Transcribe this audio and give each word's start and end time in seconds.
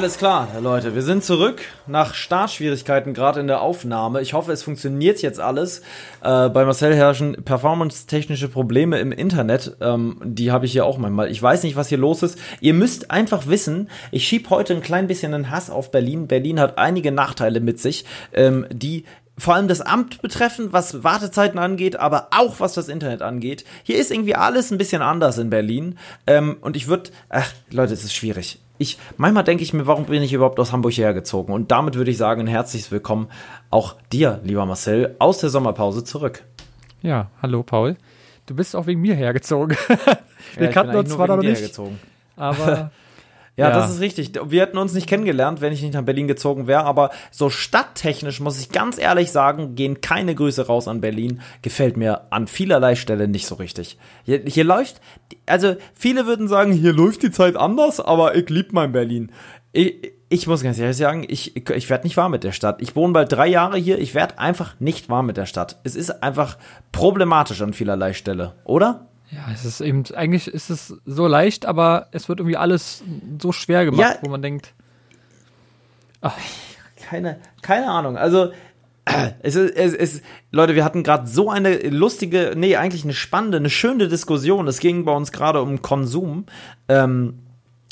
Alles 0.00 0.16
klar, 0.16 0.48
Leute, 0.62 0.94
wir 0.94 1.02
sind 1.02 1.22
zurück 1.22 1.60
nach 1.86 2.14
Startschwierigkeiten 2.14 3.12
gerade 3.12 3.38
in 3.38 3.46
der 3.46 3.60
Aufnahme. 3.60 4.22
Ich 4.22 4.32
hoffe, 4.32 4.50
es 4.50 4.62
funktioniert 4.62 5.20
jetzt 5.20 5.38
alles. 5.38 5.80
Äh, 6.22 6.48
bei 6.48 6.64
Marcel 6.64 6.94
herrschen 6.94 7.44
performance-technische 7.44 8.48
Probleme 8.48 8.98
im 8.98 9.12
Internet. 9.12 9.76
Ähm, 9.82 10.16
die 10.24 10.52
habe 10.52 10.64
ich 10.64 10.72
hier 10.72 10.86
auch 10.86 10.96
manchmal. 10.96 11.30
Ich 11.30 11.42
weiß 11.42 11.64
nicht, 11.64 11.76
was 11.76 11.90
hier 11.90 11.98
los 11.98 12.22
ist. 12.22 12.38
Ihr 12.62 12.72
müsst 12.72 13.10
einfach 13.10 13.46
wissen, 13.46 13.90
ich 14.10 14.26
schieb 14.26 14.48
heute 14.48 14.72
ein 14.72 14.80
klein 14.80 15.06
bisschen 15.06 15.34
einen 15.34 15.50
Hass 15.50 15.68
auf 15.68 15.90
Berlin. 15.90 16.28
Berlin 16.28 16.60
hat 16.60 16.78
einige 16.78 17.12
Nachteile 17.12 17.60
mit 17.60 17.78
sich, 17.78 18.06
ähm, 18.32 18.64
die 18.72 19.04
vor 19.36 19.54
allem 19.54 19.68
das 19.68 19.82
Amt 19.82 20.22
betreffen, 20.22 20.68
was 20.72 21.04
Wartezeiten 21.04 21.58
angeht, 21.58 21.96
aber 21.96 22.28
auch 22.30 22.58
was 22.58 22.72
das 22.72 22.88
Internet 22.88 23.20
angeht. 23.20 23.66
Hier 23.82 23.98
ist 23.98 24.10
irgendwie 24.10 24.34
alles 24.34 24.70
ein 24.70 24.78
bisschen 24.78 25.02
anders 25.02 25.36
in 25.36 25.50
Berlin. 25.50 25.98
Ähm, 26.26 26.56
und 26.62 26.74
ich 26.74 26.88
würde, 26.88 27.10
ach, 27.28 27.52
Leute, 27.70 27.92
es 27.92 28.02
ist 28.02 28.14
schwierig 28.14 28.60
ich, 28.80 28.98
manchmal 29.18 29.44
denke 29.44 29.62
ich 29.62 29.74
mir, 29.74 29.86
warum 29.86 30.06
bin 30.06 30.22
ich 30.22 30.32
überhaupt 30.32 30.58
aus 30.58 30.72
Hamburg 30.72 30.94
hergezogen? 30.94 31.54
Und 31.54 31.70
damit 31.70 31.96
würde 31.96 32.10
ich 32.10 32.16
sagen, 32.16 32.40
ein 32.40 32.46
herzliches 32.46 32.90
Willkommen 32.90 33.28
auch 33.68 33.94
dir, 34.10 34.40
lieber 34.42 34.64
Marcel, 34.64 35.16
aus 35.18 35.38
der 35.38 35.50
Sommerpause 35.50 36.02
zurück. 36.02 36.44
Ja, 37.02 37.30
hallo 37.42 37.62
Paul. 37.62 37.98
Du 38.46 38.54
bist 38.56 38.74
auch 38.74 38.86
wegen 38.86 39.02
mir 39.02 39.14
hergezogen. 39.14 39.76
Wir 40.56 40.66
ja, 40.66 40.72
kannten 40.72 40.96
uns 40.96 41.10
zwar 41.10 41.26
noch 41.28 41.36
nicht, 41.36 41.60
hergezogen. 41.60 42.00
aber 42.36 42.90
Ja, 43.60 43.68
ja, 43.68 43.74
das 43.74 43.90
ist 43.90 44.00
richtig. 44.00 44.32
Wir 44.46 44.62
hätten 44.62 44.78
uns 44.78 44.94
nicht 44.94 45.06
kennengelernt, 45.06 45.60
wenn 45.60 45.70
ich 45.70 45.82
nicht 45.82 45.92
nach 45.92 46.02
Berlin 46.02 46.26
gezogen 46.26 46.66
wäre. 46.66 46.84
Aber 46.84 47.10
so 47.30 47.50
stadttechnisch 47.50 48.40
muss 48.40 48.58
ich 48.58 48.70
ganz 48.70 48.98
ehrlich 48.98 49.30
sagen, 49.32 49.74
gehen 49.74 50.00
keine 50.00 50.34
Grüße 50.34 50.66
raus 50.66 50.88
an 50.88 51.02
Berlin. 51.02 51.42
Gefällt 51.60 51.98
mir 51.98 52.32
an 52.32 52.46
vielerlei 52.46 52.94
Stelle 52.94 53.28
nicht 53.28 53.46
so 53.46 53.56
richtig. 53.56 53.98
Hier, 54.24 54.40
hier 54.46 54.64
läuft, 54.64 55.02
also 55.44 55.76
viele 55.92 56.26
würden 56.26 56.48
sagen, 56.48 56.72
hier 56.72 56.94
läuft 56.94 57.22
die 57.22 57.30
Zeit 57.30 57.56
anders, 57.56 58.00
aber 58.00 58.34
ich 58.34 58.48
lieb 58.48 58.72
mein 58.72 58.92
Berlin. 58.92 59.30
Ich, 59.72 60.12
ich 60.30 60.46
muss 60.46 60.62
ganz 60.62 60.78
ehrlich 60.78 60.96
sagen, 60.96 61.26
ich, 61.28 61.54
ich 61.56 61.90
werde 61.90 62.04
nicht 62.04 62.16
warm 62.16 62.30
mit 62.30 62.44
der 62.44 62.52
Stadt. 62.52 62.80
Ich 62.80 62.96
wohne 62.96 63.12
bald 63.12 63.30
drei 63.30 63.46
Jahre 63.46 63.76
hier, 63.76 63.98
ich 63.98 64.14
werde 64.14 64.38
einfach 64.38 64.80
nicht 64.80 65.10
warm 65.10 65.26
mit 65.26 65.36
der 65.36 65.46
Stadt. 65.46 65.80
Es 65.84 65.96
ist 65.96 66.22
einfach 66.22 66.56
problematisch 66.92 67.60
an 67.60 67.74
vielerlei 67.74 68.14
Stelle, 68.14 68.54
oder? 68.64 69.09
Ja, 69.30 69.46
es 69.52 69.64
ist 69.64 69.80
eben, 69.80 70.04
eigentlich 70.14 70.48
ist 70.48 70.70
es 70.70 70.94
so 71.06 71.26
leicht, 71.26 71.64
aber 71.66 72.08
es 72.10 72.28
wird 72.28 72.40
irgendwie 72.40 72.56
alles 72.56 73.04
so 73.40 73.52
schwer 73.52 73.84
gemacht, 73.84 74.00
ja, 74.00 74.18
wo 74.22 74.30
man 74.30 74.42
denkt. 74.42 74.74
Ach. 76.20 76.36
Keine, 76.96 77.40
keine 77.62 77.90
Ahnung. 77.90 78.16
Also, 78.16 78.52
es 79.42 79.56
ist, 79.56 79.76
es 79.76 79.94
ist, 79.94 80.24
Leute, 80.50 80.74
wir 80.74 80.84
hatten 80.84 81.02
gerade 81.02 81.26
so 81.26 81.50
eine 81.50 81.76
lustige, 81.88 82.52
nee, 82.56 82.76
eigentlich 82.76 83.04
eine 83.04 83.14
spannende, 83.14 83.58
eine 83.58 83.70
schöne 83.70 84.08
Diskussion. 84.08 84.68
Es 84.68 84.78
ging 84.80 85.04
bei 85.04 85.12
uns 85.12 85.32
gerade 85.32 85.62
um 85.62 85.82
Konsum. 85.82 86.46
Ähm, 86.88 87.40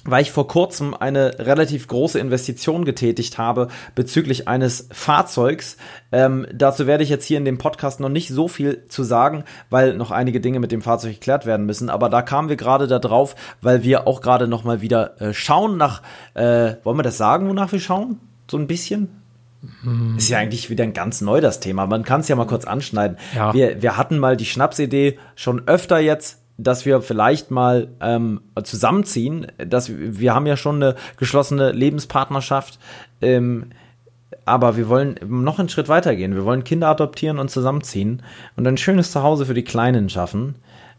weil 0.05 0.23
ich 0.23 0.31
vor 0.31 0.49
kurzem 0.49 0.95
eine 0.95 1.39
relativ 1.39 1.87
große 1.89 2.19
Investition 2.19 2.85
getätigt 2.85 3.37
habe 3.37 3.69
bezüglich 3.95 4.49
eines 4.49 4.89
Fahrzeugs. 4.93 5.77
Ähm, 6.13 6.47
dazu 6.53 6.87
werde 6.87 7.03
ich 7.03 7.11
jetzt 7.11 7.27
hier 7.27 7.39
in 7.39 7.45
dem 7.45 7.59
Podcast 7.59 8.01
noch 8.01 8.09
nicht 8.09 8.29
so 8.29 8.49
viel 8.49 8.85
zu 8.89 9.03
sagen, 9.03 9.45
weil 9.71 9.95
noch 9.95 10.11
einige 10.11 10.41
Dinge 10.41 10.61
mit 10.61 10.73
dem 10.73 10.83
Fahrzeug 10.83 11.15
geklärt 11.15 11.47
werden 11.47 11.67
müssen. 11.67 11.91
Aber 11.91 12.09
da 12.09 12.23
kamen 12.23 12.49
wir 12.49 12.57
gerade 12.57 12.87
da 12.87 12.99
drauf, 12.99 13.35
weil 13.61 13.83
wir 13.83 14.07
auch 14.07 14.21
gerade 14.21 14.47
noch 14.47 14.65
mal 14.65 14.81
wieder 14.81 15.21
äh, 15.21 15.35
schauen 15.35 15.77
nach, 15.77 16.03
äh, 16.35 16.75
wollen 16.85 16.99
wir 16.99 17.03
das 17.03 17.19
sagen, 17.19 17.49
wonach 17.49 17.73
wir 17.73 17.81
schauen? 17.81 18.21
So 18.51 18.57
ein 18.57 18.67
bisschen? 18.67 19.09
Hm. 19.83 20.17
Ist 20.17 20.29
ja 20.29 20.39
eigentlich 20.39 20.71
wieder 20.71 20.85
ein 20.85 20.93
ganz 20.93 21.21
neu 21.21 21.41
das 21.41 21.61
Thema. 21.61 21.87
Man 21.87 22.05
kann 22.05 22.21
es 22.21 22.29
ja 22.29 22.37
mal 22.37 22.47
kurz 22.47 22.65
anschneiden. 22.65 23.19
Ja. 23.35 23.53
Wir, 23.53 23.83
wir 23.83 23.97
hatten 23.97 24.19
mal 24.19 24.37
die 24.37 24.47
Schnapsidee 24.47 25.19
schon 25.35 25.67
öfter 25.67 25.99
jetzt 25.99 26.39
dass 26.59 26.85
wir 26.85 27.01
vielleicht 27.01 27.51
mal 27.51 27.89
ähm, 28.01 28.41
zusammenziehen. 28.63 29.47
Dass 29.57 29.89
wir, 29.89 30.19
wir 30.19 30.35
haben 30.35 30.47
ja 30.47 30.57
schon 30.57 30.83
eine 30.83 30.97
geschlossene 31.17 31.73
Lebenspartnerschaft, 31.73 32.79
ähm, 33.23 33.71
aber 34.45 34.77
wir 34.77 34.89
wollen 34.89 35.19
noch 35.27 35.59
einen 35.59 35.69
Schritt 35.69 35.89
weiter 35.89 36.15
gehen. 36.17 36.35
Wir 36.35 36.45
wollen 36.45 36.65
Kinder 36.65 36.89
adoptieren 36.89 37.39
und 37.39 37.51
zusammenziehen 37.51 38.23
und 38.57 38.67
ein 38.67 38.77
schönes 38.77 39.13
Zuhause 39.13 39.47
für 39.47 39.55
die 39.55 39.65
Kleinen 39.65 40.11
schaffen. 40.11 40.57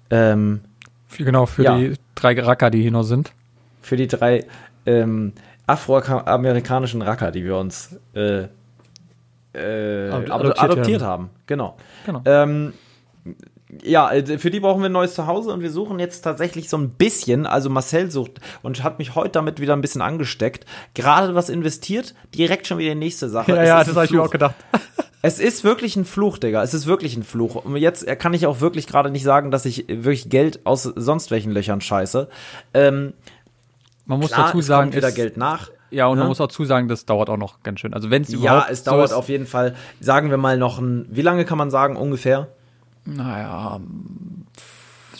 Ähm, 0.09 0.61
für, 1.07 1.25
genau, 1.25 1.45
für 1.45 1.63
ja, 1.63 1.77
die 1.77 1.93
drei 2.15 2.39
Racker, 2.39 2.69
die 2.69 2.81
hier 2.81 2.91
noch 2.91 3.03
sind. 3.03 3.33
Für 3.81 3.97
die 3.97 4.07
drei 4.07 4.45
ähm, 4.85 5.33
afroamerikanischen 5.67 7.01
Racker, 7.01 7.31
die 7.31 7.43
wir 7.43 7.57
uns 7.57 7.99
äh, 8.15 8.45
äh, 9.53 10.09
adoptiert, 10.09 10.59
adoptiert 10.59 11.01
haben. 11.01 11.23
haben. 11.23 11.29
Genau. 11.47 11.75
genau. 12.05 12.21
Ja, 13.83 14.11
äh, 14.11 14.39
für 14.39 14.49
die 14.49 14.59
brauchen 14.59 14.81
wir 14.81 14.89
ein 14.89 14.93
neues 14.93 15.13
Zuhause 15.13 15.51
und 15.51 15.61
wir 15.61 15.69
suchen 15.69 15.99
jetzt 15.99 16.21
tatsächlich 16.21 16.69
so 16.69 16.77
ein 16.77 16.89
bisschen, 16.89 17.45
also 17.45 17.69
Marcel 17.69 18.09
sucht 18.09 18.39
und 18.63 18.83
hat 18.83 18.97
mich 18.97 19.15
heute 19.15 19.31
damit 19.31 19.59
wieder 19.59 19.73
ein 19.73 19.81
bisschen 19.81 20.01
angesteckt, 20.01 20.65
gerade 20.95 21.35
was 21.35 21.49
investiert, 21.49 22.15
direkt 22.33 22.65
schon 22.65 22.79
wieder 22.79 22.93
die 22.93 22.99
nächste 22.99 23.29
Sache. 23.29 23.51
Ja, 23.59 23.61
es 23.61 23.67
ja, 23.67 23.83
das 23.83 23.95
habe 23.95 24.05
ich 24.05 24.11
mir 24.11 24.23
auch 24.23 24.31
gedacht. 24.31 24.55
Es 25.21 25.37
ist 25.37 25.65
wirklich 25.65 25.97
ein 25.97 26.05
Fluch, 26.05 26.37
Digga. 26.37 26.63
Es 26.63 26.73
ist 26.73 26.85
wirklich 26.85 27.17
ein 27.17 27.23
Fluch. 27.23 27.55
Und 27.55 27.75
jetzt 27.75 28.07
kann 28.19 28.33
ich 28.33 28.47
auch 28.47 28.61
wirklich 28.61 28.87
gerade 28.87 29.11
nicht 29.11 29.23
sagen, 29.23 29.51
dass 29.51 29.65
ich 29.65 29.83
wirklich 29.89 30.29
Geld 30.29 30.61
aus 30.65 30.83
sonst 30.83 31.29
welchen 31.29 31.51
Löchern 31.51 31.81
scheiße. 31.81 32.29
Ähm, 32.73 33.11
man 34.05 34.19
muss 34.19 34.31
klar, 34.31 34.45
dazu 34.45 34.61
sagen, 34.61 34.91
kommt 34.91 34.95
wieder 34.95 35.11
Geld 35.11 35.35
nach. 35.35 35.71
Ja, 35.91 36.07
und 36.07 36.15
ne? 36.15 36.21
man 36.21 36.29
muss 36.29 36.39
auch 36.39 36.47
zusagen, 36.47 36.87
das 36.87 37.05
dauert 37.05 37.29
auch 37.29 37.37
noch 37.37 37.63
ganz 37.63 37.81
schön. 37.81 37.93
Also 37.93 38.09
wenn 38.09 38.21
es 38.21 38.29
überhaupt 38.29 38.67
Ja, 38.67 38.71
es 38.71 38.83
dauert 38.83 39.11
auf 39.11 39.27
jeden 39.27 39.45
Fall, 39.45 39.75
sagen 39.99 40.29
wir 40.29 40.37
mal 40.37 40.57
noch 40.57 40.79
ein, 40.79 41.05
wie 41.09 41.21
lange 41.21 41.43
kann 41.43 41.57
man 41.57 41.69
sagen 41.69 41.97
ungefähr? 41.97 42.47
Naja, 43.05 43.79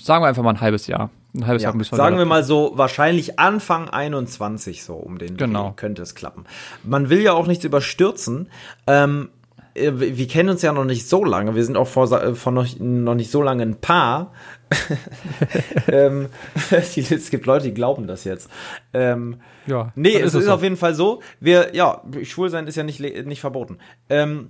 sagen 0.02 0.24
wir 0.24 0.28
einfach 0.28 0.44
mal 0.44 0.52
ein 0.52 0.62
halbes 0.62 0.88
Jahr. 0.88 1.10
Ein 1.36 1.46
halbes 1.46 1.64
ja, 1.64 1.70
Jahr 1.70 1.76
müssen 1.76 1.92
wir 1.92 1.98
Sagen 1.98 2.18
wir 2.18 2.26
mal 2.26 2.44
so, 2.44 2.72
wahrscheinlich 2.76 3.40
Anfang 3.40 3.90
21 3.90 4.84
so 4.84 4.96
um 4.96 5.20
den 5.20 5.38
genau. 5.38 5.74
könnte 5.76 6.02
es 6.02 6.16
klappen. 6.16 6.46
Man 6.84 7.10
will 7.10 7.22
ja 7.22 7.34
auch 7.34 7.46
nichts 7.46 7.64
überstürzen. 7.64 8.50
Ähm, 8.88 9.30
äh, 9.76 9.92
wir 9.96 10.28
kennen 10.28 10.50
uns 10.50 10.62
ja 10.62 10.74
noch 10.74 10.86
nicht 10.86 11.08
so 11.08 11.24
lange. 11.24 11.56
Wir 11.56 11.64
sind 11.64 11.78
auch 11.78 11.88
vor, 11.88 12.12
äh, 12.12 12.36
vor 12.36 12.52
noch, 12.52 12.68
noch 12.80 13.16
nicht 13.16 13.32
so 13.32 13.42
lange 13.42 13.64
ein 13.64 13.76
Paar. 13.80 14.34
ähm, 15.88 16.30
es 16.72 17.30
gibt 17.30 17.46
Leute, 17.46 17.66
die 17.66 17.74
glauben 17.74 18.08
das 18.08 18.24
jetzt. 18.24 18.50
Ähm, 18.94 19.38
ja. 19.68 19.92
Nee, 19.96 20.16
es 20.20 20.34
ist, 20.34 20.46
so. 20.46 20.52
auf 20.52 20.64
jeden 20.64 20.78
Fall 20.78 20.96
so. 20.96 21.22
Wir, 21.40 21.76
ja, 21.76 22.02
schwul 22.24 22.50
sein 22.50 22.68
ist 22.68 22.76
ja 22.76 22.84
nicht, 22.84 23.00
nicht 23.00 23.42
verboten. 23.42 23.78
Ähm, 24.10 24.50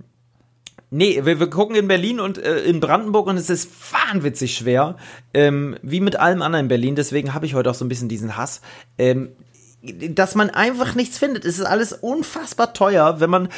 Nee, 0.92 1.24
wir, 1.24 1.38
wir 1.38 1.48
gucken 1.48 1.76
in 1.76 1.86
Berlin 1.86 2.18
und 2.18 2.38
äh, 2.38 2.64
in 2.64 2.80
Brandenburg 2.80 3.28
und 3.28 3.36
es 3.36 3.48
ist 3.48 3.70
wahnwitzig 3.92 4.56
schwer, 4.56 4.96
ähm, 5.32 5.76
wie 5.82 6.00
mit 6.00 6.16
allem 6.16 6.42
anderen 6.42 6.64
in 6.64 6.68
Berlin. 6.68 6.96
Deswegen 6.96 7.32
habe 7.32 7.46
ich 7.46 7.54
heute 7.54 7.70
auch 7.70 7.74
so 7.74 7.84
ein 7.84 7.88
bisschen 7.88 8.08
diesen 8.08 8.36
Hass. 8.36 8.60
Ähm, 8.98 9.30
dass 9.82 10.34
man 10.34 10.50
einfach 10.50 10.94
nichts 10.94 11.16
findet. 11.16 11.46
Es 11.46 11.58
ist 11.58 11.64
alles 11.64 11.94
unfassbar 11.94 12.74
teuer, 12.74 13.18
wenn 13.20 13.30
man, 13.30 13.48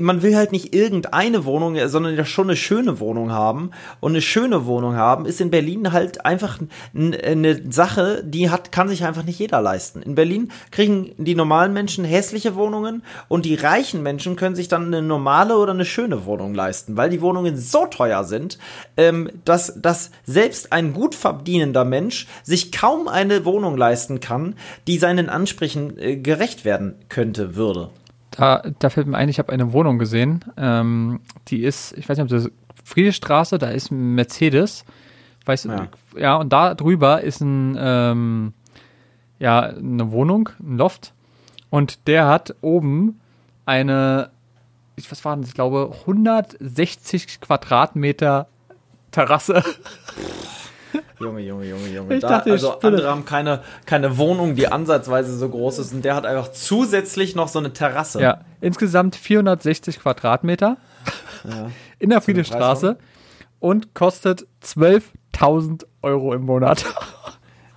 man 0.00 0.22
will 0.22 0.34
halt 0.34 0.52
nicht 0.52 0.74
irgendeine 0.74 1.44
Wohnung, 1.44 1.76
sondern 1.88 2.16
ja 2.16 2.24
schon 2.24 2.48
eine 2.48 2.56
schöne 2.56 2.98
Wohnung 2.98 3.30
haben. 3.30 3.70
Und 4.00 4.12
eine 4.12 4.22
schöne 4.22 4.64
Wohnung 4.64 4.96
haben 4.96 5.26
ist 5.26 5.40
in 5.40 5.50
Berlin 5.50 5.92
halt 5.92 6.24
einfach 6.24 6.58
eine 6.94 7.60
Sache, 7.70 8.22
die 8.24 8.48
hat, 8.48 8.72
kann 8.72 8.88
sich 8.88 9.04
einfach 9.04 9.24
nicht 9.24 9.38
jeder 9.38 9.60
leisten. 9.60 10.00
In 10.00 10.14
Berlin 10.14 10.50
kriegen 10.70 11.12
die 11.18 11.34
normalen 11.34 11.74
Menschen 11.74 12.06
hässliche 12.06 12.54
Wohnungen 12.54 13.02
und 13.28 13.44
die 13.44 13.54
reichen 13.54 14.02
Menschen 14.02 14.36
können 14.36 14.56
sich 14.56 14.68
dann 14.68 14.86
eine 14.86 15.02
normale 15.02 15.58
oder 15.58 15.72
eine 15.72 15.84
schöne 15.84 16.24
Wohnung 16.24 16.54
leisten, 16.54 16.96
weil 16.96 17.10
die 17.10 17.20
Wohnungen 17.20 17.58
so 17.58 17.84
teuer 17.84 18.24
sind, 18.24 18.58
ähm, 18.96 19.30
dass, 19.44 19.74
dass 19.78 20.10
selbst 20.24 20.72
ein 20.72 20.94
gut 20.94 21.14
verdienender 21.14 21.84
Mensch 21.84 22.26
sich 22.44 22.72
kaum 22.72 23.08
eine 23.08 23.44
Wohnung 23.44 23.76
leisten 23.76 24.20
kann, 24.20 24.54
die 24.86 24.96
seinen 24.96 25.28
Ansprüchen 25.28 25.49
Ansprüchen 25.50 25.98
äh, 25.98 26.16
gerecht 26.16 26.64
werden 26.64 26.94
könnte, 27.08 27.56
würde. 27.56 27.90
Da, 28.30 28.62
da 28.78 28.90
fällt 28.90 29.08
mir 29.08 29.16
ein, 29.16 29.28
ich 29.28 29.38
habe 29.38 29.52
eine 29.52 29.72
Wohnung 29.72 29.98
gesehen, 29.98 30.44
ähm, 30.56 31.20
die 31.48 31.64
ist, 31.64 31.96
ich 31.98 32.08
weiß 32.08 32.16
nicht, 32.16 32.24
ob 32.24 32.30
das 32.30 32.50
Friedestraße, 32.84 33.58
da 33.58 33.70
ist 33.70 33.90
ein 33.90 34.14
Mercedes, 34.14 34.84
weißt 35.46 35.64
ja. 35.66 35.88
ja, 36.16 36.36
und 36.36 36.52
da 36.52 36.74
drüber 36.74 37.22
ist 37.22 37.40
ein, 37.40 37.76
ähm, 37.78 38.52
ja, 39.40 39.60
eine 39.62 40.12
Wohnung, 40.12 40.50
ein 40.60 40.76
Loft, 40.76 41.12
und 41.70 42.06
der 42.06 42.28
hat 42.28 42.54
oben 42.60 43.20
eine, 43.66 44.30
ich, 44.94 45.10
was 45.10 45.24
war 45.24 45.36
das, 45.36 45.48
ich 45.48 45.54
glaube, 45.54 45.92
160 46.06 47.40
Quadratmeter 47.40 48.46
Terrasse. 49.10 49.64
Junge, 51.20 51.40
Junge, 51.42 51.66
Junge, 51.66 51.88
Junge. 51.88 52.14
Ich 52.14 52.22
da, 52.22 52.28
dachte, 52.28 52.50
also 52.50 52.80
andere 52.80 53.08
haben 53.08 53.26
keine, 53.26 53.60
keine 53.84 54.16
Wohnung, 54.16 54.54
die 54.54 54.68
ansatzweise 54.68 55.36
so 55.36 55.50
groß 55.50 55.78
ist 55.78 55.92
und 55.92 56.02
der 56.02 56.14
hat 56.14 56.24
einfach 56.24 56.50
zusätzlich 56.50 57.34
noch 57.34 57.48
so 57.48 57.58
eine 57.58 57.74
Terrasse. 57.74 58.22
Ja, 58.22 58.40
insgesamt 58.62 59.16
460 59.16 60.00
Quadratmeter 60.00 60.78
ja. 61.44 61.70
in 61.98 62.08
der 62.08 62.22
Friedestraße 62.22 62.96
und 63.58 63.94
kostet 63.94 64.46
12.000 64.64 65.84
Euro 66.00 66.32
im 66.32 66.42
Monat. 66.42 66.86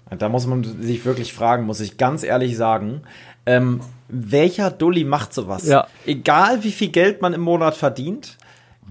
Da 0.09 0.29
muss 0.29 0.47
man 0.47 0.63
sich 0.63 1.03
wirklich 1.05 1.33
fragen, 1.33 1.65
muss 1.65 1.79
ich 1.79 1.97
ganz 1.97 2.23
ehrlich 2.23 2.55
sagen, 2.55 3.01
ähm, 3.45 3.81
welcher 4.07 4.69
Dulli 4.71 5.03
macht 5.03 5.33
sowas? 5.33 5.67
Ja. 5.67 5.87
Egal 6.05 6.63
wie 6.63 6.71
viel 6.71 6.89
Geld 6.89 7.21
man 7.21 7.33
im 7.33 7.41
Monat 7.41 7.75
verdient, 7.75 8.37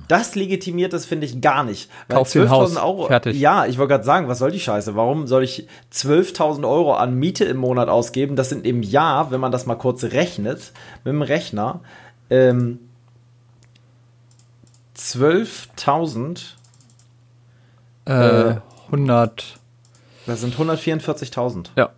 Das 0.08 0.34
legitimiert 0.34 0.92
das, 0.92 1.06
finde 1.06 1.26
ich, 1.26 1.40
gar 1.40 1.64
nicht. 1.64 1.90
Weil 2.08 2.18
Kauf 2.18 2.28
12.000 2.28 2.82
Euro. 2.82 3.06
Fertig. 3.06 3.38
Ja, 3.38 3.66
ich 3.66 3.78
wollte 3.78 3.90
gerade 3.90 4.04
sagen, 4.04 4.28
was 4.28 4.38
soll 4.38 4.50
die 4.50 4.60
Scheiße? 4.60 4.96
Warum 4.96 5.26
soll 5.26 5.44
ich 5.44 5.66
12.000 5.92 6.68
Euro 6.68 6.94
an 6.94 7.14
Miete 7.14 7.44
im 7.44 7.58
Monat 7.58 7.88
ausgeben? 7.88 8.36
Das 8.36 8.48
sind 8.48 8.66
im 8.66 8.82
Jahr, 8.82 9.30
wenn 9.30 9.40
man 9.40 9.52
das 9.52 9.66
mal 9.66 9.76
kurz 9.76 10.04
rechnet, 10.04 10.72
mit 11.04 11.12
dem 11.12 11.22
Rechner, 11.22 11.80
ähm, 12.30 12.78
12.000. 14.96 16.56
Äh, 18.04 18.56
100. 18.86 19.58
Das 20.26 20.40
sind 20.40 20.54
144.000. 20.54 21.70
Ja. 21.76 21.90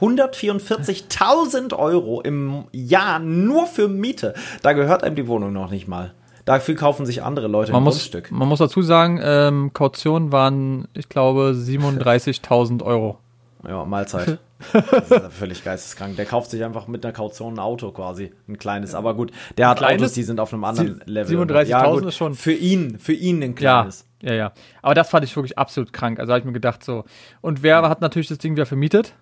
144.000 0.00 1.78
Euro 1.78 2.20
im 2.20 2.64
Jahr 2.72 3.20
nur 3.20 3.66
für 3.66 3.88
Miete. 3.88 4.34
Da 4.62 4.72
gehört 4.72 5.04
einem 5.04 5.14
die 5.14 5.28
Wohnung 5.28 5.52
noch 5.52 5.70
nicht 5.70 5.86
mal. 5.86 6.12
Dafür 6.44 6.74
kaufen 6.74 7.06
sich 7.06 7.22
andere 7.22 7.46
Leute 7.46 7.72
man 7.72 7.82
ein 7.82 7.84
muss, 7.84 7.94
Grundstück. 7.94 8.30
Man 8.32 8.48
muss 8.48 8.58
dazu 8.58 8.82
sagen, 8.82 9.20
ähm, 9.22 9.72
Kaution 9.72 10.32
waren, 10.32 10.88
ich 10.94 11.08
glaube, 11.08 11.54
37.000 11.54 12.82
Euro. 12.82 13.18
Ja, 13.66 13.84
Mahlzeit. 13.84 14.38
das 14.72 15.10
ist 15.10 15.32
völlig 15.32 15.64
geisteskrank. 15.64 16.16
Der 16.16 16.24
kauft 16.24 16.50
sich 16.50 16.64
einfach 16.64 16.88
mit 16.88 17.04
einer 17.04 17.12
Kaution 17.12 17.54
ein 17.54 17.58
Auto 17.58 17.90
quasi. 17.90 18.32
Ein 18.48 18.58
kleines. 18.58 18.94
Aber 18.94 19.14
gut, 19.14 19.30
der 19.56 19.68
hat 19.68 19.78
kleines, 19.78 20.02
Autos, 20.02 20.12
die 20.14 20.22
sind 20.24 20.40
auf 20.40 20.52
einem 20.52 20.64
anderen 20.64 21.00
Level. 21.04 21.38
37.000 21.38 21.66
ja, 21.66 22.08
ist 22.08 22.16
schon. 22.16 22.34
Für 22.34 22.52
ihn, 22.52 22.98
für 22.98 23.12
ihn 23.12 23.42
ein 23.42 23.54
kleines. 23.54 24.06
Ja, 24.20 24.30
ja, 24.30 24.36
ja. 24.36 24.52
Aber 24.82 24.94
das 24.94 25.10
fand 25.10 25.24
ich 25.24 25.34
wirklich 25.36 25.58
absolut 25.58 25.92
krank. 25.92 26.18
Also 26.18 26.32
habe 26.32 26.40
ich 26.40 26.44
mir 26.44 26.52
gedacht 26.52 26.82
so. 26.84 27.04
Und 27.40 27.62
wer 27.62 27.88
hat 27.88 28.00
natürlich 28.00 28.28
das 28.28 28.38
Ding 28.38 28.54
wieder 28.54 28.66
vermietet? 28.66 29.14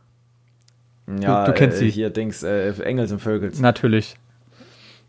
Ja, 1.21 1.45
du, 1.45 1.53
du 1.53 1.59
kennst 1.59 1.79
äh, 1.79 1.81
sie. 1.81 1.91
Hier 1.91 2.11
Dings, 2.11 2.43
äh, 2.43 2.73
Engels 2.83 3.13
und 3.13 3.21
Völkels. 3.21 3.61
Natürlich. 3.61 4.17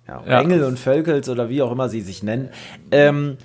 Ja, 0.07 0.23
ja. 0.27 0.41
Engel 0.41 0.63
und 0.63 0.79
Völkels 0.79 1.29
oder 1.29 1.49
wie 1.49 1.61
auch 1.61 1.71
immer 1.71 1.89
sie 1.89 2.01
sich 2.01 2.23
nennen. 2.23 2.49
Ähm, 2.91 3.37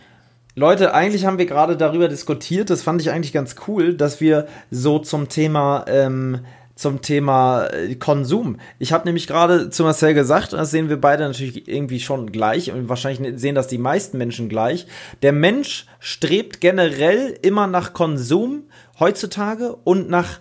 Leute, 0.55 0.95
eigentlich 0.95 1.27
haben 1.27 1.39
wir 1.39 1.47
gerade 1.47 1.77
darüber 1.77 2.09
diskutiert, 2.09 2.71
das 2.71 2.83
fand 2.83 3.01
ich 3.03 3.11
eigentlich 3.11 3.33
ganz 3.33 3.57
cool, 3.69 3.95
dass 3.95 4.21
wir 4.21 4.47
so 4.71 4.99
zum 4.99 5.29
Thema 5.29 5.85
ähm, 5.87 6.41
zum 6.77 7.01
Thema 7.01 7.67
äh, 7.69 7.95
Konsum. 7.97 8.59
Ich 8.79 8.93
habe 8.93 9.07
nämlich 9.07 9.27
gerade 9.27 9.71
zu 9.71 9.83
Marcel 9.83 10.13
gesagt, 10.15 10.53
das 10.53 10.71
sehen 10.71 10.91
wir 10.91 11.01
beide 11.01 11.25
natürlich 11.25 11.67
irgendwie 11.67 12.01
schon 12.01 12.31
gleich 12.31 12.71
und 12.71 12.89
wahrscheinlich 12.89 13.41
sehen 13.41 13.55
das 13.55 13.67
die 13.67 13.79
meisten 13.79 14.19
Menschen 14.19 14.49
gleich. 14.49 14.87
Der 15.23 15.33
Mensch 15.33 15.87
strebt 15.99 16.61
generell 16.61 17.37
immer 17.43 17.67
nach 17.67 17.95
Konsum 17.95 18.65
heutzutage 19.01 19.75
und 19.85 20.11
nach 20.11 20.39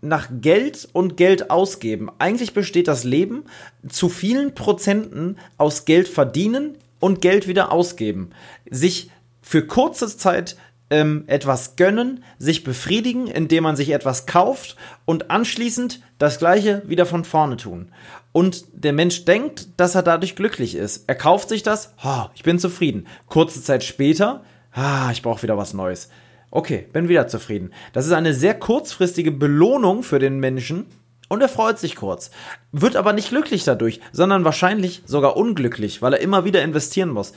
nach 0.00 0.28
Geld 0.40 0.88
und 0.92 1.16
Geld 1.16 1.50
ausgeben. 1.50 2.10
Eigentlich 2.18 2.52
besteht 2.52 2.88
das 2.88 3.04
Leben 3.04 3.44
zu 3.88 4.08
vielen 4.08 4.54
Prozenten 4.54 5.36
aus 5.56 5.84
Geld 5.84 6.08
verdienen 6.08 6.76
und 7.00 7.20
Geld 7.20 7.46
wieder 7.46 7.72
ausgeben. 7.72 8.30
Sich 8.70 9.10
für 9.40 9.66
kurze 9.66 10.14
Zeit 10.16 10.56
ähm, 10.90 11.24
etwas 11.26 11.76
gönnen, 11.76 12.24
sich 12.38 12.64
befriedigen, 12.64 13.26
indem 13.26 13.64
man 13.64 13.76
sich 13.76 13.90
etwas 13.90 14.26
kauft 14.26 14.76
und 15.04 15.30
anschließend 15.30 16.00
das 16.18 16.38
gleiche 16.38 16.82
wieder 16.86 17.06
von 17.06 17.24
vorne 17.24 17.56
tun. 17.56 17.92
Und 18.32 18.64
der 18.72 18.92
Mensch 18.92 19.24
denkt, 19.24 19.68
dass 19.76 19.94
er 19.94 20.02
dadurch 20.02 20.36
glücklich 20.36 20.74
ist. 20.74 21.04
Er 21.06 21.14
kauft 21.14 21.48
sich 21.48 21.62
das, 21.62 21.94
oh, 22.04 22.26
ich 22.34 22.42
bin 22.42 22.58
zufrieden. 22.58 23.06
Kurze 23.26 23.62
Zeit 23.62 23.84
später, 23.84 24.44
ah, 24.72 25.10
ich 25.12 25.22
brauche 25.22 25.42
wieder 25.42 25.56
was 25.56 25.74
Neues. 25.74 26.08
Okay, 26.50 26.86
bin 26.92 27.08
wieder 27.08 27.28
zufrieden. 27.28 27.72
Das 27.92 28.06
ist 28.06 28.12
eine 28.12 28.32
sehr 28.32 28.54
kurzfristige 28.54 29.32
Belohnung 29.32 30.02
für 30.02 30.18
den 30.18 30.38
Menschen 30.38 30.86
und 31.28 31.42
er 31.42 31.48
freut 31.48 31.78
sich 31.78 31.94
kurz. 31.94 32.30
Wird 32.72 32.96
aber 32.96 33.12
nicht 33.12 33.28
glücklich 33.28 33.64
dadurch, 33.64 34.00
sondern 34.12 34.44
wahrscheinlich 34.44 35.02
sogar 35.04 35.36
unglücklich, 35.36 36.00
weil 36.00 36.14
er 36.14 36.20
immer 36.20 36.44
wieder 36.44 36.62
investieren 36.62 37.10
muss. 37.10 37.34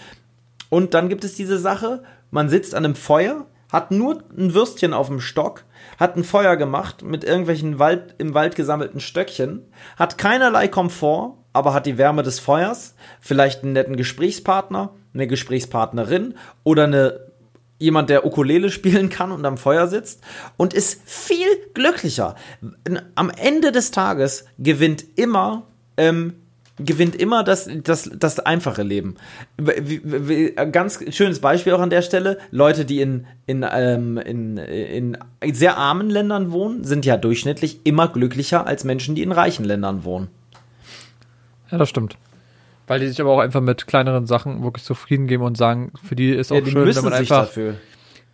Und 0.70 0.94
dann 0.94 1.10
gibt 1.10 1.26
es 1.26 1.36
diese 1.36 1.60
Sache, 1.60 2.04
man 2.30 2.48
sitzt 2.48 2.74
an 2.74 2.86
einem 2.86 2.96
Feuer, 2.96 3.48
hat 3.70 3.92
nur 3.92 4.24
ein 4.38 4.54
Würstchen 4.54 4.94
auf 4.94 5.08
dem 5.08 5.20
Stock, 5.20 5.66
hat 6.00 6.16
ein 6.16 6.24
Feuer 6.24 6.56
gemacht 6.56 7.04
mit 7.04 7.26
irgendwelchen 7.26 7.80
Wald, 7.80 8.16
im 8.18 8.34
Wald 8.34 8.56
gesammelten 8.56 9.02
Stöckchen, 9.02 9.66
hat 9.98 10.18
keinerlei 10.18 10.70
Komfort, 10.70 11.38
aber 11.52 11.74
hat 11.74 11.86
die 11.86 11.98
Wärme 11.98 12.24
des 12.24 12.40
Feuers, 12.40 12.96
vielleicht 13.20 13.64
einen 13.64 13.74
netten 13.74 13.98
Gesprächspartner, 13.98 14.94
eine 15.14 15.28
Gesprächspartnerin 15.28 16.36
oder 16.64 16.86
eine 16.86 17.31
jemand, 17.82 18.10
der 18.10 18.26
Ukulele 18.26 18.70
spielen 18.70 19.10
kann 19.10 19.32
und 19.32 19.46
am 19.46 19.58
Feuer 19.58 19.88
sitzt 19.88 20.22
und 20.58 20.74
ist 20.74 21.02
viel 21.06 21.48
glücklicher. 21.74 22.36
Am 23.16 23.30
Ende 23.30 23.72
des 23.72 23.92
Tages 23.92 24.46
gewinnt 24.58 25.04
immer 25.16 25.64
ähm, 25.98 26.34
gewinnt 26.78 27.16
immer 27.16 27.44
das, 27.44 27.70
das, 27.84 28.10
das 28.14 28.40
einfache 28.40 28.84
Leben. 28.84 29.16
Ganz 30.72 31.00
schönes 31.14 31.40
Beispiel 31.40 31.74
auch 31.74 31.80
an 31.80 31.90
der 31.90 32.02
Stelle. 32.02 32.40
Leute, 32.50 32.86
die 32.86 33.02
in, 33.02 33.28
in, 33.46 33.66
ähm, 33.70 34.18
in, 34.18 34.58
in 34.58 35.18
sehr 35.54 35.78
armen 35.78 36.10
Ländern 36.10 36.52
wohnen, 36.52 36.84
sind 36.84 37.06
ja 37.06 37.18
durchschnittlich 37.18 37.82
immer 37.84 38.08
glücklicher 38.08 38.66
als 38.66 38.84
Menschen, 38.84 39.16
die 39.16 39.22
in 39.22 39.32
reichen 39.32 39.66
Ländern 39.66 40.04
wohnen. 40.04 40.30
Ja, 41.70 41.78
das 41.78 41.90
stimmt. 41.90 42.18
Weil 42.88 43.00
die 43.00 43.08
sich 43.08 43.22
aber 43.22 43.32
auch 43.32 43.40
einfach 43.40 43.62
mit 43.62 43.88
kleineren 43.88 44.26
Sachen 44.26 44.64
wirklich 44.64 44.84
zufrieden 44.84 45.28
geben 45.28 45.44
und 45.44 45.58
sagen, 45.58 45.92
für 46.04 46.16
die 46.16 46.32
ist 46.32 46.52
auch 46.52 46.58
ja, 46.58 46.66
schön, 46.66 46.96
wenn 46.96 47.04
man 47.04 47.14
einfach. 47.14 47.46
Dafür. 47.46 47.76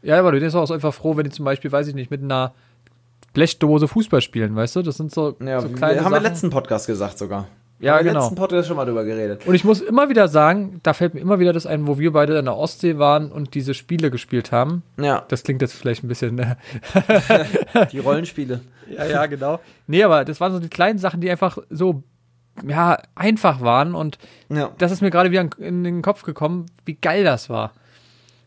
Ja, 0.02 0.20
aber 0.20 0.32
du 0.32 0.40
bist 0.40 0.56
auch 0.56 0.70
einfach 0.72 0.94
froh, 0.94 1.18
wenn 1.18 1.26
die 1.26 1.32
zum 1.32 1.46
Beispiel, 1.46 1.72
weiß 1.72 1.88
ich 1.88 1.96
nicht, 1.96 2.12
mit 2.12 2.22
einer 2.22 2.54
Blechdose 3.34 3.88
Fußball 3.88 4.22
spielen, 4.22 4.56
weißt 4.56 4.78
du? 4.78 4.82
Das 4.82 4.98
sind 4.98 5.12
so, 5.12 5.36
ja, 5.40 5.62
so 5.62 5.70
kleine. 5.70 6.04
Haben 6.04 6.12
wir 6.12 6.18
im 6.18 6.24
letzten 6.24 6.50
Podcast 6.50 6.88
gesagt 6.88 7.18
sogar. 7.18 7.48
Ja, 7.80 8.00
genau. 8.00 8.10
Im 8.10 8.16
letzten 8.16 8.36
Podcast 8.36 8.68
schon 8.68 8.78
mal 8.78 8.86
drüber 8.86 9.06
geredet. 9.06 9.46
Und 9.46 9.54
ich 9.54 9.64
muss 9.64 9.82
immer 9.82 10.10
wieder 10.10 10.28
sagen, 10.28 10.80
da 10.82 10.94
fällt 10.94 11.14
mir 11.14 11.20
immer 11.20 11.40
wieder 11.40 11.54
das 11.54 11.68
ein, 11.68 11.86
wo 11.86 12.00
wir 12.00 12.12
beide 12.12 12.38
in 12.38 12.46
der 12.46 12.58
Ostsee 12.58 12.98
waren 12.98 13.32
und 13.32 13.54
diese 13.54 13.76
Spiele 13.76 14.10
gespielt 14.10 14.52
haben. 14.52 14.82
Ja. 15.00 15.24
Das 15.28 15.44
klingt 15.44 15.62
jetzt 15.62 15.74
vielleicht 15.74 16.04
ein 16.04 16.08
bisschen. 16.08 16.40
Äh 16.40 16.56
die 17.92 18.00
Rollenspiele. 18.00 18.62
Ja, 18.90 19.06
ja, 19.06 19.26
genau. 19.28 19.60
Nee, 19.86 20.04
aber 20.04 20.26
das 20.26 20.40
waren 20.40 20.54
so 20.54 20.60
die 20.60 20.70
kleinen 20.70 20.98
Sachen, 20.98 21.22
die 21.22 21.30
einfach 21.30 21.60
so 21.70 22.02
ja, 22.66 22.98
einfach 23.16 23.62
waren 23.62 23.96
und 23.96 24.18
ja. 24.50 24.72
das 24.78 24.92
ist 24.92 25.02
mir 25.02 25.12
gerade 25.12 25.32
wieder 25.32 25.48
in 25.58 25.84
den 25.84 26.02
Kopf 26.02 26.24
gekommen, 26.24 26.68
wie 26.86 26.96
geil 26.96 27.24
das 27.24 27.50
war. 27.50 27.74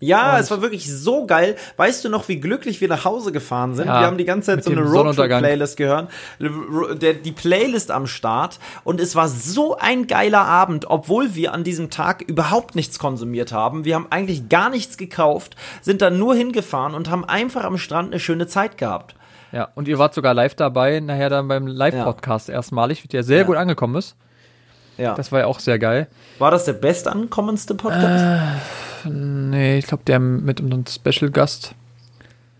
Ja, 0.03 0.35
und 0.35 0.41
es 0.41 0.51
war 0.51 0.62
wirklich 0.62 0.91
so 0.91 1.27
geil. 1.27 1.57
Weißt 1.77 2.03
du 2.05 2.09
noch, 2.09 2.27
wie 2.29 2.41
glücklich 2.41 2.81
wir 2.81 2.89
nach 2.89 3.05
Hause 3.05 3.33
gefahren 3.33 3.75
sind? 3.75 3.87
Ja, 3.87 4.01
wir 4.01 4.07
haben 4.07 4.17
die 4.17 4.25
ganze 4.25 4.47
Zeit 4.47 4.65
so 4.65 4.71
eine 4.71 4.81
Roadtrip-Playlist 4.81 5.77
gehört. 5.77 6.11
Die 6.41 7.33
Playlist 7.33 7.91
am 7.91 8.07
Start. 8.07 8.59
Und 8.83 8.99
es 8.99 9.15
war 9.15 9.29
so 9.29 9.77
ein 9.77 10.07
geiler 10.07 10.41
Abend, 10.47 10.87
obwohl 10.89 11.35
wir 11.35 11.53
an 11.53 11.65
diesem 11.65 11.91
Tag 11.91 12.23
überhaupt 12.23 12.77
nichts 12.77 12.99
konsumiert 12.99 13.53
haben. 13.53 13.85
Wir 13.85 13.95
haben 13.95 14.07
eigentlich 14.09 14.49
gar 14.49 14.71
nichts 14.71 14.97
gekauft, 14.97 15.55
sind 15.83 16.00
dann 16.00 16.19
nur 16.19 16.35
hingefahren 16.35 16.95
und 16.95 17.11
haben 17.11 17.26
einfach 17.26 17.64
am 17.64 17.76
Strand 17.76 18.12
eine 18.12 18.21
schöne 18.21 18.47
Zeit 18.47 18.79
gehabt. 18.79 19.14
Ja, 19.52 19.69
und 19.75 19.88
ihr 19.88 19.99
wart 19.99 20.14
sogar 20.14 20.35
live 20.35 20.54
dabei, 20.54 21.00
nachher 21.00 21.28
dann 21.28 21.49
beim 21.49 21.66
Live-Podcast 21.66 22.49
ja. 22.49 22.54
erstmalig, 22.54 23.07
der 23.09 23.25
sehr 23.25 23.38
ja. 23.38 23.45
gut 23.45 23.57
angekommen 23.57 23.97
ist. 23.97 24.16
Ja. 24.97 25.14
Das 25.14 25.33
war 25.33 25.40
ja 25.40 25.47
auch 25.47 25.59
sehr 25.59 25.78
geil. 25.78 26.09
War 26.38 26.50
das 26.50 26.66
der 26.66 26.75
bestankommenste 26.75 27.75
Podcast? 27.75 28.25
Äh, 29.04 29.09
nee, 29.09 29.78
ich 29.78 29.87
glaube, 29.87 30.04
der 30.04 30.21
mit 30.21 30.61
unserem 30.61 30.85
Special-Gast. 30.87 31.75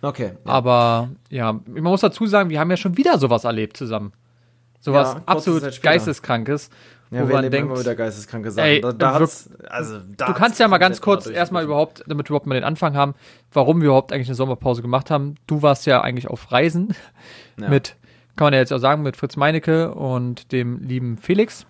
Okay. 0.03 0.33
Ja. 0.45 0.51
Aber 0.51 1.11
ja, 1.29 1.53
man 1.53 1.83
muss 1.83 2.01
dazu 2.01 2.27
sagen, 2.27 2.51
wir 2.51 2.59
haben 2.59 2.71
ja 2.71 2.77
schon 2.77 2.97
wieder 2.97 3.19
sowas 3.19 3.45
erlebt 3.45 3.77
zusammen. 3.77 4.13
Sowas 4.81 5.17
absolut 5.27 5.83
geisteskrankes. 5.83 6.71
Ja, 7.11 7.29
wo 7.29 7.33
man 7.33 7.51
denkt, 7.51 7.69
immer 7.69 7.81
wieder 7.81 7.97
geisteskranke 7.97 8.53
Sachen. 8.53 8.69
Ey, 8.69 8.81
da, 8.81 8.93
da 8.93 9.13
also, 9.15 9.99
da 10.17 10.27
du 10.27 10.33
kannst 10.33 10.61
ja 10.61 10.69
mal 10.69 10.79
ganz 10.79 11.01
kurz 11.01 11.27
erstmal 11.27 11.65
überhaupt, 11.65 12.05
damit 12.07 12.27
wir 12.27 12.31
überhaupt 12.31 12.47
mal 12.47 12.55
den 12.55 12.63
Anfang 12.63 12.95
haben, 12.95 13.15
warum 13.53 13.81
wir 13.81 13.87
überhaupt 13.87 14.13
eigentlich 14.13 14.29
eine 14.29 14.37
Sommerpause 14.37 14.81
gemacht 14.81 15.11
haben. 15.11 15.35
Du 15.49 15.63
warst 15.63 15.87
ja 15.87 16.03
eigentlich 16.03 16.29
auf 16.29 16.53
Reisen 16.53 16.95
ja. 17.61 17.69
mit, 17.69 17.97
kann 18.37 18.47
man 18.47 18.53
ja 18.53 18.61
jetzt 18.61 18.73
auch 18.73 18.79
sagen, 18.79 19.03
mit 19.03 19.17
Fritz 19.17 19.37
Meinecke 19.37 19.93
und 19.93 20.53
dem 20.53 20.79
lieben 20.79 21.19
Felix. 21.19 21.67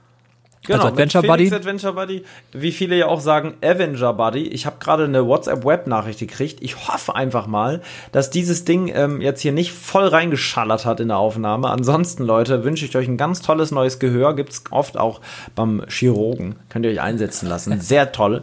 Genau, 0.66 0.78
also 0.80 0.88
Adventure 0.88 1.26
Buddy. 1.26 1.52
Adventure 1.52 1.92
Buddy. 1.94 2.24
Wie 2.52 2.72
viele 2.72 2.96
ja 2.96 3.06
auch 3.06 3.20
sagen, 3.20 3.54
Avenger 3.62 4.12
Buddy. 4.12 4.46
Ich 4.48 4.66
habe 4.66 4.76
gerade 4.78 5.04
eine 5.04 5.26
WhatsApp-Web-Nachricht 5.26 6.18
gekriegt. 6.18 6.58
Ich 6.60 6.88
hoffe 6.88 7.14
einfach 7.14 7.46
mal, 7.46 7.80
dass 8.12 8.28
dieses 8.28 8.64
Ding 8.66 8.92
ähm, 8.94 9.22
jetzt 9.22 9.40
hier 9.40 9.52
nicht 9.52 9.72
voll 9.72 10.06
reingeschallert 10.06 10.84
hat 10.84 11.00
in 11.00 11.08
der 11.08 11.16
Aufnahme. 11.16 11.70
Ansonsten, 11.70 12.24
Leute, 12.24 12.62
wünsche 12.62 12.84
ich 12.84 12.94
euch 12.94 13.08
ein 13.08 13.16
ganz 13.16 13.40
tolles 13.40 13.70
neues 13.70 13.98
Gehör. 13.98 14.36
Gibt's 14.36 14.64
oft 14.70 14.98
auch 14.98 15.22
beim 15.54 15.82
Chirurgen. 15.88 16.56
Könnt 16.68 16.84
ihr 16.84 16.92
euch 16.92 17.00
einsetzen 17.00 17.48
lassen. 17.48 17.80
Sehr 17.80 18.12
toll. 18.12 18.42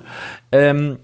Ähm, 0.51 0.97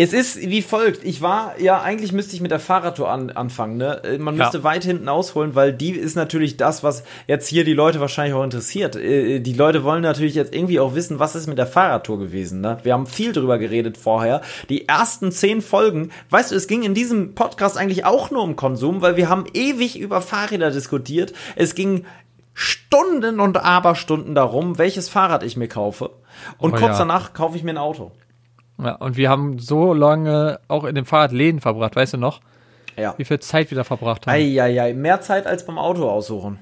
es 0.00 0.12
ist 0.12 0.40
wie 0.40 0.62
folgt. 0.62 1.04
Ich 1.04 1.22
war, 1.22 1.60
ja, 1.60 1.82
eigentlich 1.82 2.12
müsste 2.12 2.36
ich 2.36 2.40
mit 2.40 2.52
der 2.52 2.60
Fahrradtour 2.60 3.10
an, 3.10 3.30
anfangen. 3.30 3.78
Ne? 3.78 4.00
Äh, 4.04 4.18
man 4.18 4.36
müsste 4.36 4.58
ja. 4.58 4.64
weit 4.64 4.84
hinten 4.84 5.08
ausholen, 5.08 5.56
weil 5.56 5.72
die 5.72 5.90
ist 5.90 6.14
natürlich 6.14 6.56
das, 6.56 6.84
was 6.84 7.02
jetzt 7.26 7.48
hier 7.48 7.64
die 7.64 7.74
Leute 7.74 7.98
wahrscheinlich 7.98 8.34
auch 8.34 8.44
interessiert. 8.44 8.94
Äh, 8.94 9.40
die 9.40 9.52
Leute 9.54 9.82
wollen 9.82 10.02
natürlich 10.02 10.36
jetzt 10.36 10.54
irgendwie 10.54 10.78
auch 10.78 10.94
wissen, 10.94 11.18
was 11.18 11.34
ist 11.34 11.48
mit 11.48 11.58
der 11.58 11.66
Fahrradtour 11.66 12.20
gewesen. 12.20 12.60
Ne? 12.60 12.78
Wir 12.84 12.92
haben 12.92 13.08
viel 13.08 13.32
drüber 13.32 13.58
geredet 13.58 13.98
vorher. 13.98 14.40
Die 14.68 14.86
ersten 14.86 15.32
zehn 15.32 15.60
Folgen, 15.62 16.12
weißt 16.30 16.52
du, 16.52 16.54
es 16.54 16.68
ging 16.68 16.84
in 16.84 16.94
diesem 16.94 17.34
Podcast 17.34 17.76
eigentlich 17.76 18.04
auch 18.04 18.30
nur 18.30 18.44
um 18.44 18.54
Konsum, 18.54 19.02
weil 19.02 19.16
wir 19.16 19.28
haben 19.28 19.46
ewig 19.52 19.98
über 19.98 20.20
Fahrräder 20.20 20.70
diskutiert. 20.70 21.32
Es 21.56 21.74
ging 21.74 22.04
Stunden 22.54 23.40
und 23.40 23.56
Aberstunden 23.56 24.36
darum, 24.36 24.78
welches 24.78 25.08
Fahrrad 25.08 25.42
ich 25.42 25.56
mir 25.56 25.68
kaufe. 25.68 26.10
Und 26.56 26.74
oh, 26.74 26.76
kurz 26.76 26.92
ja. 26.92 26.98
danach 26.98 27.32
kaufe 27.32 27.56
ich 27.56 27.64
mir 27.64 27.70
ein 27.70 27.78
Auto. 27.78 28.12
Ja, 28.82 28.92
und 28.96 29.16
wir 29.16 29.28
haben 29.28 29.58
so 29.58 29.92
lange 29.92 30.60
auch 30.68 30.84
in 30.84 30.94
dem 30.94 31.04
Fahrradläden 31.04 31.60
verbracht, 31.60 31.96
weißt 31.96 32.14
du 32.14 32.18
noch? 32.18 32.40
Ja. 32.96 33.14
Wie 33.16 33.24
viel 33.24 33.38
Zeit 33.40 33.70
wir 33.70 33.76
da 33.76 33.84
verbracht 33.84 34.26
haben. 34.26 34.34
Eieiei, 34.34 34.92
mehr 34.94 35.20
Zeit 35.20 35.46
als 35.46 35.64
beim 35.64 35.78
Auto 35.78 36.08
aussuchen. 36.08 36.58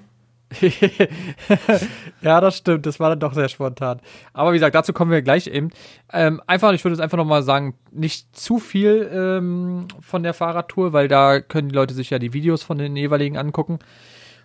ja, 2.23 2.41
das 2.41 2.59
stimmt. 2.59 2.87
Das 2.87 3.01
war 3.01 3.11
dann 3.11 3.21
doch 3.21 3.35
sehr 3.35 3.49
spontan. 3.49 4.01
Aber 4.33 4.53
wie 4.53 4.57
gesagt, 4.57 4.75
dazu 4.75 4.93
kommen 4.93 5.11
wir 5.11 5.23
gleich 5.23 5.47
eben. 5.49 5.71
Ähm, 6.13 6.41
einfach, 6.47 6.73
ich 6.73 6.85
würde 6.85 6.95
jetzt 6.95 7.03
einfach 7.03 7.17
nochmal 7.17 7.43
sagen, 7.43 7.75
nicht 7.91 8.37
zu 8.37 8.59
viel 8.59 9.11
ähm, 9.13 9.89
von 10.01 10.23
der 10.23 10.35
Fahrradtour, 10.35 10.93
weil 10.93 11.09
da 11.09 11.41
können 11.41 11.69
die 11.69 11.75
Leute 11.75 11.95
sich 11.95 12.11
ja 12.11 12.19
die 12.19 12.33
Videos 12.33 12.63
von 12.63 12.79
den 12.79 12.97
jeweiligen 12.97 13.37
angucken. 13.37 13.79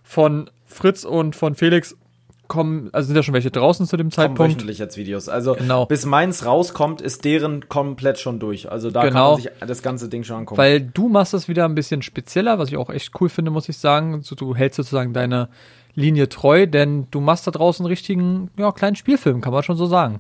Von 0.03 0.49
Fritz 0.65 1.03
und 1.03 1.35
von 1.35 1.55
Felix 1.55 1.95
kommen, 2.51 2.89
also 2.91 3.07
sind 3.07 3.15
ja 3.15 3.23
schon 3.23 3.33
welche 3.33 3.49
draußen 3.49 3.87
zu 3.87 3.95
dem 3.97 4.05
Kommen 4.07 4.11
Zeitpunkt. 4.11 4.39
wöchentlich 4.57 4.77
jetzt 4.77 4.97
Videos. 4.97 5.29
Also 5.29 5.53
Genau. 5.55 5.85
bis 5.85 6.05
meins 6.05 6.45
rauskommt, 6.45 6.99
ist 7.01 7.23
deren 7.23 7.69
komplett 7.69 8.19
schon 8.19 8.39
durch. 8.39 8.69
Also 8.69 8.91
da 8.91 9.01
kann 9.03 9.09
Genau. 9.13 9.31
man 9.31 9.41
sich 9.41 9.51
das 9.65 9.81
ganze 9.81 10.09
Ding 10.09 10.23
schon 10.23 10.35
angucken. 10.37 10.57
Weil 10.59 10.81
du 10.81 11.07
machst 11.07 11.33
das 11.33 11.47
wieder 11.47 11.65
ein 11.65 11.73
bisschen 11.75 12.01
spezieller, 12.01 12.59
was 12.59 12.67
ich 12.69 12.77
auch 12.77 12.89
echt 12.89 13.11
cool 13.21 13.29
finde, 13.29 13.49
muss 13.51 13.69
ich 13.69 13.77
sagen. 13.77 14.21
So, 14.21 14.35
Du 14.35 14.53
hältst 14.55 14.77
sozusagen 14.77 15.13
deine 15.13 15.47
Linie 15.95 16.27
treu, 16.29 16.67
denn 16.67 17.07
du 17.11 17.21
machst 17.21 17.47
da 17.47 17.51
draußen 17.51 17.85
einen 17.85 17.89
richtigen, 17.89 18.49
ja, 18.57 18.71
kleinen 18.71 18.95
Spielfilm, 18.95 19.39
kann 19.41 19.53
man 19.53 19.63
schon 19.63 19.77
so 19.77 19.85
sagen. 19.85 20.17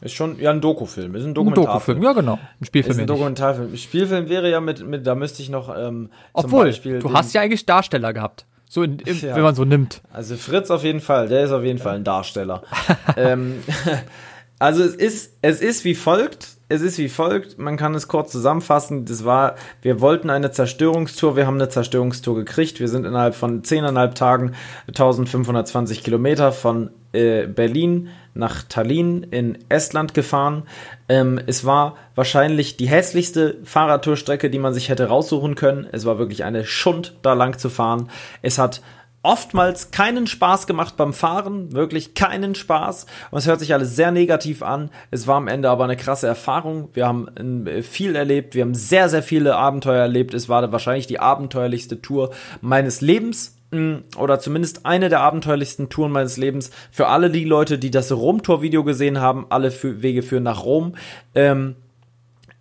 ist 0.00 0.12
schon 0.14 0.38
ja 0.38 0.50
ein 0.50 0.60
Dokufilm, 0.60 1.14
ist 1.14 1.22
ein 1.24 1.30
Ein 1.30 1.34
Dokumentarfilm. 1.34 2.00
Dokufilm, 2.00 2.02
ja 2.02 2.12
genau. 2.12 2.38
Ein 2.60 2.64
Spielfilm. 2.66 2.92
Ist 2.96 3.00
ein. 3.00 3.06
Dokumentarfilm. 3.06 3.76
Spielfilm 3.76 4.28
wäre 4.28 4.50
ja 4.50 4.60
mit, 4.60 4.86
mit 4.86 5.06
da 5.06 5.14
müsste 5.14 5.40
ich 5.42 5.48
noch 5.48 5.68
ähm, 5.70 6.10
zum 6.34 6.44
Obwohl, 6.44 6.64
Beispiel 6.66 6.98
du 6.98 7.12
hast 7.12 7.32
ja 7.32 7.40
eigentlich 7.40 7.64
Darsteller 7.66 8.12
gehabt. 8.12 8.44
So, 8.68 8.82
in, 8.82 8.98
im, 9.00 9.18
Ja. 9.20 9.36
wenn 9.36 9.42
man 9.42 9.54
so 9.54 9.64
nimmt. 9.64 10.00
Also 10.12 10.36
Fritz 10.36 10.70
auf 10.70 10.84
jeden 10.84 11.00
Fall, 11.00 11.28
der 11.28 11.44
ist 11.44 11.52
auf 11.52 11.62
jeden 11.62 11.78
Fall 11.78 11.96
ein 11.96 12.04
Darsteller. 12.04 12.62
ähm, 13.16 13.62
also 14.58 14.82
es 14.82 14.94
ist, 14.94 15.36
es 15.42 15.60
ist 15.60 15.84
wie 15.84 15.94
folgt. 15.94 16.48
Es 16.70 16.80
ist 16.80 16.96
wie 16.98 17.10
folgt, 17.10 17.58
man 17.58 17.76
kann 17.76 17.94
es 17.94 18.08
kurz 18.08 18.32
zusammenfassen. 18.32 19.04
Das 19.04 19.24
war, 19.24 19.54
wir 19.82 20.00
wollten 20.00 20.30
eine 20.30 20.50
Zerstörungstour, 20.50 21.36
wir 21.36 21.46
haben 21.46 21.56
eine 21.56 21.68
Zerstörungstour 21.68 22.34
gekriegt. 22.36 22.80
Wir 22.80 22.88
sind 22.88 23.04
innerhalb 23.04 23.34
von 23.34 23.62
zehneinhalb 23.62 24.14
Tagen 24.14 24.54
1520 24.88 26.02
Kilometer 26.02 26.52
von 26.52 26.90
äh, 27.12 27.46
Berlin 27.46 28.08
nach 28.34 28.62
Tallinn 28.62 29.22
in 29.22 29.58
Estland 29.68 30.14
gefahren. 30.14 30.64
Ähm, 31.08 31.40
es 31.46 31.64
war 31.64 31.96
wahrscheinlich 32.14 32.76
die 32.76 32.88
hässlichste 32.88 33.58
Fahrradtourstrecke, 33.64 34.50
die 34.50 34.58
man 34.58 34.74
sich 34.74 34.88
hätte 34.88 35.06
raussuchen 35.06 35.54
können. 35.54 35.86
Es 35.90 36.04
war 36.04 36.18
wirklich 36.18 36.44
eine 36.44 36.64
Schund, 36.64 37.14
da 37.22 37.32
lang 37.32 37.58
zu 37.58 37.68
fahren. 37.68 38.10
Es 38.42 38.58
hat 38.58 38.82
oftmals 39.24 39.90
keinen 39.90 40.26
Spaß 40.26 40.66
gemacht 40.66 40.96
beim 40.96 41.12
Fahren, 41.12 41.72
wirklich 41.72 42.14
keinen 42.14 42.54
Spaß. 42.54 43.06
Und 43.30 43.38
es 43.38 43.46
hört 43.46 43.58
sich 43.58 43.72
alles 43.72 43.96
sehr 43.96 44.12
negativ 44.12 44.62
an. 44.62 44.90
Es 45.10 45.26
war 45.26 45.36
am 45.36 45.48
Ende 45.48 45.70
aber 45.70 45.84
eine 45.84 45.96
krasse 45.96 46.26
Erfahrung. 46.26 46.90
Wir 46.92 47.08
haben 47.08 47.66
äh, 47.66 47.82
viel 47.82 48.14
erlebt, 48.14 48.54
wir 48.54 48.62
haben 48.62 48.74
sehr, 48.74 49.08
sehr 49.08 49.22
viele 49.22 49.56
Abenteuer 49.56 50.02
erlebt. 50.02 50.34
Es 50.34 50.48
war 50.48 50.70
wahrscheinlich 50.70 51.06
die 51.06 51.18
abenteuerlichste 51.18 52.02
Tour 52.02 52.30
meines 52.60 53.00
Lebens. 53.00 53.56
Oder 54.18 54.40
zumindest 54.40 54.86
eine 54.86 55.08
der 55.08 55.20
abenteuerlichsten 55.20 55.88
Touren 55.88 56.12
meines 56.12 56.36
Lebens. 56.36 56.70
Für 56.90 57.08
alle 57.08 57.30
die 57.30 57.44
Leute, 57.44 57.78
die 57.78 57.90
das 57.90 58.12
Rom-Tour-Video 58.12 58.84
gesehen 58.84 59.20
haben, 59.20 59.46
alle 59.50 59.72
Wege 59.82 60.22
führen 60.22 60.42
nach 60.44 60.64
Rom. 60.64 60.94
Ähm, 61.34 61.76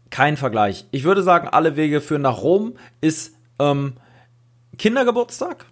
kein 0.10 0.38
Vergleich. 0.38 0.86
Ich 0.92 1.04
würde 1.04 1.24
sagen, 1.24 1.48
alle 1.48 1.76
Wege 1.76 2.00
führen 2.00 2.22
nach 2.22 2.42
Rom 2.42 2.74
ist 3.02 3.36
ähm, 3.60 3.94
Kindergeburtstag. 4.78 5.66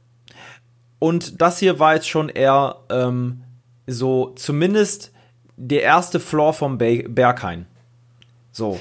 Und 0.99 1.41
das 1.41 1.59
hier 1.59 1.79
war 1.79 1.95
jetzt 1.95 2.09
schon 2.09 2.29
eher 2.29 2.77
ähm, 2.89 3.43
so 3.87 4.33
zumindest 4.35 5.11
der 5.57 5.83
erste 5.83 6.19
Floor 6.19 6.53
vom 6.53 6.77
Be 6.77 7.03
Berghain. 7.07 7.67
So, 8.53 8.77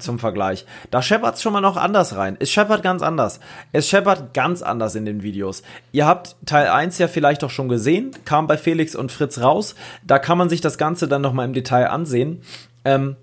zum 0.00 0.18
Vergleich. 0.18 0.66
Da 0.90 1.00
scheppert's 1.00 1.40
schon 1.40 1.54
mal 1.54 1.62
noch 1.62 1.78
anders 1.78 2.16
rein. 2.16 2.36
Es 2.40 2.50
scheppert 2.50 2.82
ganz 2.82 3.00
anders. 3.00 3.40
Es 3.72 3.88
scheppert 3.88 4.34
ganz 4.34 4.60
anders 4.62 4.94
in 4.96 5.06
den 5.06 5.22
Videos. 5.22 5.62
Ihr 5.92 6.04
habt 6.06 6.36
Teil 6.44 6.68
1 6.68 6.98
ja 6.98 7.08
vielleicht 7.08 7.42
auch 7.42 7.50
schon 7.50 7.70
gesehen, 7.70 8.10
kam 8.26 8.46
bei 8.46 8.58
Felix 8.58 8.94
und 8.94 9.10
Fritz 9.10 9.38
raus. 9.40 9.74
Da 10.06 10.18
kann 10.18 10.36
man 10.36 10.50
sich 10.50 10.60
das 10.60 10.76
Ganze 10.76 11.08
dann 11.08 11.22
nochmal 11.22 11.46
im 11.46 11.54
Detail 11.54 11.88
ansehen. 11.88 12.42
Ähm, 12.84 13.16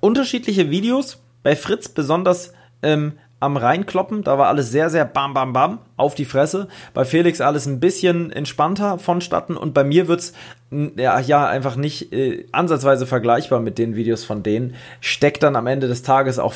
unterschiedliche 0.00 0.70
Videos. 0.70 1.18
Bei 1.42 1.56
Fritz 1.56 1.88
besonders 1.88 2.52
ähm, 2.82 3.14
am 3.40 3.56
Reinkloppen. 3.56 4.22
Da 4.22 4.36
war 4.38 4.48
alles 4.48 4.70
sehr, 4.70 4.90
sehr 4.90 5.06
bam, 5.06 5.32
bam, 5.34 5.52
bam 5.52 5.78
auf 5.96 6.14
die 6.14 6.26
Fresse. 6.26 6.68
Bei 6.94 7.04
Felix 7.04 7.40
alles 7.40 7.66
ein 7.66 7.80
bisschen 7.80 8.30
entspannter 8.30 8.98
vonstatten. 8.98 9.56
Und 9.56 9.72
bei 9.74 9.82
mir 9.82 10.06
wird's 10.06 10.32
n- 10.32 10.36
ja, 10.70 11.18
ja 11.20 11.46
einfach 11.46 11.76
nicht 11.76 12.12
äh, 12.12 12.46
ansatzweise 12.52 13.06
vergleichbar 13.06 13.60
mit 13.60 13.78
den 13.78 13.96
Videos 13.96 14.24
von 14.24 14.42
denen. 14.42 14.74
Steckt 15.00 15.42
dann 15.42 15.56
am 15.56 15.66
Ende 15.66 15.88
des 15.88 16.02
Tages 16.02 16.38
auch 16.38 16.54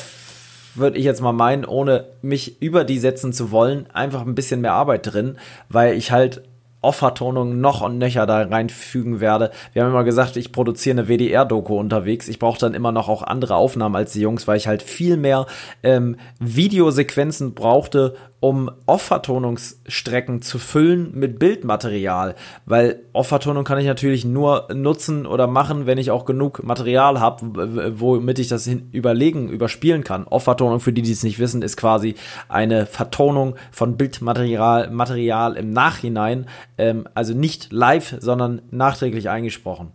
würde 0.77 0.97
ich 0.97 1.05
jetzt 1.05 1.21
mal 1.21 1.31
meinen, 1.31 1.63
ohne 1.63 2.05
mich 2.21 2.61
über 2.61 2.83
die 2.83 2.99
setzen 2.99 3.31
zu 3.31 3.49
wollen, 3.49 3.87
einfach 3.93 4.25
ein 4.25 4.35
bisschen 4.35 4.59
mehr 4.59 4.73
Arbeit 4.73 5.13
drin, 5.13 5.37
weil 5.69 5.95
ich 5.95 6.11
halt 6.11 6.41
Off-Vertonungen 6.85 7.59
noch 7.61 7.81
und 7.81 7.97
nöcher 7.97 8.27
da 8.27 8.43
reinfügen 8.43 9.19
werde. 9.19 9.49
Wir 9.73 9.83
haben 9.83 9.89
immer 9.89 10.03
gesagt, 10.03 10.37
ich 10.37 10.51
produziere 10.51 10.99
eine 10.99 11.07
WDR-Doku 11.07 11.77
unterwegs. 11.77 12.27
Ich 12.27 12.37
brauche 12.37 12.59
dann 12.59 12.75
immer 12.75 12.91
noch 12.91 13.09
auch 13.09 13.23
andere 13.23 13.55
Aufnahmen 13.55 13.95
als 13.95 14.13
die 14.13 14.21
Jungs, 14.21 14.47
weil 14.47 14.57
ich 14.57 14.67
halt 14.67 14.83
viel 14.83 15.17
mehr 15.17 15.47
ähm, 15.81 16.17
Videosequenzen 16.39 17.55
brauchte, 17.55 18.15
um 18.45 18.69
Off-Vertonungsstrecken 18.85 20.43
zu 20.43 20.59
füllen 20.59 21.09
mit 21.15 21.39
Bildmaterial. 21.39 22.35
Weil 22.67 22.99
Off-Vertonung 23.11 23.63
kann 23.63 23.79
ich 23.79 23.87
natürlich 23.87 24.23
nur 24.23 24.67
nutzen 24.71 25.25
oder 25.25 25.47
machen, 25.47 25.87
wenn 25.87 25.97
ich 25.97 26.11
auch 26.11 26.25
genug 26.25 26.63
Material 26.63 27.19
habe, 27.19 27.99
womit 27.99 28.37
ich 28.37 28.47
das 28.47 28.67
überlegen, 28.67 29.49
überspielen 29.49 30.03
kann. 30.03 30.25
Off-Vertonung, 30.25 30.79
für 30.79 30.93
die, 30.93 31.01
die 31.01 31.11
es 31.11 31.23
nicht 31.23 31.39
wissen, 31.39 31.63
ist 31.63 31.75
quasi 31.75 32.13
eine 32.47 32.85
Vertonung 32.85 33.55
von 33.71 33.97
Bildmaterial 33.97 34.91
Material 34.91 35.55
im 35.55 35.71
Nachhinein. 35.71 36.45
Ähm, 36.77 37.07
also 37.15 37.33
nicht 37.33 37.73
live, 37.73 38.15
sondern 38.19 38.61
nachträglich 38.69 39.27
eingesprochen. 39.27 39.91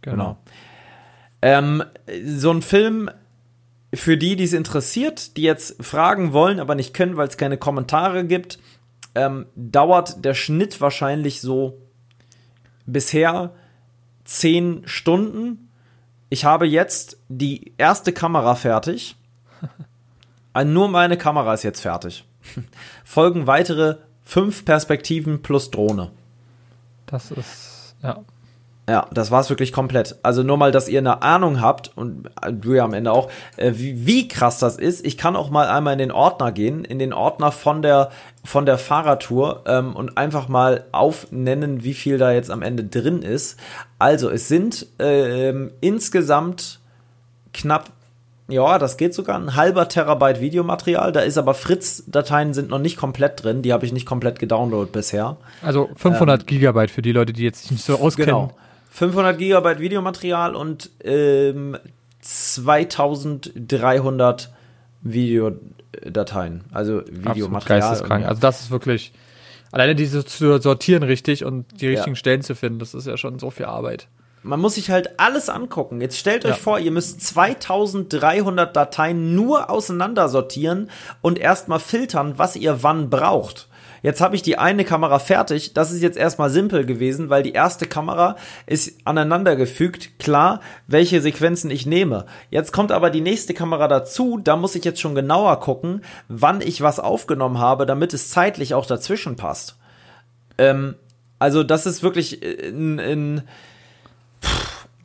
Genau. 0.00 0.38
Ähm, 1.42 1.82
so 2.24 2.50
ein 2.52 2.62
Film, 2.62 3.10
für 3.94 4.18
die, 4.18 4.36
die 4.36 4.44
es 4.44 4.52
interessiert, 4.52 5.36
die 5.36 5.42
jetzt 5.42 5.82
fragen 5.82 6.32
wollen, 6.32 6.60
aber 6.60 6.74
nicht 6.74 6.94
können, 6.94 7.16
weil 7.16 7.28
es 7.28 7.36
keine 7.36 7.56
Kommentare 7.56 8.24
gibt, 8.24 8.58
ähm, 9.14 9.46
dauert 9.56 10.24
der 10.24 10.34
Schnitt 10.34 10.80
wahrscheinlich 10.80 11.40
so 11.40 11.80
bisher 12.86 13.52
zehn 14.24 14.82
Stunden. 14.86 15.70
Ich 16.28 16.44
habe 16.44 16.66
jetzt 16.66 17.18
die 17.28 17.72
erste 17.78 18.12
Kamera 18.12 18.54
fertig. 18.54 19.16
Äh, 20.54 20.64
Nur 20.64 20.88
meine 20.88 21.18
Kamera 21.18 21.52
ist 21.52 21.62
jetzt 21.62 21.82
fertig. 21.82 22.24
Folgen 23.04 23.46
weitere 23.46 23.96
fünf 24.24 24.64
Perspektiven 24.64 25.42
plus 25.42 25.70
Drohne. 25.70 26.10
Das 27.04 27.30
ist, 27.30 27.94
ja. 28.02 28.24
Ja, 28.88 29.06
das 29.12 29.30
war's 29.30 29.50
wirklich 29.50 29.70
komplett. 29.74 30.16
Also 30.22 30.42
nur 30.42 30.56
mal, 30.56 30.72
dass 30.72 30.88
ihr 30.88 31.00
eine 31.00 31.20
Ahnung 31.20 31.60
habt 31.60 31.92
und 31.94 32.30
äh, 32.40 32.50
du 32.50 32.72
ja 32.72 32.84
am 32.84 32.94
Ende 32.94 33.12
auch, 33.12 33.30
äh, 33.58 33.72
wie, 33.74 34.06
wie 34.06 34.28
krass 34.28 34.58
das 34.58 34.76
ist. 34.76 35.04
Ich 35.04 35.18
kann 35.18 35.36
auch 35.36 35.50
mal 35.50 35.68
einmal 35.68 35.92
in 35.92 35.98
den 35.98 36.10
Ordner 36.10 36.52
gehen, 36.52 36.86
in 36.86 36.98
den 36.98 37.12
Ordner 37.12 37.52
von 37.52 37.82
der 37.82 38.10
von 38.44 38.64
der 38.64 38.78
Fahrradtour 38.78 39.64
ähm, 39.66 39.94
und 39.94 40.16
einfach 40.16 40.48
mal 40.48 40.84
aufnennen, 40.92 41.84
wie 41.84 41.92
viel 41.92 42.16
da 42.16 42.32
jetzt 42.32 42.50
am 42.50 42.62
Ende 42.62 42.82
drin 42.82 43.20
ist. 43.20 43.60
Also 43.98 44.30
es 44.30 44.48
sind 44.48 44.86
ähm, 44.98 45.70
insgesamt 45.82 46.80
knapp 47.52 47.90
ja, 48.50 48.78
das 48.78 48.96
geht 48.96 49.12
sogar. 49.12 49.38
Ein 49.38 49.56
halber 49.56 49.88
Terabyte 49.90 50.40
Videomaterial. 50.40 51.12
Da 51.12 51.20
ist 51.20 51.36
aber 51.36 51.52
Fritz-Dateien 51.52 52.54
sind 52.54 52.70
noch 52.70 52.78
nicht 52.78 52.96
komplett 52.96 53.44
drin. 53.44 53.60
Die 53.60 53.74
habe 53.74 53.84
ich 53.84 53.92
nicht 53.92 54.06
komplett 54.06 54.38
gedownloadet 54.38 54.90
bisher. 54.90 55.36
Also 55.60 55.90
500 55.94 56.46
Gigabyte 56.46 56.90
für 56.90 57.02
die 57.02 57.12
Leute, 57.12 57.34
die 57.34 57.42
jetzt 57.42 57.70
nicht 57.70 57.84
so 57.84 57.96
auskennen. 57.98 58.34
Genau. 58.34 58.54
500 58.98 59.38
Gigabyte 59.38 59.78
Videomaterial 59.78 60.56
und 60.56 60.90
ähm, 61.04 61.76
2300 62.20 64.50
Videodateien. 65.02 66.64
Also 66.72 67.02
Videomaterial. 67.06 67.80
geisteskrank. 67.80 68.26
Also 68.26 68.40
das 68.40 68.62
ist 68.62 68.72
wirklich, 68.72 69.12
alleine 69.70 69.94
diese 69.94 70.24
zu 70.24 70.58
sortieren 70.58 71.04
richtig 71.04 71.44
und 71.44 71.80
die 71.80 71.86
richtigen 71.86 72.16
Stellen 72.16 72.42
zu 72.42 72.56
finden, 72.56 72.80
das 72.80 72.94
ist 72.94 73.06
ja 73.06 73.16
schon 73.16 73.38
so 73.38 73.50
viel 73.50 73.66
Arbeit. 73.66 74.08
Man 74.42 74.58
muss 74.58 74.74
sich 74.74 74.90
halt 74.90 75.20
alles 75.20 75.48
angucken. 75.48 76.00
Jetzt 76.00 76.18
stellt 76.18 76.44
euch 76.44 76.50
Ja. 76.50 76.56
vor, 76.56 76.80
ihr 76.80 76.90
müsst 76.90 77.20
2300 77.20 78.74
Dateien 78.74 79.36
nur 79.36 79.70
auseinandersortieren 79.70 80.90
und 81.22 81.38
erstmal 81.38 81.78
filtern, 81.78 82.34
was 82.36 82.56
ihr 82.56 82.82
wann 82.82 83.10
braucht. 83.10 83.68
Jetzt 84.02 84.20
habe 84.20 84.36
ich 84.36 84.42
die 84.42 84.58
eine 84.58 84.84
Kamera 84.84 85.18
fertig. 85.18 85.74
Das 85.74 85.92
ist 85.92 86.02
jetzt 86.02 86.16
erstmal 86.16 86.50
simpel 86.50 86.86
gewesen, 86.86 87.30
weil 87.30 87.42
die 87.42 87.52
erste 87.52 87.86
Kamera 87.86 88.36
ist 88.66 88.98
aneinandergefügt. 89.04 90.18
Klar, 90.18 90.60
welche 90.86 91.20
Sequenzen 91.20 91.70
ich 91.70 91.86
nehme. 91.86 92.26
Jetzt 92.50 92.72
kommt 92.72 92.92
aber 92.92 93.10
die 93.10 93.20
nächste 93.20 93.54
Kamera 93.54 93.88
dazu. 93.88 94.38
Da 94.42 94.56
muss 94.56 94.74
ich 94.74 94.84
jetzt 94.84 95.00
schon 95.00 95.14
genauer 95.14 95.60
gucken, 95.60 96.02
wann 96.28 96.60
ich 96.60 96.80
was 96.80 97.00
aufgenommen 97.00 97.58
habe, 97.58 97.86
damit 97.86 98.14
es 98.14 98.30
zeitlich 98.30 98.74
auch 98.74 98.86
dazwischen 98.86 99.36
passt. 99.36 99.76
Ähm, 100.58 100.94
also 101.38 101.62
das 101.62 101.86
ist 101.86 102.02
wirklich 102.02 102.42
in, 102.42 102.98
in 102.98 103.42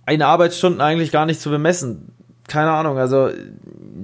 eine 0.06 0.26
Arbeitsstunden 0.26 0.82
eigentlich 0.82 1.12
gar 1.12 1.26
nicht 1.26 1.42
zu 1.42 1.50
bemessen. 1.50 2.14
keine 2.48 2.72
Ahnung, 2.72 2.98
also 2.98 3.30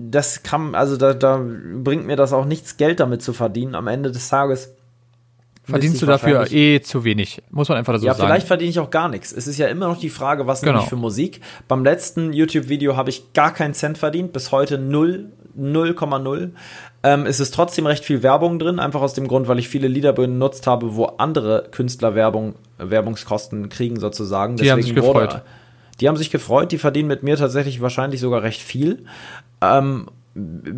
das 0.09 0.43
kann, 0.43 0.75
also 0.75 0.97
da, 0.97 1.13
da 1.13 1.43
bringt 1.43 2.05
mir 2.05 2.15
das 2.15 2.33
auch 2.33 2.45
nichts 2.45 2.77
Geld 2.77 2.99
damit 2.99 3.21
zu 3.21 3.33
verdienen. 3.33 3.75
Am 3.75 3.87
Ende 3.87 4.11
des 4.11 4.29
Tages 4.29 4.75
verdienst 5.69 6.01
du 6.01 6.05
dafür 6.05 6.51
eh 6.51 6.81
zu 6.81 7.03
wenig, 7.03 7.41
muss 7.51 7.69
man 7.69 7.77
einfach 7.77 7.97
so 7.97 8.05
ja, 8.05 8.13
sagen. 8.13 8.23
Ja, 8.23 8.27
vielleicht 8.27 8.47
verdiene 8.47 8.69
ich 8.71 8.79
auch 8.79 8.89
gar 8.89 9.09
nichts. 9.09 9.31
Es 9.31 9.47
ist 9.47 9.57
ja 9.57 9.67
immer 9.67 9.87
noch 9.87 9.99
die 9.99 10.09
Frage, 10.09 10.47
was 10.47 10.61
genau. 10.61 10.73
nehme 10.73 10.83
ich 10.83 10.89
für 10.89 10.95
Musik. 10.95 11.41
Beim 11.67 11.83
letzten 11.83 12.33
YouTube-Video 12.33 12.95
habe 12.95 13.09
ich 13.09 13.33
gar 13.33 13.53
keinen 13.53 13.73
Cent 13.73 13.97
verdient, 13.97 14.33
bis 14.33 14.51
heute 14.51 14.77
0, 14.77 15.31
0,0. 15.57 16.51
Ähm, 17.01 17.25
es 17.25 17.39
ist 17.39 17.53
trotzdem 17.53 17.85
recht 17.85 18.03
viel 18.03 18.23
Werbung 18.23 18.59
drin, 18.59 18.79
einfach 18.79 19.01
aus 19.01 19.13
dem 19.13 19.27
Grund, 19.27 19.47
weil 19.47 19.59
ich 19.59 19.69
viele 19.69 19.87
Lieder 19.87 20.13
benutzt 20.13 20.67
habe, 20.67 20.95
wo 20.95 21.05
andere 21.05 21.67
Künstler 21.71 22.15
Werbung, 22.15 22.55
Werbungskosten 22.77 23.69
kriegen 23.69 23.99
sozusagen. 23.99 24.55
Die 24.55 24.63
Deswegen 24.63 24.73
haben 24.73 24.81
sich 24.83 24.95
gefreut. 24.95 25.33
Wurde, 25.33 25.41
die 25.99 26.07
haben 26.07 26.17
sich 26.17 26.29
gefreut, 26.29 26.71
die 26.71 26.77
verdienen 26.77 27.07
mit 27.07 27.23
mir 27.23 27.37
tatsächlich 27.37 27.81
wahrscheinlich 27.81 28.19
sogar 28.19 28.43
recht 28.43 28.61
viel. 28.61 29.05
Ähm, 29.61 30.07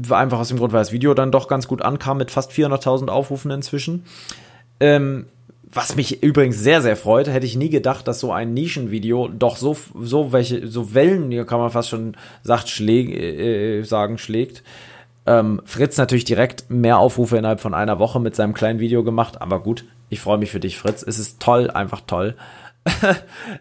einfach 0.10 0.40
aus 0.40 0.50
dem 0.50 0.58
Grund, 0.58 0.74
weil 0.74 0.82
das 0.82 0.92
Video 0.92 1.14
dann 1.14 1.32
doch 1.32 1.48
ganz 1.48 1.68
gut 1.68 1.82
ankam 1.82 2.18
mit 2.18 2.32
fast 2.32 2.52
400.000 2.52 3.08
Aufrufen 3.10 3.52
inzwischen. 3.52 4.04
Ähm, 4.82 5.28
was 5.74 5.96
mich 5.96 6.22
übrigens 6.22 6.60
sehr, 6.60 6.82
sehr 6.82 6.98
freut, 6.98 7.30
hätte 7.30 7.46
ich 7.46 7.56
nie 7.56 7.70
gedacht, 7.70 8.08
dass 8.08 8.20
so 8.20 8.34
ein 8.34 8.54
Nischenvideo 8.54 9.30
doch 9.30 9.56
so, 9.56 9.78
so 10.00 10.34
welche, 10.34 10.68
so 10.68 10.94
Wellen, 10.94 11.32
hier 11.32 11.46
kann 11.46 11.60
man 11.60 11.70
fast 11.70 11.90
schon 11.90 12.18
sagt, 12.44 12.68
schläg, 12.68 13.10
äh, 13.10 13.84
sagen, 13.84 14.18
schlägt. 14.18 14.64
Ähm, 15.26 15.62
Fritz 15.66 15.98
natürlich 15.98 16.26
direkt 16.26 16.70
mehr 16.70 16.98
Aufrufe 16.98 17.38
innerhalb 17.38 17.62
von 17.62 17.74
einer 17.74 18.00
Woche 18.00 18.20
mit 18.20 18.36
seinem 18.36 18.54
kleinen 18.54 18.80
Video 18.80 19.04
gemacht, 19.04 19.42
aber 19.42 19.62
gut, 19.62 19.86
ich 20.10 20.20
freue 20.20 20.40
mich 20.40 20.52
für 20.52 20.60
dich, 20.60 20.78
Fritz. 20.78 21.04
Es 21.08 21.20
ist 21.20 21.40
toll, 21.40 21.70
einfach 21.70 22.02
toll. 22.06 22.36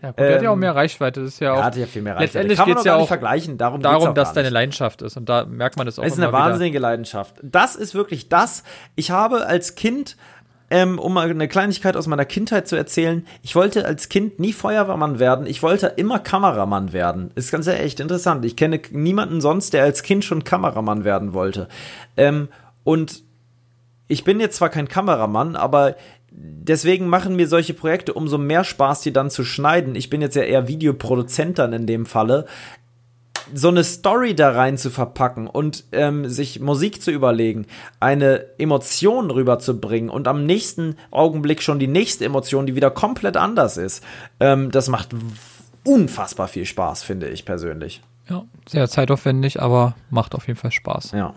ja, 0.03 0.09
gut, 0.09 0.19
der 0.19 0.37
hat 0.37 0.43
ja 0.43 0.51
auch 0.51 0.57
mehr 0.57 0.75
Reichweite. 0.75 1.21
Das 1.21 1.35
ist 1.35 1.41
ja 1.41 1.53
auch, 1.53 1.63
hat 1.63 1.77
ja 1.77 1.87
viel 1.87 2.01
mehr 2.01 2.17
Reichweite. 2.17 2.39
Letztendlich 2.49 2.65
geht 2.65 2.79
es 2.79 2.85
ja 2.85 2.97
auch 2.97 3.07
vergleichen. 3.07 3.59
Darum, 3.59 3.83
darum 3.83 4.15
dass 4.15 4.33
deine 4.33 4.49
Leidenschaft 4.49 5.03
ist. 5.03 5.19
Und 5.19 5.29
da 5.29 5.45
merkt 5.45 5.77
man 5.77 5.85
das 5.85 5.99
auch. 5.99 6.05
Es 6.05 6.15
ist 6.15 6.19
eine 6.19 6.33
wahnsinnige 6.33 6.79
wieder. 6.79 6.89
Leidenschaft. 6.89 7.35
Das 7.43 7.77
ist 7.77 7.95
wirklich 7.95 8.31
das. 8.31 8.65
Ich 8.97 9.11
habe 9.11 9.47
als 9.47 9.75
Kind 9.75 10.17
ähm, 10.71 10.99
um 10.99 11.13
mal 11.13 11.29
eine 11.29 11.49
Kleinigkeit 11.49 11.97
aus 11.97 12.07
meiner 12.07 12.25
Kindheit 12.25 12.69
zu 12.69 12.77
erzählen. 12.77 13.27
Ich 13.43 13.57
wollte 13.57 13.85
als 13.85 14.09
Kind 14.09 14.39
nie 14.39 14.53
Feuerwehrmann 14.53 15.19
werden. 15.19 15.47
Ich 15.47 15.63
wollte 15.63 15.89
immer 15.97 16.21
Kameramann 16.21 16.93
werden. 16.93 17.33
Ist 17.35 17.51
ganz 17.51 17.67
echt 17.67 18.01
interessant. 18.01 18.45
Ich 18.45 18.57
kenne 18.57 18.81
niemanden 18.93 19.41
sonst, 19.41 19.75
der 19.75 19.83
als 19.83 20.03
Kind 20.03 20.25
schon 20.25 20.45
Kameramann 20.45 21.05
werden 21.05 21.33
wollte. 21.33 21.69
Ähm, 22.17 22.49
und 22.85 23.25
ich 24.07 24.25
bin 24.25 24.41
jetzt 24.41 24.57
zwar 24.57 24.71
kein 24.71 24.89
Kameramann, 24.89 25.57
aber 25.57 25.97
deswegen 26.33 27.09
machen 27.09 27.37
mir 27.37 27.49
solche 27.49 27.75
Projekte 27.75 28.15
umso 28.15 28.39
mehr 28.39 28.65
Spaß, 28.65 29.01
die 29.03 29.13
dann 29.13 29.31
zu 29.31 29.45
schneiden. 29.45 29.95
Ich 29.95 30.11
bin 30.11 30.23
jetzt 30.23 30.37
ja 30.37 30.43
eher 30.43 30.69
Videoproduzent 30.69 31.59
dann 31.59 31.73
in 31.73 31.87
dem 31.87 32.07
Falle 32.07 32.47
so 33.55 33.69
eine 33.69 33.85
Story 33.85 34.35
da 34.35 34.51
rein 34.51 34.79
zu 34.79 34.91
verpacken 34.91 35.47
und 35.47 35.85
ähm, 35.93 36.29
sich 36.29 36.61
Musik 36.61 37.03
zu 37.03 37.11
überlegen, 37.11 37.67
eine 37.99 38.45
Emotion 38.59 39.31
rüberzubringen 39.31 40.11
und 40.11 40.29
am 40.29 40.45
nächsten 40.45 40.97
Augenblick 41.11 41.63
schon 41.63 41.79
die 41.79 41.87
nächste 41.87 42.25
Emotion, 42.25 42.67
die 42.67 42.75
wieder 42.75 42.91
komplett 42.91 43.37
anders 43.37 43.77
ist, 43.77 44.05
ähm, 44.41 44.71
das 44.71 44.89
macht 44.89 45.11
unfassbar 45.85 46.49
viel 46.49 46.67
Spaß, 46.67 47.03
finde 47.03 47.29
ich 47.29 47.45
persönlich. 47.45 48.03
Ja, 48.29 48.45
sehr 48.69 48.89
zeitaufwendig, 48.89 49.61
aber 49.61 49.95
macht 50.09 50.35
auf 50.35 50.47
jeden 50.47 50.59
Fall 50.59 50.73
Spaß. 50.73 51.13
Ja. 51.13 51.35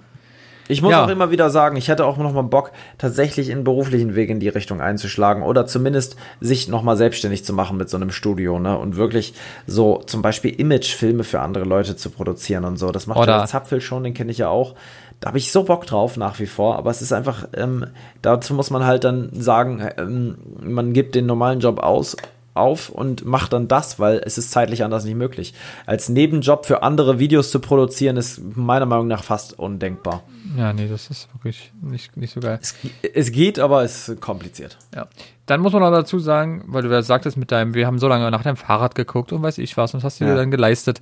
Ich 0.68 0.82
muss 0.82 0.92
ja. 0.92 1.04
auch 1.04 1.10
immer 1.10 1.32
wieder 1.32 1.50
sagen, 1.50 1.76
ich 1.76 1.88
hätte 1.88 2.06
auch 2.06 2.18
noch 2.18 2.34
mal 2.34 2.44
Bock, 2.44 2.72
tatsächlich 2.98 3.50
in 3.50 3.64
beruflichen 3.64 4.16
Weg 4.16 4.30
in 4.30 4.40
die 4.40 4.50
Richtung 4.50 4.82
einzuschlagen 4.82 5.44
oder 5.44 5.66
zumindest 5.66 6.16
sich 6.40 6.68
noch 6.68 6.84
mal 6.84 6.96
selbstständig 6.96 7.44
zu 7.44 7.54
machen 7.54 7.78
mit 7.78 7.90
so 7.90 7.98
einem 7.98 8.12
Studio, 8.12 8.60
ne? 8.60 8.78
Und 8.78 8.96
wirklich 8.96 9.34
so 9.68 10.02
zum 10.06 10.22
Beispiel 10.22 10.52
Imagefilme 10.52 11.24
für 11.24 11.42
andere 11.42 11.66
Leute 11.66 11.96
zu 11.96 12.10
produzieren 12.10 12.66
und 12.66 12.78
so. 12.78 12.92
Das 12.92 13.08
macht 13.08 13.20
oder 13.20 13.40
der 13.40 13.46
Zapfel 13.48 13.82
schon, 13.82 14.04
den 14.04 14.14
kenne 14.14 14.32
ich 14.32 14.38
ja 14.38 14.50
auch. 14.50 14.76
Da 15.20 15.30
habe 15.30 15.38
ich 15.38 15.52
so 15.52 15.64
Bock 15.64 15.86
drauf 15.86 16.18
nach 16.18 16.40
wie 16.40 16.48
vor, 16.48 16.78
aber 16.78 16.92
es 16.92 17.02
ist 17.02 17.14
einfach, 17.14 17.48
ähm, 17.56 17.86
dazu 18.22 18.54
muss 18.54 18.72
man 18.72 18.86
halt 18.86 19.06
dann 19.06 19.30
sagen, 19.32 19.88
ähm, 19.98 20.36
man 20.62 20.92
gibt 20.92 21.16
den 21.16 21.26
normalen 21.26 21.62
Job 21.62 21.80
aus 21.80 22.18
auf 22.54 22.90
und 22.90 23.26
macht 23.26 23.54
dann 23.54 23.68
das, 23.68 24.00
weil 24.00 24.22
es 24.24 24.38
ist 24.38 24.52
zeitlich 24.52 24.84
anders 24.84 25.06
nicht 25.06 25.16
möglich. 25.16 25.54
Als 25.86 26.10
Nebenjob 26.10 26.66
für 26.66 26.84
andere 26.84 27.20
Videos 27.20 27.52
zu 27.52 27.60
produzieren, 27.60 28.18
ist 28.18 28.42
meiner 28.56 28.86
Meinung 28.86 29.08
nach 29.08 29.24
fast 29.24 29.58
undenkbar. 29.58 30.24
Ja, 30.58 30.72
nee, 30.74 30.88
das 30.88 31.10
ist 31.10 31.34
wirklich 31.34 31.72
nicht, 31.82 32.16
nicht 32.16 32.34
so 32.34 32.40
geil. 32.40 32.60
Es, 32.62 32.76
es 33.14 33.32
geht, 33.32 33.60
aber 33.60 33.84
es 33.84 34.10
ist 34.10 34.22
kompliziert. 34.22 34.78
Ja. 34.94 35.08
Dann 35.46 35.62
muss 35.62 35.74
man 35.74 35.84
auch 35.84 35.92
dazu 35.92 36.20
sagen, 36.20 36.64
weil 36.68 36.84
du 36.84 36.90
ja 36.90 37.02
sagtest 37.02 37.38
mit 37.38 37.52
deinem, 37.52 37.74
wir 37.74 37.88
haben 37.88 38.00
so 38.00 38.08
lange 38.08 38.30
nach 38.30 38.44
deinem 38.44 38.58
Fahrrad 38.58 38.96
geguckt 38.96 39.34
und 39.34 39.42
weiß 39.42 39.58
ich 39.58 39.76
was, 39.78 39.94
und 39.94 40.00
was 40.00 40.06
hast 40.06 40.20
du 40.20 40.26
ja. 40.26 40.32
dir 40.32 40.38
dann 40.38 40.52
geleistet, 40.52 41.02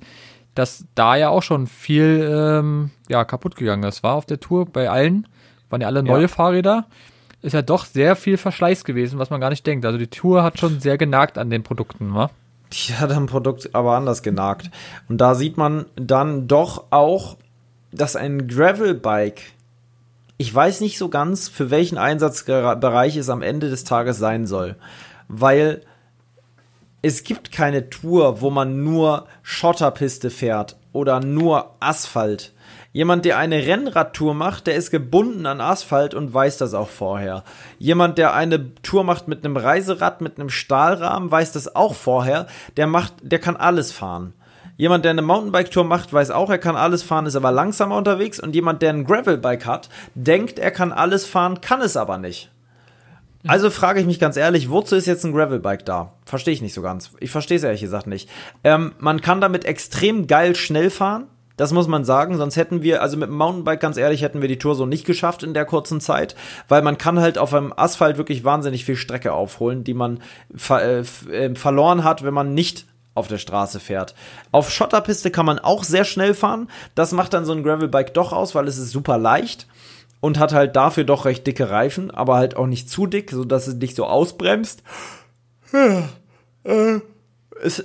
dass 0.54 0.86
da 0.94 1.16
ja 1.16 1.28
auch 1.28 1.42
schon 1.42 1.66
viel 1.66 2.28
ähm, 2.30 2.90
ja, 3.08 3.24
kaputt 3.24 3.56
gegangen 3.56 3.84
ist. 3.84 4.02
War 4.02 4.14
auf 4.14 4.26
der 4.26 4.40
Tour 4.40 4.66
bei 4.66 4.90
allen, 4.90 5.28
waren 5.70 5.80
ja 5.80 5.86
alle 5.86 6.02
neue 6.02 6.22
ja. 6.22 6.28
Fahrräder 6.28 6.86
ist 7.42 7.52
ja 7.52 7.62
doch 7.62 7.84
sehr 7.84 8.16
viel 8.16 8.36
Verschleiß 8.36 8.84
gewesen, 8.84 9.18
was 9.18 9.30
man 9.30 9.40
gar 9.40 9.50
nicht 9.50 9.66
denkt. 9.66 9.84
Also 9.84 9.98
die 9.98 10.06
Tour 10.06 10.42
hat 10.42 10.58
schon 10.58 10.80
sehr 10.80 10.96
genagt 10.96 11.38
an 11.38 11.50
den 11.50 11.62
Produkten, 11.62 12.14
wa? 12.14 12.30
Die 12.72 12.94
hat 12.94 13.10
am 13.12 13.26
Produkt 13.26 13.74
aber 13.74 13.96
anders 13.96 14.22
genagt. 14.22 14.70
Und 15.08 15.18
da 15.18 15.34
sieht 15.34 15.56
man 15.56 15.86
dann 15.96 16.48
doch 16.48 16.84
auch, 16.90 17.36
dass 17.90 18.16
ein 18.16 18.48
Gravelbike, 18.48 19.42
ich 20.38 20.54
weiß 20.54 20.80
nicht 20.80 20.96
so 20.96 21.08
ganz, 21.08 21.48
für 21.48 21.70
welchen 21.70 21.98
Einsatzbereich 21.98 23.16
es 23.16 23.28
am 23.28 23.42
Ende 23.42 23.68
des 23.68 23.84
Tages 23.84 24.18
sein 24.18 24.46
soll. 24.46 24.76
Weil 25.28 25.82
es 27.02 27.24
gibt 27.24 27.52
keine 27.52 27.90
Tour, 27.90 28.40
wo 28.40 28.50
man 28.50 28.82
nur 28.84 29.26
Schotterpiste 29.42 30.30
fährt 30.30 30.76
oder 30.92 31.20
nur 31.20 31.76
Asphalt. 31.80 32.52
Jemand, 32.92 33.24
der 33.24 33.38
eine 33.38 33.66
Rennradtour 33.66 34.34
macht, 34.34 34.66
der 34.66 34.74
ist 34.74 34.90
gebunden 34.90 35.46
an 35.46 35.60
Asphalt 35.60 36.14
und 36.14 36.34
weiß 36.34 36.58
das 36.58 36.74
auch 36.74 36.90
vorher. 36.90 37.42
Jemand, 37.78 38.18
der 38.18 38.34
eine 38.34 38.74
Tour 38.82 39.02
macht 39.02 39.28
mit 39.28 39.44
einem 39.44 39.56
Reiserad, 39.56 40.20
mit 40.20 40.38
einem 40.38 40.50
Stahlrahmen, 40.50 41.30
weiß 41.30 41.52
das 41.52 41.74
auch 41.74 41.94
vorher. 41.94 42.46
Der 42.76 42.86
macht, 42.86 43.14
der 43.22 43.38
kann 43.38 43.56
alles 43.56 43.92
fahren. 43.92 44.34
Jemand, 44.76 45.04
der 45.04 45.12
eine 45.12 45.22
Mountainbike-Tour 45.22 45.84
macht, 45.84 46.12
weiß 46.12 46.30
auch, 46.30 46.50
er 46.50 46.58
kann 46.58 46.76
alles 46.76 47.02
fahren, 47.02 47.26
ist 47.26 47.36
aber 47.36 47.52
langsamer 47.52 47.96
unterwegs. 47.96 48.40
Und 48.40 48.54
jemand, 48.54 48.82
der 48.82 48.90
ein 48.90 49.04
Gravelbike 49.04 49.64
hat, 49.64 49.88
denkt, 50.14 50.58
er 50.58 50.70
kann 50.70 50.92
alles 50.92 51.24
fahren, 51.24 51.60
kann 51.60 51.80
es 51.80 51.96
aber 51.96 52.18
nicht. 52.18 52.50
Also 53.46 53.70
frage 53.70 54.00
ich 54.00 54.06
mich 54.06 54.20
ganz 54.20 54.36
ehrlich, 54.36 54.70
wozu 54.70 54.94
ist 54.94 55.06
jetzt 55.06 55.24
ein 55.24 55.32
Gravelbike 55.32 55.84
da? 55.84 56.12
Verstehe 56.24 56.54
ich 56.54 56.62
nicht 56.62 56.74
so 56.74 56.82
ganz. 56.82 57.10
Ich 57.18 57.30
verstehe 57.30 57.56
es 57.56 57.64
ehrlich 57.64 57.80
gesagt 57.80 58.06
nicht. 58.06 58.28
Ähm, 58.62 58.92
man 58.98 59.20
kann 59.20 59.40
damit 59.40 59.64
extrem 59.64 60.26
geil 60.26 60.54
schnell 60.54 60.90
fahren. 60.90 61.26
Das 61.56 61.72
muss 61.72 61.86
man 61.86 62.04
sagen, 62.04 62.38
sonst 62.38 62.56
hätten 62.56 62.82
wir, 62.82 63.02
also 63.02 63.16
mit 63.16 63.28
dem 63.28 63.36
Mountainbike, 63.36 63.80
ganz 63.80 63.96
ehrlich, 63.96 64.22
hätten 64.22 64.40
wir 64.40 64.48
die 64.48 64.58
Tour 64.58 64.74
so 64.74 64.86
nicht 64.86 65.04
geschafft 65.04 65.42
in 65.42 65.54
der 65.54 65.64
kurzen 65.64 66.00
Zeit, 66.00 66.34
weil 66.68 66.82
man 66.82 66.98
kann 66.98 67.20
halt 67.20 67.36
auf 67.36 67.52
einem 67.52 67.74
Asphalt 67.76 68.16
wirklich 68.16 68.42
wahnsinnig 68.42 68.84
viel 68.84 68.96
Strecke 68.96 69.32
aufholen, 69.32 69.84
die 69.84 69.94
man 69.94 70.20
ver 70.54 70.82
äh, 70.82 71.04
äh, 71.30 71.54
verloren 71.54 72.04
hat, 72.04 72.24
wenn 72.24 72.34
man 72.34 72.54
nicht 72.54 72.86
auf 73.14 73.28
der 73.28 73.38
Straße 73.38 73.80
fährt. 73.80 74.14
Auf 74.50 74.70
Schotterpiste 74.70 75.30
kann 75.30 75.44
man 75.44 75.58
auch 75.58 75.84
sehr 75.84 76.04
schnell 76.04 76.32
fahren. 76.32 76.68
Das 76.94 77.12
macht 77.12 77.34
dann 77.34 77.44
so 77.44 77.52
ein 77.52 77.62
Gravelbike 77.62 78.14
doch 78.14 78.32
aus, 78.32 78.54
weil 78.54 78.66
es 78.66 78.78
ist 78.78 78.90
super 78.90 79.18
leicht 79.18 79.66
und 80.22 80.38
hat 80.38 80.54
halt 80.54 80.76
dafür 80.76 81.02
doch 81.02 81.24
recht 81.24 81.46
dicke 81.46 81.68
Reifen, 81.68 82.12
aber 82.12 82.36
halt 82.36 82.56
auch 82.56 82.68
nicht 82.68 82.88
zu 82.88 83.06
dick, 83.06 83.32
so 83.32 83.44
dass 83.44 83.66
es 83.66 83.80
dich 83.80 83.96
so 83.96 84.06
ausbremst. 84.06 84.84
Es, 87.60 87.84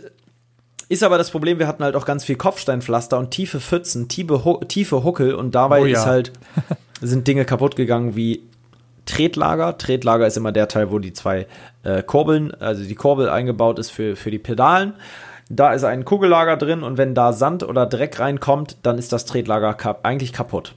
ist 0.88 1.04
aber 1.04 1.18
das 1.18 1.32
Problem, 1.32 1.58
wir 1.58 1.68
hatten 1.68 1.84
halt 1.84 1.96
auch 1.96 2.06
ganz 2.06 2.24
viel 2.24 2.36
Kopfsteinpflaster 2.36 3.18
und 3.18 3.32
tiefe 3.32 3.60
Pfützen, 3.60 4.08
tiefe, 4.08 4.60
tiefe 4.68 5.04
Huckel 5.04 5.34
und 5.34 5.56
dabei 5.56 5.82
oh, 5.82 5.86
ja. 5.86 6.00
ist 6.00 6.06
halt, 6.06 6.32
sind 7.02 7.28
Dinge 7.28 7.44
kaputt 7.44 7.76
gegangen 7.76 8.16
wie 8.16 8.44
Tretlager. 9.08 9.80
Tretlager 9.80 10.28
ist 10.28 10.38
immer 10.38 10.52
der 10.52 10.68
Teil, 10.68 10.92
wo 10.92 11.00
die 11.00 11.14
zwei 11.14 11.48
äh, 11.82 12.04
Kurbeln, 12.04 12.54
also 12.54 12.84
die 12.84 12.96
Kurbel 12.96 13.30
eingebaut 13.30 13.80
ist 13.80 13.90
für, 13.90 14.16
für 14.16 14.30
die 14.30 14.38
Pedalen. 14.38 14.94
Da 15.50 15.74
ist 15.74 15.84
ein 15.84 16.06
Kugellager 16.06 16.56
drin 16.56 16.84
und 16.84 16.98
wenn 17.00 17.16
da 17.16 17.34
Sand 17.34 17.64
oder 17.64 17.88
Dreck 17.88 18.20
reinkommt, 18.20 18.78
dann 18.84 19.00
ist 19.00 19.12
das 19.12 19.26
Tretlager 19.26 19.74
kap 19.74 20.06
eigentlich 20.06 20.34
kaputt. 20.34 20.76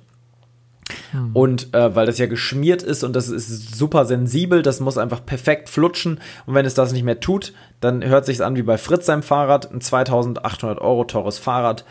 Und 1.32 1.74
äh, 1.74 1.94
weil 1.94 2.06
das 2.06 2.18
ja 2.18 2.26
geschmiert 2.26 2.82
ist 2.82 3.04
und 3.04 3.14
das 3.14 3.28
ist 3.28 3.74
super 3.76 4.04
sensibel, 4.04 4.62
das 4.62 4.80
muss 4.80 4.98
einfach 4.98 5.24
perfekt 5.24 5.68
flutschen. 5.68 6.20
Und 6.46 6.54
wenn 6.54 6.66
es 6.66 6.74
das 6.74 6.92
nicht 6.92 7.04
mehr 7.04 7.20
tut, 7.20 7.52
dann 7.80 8.04
hört 8.04 8.26
sich 8.26 8.42
an 8.42 8.56
wie 8.56 8.62
bei 8.62 8.78
Fritz 8.78 9.06
seinem 9.06 9.22
Fahrrad. 9.22 9.72
Ein 9.72 9.80
2800 9.80 10.80
Euro 10.80 11.04
teures 11.04 11.38
Fahrrad 11.38 11.84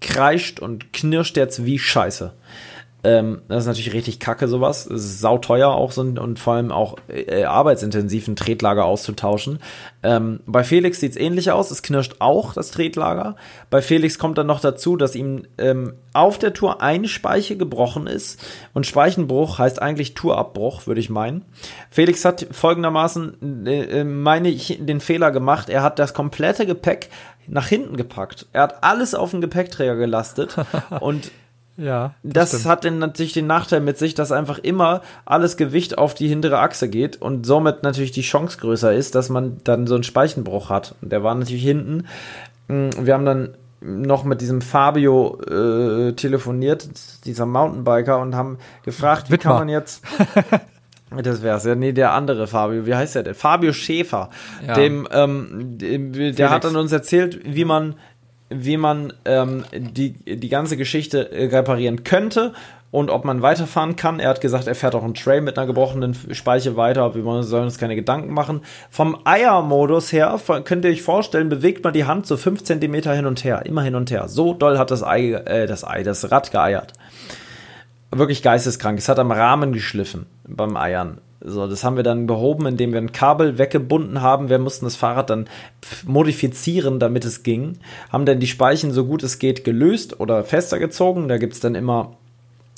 kreischt 0.00 0.60
und 0.60 0.92
knirscht 0.92 1.36
jetzt 1.36 1.64
wie 1.64 1.78
Scheiße. 1.78 2.32
Ähm, 3.04 3.42
das 3.46 3.60
ist 3.60 3.66
natürlich 3.66 3.92
richtig 3.92 4.18
kacke, 4.18 4.48
sowas. 4.48 4.86
Es 4.86 5.04
ist 5.04 5.20
sauteuer 5.20 5.68
auch 5.68 5.92
so 5.92 6.00
und 6.00 6.38
vor 6.38 6.54
allem 6.54 6.72
auch 6.72 6.96
äh, 7.08 7.44
arbeitsintensiv 7.44 8.26
ein 8.26 8.34
Tretlager 8.34 8.84
auszutauschen. 8.84 9.60
Ähm, 10.02 10.40
bei 10.46 10.64
Felix 10.64 10.98
sieht 10.98 11.12
es 11.12 11.16
ähnlich 11.16 11.52
aus. 11.52 11.70
Es 11.70 11.82
knirscht 11.82 12.16
auch 12.18 12.54
das 12.54 12.72
Tretlager. 12.72 13.36
Bei 13.70 13.82
Felix 13.82 14.18
kommt 14.18 14.36
dann 14.36 14.48
noch 14.48 14.60
dazu, 14.60 14.96
dass 14.96 15.14
ihm 15.14 15.46
ähm, 15.58 15.94
auf 16.12 16.38
der 16.38 16.54
Tour 16.54 16.82
eine 16.82 17.06
Speiche 17.06 17.56
gebrochen 17.56 18.08
ist. 18.08 18.44
Und 18.74 18.86
Speichenbruch 18.86 19.60
heißt 19.60 19.80
eigentlich 19.80 20.14
Tourabbruch, 20.14 20.88
würde 20.88 21.00
ich 21.00 21.08
meinen. 21.08 21.44
Felix 21.90 22.24
hat 22.24 22.48
folgendermaßen, 22.50 23.66
äh, 23.66 24.00
äh 24.00 24.04
meine 24.04 24.48
ich, 24.48 24.78
den 24.80 25.00
Fehler 25.00 25.30
gemacht. 25.30 25.68
Er 25.68 25.82
hat 25.84 26.00
das 26.00 26.14
komplette 26.14 26.66
Gepäck 26.66 27.10
nach 27.46 27.68
hinten 27.68 27.96
gepackt. 27.96 28.46
Er 28.52 28.62
hat 28.62 28.82
alles 28.82 29.14
auf 29.14 29.30
den 29.30 29.40
Gepäckträger 29.40 29.94
gelastet 29.94 30.56
und 31.00 31.30
ja. 31.78 32.14
Das, 32.24 32.50
das 32.50 32.66
hat 32.66 32.84
dann 32.84 32.98
natürlich 32.98 33.32
den 33.32 33.46
Nachteil 33.46 33.80
mit 33.80 33.98
sich, 33.98 34.14
dass 34.14 34.32
einfach 34.32 34.58
immer 34.58 35.00
alles 35.24 35.56
Gewicht 35.56 35.96
auf 35.96 36.12
die 36.12 36.28
hintere 36.28 36.58
Achse 36.58 36.88
geht 36.88 37.22
und 37.22 37.46
somit 37.46 37.84
natürlich 37.84 38.10
die 38.10 38.22
Chance 38.22 38.58
größer 38.58 38.92
ist, 38.92 39.14
dass 39.14 39.28
man 39.28 39.58
dann 39.62 39.86
so 39.86 39.94
einen 39.94 40.02
Speichenbruch 40.02 40.70
hat. 40.70 40.96
Und 41.00 41.12
der 41.12 41.22
war 41.22 41.34
natürlich 41.36 41.62
hinten. 41.62 42.08
Mm, 42.66 42.90
wir 43.00 43.14
haben 43.14 43.24
dann 43.24 43.54
noch 43.80 44.24
mit 44.24 44.40
diesem 44.40 44.60
Fabio 44.60 45.40
äh, 45.42 46.12
telefoniert, 46.14 46.88
dieser 47.24 47.46
Mountainbiker, 47.46 48.18
und 48.18 48.34
haben 48.34 48.58
gefragt, 48.84 49.28
wie 49.28 49.34
Wittmer. 49.34 49.52
kann 49.52 49.60
man 49.60 49.68
jetzt. 49.68 50.02
Das 51.10 51.42
wär's 51.42 51.64
ja, 51.64 51.74
nee, 51.74 51.92
der 51.92 52.12
andere 52.12 52.46
Fabio, 52.46 52.84
wie 52.84 52.94
heißt 52.94 53.14
der 53.14 53.22
denn? 53.22 53.34
Fabio 53.34 53.72
Schäfer. 53.72 54.28
Ja. 54.66 54.74
Dem, 54.74 55.08
ähm, 55.10 55.78
dem, 55.78 56.12
der 56.12 56.50
hat 56.50 56.64
dann 56.64 56.76
uns 56.76 56.92
erzählt, 56.92 57.40
wie 57.44 57.64
man 57.64 57.94
wie 58.50 58.76
man 58.76 59.12
ähm, 59.24 59.64
die, 59.72 60.12
die 60.12 60.48
ganze 60.48 60.76
Geschichte 60.76 61.30
äh, 61.32 61.46
reparieren 61.46 62.04
könnte 62.04 62.52
und 62.90 63.10
ob 63.10 63.24
man 63.24 63.42
weiterfahren 63.42 63.96
kann. 63.96 64.20
Er 64.20 64.30
hat 64.30 64.40
gesagt, 64.40 64.66
er 64.66 64.74
fährt 64.74 64.94
auch 64.94 65.04
einen 65.04 65.14
Trail 65.14 65.40
mit 65.40 65.58
einer 65.58 65.66
gebrochenen 65.66 66.14
Speiche 66.32 66.76
weiter. 66.76 67.14
Wir 67.14 67.42
sollen 67.42 67.64
uns 67.64 67.78
keine 67.78 67.96
Gedanken 67.96 68.32
machen. 68.32 68.62
Vom 68.90 69.18
Eiermodus 69.24 70.12
her 70.12 70.38
könnt 70.64 70.84
ihr 70.84 70.90
euch 70.90 71.02
vorstellen, 71.02 71.48
bewegt 71.48 71.84
man 71.84 71.92
die 71.92 72.04
Hand 72.04 72.26
so 72.26 72.36
5 72.36 72.62
cm 72.64 72.94
hin 73.12 73.26
und 73.26 73.44
her, 73.44 73.66
immer 73.66 73.82
hin 73.82 73.94
und 73.94 74.10
her. 74.10 74.28
So 74.28 74.54
doll 74.54 74.78
hat 74.78 74.90
das 74.90 75.02
Ei, 75.02 75.32
äh, 75.32 75.66
das 75.66 75.84
Ei, 75.84 76.02
das 76.02 76.30
Rad 76.30 76.50
geeiert. 76.50 76.94
Wirklich 78.10 78.42
geisteskrank. 78.42 78.98
Es 78.98 79.08
hat 79.10 79.18
am 79.18 79.30
Rahmen 79.30 79.72
geschliffen 79.72 80.26
beim 80.46 80.76
Eiern. 80.78 81.20
So, 81.40 81.68
das 81.68 81.84
haben 81.84 81.96
wir 81.96 82.02
dann 82.02 82.26
behoben, 82.26 82.66
indem 82.66 82.92
wir 82.92 83.00
ein 83.00 83.12
Kabel 83.12 83.58
weggebunden 83.58 84.22
haben. 84.22 84.48
Wir 84.48 84.58
mussten 84.58 84.86
das 84.86 84.96
Fahrrad 84.96 85.30
dann 85.30 85.48
modifizieren, 86.04 86.98
damit 86.98 87.24
es 87.24 87.44
ging. 87.44 87.78
Haben 88.10 88.26
dann 88.26 88.40
die 88.40 88.48
Speichen 88.48 88.90
so 88.90 89.04
gut 89.04 89.22
es 89.22 89.38
geht 89.38 89.62
gelöst 89.62 90.18
oder 90.18 90.42
fester 90.42 90.80
gezogen. 90.80 91.28
Da 91.28 91.38
gibt 91.38 91.54
es 91.54 91.60
dann 91.60 91.76
immer, 91.76 92.16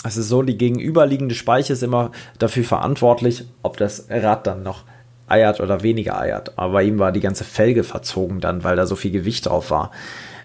es 0.05 0.19
ist 0.19 0.29
so, 0.29 0.43
die 0.43 0.59
gegenüberliegende 0.59 1.35
Speiche 1.35 1.73
ist 1.73 1.83
immer 1.83 2.11
dafür 2.39 2.65
verantwortlich, 2.65 3.45
ob 3.63 3.79
das 3.79 4.07
Rad 4.11 4.47
dann 4.47 4.63
noch 4.63 4.85
eiert 5.27 5.61
oder 5.61 5.83
weniger 5.83 6.21
eiert. 6.21 6.59
Aber 6.59 6.75
bei 6.75 6.83
ihm 6.83 6.99
war 6.99 7.13
die 7.13 7.21
ganze 7.21 7.45
Felge 7.45 7.83
verzogen 7.83 8.41
dann, 8.41 8.63
weil 8.63 8.77
da 8.77 8.85
so 8.85 8.97
viel 8.97 9.11
Gewicht 9.11 9.47
drauf 9.47 9.71
war. 9.71 9.91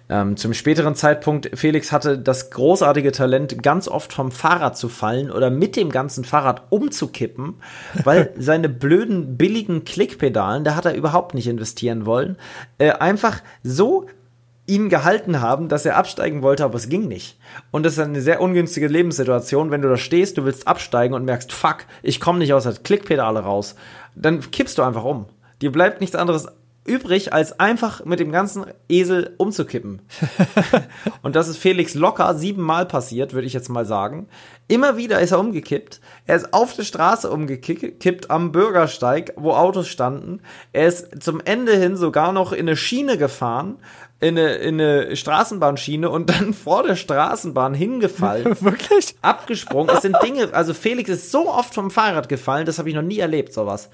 Ähm, 0.07 0.37
zum 0.37 0.53
späteren 0.53 0.93
Zeitpunkt, 0.95 1.49
Felix 1.55 1.91
hatte 1.91 2.19
das 2.19 2.51
großartige 2.51 3.11
Talent, 3.11 3.63
ganz 3.63 3.87
oft 3.87 4.13
vom 4.13 4.31
Fahrrad 4.31 4.77
zu 4.77 4.87
fallen 4.87 5.31
oder 5.31 5.49
mit 5.49 5.75
dem 5.75 5.89
ganzen 5.89 6.23
Fahrrad 6.23 6.63
umzukippen, 6.69 7.55
weil 8.03 8.31
seine 8.37 8.69
blöden, 8.69 9.35
billigen 9.37 9.83
Klickpedalen, 9.83 10.63
da 10.63 10.75
hat 10.75 10.85
er 10.85 10.93
überhaupt 10.93 11.33
nicht 11.33 11.47
investieren 11.47 12.05
wollen, 12.05 12.37
äh, 12.77 12.91
einfach 12.91 13.41
so 13.63 14.05
ihn 14.67 14.89
gehalten 14.89 15.41
haben, 15.41 15.69
dass 15.69 15.85
er 15.85 15.95
absteigen 15.95 16.41
wollte, 16.41 16.65
aber 16.65 16.75
es 16.75 16.89
ging 16.89 17.07
nicht. 17.07 17.37
Und 17.71 17.83
das 17.83 17.93
ist 17.93 17.99
eine 17.99 18.21
sehr 18.21 18.41
ungünstige 18.41 18.87
Lebenssituation, 18.87 19.71
wenn 19.71 19.81
du 19.81 19.89
da 19.89 19.97
stehst, 19.97 20.37
du 20.37 20.45
willst 20.45 20.67
absteigen 20.67 21.13
und 21.13 21.25
merkst, 21.25 21.51
fuck, 21.51 21.85
ich 22.01 22.19
komme 22.19 22.39
nicht 22.39 22.53
aus 22.53 22.63
der 22.63 22.73
Klickpedale 22.73 23.39
raus. 23.39 23.75
Dann 24.15 24.41
kippst 24.51 24.77
du 24.77 24.83
einfach 24.83 25.03
um. 25.03 25.27
Dir 25.61 25.71
bleibt 25.71 26.01
nichts 26.01 26.15
anderes 26.15 26.47
übrig, 26.85 27.33
als 27.33 27.59
einfach 27.59 28.05
mit 28.05 28.19
dem 28.19 28.31
ganzen 28.31 28.65
Esel 28.87 29.33
umzukippen. 29.37 30.01
und 31.23 31.35
das 31.35 31.47
ist 31.47 31.57
Felix 31.57 31.95
locker 31.95 32.35
siebenmal 32.35 32.85
passiert, 32.85 33.33
würde 33.33 33.47
ich 33.47 33.53
jetzt 33.53 33.69
mal 33.69 33.85
sagen. 33.85 34.27
Immer 34.67 34.95
wieder 34.95 35.19
ist 35.19 35.31
er 35.31 35.39
umgekippt. 35.39 35.99
Er 36.25 36.35
ist 36.37 36.53
auf 36.53 36.73
der 36.73 36.83
Straße 36.83 37.29
umgekippt, 37.29 38.29
am 38.31 38.51
Bürgersteig, 38.51 39.33
wo 39.35 39.51
Autos 39.51 39.87
standen. 39.87 40.41
Er 40.73 40.87
ist 40.87 41.23
zum 41.23 41.41
Ende 41.43 41.75
hin 41.75 41.97
sogar 41.97 42.31
noch 42.31 42.51
in 42.51 42.61
eine 42.61 42.75
Schiene 42.75 43.17
gefahren, 43.17 43.77
in 44.19 44.37
eine, 44.37 44.55
in 44.55 44.79
eine 44.79 45.15
Straßenbahnschiene 45.15 46.09
und 46.09 46.29
dann 46.29 46.53
vor 46.55 46.83
der 46.83 46.95
Straßenbahn 46.95 47.73
hingefallen. 47.73 48.55
Wirklich? 48.61 49.15
Abgesprungen. 49.21 49.93
Es 49.95 50.01
sind 50.03 50.17
Dinge, 50.23 50.53
also 50.53 50.73
Felix 50.73 51.09
ist 51.09 51.31
so 51.31 51.49
oft 51.49 51.73
vom 51.73 51.91
Fahrrad 51.91 52.29
gefallen, 52.29 52.65
das 52.65 52.79
habe 52.79 52.89
ich 52.89 52.95
noch 52.95 53.01
nie 53.01 53.19
erlebt, 53.19 53.53
sowas. 53.53 53.89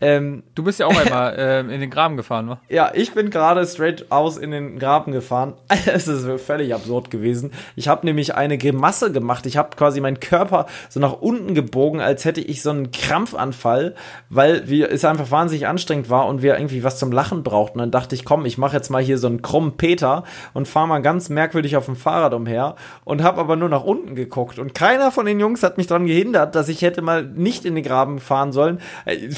Ähm, 0.00 0.42
du 0.54 0.64
bist 0.64 0.80
ja 0.80 0.86
auch 0.86 0.96
einmal 0.96 1.34
äh, 1.38 1.60
in 1.60 1.80
den 1.80 1.90
Graben 1.90 2.16
gefahren, 2.16 2.48
wa? 2.48 2.60
Ja, 2.68 2.90
ich 2.94 3.12
bin 3.12 3.30
gerade 3.30 3.66
straight 3.66 4.10
aus 4.10 4.36
in 4.36 4.50
den 4.50 4.78
Graben 4.78 5.12
gefahren. 5.12 5.54
Es 5.92 6.08
ist 6.08 6.26
völlig 6.40 6.72
absurd 6.74 7.10
gewesen. 7.10 7.52
Ich 7.74 7.88
habe 7.88 8.06
nämlich 8.06 8.34
eine 8.34 8.58
Grimasse 8.58 9.10
gemacht. 9.12 9.44
Ich 9.46 9.56
habe 9.56 9.76
quasi 9.76 10.00
meinen 10.00 10.20
Körper 10.20 10.66
so 10.88 11.00
nach 11.00 11.20
unten 11.20 11.54
gebogen, 11.54 12.00
als 12.00 12.24
hätte 12.24 12.40
ich 12.40 12.62
so 12.62 12.70
einen 12.70 12.90
Krampfanfall, 12.92 13.94
weil 14.28 14.68
wir, 14.68 14.90
es 14.90 15.04
einfach 15.04 15.30
wahnsinnig 15.30 15.66
anstrengend 15.66 16.08
war 16.08 16.26
und 16.26 16.42
wir 16.42 16.54
irgendwie 16.54 16.84
was 16.84 16.98
zum 16.98 17.12
Lachen 17.12 17.42
brauchten. 17.42 17.78
dann 17.78 17.90
dachte 17.90 18.14
ich, 18.14 18.24
komm, 18.24 18.46
ich 18.46 18.56
mache 18.56 18.76
jetzt 18.76 18.90
mal 18.90 19.02
hier 19.02 19.18
so 19.18 19.26
einen 19.26 19.42
krummen 19.42 19.76
Peter 19.76 20.24
und 20.54 20.68
fahre 20.68 20.88
mal 20.88 21.02
ganz 21.02 21.28
merkwürdig 21.28 21.76
auf 21.76 21.86
dem 21.86 21.96
Fahrrad 21.96 22.34
umher 22.34 22.76
und 23.04 23.22
habe 23.22 23.40
aber 23.40 23.56
nur 23.56 23.68
nach 23.68 23.84
unten 23.84 24.14
geguckt. 24.14 24.58
Und 24.58 24.74
keiner 24.74 25.10
von 25.10 25.26
den 25.26 25.40
Jungs 25.40 25.62
hat 25.62 25.76
mich 25.76 25.86
daran 25.86 26.06
gehindert, 26.06 26.54
dass 26.54 26.68
ich 26.68 26.82
hätte 26.82 27.02
mal 27.02 27.24
nicht 27.24 27.64
in 27.64 27.74
den 27.74 27.84
Graben 27.84 28.20
fahren 28.20 28.52
sollen 28.52 28.80
äh, 29.06 29.28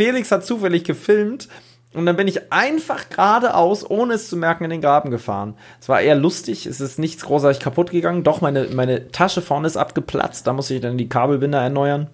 Felix 0.00 0.32
hat 0.32 0.46
zufällig 0.46 0.84
gefilmt 0.84 1.48
und 1.92 2.06
dann 2.06 2.16
bin 2.16 2.26
ich 2.26 2.50
einfach 2.50 3.10
geradeaus, 3.10 3.88
ohne 3.88 4.14
es 4.14 4.30
zu 4.30 4.36
merken, 4.38 4.64
in 4.64 4.70
den 4.70 4.80
Graben 4.80 5.10
gefahren. 5.10 5.56
Es 5.78 5.90
war 5.90 6.00
eher 6.00 6.14
lustig, 6.14 6.64
es 6.64 6.80
ist 6.80 6.98
nichts 6.98 7.22
großartig 7.26 7.60
kaputt 7.60 7.90
gegangen. 7.90 8.24
Doch, 8.24 8.40
meine, 8.40 8.68
meine 8.72 9.08
Tasche 9.08 9.42
vorne 9.42 9.66
ist 9.66 9.76
abgeplatzt, 9.76 10.46
da 10.46 10.54
muss 10.54 10.70
ich 10.70 10.80
dann 10.80 10.96
die 10.96 11.10
Kabelbinder 11.10 11.60
erneuern, 11.60 12.06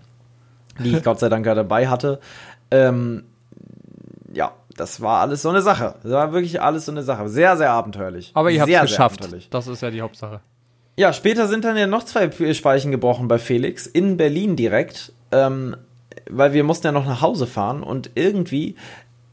die 0.80 0.96
ich 0.96 1.02
Gott 1.04 1.20
sei 1.20 1.28
Dank 1.28 1.44
dabei 1.44 1.86
hatte. 1.86 2.18
Ähm, 2.72 3.22
ja, 4.32 4.50
das 4.76 5.00
war 5.00 5.20
alles 5.20 5.42
so 5.42 5.50
eine 5.50 5.62
Sache. 5.62 5.94
Das 6.02 6.10
war 6.10 6.32
wirklich 6.32 6.60
alles 6.60 6.86
so 6.86 6.90
eine 6.90 7.04
Sache. 7.04 7.28
Sehr, 7.28 7.56
sehr 7.56 7.70
abenteuerlich. 7.70 8.32
Aber 8.34 8.50
ihr 8.50 8.62
habt 8.62 8.72
es 8.72 8.80
geschafft. 8.80 9.20
Das 9.50 9.68
ist 9.68 9.80
ja 9.80 9.92
die 9.92 10.00
Hauptsache. 10.00 10.40
Ja, 10.96 11.12
später 11.12 11.46
sind 11.46 11.64
dann 11.64 11.76
ja 11.76 11.86
noch 11.86 12.02
zwei 12.02 12.32
Speichen 12.52 12.90
gebrochen 12.90 13.28
bei 13.28 13.38
Felix, 13.38 13.86
in 13.86 14.16
Berlin 14.16 14.56
direkt. 14.56 15.12
Ähm, 15.30 15.76
weil 16.28 16.52
wir 16.52 16.64
mussten 16.64 16.86
ja 16.86 16.92
noch 16.92 17.06
nach 17.06 17.22
Hause 17.22 17.46
fahren 17.46 17.82
und 17.82 18.10
irgendwie 18.14 18.76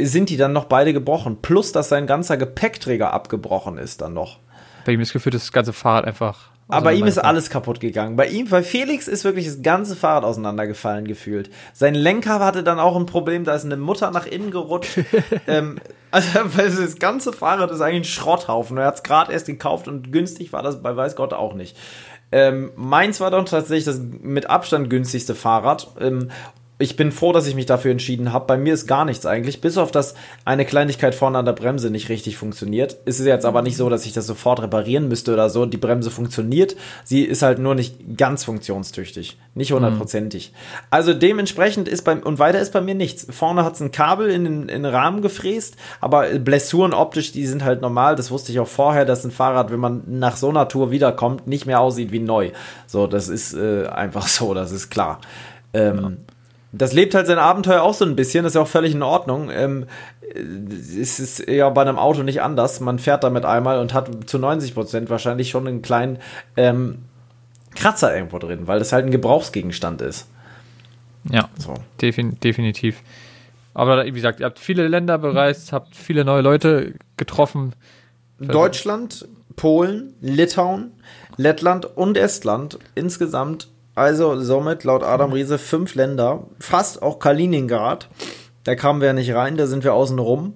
sind 0.01 0.29
die 0.29 0.37
dann 0.37 0.53
noch 0.53 0.65
beide 0.65 0.93
gebrochen. 0.93 1.41
Plus, 1.41 1.71
dass 1.71 1.89
sein 1.89 2.07
ganzer 2.07 2.37
Gepäckträger 2.37 3.13
abgebrochen 3.13 3.77
ist 3.77 4.01
dann 4.01 4.13
noch. 4.13 4.39
Bei 4.85 4.91
ihm 4.91 4.99
ist 4.99 5.13
gefühlt 5.13 5.35
das 5.35 5.51
ganze 5.51 5.73
Fahrrad 5.73 6.05
einfach. 6.05 6.53
Aber 6.69 6.85
bei 6.85 6.93
ihm 6.93 7.05
ist 7.05 7.17
alles 7.17 7.49
kaputt 7.49 7.79
gegangen. 7.79 8.15
Bei 8.15 8.27
ihm, 8.27 8.49
bei 8.49 8.63
Felix 8.63 9.07
ist 9.07 9.25
wirklich 9.25 9.45
das 9.45 9.61
ganze 9.61 9.95
Fahrrad 9.95 10.23
auseinandergefallen 10.23 11.05
gefühlt. 11.05 11.49
Sein 11.73 11.93
Lenker 11.93 12.39
hatte 12.39 12.63
dann 12.63 12.79
auch 12.79 12.95
ein 12.95 13.05
Problem, 13.05 13.43
da 13.43 13.53
ist 13.53 13.65
eine 13.65 13.77
Mutter 13.77 14.11
nach 14.11 14.25
innen 14.25 14.49
gerutscht. 14.49 14.99
ähm, 15.47 15.79
also 16.09 16.81
das 16.81 16.99
ganze 16.99 17.33
Fahrrad 17.33 17.69
ist 17.71 17.81
eigentlich 17.81 18.01
ein 18.01 18.05
Schrotthaufen. 18.05 18.77
Er 18.77 18.85
hat 18.85 18.95
es 18.95 19.03
gerade 19.03 19.31
erst 19.33 19.47
gekauft 19.47 19.87
und 19.87 20.11
günstig 20.11 20.53
war 20.53 20.63
das 20.63 20.81
bei 20.81 20.95
weiß 20.95 21.15
Gott 21.15 21.33
auch 21.33 21.53
nicht. 21.53 21.77
Ähm, 22.31 22.71
meins 22.75 23.19
war 23.19 23.29
doch 23.29 23.45
tatsächlich 23.45 23.85
das 23.85 23.99
mit 23.99 24.49
Abstand 24.49 24.89
günstigste 24.89 25.35
Fahrrad. 25.35 25.89
Ähm, 25.99 26.29
ich 26.79 26.95
bin 26.95 27.11
froh, 27.11 27.31
dass 27.31 27.45
ich 27.45 27.53
mich 27.53 27.67
dafür 27.67 27.91
entschieden 27.91 28.33
habe. 28.33 28.47
Bei 28.47 28.57
mir 28.57 28.73
ist 28.73 28.87
gar 28.87 29.05
nichts 29.05 29.27
eigentlich, 29.27 29.61
bis 29.61 29.77
auf 29.77 29.91
das 29.91 30.15
eine 30.43 30.65
Kleinigkeit 30.65 31.13
vorne 31.13 31.37
an 31.37 31.45
der 31.45 31.53
Bremse 31.53 31.91
nicht 31.91 32.09
richtig 32.09 32.35
funktioniert. 32.35 32.97
Ist 33.05 33.19
es 33.19 33.27
jetzt 33.27 33.45
aber 33.45 33.61
nicht 33.61 33.77
so, 33.77 33.89
dass 33.89 34.07
ich 34.07 34.13
das 34.13 34.25
sofort 34.25 34.61
reparieren 34.61 35.07
müsste 35.07 35.33
oder 35.33 35.51
so. 35.51 35.67
Die 35.67 35.77
Bremse 35.77 36.09
funktioniert. 36.09 36.75
Sie 37.03 37.23
ist 37.23 37.43
halt 37.43 37.59
nur 37.59 37.75
nicht 37.75 38.17
ganz 38.17 38.43
funktionstüchtig. 38.43 39.37
Nicht 39.53 39.71
hundertprozentig. 39.71 40.51
Mhm. 40.51 40.57
Also 40.89 41.13
dementsprechend 41.13 41.87
ist 41.87 42.01
bei, 42.01 42.15
und 42.15 42.39
weiter 42.39 42.59
ist 42.59 42.73
bei 42.73 42.81
mir 42.81 42.95
nichts. 42.95 43.27
Vorne 43.29 43.63
hat 43.63 43.75
es 43.75 43.79
ein 43.79 43.91
Kabel 43.91 44.31
in 44.31 44.43
den, 44.43 44.61
in 44.63 44.81
den 44.81 44.85
Rahmen 44.85 45.21
gefräst, 45.21 45.77
aber 46.01 46.27
Blessuren 46.39 46.93
optisch, 46.93 47.31
die 47.31 47.45
sind 47.45 47.63
halt 47.63 47.81
normal. 47.81 48.15
Das 48.15 48.31
wusste 48.31 48.51
ich 48.51 48.59
auch 48.59 48.67
vorher, 48.67 49.05
dass 49.05 49.23
ein 49.23 49.31
Fahrrad, 49.31 49.71
wenn 49.71 49.79
man 49.79 50.03
nach 50.07 50.37
so 50.37 50.49
einer 50.49 50.67
Tour 50.67 50.89
wiederkommt, 50.89 51.45
nicht 51.45 51.67
mehr 51.67 51.81
aussieht 51.81 52.11
wie 52.11 52.19
neu. 52.19 52.51
So, 52.87 53.05
das 53.05 53.29
ist 53.29 53.53
äh, 53.53 53.85
einfach 53.85 54.27
so, 54.27 54.55
das 54.55 54.71
ist 54.71 54.89
klar. 54.89 55.21
Ähm, 55.75 55.97
ja 56.01 56.32
das 56.73 56.91
lebt 56.91 57.13
halt 57.13 57.27
sein 57.27 57.37
Abenteuer 57.37 57.83
auch 57.83 57.93
so 57.93 58.03
ein 58.03 58.15
bisschen, 58.15 58.43
das 58.43 58.51
ist 58.51 58.55
ja 58.55 58.61
auch 58.61 58.67
völlig 58.67 58.93
in 58.93 59.03
Ordnung. 59.03 59.49
Ähm, 59.51 59.85
es 60.33 61.19
ist 61.19 61.47
ja 61.47 61.69
bei 61.69 61.83
einem 61.83 61.99
Auto 61.99 62.23
nicht 62.23 62.41
anders. 62.41 62.79
Man 62.79 62.97
fährt 62.97 63.23
damit 63.23 63.45
einmal 63.45 63.77
und 63.77 63.93
hat 63.93 64.09
zu 64.27 64.39
90 64.39 64.73
Prozent 64.73 65.09
wahrscheinlich 65.11 65.51
schon 65.51 65.67
einen 65.67 65.83
kleinen 65.83 66.17
ähm, 66.57 67.03
Kratzer 67.75 68.15
irgendwo 68.15 68.39
drin, 68.39 68.65
weil 68.65 68.79
das 68.79 68.91
halt 68.91 69.05
ein 69.05 69.11
Gebrauchsgegenstand 69.11 70.01
ist. 70.01 70.27
Ja, 71.29 71.47
so. 71.59 71.75
defin 72.01 72.39
definitiv. 72.39 73.03
Aber 73.75 74.05
wie 74.05 74.11
gesagt, 74.11 74.39
ihr 74.39 74.47
habt 74.47 74.59
viele 74.59 74.87
Länder 74.87 75.19
bereist, 75.19 75.73
habt 75.73 75.95
viele 75.95 76.25
neue 76.25 76.41
Leute 76.41 76.95
getroffen. 77.17 77.73
Deutschland, 78.39 79.27
Polen, 79.55 80.15
Litauen, 80.21 80.91
Lettland 81.37 81.85
und 81.85 82.17
Estland. 82.17 82.79
Insgesamt 82.95 83.69
Also 83.95 84.39
somit 84.41 84.83
laut 84.83 85.03
Adam 85.03 85.33
Riese 85.33 85.57
fünf 85.57 85.95
Länder, 85.95 86.47
fast 86.59 87.01
auch 87.01 87.19
Kaliningrad. 87.19 88.09
Da 88.63 88.75
kamen 88.75 89.01
wir 89.01 89.07
ja 89.07 89.13
nicht 89.13 89.33
rein, 89.33 89.57
da 89.57 89.67
sind 89.67 89.83
wir 89.83 89.93
außen 89.93 90.17
rum. 90.19 90.53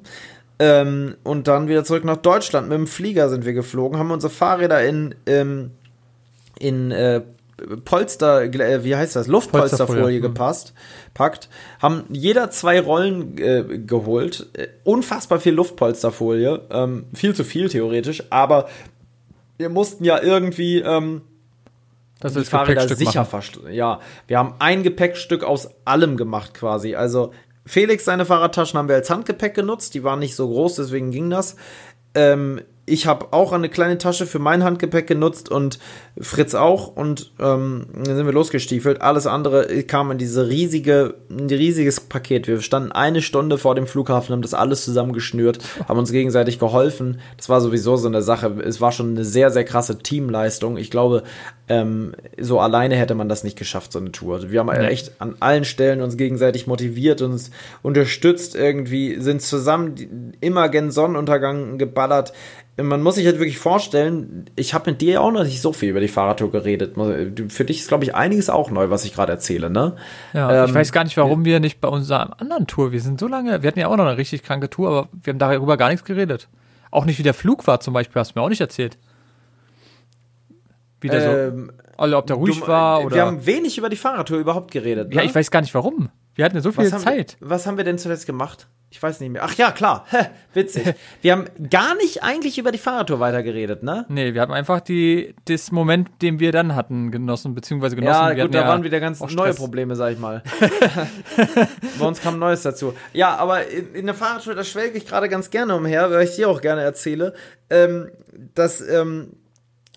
Ähm, 0.59 1.15
und 1.23 1.47
dann 1.47 1.67
wieder 1.67 1.83
zurück 1.83 2.03
nach 2.03 2.17
Deutschland. 2.17 2.67
Mit 2.67 2.77
dem 2.77 2.87
Flieger 2.87 3.29
sind 3.29 3.45
wir 3.45 3.53
geflogen, 3.53 3.99
haben 3.99 4.09
unsere 4.09 4.33
Fahrräder 4.33 4.83
in, 4.83 5.13
ähm, 5.27 5.71
in 6.57 6.91
äh, 6.91 7.21
Polster, 7.85 8.43
äh, 8.43 8.83
wie 8.83 8.95
heißt 8.95 9.15
das, 9.15 9.27
Luftpolsterfolie 9.27 10.19
gepasst, 10.19 10.73
packt, 11.13 11.49
haben 11.79 12.05
jeder 12.09 12.49
zwei 12.51 12.79
Rollen 12.79 13.37
äh, 13.37 13.79
geholt, 13.79 14.47
äh, 14.53 14.67
unfassbar 14.83 15.39
viel 15.39 15.53
Luftpolsterfolie, 15.53 16.61
ähm, 16.71 17.05
viel 17.13 17.35
zu 17.35 17.43
viel 17.43 17.69
theoretisch, 17.69 18.23
aber 18.29 18.67
wir 19.57 19.69
mussten 19.69 20.03
ja 20.03 20.21
irgendwie 20.21 20.83
ähm, 22.17 22.23
das 22.23 22.33
die 22.33 22.39
ist 22.39 22.49
Fahrräder 22.49 22.87
sicher 22.87 23.25
verstellen. 23.25 23.73
Ja, 23.73 23.99
wir 24.27 24.37
haben 24.37 24.55
ein 24.59 24.83
Gepäckstück 24.83 25.43
aus 25.43 25.69
allem 25.85 26.17
gemacht 26.17 26.53
quasi. 26.53 26.95
Also 26.95 27.31
Felix 27.65 28.05
seine 28.05 28.25
Fahrradtaschen 28.25 28.77
haben 28.77 28.87
wir 28.87 28.95
als 28.95 29.09
Handgepäck 29.09 29.53
genutzt, 29.53 29.93
die 29.93 30.03
waren 30.03 30.19
nicht 30.19 30.35
so 30.35 30.47
groß, 30.47 30.75
deswegen 30.75 31.11
ging 31.11 31.29
das. 31.29 31.55
Ähm, 32.15 32.61
ich 32.89 33.05
habe 33.05 33.27
auch 33.31 33.51
eine 33.51 33.67
kleine 33.67 33.97
Tasche 33.97 34.25
für 34.25 34.39
mein 34.39 34.63
Handgepäck 34.63 35.07
genutzt 35.07 35.49
und 35.49 35.77
Fritz 36.19 36.55
auch 36.55 36.87
und 36.87 37.33
ähm, 37.37 37.87
dann 37.93 38.15
sind 38.15 38.25
wir 38.25 38.33
losgestiefelt. 38.33 39.01
Alles 39.01 39.27
andere 39.27 39.83
kam 39.83 40.09
in 40.09 40.17
diese 40.17 40.47
riesige, 40.47 41.15
ein 41.29 41.47
riesiges 41.47 41.99
Paket. 41.99 42.47
Wir 42.47 42.61
standen 42.61 42.93
eine 42.93 43.21
Stunde 43.21 43.57
vor 43.57 43.75
dem 43.75 43.87
Flughafen, 43.87 44.31
haben 44.31 44.41
das 44.41 44.53
alles 44.53 44.85
zusammengeschnürt, 44.85 45.59
haben 45.87 45.99
uns 45.99 46.13
gegenseitig 46.13 46.59
geholfen. 46.59 47.19
Das 47.35 47.49
war 47.49 47.59
sowieso 47.59 47.97
so 47.97 48.07
eine 48.07 48.21
Sache. 48.21 48.55
Es 48.63 48.79
war 48.79 48.93
schon 48.93 49.11
eine 49.11 49.25
sehr, 49.25 49.51
sehr 49.51 49.65
krasse 49.65 49.99
Teamleistung. 49.99 50.77
Ich 50.77 50.89
glaube, 50.89 51.23
ähm, 51.67 52.15
so 52.39 52.61
alleine 52.61 52.95
hätte 52.95 53.15
man 53.15 53.27
das 53.27 53.43
nicht 53.43 53.57
geschafft, 53.57 53.91
so 53.91 53.99
eine 53.99 54.13
Tour. 54.13 54.49
Wir 54.49 54.61
haben 54.61 54.67
nee. 54.67 54.87
echt 54.87 55.19
an 55.19 55.35
allen 55.41 55.65
Stellen 55.65 56.01
uns 56.01 56.15
gegenseitig 56.15 56.67
motiviert, 56.67 57.21
uns 57.21 57.51
unterstützt 57.83 58.55
irgendwie, 58.55 59.19
sind 59.19 59.41
zusammen 59.41 60.33
immer 60.39 60.69
gen 60.69 60.89
Sonnenuntergang 60.89 61.77
geballert 61.77 62.31
man 62.83 63.01
muss 63.01 63.15
sich 63.15 63.25
halt 63.25 63.39
wirklich 63.39 63.57
vorstellen, 63.57 64.45
ich 64.55 64.73
habe 64.73 64.91
mit 64.91 65.01
dir 65.01 65.13
ja 65.13 65.19
auch 65.21 65.31
noch 65.31 65.43
nicht 65.43 65.61
so 65.61 65.73
viel 65.73 65.89
über 65.89 65.99
die 65.99 66.07
Fahrradtour 66.07 66.51
geredet. 66.51 66.95
Für 67.51 67.65
dich 67.65 67.79
ist, 67.79 67.87
glaube 67.87 68.03
ich, 68.03 68.13
einiges 68.13 68.49
auch 68.49 68.69
neu, 68.69 68.89
was 68.89 69.03
ich 69.03 69.13
gerade 69.13 69.31
erzähle, 69.31 69.69
ne? 69.69 69.95
Ja, 70.33 70.63
ähm, 70.63 70.69
ich 70.69 70.75
weiß 70.75 70.91
gar 70.91 71.03
nicht, 71.03 71.17
warum 71.17 71.43
wir 71.43 71.59
nicht 71.59 71.81
bei 71.81 71.87
unserer 71.87 72.39
anderen 72.39 72.67
Tour, 72.67 72.91
wir 72.91 73.01
sind 73.01 73.19
so 73.19 73.27
lange, 73.27 73.63
wir 73.63 73.67
hatten 73.67 73.79
ja 73.79 73.87
auch 73.87 73.97
noch 73.97 74.05
eine 74.05 74.17
richtig 74.17 74.43
kranke 74.43 74.69
Tour, 74.69 74.89
aber 74.89 75.09
wir 75.23 75.33
haben 75.33 75.39
darüber 75.39 75.75
gar 75.75 75.89
nichts 75.89 76.05
geredet. 76.05 76.49
Auch 76.91 77.05
nicht, 77.05 77.17
wie 77.17 77.23
der 77.23 77.33
Flug 77.33 77.65
war 77.65 77.79
zum 77.79 77.93
Beispiel, 77.93 78.19
hast 78.19 78.35
du 78.35 78.39
mir 78.39 78.45
auch 78.45 78.49
nicht 78.49 78.61
erzählt. 78.61 78.97
Wie 81.01 81.09
der 81.09 81.47
ähm, 81.47 81.71
so, 81.75 81.83
also 81.97 82.17
ob 82.17 82.27
der 82.27 82.35
ruhig 82.35 82.59
du, 82.59 82.67
war 82.67 83.03
oder. 83.03 83.15
Wir 83.15 83.25
haben 83.25 83.45
wenig 83.45 83.77
über 83.77 83.89
die 83.89 83.95
Fahrradtour 83.95 84.37
überhaupt 84.37 84.71
geredet. 84.71 85.09
Ne? 85.09 85.15
Ja, 85.15 85.21
ich 85.23 85.33
weiß 85.33 85.51
gar 85.51 85.61
nicht 85.61 85.73
warum. 85.73 86.09
Wir 86.37 86.45
hatten 86.45 86.55
ja 86.55 86.61
so 86.61 86.71
viel 86.71 86.87
Zeit. 86.89 87.35
wir, 87.39 87.49
was 87.49 87.65
haben 87.65 87.77
wir 87.77 87.83
denn 87.83 87.97
zuletzt 87.97 88.27
gemacht? 88.27 88.67
Ich 88.91 89.01
weiß 89.01 89.19
nicht 89.21 89.31
mehr. 89.31 89.43
Ach 89.43 89.55
ja, 89.55 89.71
klar. 89.71 90.05
Witzig. 90.53 90.93
Wir 91.23 91.31
haben 91.31 91.45
gar 91.69 91.95
nicht 91.95 92.21
eigentlich 92.21 92.59
über 92.59 92.71
die 92.71 92.77
Fahrradtour 92.77 93.19
weitergeredet, 93.19 93.81
ne? 93.81 94.05
Nee, 94.07 94.35
wir 94.35 94.41
haben 94.41 94.53
einfach 94.53 94.79
die, 94.79 95.33
das 95.45 95.71
Moment, 95.71 96.09
den 96.21 96.39
wir 96.39 96.51
dann 96.51 96.75
hatten, 96.75 97.09
genossen, 97.09 97.55
beziehungsweise 97.55 97.95
genossen. 97.95 98.13
Ja, 98.13 98.35
wir 98.35 98.43
gut, 98.43 98.53
da 98.53 98.61
ja 98.61 98.67
waren 98.67 98.83
wieder 98.83 98.99
ganz 98.99 99.19
neue 99.19 99.55
Probleme, 99.55 99.95
sag 99.95 100.13
ich 100.13 100.19
mal. 100.19 100.43
Bei 101.99 102.05
uns 102.05 102.21
kam 102.21 102.37
Neues 102.37 102.61
dazu. 102.61 102.93
Ja, 103.13 103.35
aber 103.35 103.67
in, 103.67 103.95
in 103.95 104.05
der 104.05 104.15
Fahrradtour, 104.15 104.53
da 104.53 104.63
schwelge 104.63 104.99
ich 104.99 105.07
gerade 105.07 105.29
ganz 105.29 105.49
gerne 105.49 105.75
umher, 105.75 106.11
weil 106.11 106.23
ich 106.23 106.35
dir 106.35 106.49
auch 106.49 106.61
gerne 106.61 106.81
erzähle. 106.81 107.33
Ähm, 107.71 108.11
das 108.53 108.79
ähm, 108.79 109.33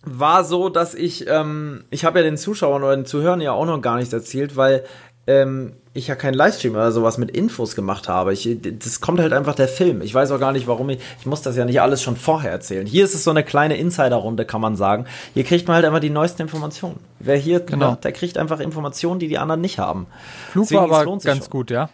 war 0.03 0.45
so, 0.45 0.71
dass 0.71 0.95
ich, 0.95 1.29
ähm, 1.29 1.85
ich 1.91 2.05
habe 2.05 2.21
ja 2.21 2.25
den 2.25 2.39
Zuschauern 2.39 2.83
oder 2.83 2.97
den 2.97 3.05
Zuhörern 3.05 3.41
ja 3.41 3.53
auch 3.53 3.67
noch 3.67 3.83
gar 3.83 3.97
nichts 3.97 4.13
erzählt, 4.13 4.57
weil 4.57 4.85
ähm, 5.31 5.73
ich 5.93 6.07
ja 6.07 6.15
keinen 6.15 6.35
Livestream 6.35 6.75
oder 6.75 6.93
sowas 6.93 7.19
mit 7.19 7.31
Infos 7.31 7.75
gemacht 7.75 8.09
habe. 8.09 8.33
Ich, 8.33 8.49
das 8.63 9.01
kommt 9.01 9.21
halt 9.21 9.33
einfach 9.33 9.55
der 9.55 9.69
Film. 9.69 10.03
Ich 10.03 10.15
weiß 10.15 10.31
auch 10.31 10.39
gar 10.39 10.53
nicht, 10.53 10.67
warum 10.67 10.89
ich. 10.91 11.01
Ich 11.19 11.27
muss 11.27 11.43
das 11.43 11.57
ja 11.57 11.65
nicht 11.65 11.81
alles 11.81 12.03
schon 12.03 12.17
vorher 12.17 12.51
erzählen. 12.51 12.87
Hier 12.87 13.05
ist 13.05 13.15
es 13.15 13.25
so 13.25 13.31
eine 13.31 13.43
kleine 13.43 13.77
Insider-Runde, 13.77 14.45
kann 14.45 14.61
man 14.61 14.77
sagen. 14.77 15.07
Hier 15.35 15.45
kriegt 15.45 15.67
man 15.67 15.77
halt 15.77 15.85
einfach 15.85 16.01
die 16.01 16.11
neuesten 16.11 16.43
Informationen. 16.43 17.01
Wer 17.19 17.37
hier, 17.37 17.61
genau. 17.61 17.97
der 17.97 18.13
kriegt 18.13 18.39
einfach 18.39 18.61
Informationen, 18.61 19.19
die 19.19 19.29
die 19.29 19.39
anderen 19.39 19.61
nicht 19.61 19.79
haben. 19.79 20.07
Flug 20.53 20.65
Deswegen, 20.65 20.91
war 20.91 21.01
aber 21.01 21.19
ganz 21.19 21.25
schon. 21.25 21.51
gut, 21.51 21.71
ja. 21.71 21.91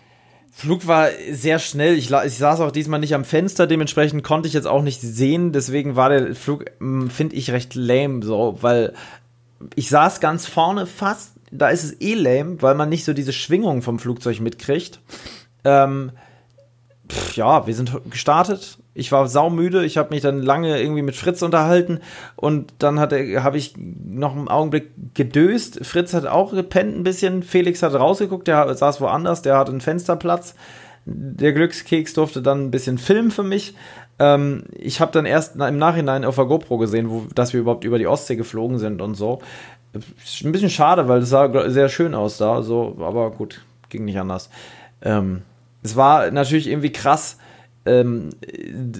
Flug 0.52 0.86
war 0.86 1.08
sehr 1.32 1.58
schnell. 1.58 1.96
Ich, 1.96 2.10
ich, 2.10 2.38
saß 2.38 2.60
auch 2.60 2.70
diesmal 2.70 3.00
nicht 3.00 3.14
am 3.14 3.24
Fenster, 3.24 3.66
dementsprechend 3.66 4.24
konnte 4.24 4.46
ich 4.46 4.54
jetzt 4.54 4.66
auch 4.66 4.82
nicht 4.82 5.00
sehen. 5.00 5.52
Deswegen 5.52 5.96
war 5.96 6.08
der 6.08 6.34
Flug, 6.34 6.64
hm, 6.80 7.10
finde 7.10 7.36
ich, 7.36 7.50
recht 7.50 7.74
lame, 7.74 8.24
so, 8.24 8.58
weil 8.60 8.94
ich 9.74 9.88
saß 9.88 10.20
ganz 10.20 10.46
vorne 10.46 10.86
fast 10.86 11.35
da 11.56 11.68
ist 11.68 11.84
es 11.84 12.00
eh 12.00 12.14
lame, 12.14 12.60
weil 12.62 12.74
man 12.74 12.88
nicht 12.88 13.04
so 13.04 13.12
diese 13.12 13.32
Schwingung 13.32 13.82
vom 13.82 13.98
Flugzeug 13.98 14.40
mitkriegt. 14.40 15.00
Ähm, 15.64 16.12
pff, 17.10 17.36
ja, 17.36 17.66
wir 17.66 17.74
sind 17.74 17.92
gestartet. 18.10 18.78
Ich 18.94 19.12
war 19.12 19.28
saumüde. 19.28 19.84
Ich 19.84 19.98
habe 19.98 20.14
mich 20.14 20.22
dann 20.22 20.40
lange 20.40 20.80
irgendwie 20.80 21.02
mit 21.02 21.16
Fritz 21.16 21.42
unterhalten 21.42 22.00
und 22.34 22.72
dann 22.78 22.98
habe 22.98 23.58
ich 23.58 23.74
noch 23.76 24.34
einen 24.34 24.48
Augenblick 24.48 24.90
gedöst. 25.14 25.84
Fritz 25.84 26.14
hat 26.14 26.26
auch 26.26 26.52
gepennt 26.52 26.96
ein 26.96 27.02
bisschen. 27.02 27.42
Felix 27.42 27.82
hat 27.82 27.94
rausgeguckt. 27.94 28.48
Der 28.48 28.74
saß 28.74 29.00
woanders. 29.02 29.42
Der 29.42 29.58
hatte 29.58 29.72
einen 29.72 29.82
Fensterplatz. 29.82 30.54
Der 31.04 31.52
Glückskeks 31.52 32.14
durfte 32.14 32.40
dann 32.40 32.64
ein 32.64 32.70
bisschen 32.70 32.96
filmen 32.96 33.30
für 33.30 33.42
mich. 33.42 33.74
Ähm, 34.18 34.64
ich 34.72 35.00
habe 35.00 35.12
dann 35.12 35.26
erst 35.26 35.56
im 35.56 35.78
Nachhinein 35.78 36.24
auf 36.24 36.36
der 36.36 36.46
GoPro 36.46 36.78
gesehen, 36.78 37.10
wo, 37.10 37.26
dass 37.34 37.52
wir 37.52 37.60
überhaupt 37.60 37.84
über 37.84 37.98
die 37.98 38.06
Ostsee 38.06 38.36
geflogen 38.36 38.78
sind 38.78 39.02
und 39.02 39.14
so. 39.14 39.40
Ein 40.44 40.52
bisschen 40.52 40.70
schade, 40.70 41.08
weil 41.08 41.20
es 41.20 41.30
sah 41.30 41.70
sehr 41.70 41.88
schön 41.88 42.14
aus 42.14 42.38
da, 42.38 42.62
so, 42.62 42.96
aber 43.00 43.30
gut, 43.30 43.62
ging 43.88 44.04
nicht 44.04 44.18
anders. 44.18 44.50
Ähm, 45.02 45.42
es 45.82 45.96
war 45.96 46.30
natürlich 46.30 46.68
irgendwie 46.68 46.92
krass. 46.92 47.38
Ähm, 47.84 48.30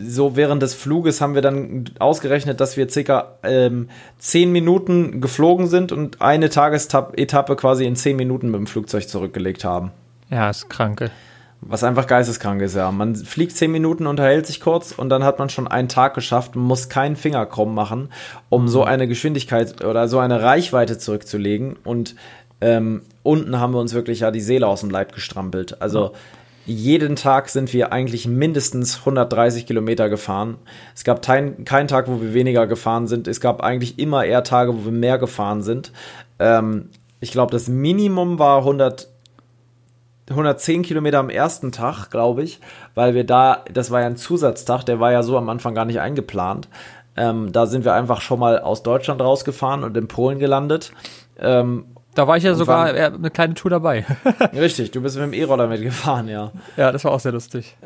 so 0.06 0.36
während 0.36 0.62
des 0.62 0.74
Fluges 0.74 1.20
haben 1.20 1.34
wir 1.34 1.42
dann 1.42 1.90
ausgerechnet, 1.98 2.60
dass 2.60 2.76
wir 2.76 2.88
circa 2.88 3.38
ähm, 3.42 3.88
10 4.18 4.52
Minuten 4.52 5.20
geflogen 5.20 5.66
sind 5.66 5.90
und 5.90 6.22
eine 6.22 6.50
Tagesetappe 6.50 7.56
quasi 7.56 7.84
in 7.84 7.96
10 7.96 8.16
Minuten 8.16 8.50
mit 8.50 8.58
dem 8.60 8.68
Flugzeug 8.68 9.08
zurückgelegt 9.08 9.64
haben. 9.64 9.90
Ja, 10.30 10.50
ist 10.50 10.70
kranke. 10.70 11.10
Was 11.60 11.82
einfach 11.82 12.06
geisteskrank 12.06 12.60
ist, 12.62 12.76
ja. 12.76 12.90
Man 12.92 13.16
fliegt 13.16 13.56
zehn 13.56 13.72
Minuten, 13.72 14.06
unterhält 14.06 14.46
sich 14.46 14.60
kurz 14.60 14.92
und 14.92 15.08
dann 15.08 15.24
hat 15.24 15.38
man 15.38 15.48
schon 15.48 15.66
einen 15.66 15.88
Tag 15.88 16.14
geschafft, 16.14 16.54
muss 16.54 16.88
keinen 16.88 17.16
Finger 17.16 17.44
krumm 17.46 17.74
machen, 17.74 18.10
um 18.48 18.68
so 18.68 18.82
mhm. 18.82 18.88
eine 18.88 19.08
Geschwindigkeit 19.08 19.84
oder 19.84 20.06
so 20.08 20.18
eine 20.18 20.42
Reichweite 20.42 20.98
zurückzulegen. 20.98 21.76
Und 21.82 22.14
ähm, 22.60 23.02
unten 23.22 23.58
haben 23.58 23.72
wir 23.72 23.80
uns 23.80 23.94
wirklich 23.94 24.20
ja 24.20 24.30
die 24.30 24.40
Seele 24.40 24.66
aus 24.66 24.80
dem 24.80 24.90
Leib 24.90 25.12
gestrampelt. 25.12 25.80
Also 25.80 26.12
jeden 26.66 27.14
Tag 27.14 27.48
sind 27.48 27.72
wir 27.72 27.92
eigentlich 27.92 28.26
mindestens 28.26 28.98
130 28.98 29.66
Kilometer 29.66 30.08
gefahren. 30.08 30.56
Es 30.94 31.04
gab 31.04 31.22
keinen 31.22 31.64
kein 31.64 31.86
Tag, 31.86 32.08
wo 32.08 32.20
wir 32.20 32.34
weniger 32.34 32.66
gefahren 32.66 33.06
sind. 33.06 33.28
Es 33.28 33.40
gab 33.40 33.62
eigentlich 33.62 33.98
immer 33.98 34.24
eher 34.24 34.42
Tage, 34.42 34.74
wo 34.74 34.84
wir 34.84 34.92
mehr 34.92 35.18
gefahren 35.18 35.62
sind. 35.62 35.92
Ähm, 36.38 36.90
ich 37.20 37.30
glaube, 37.30 37.52
das 37.52 37.68
Minimum 37.68 38.38
war 38.38 38.58
100 38.58 39.08
110 40.30 40.82
Kilometer 40.82 41.18
am 41.18 41.30
ersten 41.30 41.72
Tag, 41.72 42.10
glaube 42.10 42.42
ich, 42.42 42.60
weil 42.94 43.14
wir 43.14 43.24
da, 43.24 43.64
das 43.72 43.90
war 43.90 44.00
ja 44.00 44.06
ein 44.06 44.16
Zusatztag, 44.16 44.84
der 44.84 44.98
war 44.98 45.12
ja 45.12 45.22
so 45.22 45.36
am 45.38 45.48
Anfang 45.48 45.74
gar 45.74 45.84
nicht 45.84 46.00
eingeplant. 46.00 46.68
Ähm, 47.16 47.52
da 47.52 47.66
sind 47.66 47.84
wir 47.84 47.94
einfach 47.94 48.20
schon 48.20 48.40
mal 48.40 48.58
aus 48.58 48.82
Deutschland 48.82 49.20
rausgefahren 49.20 49.84
und 49.84 49.96
in 49.96 50.08
Polen 50.08 50.38
gelandet. 50.38 50.92
Ähm, 51.38 51.86
da 52.14 52.26
war 52.26 52.36
ich 52.36 52.44
ja 52.44 52.54
sogar 52.54 52.94
waren, 52.94 53.14
eine 53.14 53.30
kleine 53.30 53.54
Tour 53.54 53.70
dabei. 53.70 54.04
richtig, 54.52 54.90
du 54.90 55.02
bist 55.02 55.16
mit 55.16 55.26
dem 55.26 55.32
E-Roller 55.32 55.66
mitgefahren, 55.66 56.28
ja. 56.28 56.50
Ja, 56.76 56.90
das 56.90 57.04
war 57.04 57.12
auch 57.12 57.20
sehr 57.20 57.32
lustig. 57.32 57.76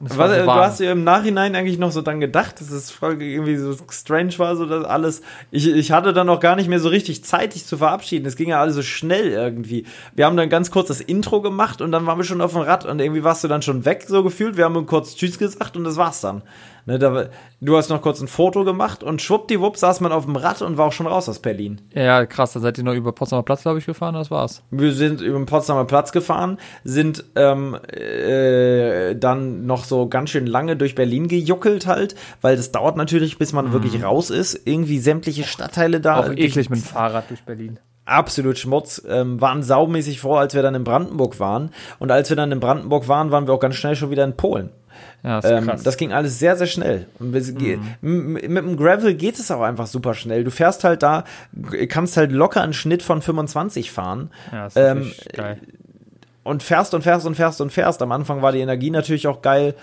Was, 0.00 0.30
so 0.30 0.44
du 0.44 0.52
hast 0.52 0.78
dir 0.78 0.92
im 0.92 1.02
Nachhinein 1.02 1.56
eigentlich 1.56 1.78
noch 1.78 1.90
so 1.90 2.02
dann 2.02 2.20
gedacht, 2.20 2.60
dass 2.60 2.70
es 2.70 2.96
irgendwie 3.02 3.56
so 3.56 3.74
strange 3.90 4.38
war, 4.38 4.54
so 4.54 4.64
das 4.64 4.84
alles. 4.84 5.22
Ich, 5.50 5.66
ich 5.66 5.90
hatte 5.90 6.12
dann 6.12 6.28
auch 6.28 6.38
gar 6.38 6.54
nicht 6.54 6.68
mehr 6.68 6.78
so 6.78 6.88
richtig 6.88 7.24
Zeit, 7.24 7.54
dich 7.54 7.66
zu 7.66 7.78
verabschieden. 7.78 8.24
Es 8.24 8.36
ging 8.36 8.50
ja 8.50 8.60
alles 8.60 8.76
so 8.76 8.82
schnell 8.82 9.30
irgendwie. 9.30 9.86
Wir 10.14 10.26
haben 10.26 10.36
dann 10.36 10.48
ganz 10.50 10.70
kurz 10.70 10.86
das 10.86 11.00
Intro 11.00 11.42
gemacht 11.42 11.80
und 11.80 11.90
dann 11.90 12.06
waren 12.06 12.16
wir 12.16 12.24
schon 12.24 12.40
auf 12.40 12.52
dem 12.52 12.62
Rad 12.62 12.86
und 12.86 13.00
irgendwie 13.00 13.24
warst 13.24 13.42
du 13.42 13.48
dann 13.48 13.62
schon 13.62 13.84
weg, 13.84 14.04
so 14.06 14.22
gefühlt. 14.22 14.56
Wir 14.56 14.66
haben 14.66 14.86
kurz 14.86 15.16
Tschüss 15.16 15.36
gesagt 15.36 15.76
und 15.76 15.82
das 15.82 15.96
war's 15.96 16.20
dann. 16.20 16.42
Ne, 16.88 16.98
da, 16.98 17.26
du 17.60 17.76
hast 17.76 17.90
noch 17.90 18.00
kurz 18.00 18.18
ein 18.22 18.28
Foto 18.28 18.64
gemacht 18.64 19.02
und 19.02 19.20
schwuppdiwupp 19.20 19.76
saß 19.76 20.00
man 20.00 20.10
auf 20.10 20.24
dem 20.24 20.36
Rad 20.36 20.62
und 20.62 20.78
war 20.78 20.86
auch 20.86 20.92
schon 20.92 21.06
raus 21.06 21.28
aus 21.28 21.38
Berlin. 21.38 21.82
Ja, 21.92 22.24
krass, 22.24 22.54
da 22.54 22.60
seid 22.60 22.78
ihr 22.78 22.84
noch 22.84 22.94
über 22.94 23.12
Potsdamer 23.12 23.42
Platz, 23.42 23.60
glaube 23.60 23.78
ich, 23.78 23.84
gefahren, 23.84 24.14
das 24.14 24.30
war's. 24.30 24.62
Wir 24.70 24.94
sind 24.94 25.20
über 25.20 25.38
den 25.38 25.44
Potsdamer 25.44 25.84
Platz 25.84 26.12
gefahren, 26.12 26.56
sind 26.84 27.24
ähm, 27.36 27.76
äh, 27.92 29.14
dann 29.16 29.66
noch 29.66 29.84
so 29.84 30.08
ganz 30.08 30.30
schön 30.30 30.46
lange 30.46 30.78
durch 30.78 30.94
Berlin 30.94 31.28
gejuckelt 31.28 31.86
halt, 31.86 32.16
weil 32.40 32.56
das 32.56 32.72
dauert 32.72 32.96
natürlich, 32.96 33.36
bis 33.36 33.52
man 33.52 33.66
mhm. 33.66 33.72
wirklich 33.74 34.02
raus 34.02 34.30
ist. 34.30 34.58
Irgendwie 34.64 34.98
sämtliche 34.98 35.44
Stadtteile 35.44 36.00
da. 36.00 36.20
Auch 36.20 36.30
eklig 36.30 36.70
mit 36.70 36.78
dem 36.78 36.84
Fahrrad 36.84 37.28
durch 37.28 37.42
Berlin 37.42 37.78
absolut 38.06 38.58
Schmutz, 38.58 39.02
ähm, 39.06 39.38
waren 39.40 39.62
saumäßig 39.62 40.20
froh, 40.20 40.36
als 40.36 40.54
wir 40.54 40.62
dann 40.62 40.74
in 40.74 40.84
Brandenburg 40.84 41.38
waren. 41.40 41.70
Und 41.98 42.10
als 42.10 42.30
wir 42.30 42.36
dann 42.36 42.50
in 42.50 42.60
Brandenburg 42.60 43.06
waren, 43.06 43.30
waren 43.30 43.46
wir 43.46 43.52
auch 43.54 43.60
ganz 43.60 43.74
schnell 43.74 43.96
schon 43.96 44.10
wieder 44.10 44.24
in 44.24 44.34
Polen. 44.34 44.70
Ja, 45.22 45.40
das, 45.40 45.50
ähm, 45.50 45.70
das, 45.82 45.96
ging 45.96 46.12
alles 46.12 46.38
sehr, 46.38 46.56
sehr 46.56 46.66
schnell. 46.66 47.06
Mhm. 47.18 48.32
Mit 48.32 48.44
dem 48.44 48.76
Gravel 48.76 49.14
geht 49.14 49.38
es 49.38 49.50
auch 49.50 49.62
einfach 49.62 49.86
super 49.86 50.14
schnell. 50.14 50.44
Du 50.44 50.50
fährst 50.50 50.84
halt 50.84 51.02
da, 51.02 51.24
kannst 51.88 52.16
halt 52.16 52.32
locker 52.32 52.62
einen 52.62 52.72
Schnitt 52.72 53.02
von 53.02 53.20
25 53.20 53.90
fahren. 53.90 54.30
Ja, 54.52 54.64
das 54.64 54.76
ist 54.76 54.82
ähm, 54.82 55.12
geil. 55.32 55.58
Und 56.44 56.62
fährst 56.62 56.94
und 56.94 57.02
fährst 57.02 57.26
und 57.26 57.34
fährst 57.34 57.60
und 57.60 57.72
fährst. 57.72 58.00
Am 58.00 58.12
Anfang 58.12 58.42
war 58.42 58.52
die 58.52 58.60
Energie 58.60 58.90
natürlich 58.90 59.26
auch 59.26 59.42
geil. 59.42 59.74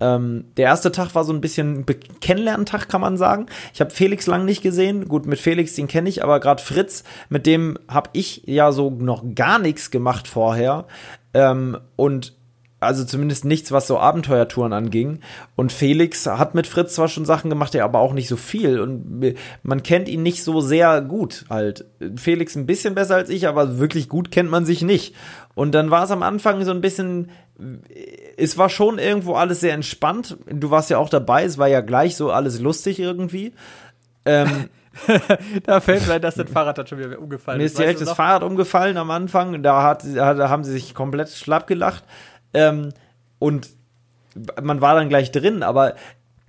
Ähm, 0.00 0.46
der 0.56 0.66
erste 0.66 0.90
Tag 0.90 1.14
war 1.14 1.24
so 1.24 1.32
ein 1.32 1.40
bisschen 1.40 1.84
Kennenlerntag, 2.20 2.88
kann 2.88 3.00
man 3.00 3.16
sagen. 3.16 3.46
Ich 3.72 3.80
habe 3.80 3.90
Felix 3.90 4.26
lang 4.26 4.44
nicht 4.44 4.62
gesehen. 4.62 5.08
Gut, 5.08 5.26
mit 5.26 5.38
Felix, 5.38 5.74
den 5.74 5.88
kenne 5.88 6.08
ich, 6.08 6.22
aber 6.22 6.40
gerade 6.40 6.62
Fritz, 6.62 7.04
mit 7.28 7.46
dem 7.46 7.78
habe 7.88 8.10
ich 8.12 8.42
ja 8.46 8.72
so 8.72 8.90
noch 8.90 9.24
gar 9.34 9.58
nichts 9.58 9.90
gemacht 9.90 10.26
vorher. 10.26 10.86
Ähm, 11.32 11.78
und 11.96 12.34
also 12.80 13.04
zumindest 13.04 13.44
nichts, 13.44 13.72
was 13.72 13.86
so 13.86 13.98
Abenteuertouren 13.98 14.72
anging. 14.72 15.20
Und 15.56 15.72
Felix 15.72 16.26
hat 16.26 16.54
mit 16.54 16.66
Fritz 16.66 16.94
zwar 16.94 17.08
schon 17.08 17.24
Sachen 17.24 17.50
gemacht, 17.50 17.74
ja, 17.74 17.84
aber 17.84 18.00
auch 18.00 18.12
nicht 18.12 18.28
so 18.28 18.36
viel. 18.36 18.78
Und 18.80 19.34
man 19.62 19.82
kennt 19.82 20.08
ihn 20.08 20.22
nicht 20.22 20.44
so 20.44 20.60
sehr 20.60 21.00
gut 21.00 21.46
halt. 21.50 21.86
Felix 22.16 22.54
ein 22.56 22.66
bisschen 22.66 22.94
besser 22.94 23.16
als 23.16 23.30
ich, 23.30 23.48
aber 23.48 23.78
wirklich 23.78 24.08
gut 24.08 24.30
kennt 24.30 24.50
man 24.50 24.66
sich 24.66 24.82
nicht. 24.82 25.14
Und 25.54 25.74
dann 25.74 25.90
war 25.90 26.04
es 26.04 26.10
am 26.10 26.22
Anfang 26.22 26.64
so 26.64 26.72
ein 26.72 26.80
bisschen, 26.80 27.30
es 28.36 28.58
war 28.58 28.68
schon 28.68 28.98
irgendwo 28.98 29.34
alles 29.34 29.60
sehr 29.60 29.74
entspannt. 29.74 30.36
Du 30.46 30.70
warst 30.70 30.90
ja 30.90 30.98
auch 30.98 31.08
dabei, 31.08 31.44
es 31.44 31.58
war 31.58 31.68
ja 31.68 31.80
gleich 31.80 32.16
so 32.16 32.30
alles 32.30 32.60
lustig 32.60 32.98
irgendwie. 32.98 33.52
Ähm, 34.24 34.68
da 35.64 35.80
fällt 35.80 36.06
mir 36.06 36.20
dass 36.20 36.36
das 36.36 36.50
Fahrrad 36.50 36.78
hat 36.78 36.88
schon 36.88 36.98
wieder 36.98 37.18
umgefallen 37.18 37.58
Mir 37.58 37.64
ist 37.64 37.78
direkt 37.78 38.00
das 38.00 38.12
Fahrrad 38.12 38.42
umgefallen 38.42 38.96
am 38.96 39.10
Anfang. 39.10 39.62
Da, 39.62 39.82
hat, 39.82 40.04
da 40.14 40.48
haben 40.48 40.64
sie 40.64 40.72
sich 40.72 40.94
komplett 40.94 41.30
schlapp 41.30 41.66
gelacht. 41.66 42.04
Ähm, 42.54 42.92
und 43.38 43.68
man 44.62 44.80
war 44.80 44.94
dann 44.94 45.08
gleich 45.08 45.30
drin, 45.30 45.62
aber 45.62 45.94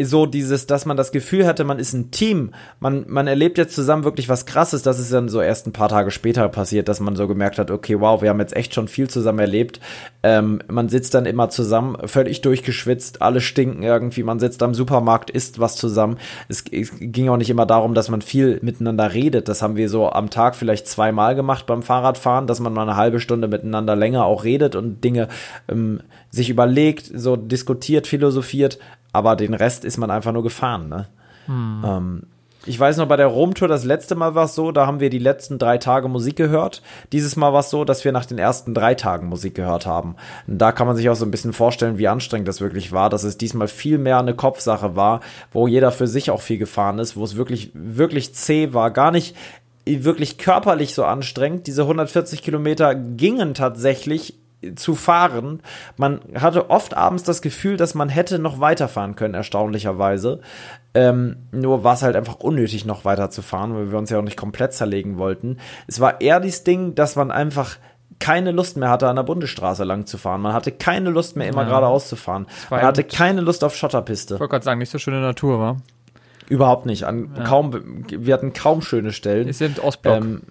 so 0.04 0.26
dieses, 0.26 0.68
dass 0.68 0.86
man 0.86 0.98
das 0.98 1.12
Gefühl 1.14 1.48
hatte, 1.48 1.64
man 1.64 1.80
ist 1.80 1.94
ein 1.94 2.12
Team, 2.12 2.52
man, 2.82 3.06
man 3.08 3.28
erlebt 3.28 3.58
jetzt 3.58 3.76
zusammen 3.76 4.04
wirklich 4.04 4.28
was 4.28 4.46
krasses, 4.46 4.82
das 4.82 5.00
ist 5.00 5.14
dann 5.14 5.30
so 5.30 5.42
erst 5.42 5.68
ein 5.68 5.74
paar 5.74 5.88
Tage 5.88 6.12
später 6.12 6.50
passiert, 6.50 6.90
dass 6.90 7.00
man 7.00 7.16
so 7.16 7.28
gemerkt 7.28 7.60
hat, 7.60 7.72
okay, 7.72 8.00
wow, 8.02 8.22
wir 8.22 8.30
haben 8.30 8.40
jetzt 8.40 8.56
echt 8.56 8.74
schon 8.74 8.90
viel 8.90 9.10
zusammen 9.10 9.40
erlebt. 9.40 9.80
Ähm, 10.22 10.62
man 10.68 10.90
sitzt 10.90 11.14
dann 11.14 11.26
immer 11.26 11.50
zusammen, 11.50 11.96
völlig 12.08 12.42
durchgeschwitzt, 12.42 13.22
alle 13.22 13.40
stinken 13.40 13.84
irgendwie, 13.84 14.24
man 14.24 14.40
sitzt 14.40 14.62
am 14.64 14.74
Supermarkt, 14.74 15.30
isst 15.30 15.60
was 15.60 15.78
zusammen. 15.78 16.18
Es, 16.50 16.66
es 16.70 16.92
ging 17.00 17.30
auch 17.30 17.38
nicht 17.38 17.50
immer 17.50 17.66
darum, 17.66 17.94
dass 17.94 18.10
man 18.10 18.22
viel 18.22 18.60
miteinander 18.62 19.14
redet. 19.14 19.48
Das 19.48 19.62
haben 19.62 19.78
wir 19.78 19.88
so 19.88 20.10
am 20.10 20.30
Tag 20.30 20.56
vielleicht 20.56 20.88
zweimal 20.88 21.36
gemacht 21.36 21.66
beim 21.68 21.84
Fahrradfahren, 21.84 22.48
dass 22.48 22.60
man 22.60 22.74
mal 22.74 22.82
eine 22.82 22.98
halbe 22.98 23.22
Stunde 23.22 23.48
miteinander 23.48 23.96
länger 23.96 24.26
auch 24.26 24.44
redet 24.44 24.76
und 24.76 25.06
Dinge 25.06 25.30
ähm, 25.70 26.02
sich 26.32 26.50
überlegt, 26.50 27.10
so 27.14 27.38
diskutiert, 27.38 28.08
philosophiert 28.08 28.78
aber 29.16 29.36
den 29.38 29.54
Rest 29.54 29.86
ist 29.86 29.98
man 29.98 30.12
einfach 30.12 30.34
nur 30.34 30.44
gefahren. 30.44 30.90
Ne? 30.90 31.08
Hm. 31.46 31.84
Ähm, 31.86 32.24
ich 32.68 32.80
weiß 32.80 32.98
noch, 32.98 33.08
bei 33.08 33.16
der 33.16 33.28
Rom-Tour 33.28 33.68
das 33.68 33.86
letzte 33.86 34.16
Mal 34.16 34.34
war 34.34 34.46
es 34.46 34.56
so, 34.56 34.72
da 34.72 34.88
haben 34.88 35.00
wir 35.00 35.10
die 35.10 35.20
letzten 35.20 35.60
drei 35.60 35.78
Tage 35.78 36.08
Musik 36.08 36.36
gehört. 36.36 36.82
Dieses 37.12 37.36
Mal 37.36 37.54
war 37.54 37.60
es 37.60 37.70
so, 37.70 37.86
dass 37.86 38.04
wir 38.04 38.12
nach 38.12 38.26
den 38.26 38.40
ersten 38.40 38.74
drei 38.74 38.96
Tagen 38.96 39.30
Musik 39.30 39.56
gehört 39.56 39.86
haben. 39.86 40.16
Und 40.48 40.58
da 40.58 40.72
kann 40.72 40.88
man 40.88 40.96
sich 40.96 41.08
auch 41.10 41.16
so 41.16 41.26
ein 41.26 41.32
bisschen 41.32 41.54
vorstellen, 41.54 41.98
wie 41.98 42.08
anstrengend 42.08 42.48
das 42.48 42.62
wirklich 42.62 42.92
war, 42.92 43.10
dass 43.10 43.24
es 43.24 43.38
diesmal 43.38 43.68
viel 43.68 44.00
mehr 44.00 44.18
eine 44.18 44.34
Kopfsache 44.34 44.96
war, 44.96 45.22
wo 45.52 45.68
jeder 45.68 45.92
für 45.92 46.08
sich 46.08 46.32
auch 46.32 46.42
viel 46.42 46.58
gefahren 46.58 47.00
ist, 47.00 47.16
wo 47.16 47.24
es 47.24 47.38
wirklich, 47.38 47.72
wirklich 47.74 48.34
zäh 48.34 48.74
war. 48.74 48.90
Gar 48.90 49.12
nicht 49.12 49.36
wirklich 49.86 50.40
körperlich 50.40 50.96
so 50.96 51.06
anstrengend. 51.06 51.68
Diese 51.68 51.84
140 51.84 52.42
Kilometer 52.42 52.96
gingen 52.96 53.54
tatsächlich 53.54 54.34
zu 54.76 54.96
fahren. 54.96 55.62
Man 55.98 56.22
hatte 56.40 56.70
oft 56.70 56.96
abends 56.96 57.24
das 57.24 57.42
Gefühl, 57.42 57.78
dass 57.78 57.94
man 57.96 58.10
hätte 58.10 58.40
noch 58.40 58.60
weiterfahren 58.60 59.16
können, 59.16 59.34
erstaunlicherweise. 59.34 60.42
Ähm, 60.94 61.38
nur 61.52 61.84
war 61.84 61.94
es 61.94 62.04
halt 62.04 62.16
einfach 62.16 62.36
unnötig, 62.36 62.86
noch 62.86 63.06
weiter 63.06 63.30
zu 63.30 63.42
fahren, 63.42 63.76
weil 63.76 63.92
wir 63.92 63.98
uns 63.98 64.10
ja 64.10 64.18
auch 64.18 64.24
nicht 64.24 64.38
komplett 64.38 64.74
zerlegen 64.74 65.18
wollten. 65.18 65.58
Es 65.88 66.00
war 66.00 66.22
eher 66.22 66.40
dieses 66.40 66.64
Ding, 66.64 66.96
dass 66.96 67.16
man 67.16 67.32
einfach 67.32 67.78
keine 68.20 68.52
Lust 68.52 68.78
mehr 68.78 68.90
hatte, 68.90 69.10
an 69.10 69.18
der 69.18 69.24
Bundesstraße 69.24 69.84
lang 69.84 70.06
zu 70.06 70.18
fahren. 70.18 70.42
Man 70.42 70.54
hatte 70.54 70.72
keine 70.72 71.10
Lust 71.10 71.36
mehr, 71.36 71.48
immer 71.48 71.64
ja. 71.64 71.68
geradeaus 71.68 72.08
zu 72.08 72.16
fahren. 72.16 72.48
Man 72.70 72.82
hatte 72.82 73.04
keine 73.04 73.42
Lust 73.42 73.64
auf 73.64 73.76
Schotterpiste. 73.76 74.36
Ich 74.36 74.40
wollte 74.40 74.52
gerade 74.52 74.66
sagen, 74.66 74.80
nicht 74.80 74.92
so 74.92 74.98
schöne 74.98 75.20
Natur, 75.20 75.60
war. 75.60 75.78
Überhaupt 76.48 76.86
nicht. 76.86 77.04
An, 77.04 77.32
ja. 77.36 77.44
kaum, 77.44 78.06
wir 78.08 78.34
hatten 78.34 78.54
kaum 78.54 78.82
schöne 78.82 79.12
Stellen. 79.12 79.48
Wir 79.48 79.54
sind 79.54 79.84
Ostblock. 79.84 80.18
Ähm, 80.18 80.42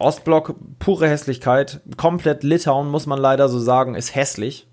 Ostblock, 0.00 0.54
pure 0.78 1.08
Hässlichkeit. 1.08 1.80
Komplett 1.96 2.42
Litauen, 2.42 2.88
muss 2.88 3.06
man 3.06 3.18
leider 3.18 3.48
so 3.48 3.58
sagen, 3.58 3.94
ist 3.94 4.14
hässlich. 4.14 4.66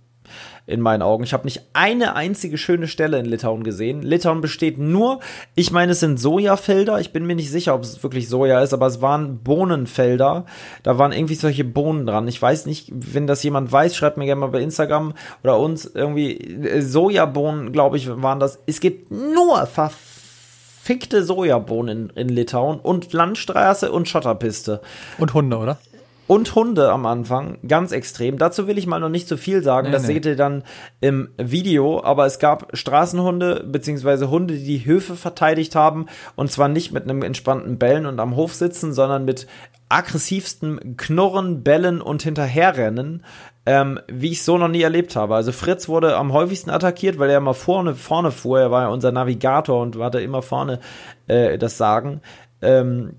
In 0.66 0.82
meinen 0.82 1.02
Augen. 1.02 1.24
Ich 1.24 1.32
habe 1.32 1.46
nicht 1.46 1.62
eine 1.72 2.18
einzige 2.18 2.58
schöne 2.58 2.90
Stelle 2.90 3.18
in 3.20 3.26
Litauen 3.26 3.64
gesehen. 3.64 4.02
Litauen 4.02 4.42
besteht 4.42 4.78
nur, 4.78 5.22
ich 5.56 5.72
meine, 5.72 5.94
es 5.94 6.02
sind 6.02 6.20
Sojafelder. 6.20 7.00
Ich 7.00 7.14
bin 7.14 7.26
mir 7.26 7.36
nicht 7.38 7.50
sicher, 7.50 7.74
ob 7.74 7.84
es 7.84 8.04
wirklich 8.04 8.28
Soja 8.28 8.62
ist, 8.62 8.74
aber 8.74 8.88
es 8.88 9.02
waren 9.02 9.42
Bohnenfelder. 9.44 10.46
Da 10.84 10.98
waren 10.98 11.14
irgendwie 11.14 11.36
solche 11.36 11.64
Bohnen 11.64 12.06
dran. 12.06 12.28
Ich 12.28 12.42
weiß 12.42 12.66
nicht, 12.66 12.92
wenn 12.94 13.28
das 13.28 13.44
jemand 13.44 13.72
weiß, 13.72 13.96
schreibt 13.96 14.18
mir 14.18 14.26
gerne 14.26 14.42
mal 14.42 14.48
bei 14.48 14.62
Instagram 14.62 15.14
oder 15.42 15.58
uns 15.58 15.86
irgendwie. 15.86 16.36
Äh, 16.36 16.82
Sojabohnen, 16.82 17.72
glaube 17.72 17.96
ich, 17.96 18.10
waren 18.22 18.42
das. 18.42 18.60
Es 18.66 18.82
gibt 18.82 19.10
nur 19.10 19.66
verfickte 19.68 20.07
verfickte 20.88 21.22
Sojabohnen 21.22 22.10
in, 22.16 22.28
in 22.28 22.30
Litauen 22.30 22.80
und 22.80 23.12
Landstraße 23.12 23.92
und 23.92 24.08
Schotterpiste. 24.08 24.80
Und 25.18 25.34
Hunde, 25.34 25.58
oder? 25.58 25.78
und 26.28 26.56
Hunde 26.56 26.92
am 26.92 27.06
Anfang, 27.06 27.58
ganz 27.68 27.92
extrem. 27.92 28.38
Dazu 28.38 28.68
will 28.68 28.78
ich 28.78 28.86
mal 28.86 29.00
noch 29.00 29.10
nicht 29.10 29.28
so 29.28 29.38
viel 29.38 29.64
sagen, 29.64 29.88
nee, 29.88 29.94
das 29.94 30.04
nee. 30.04 30.14
seht 30.14 30.26
ihr 30.26 30.36
dann 30.36 30.64
im 31.00 31.30
Video, 31.38 32.04
aber 32.04 32.26
es 32.26 32.40
gab 32.40 32.76
Straßenhunde 32.76 33.66
beziehungsweise 33.66 34.30
Hunde, 34.30 34.56
die 34.56 34.66
die 34.66 34.86
Höfe 34.86 35.16
verteidigt 35.16 35.76
haben 35.76 36.08
und 36.36 36.52
zwar 36.52 36.68
nicht 36.68 36.92
mit 36.92 37.04
einem 37.04 37.22
entspannten 37.22 37.78
Bellen 37.78 38.06
und 38.06 38.20
am 38.20 38.36
Hof 38.36 38.54
sitzen, 38.54 38.94
sondern 38.94 39.26
mit 39.26 39.48
aggressivstem 39.90 40.98
Knurren, 40.98 41.64
Bellen 41.64 42.02
und 42.02 42.24
Hinterherrennen 42.24 43.24
ähm, 43.68 44.00
wie 44.08 44.32
ich 44.32 44.44
so 44.44 44.58
noch 44.58 44.70
nie 44.70 44.82
erlebt 44.82 45.18
habe. 45.18 45.36
Also 45.36 45.52
Fritz 45.52 45.90
wurde 45.90 46.16
am 46.16 46.32
häufigsten 46.32 46.70
attackiert, 46.70 47.20
weil 47.20 47.30
er 47.30 47.40
immer 47.40 47.54
vorne, 47.54 47.96
vorne 47.96 48.32
fuhr. 48.32 48.62
Er 48.62 48.72
war 48.72 48.84
ja 48.84 48.88
unser 48.88 49.12
Navigator 49.12 49.82
und 49.82 49.98
hatte 49.98 50.22
immer 50.22 50.42
vorne 50.42 50.80
äh, 51.28 51.58
das 51.58 51.78
Sagen. 51.78 52.22
Ähm, 52.62 53.16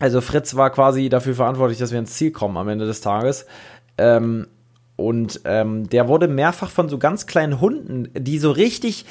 also 0.00 0.20
Fritz 0.20 0.56
war 0.56 0.70
quasi 0.70 1.08
dafür 1.08 1.36
verantwortlich, 1.36 1.78
dass 1.78 1.92
wir 1.92 2.00
ins 2.00 2.14
Ziel 2.14 2.32
kommen 2.32 2.56
am 2.56 2.68
Ende 2.68 2.84
des 2.84 3.00
Tages. 3.00 3.46
Ähm, 3.96 4.48
und 4.96 5.42
ähm, 5.44 5.88
der 5.88 6.08
wurde 6.08 6.26
mehrfach 6.26 6.70
von 6.70 6.88
so 6.88 6.98
ganz 6.98 7.28
kleinen 7.28 7.60
Hunden, 7.60 8.08
die 8.12 8.40
so 8.40 8.50
richtig 8.50 9.06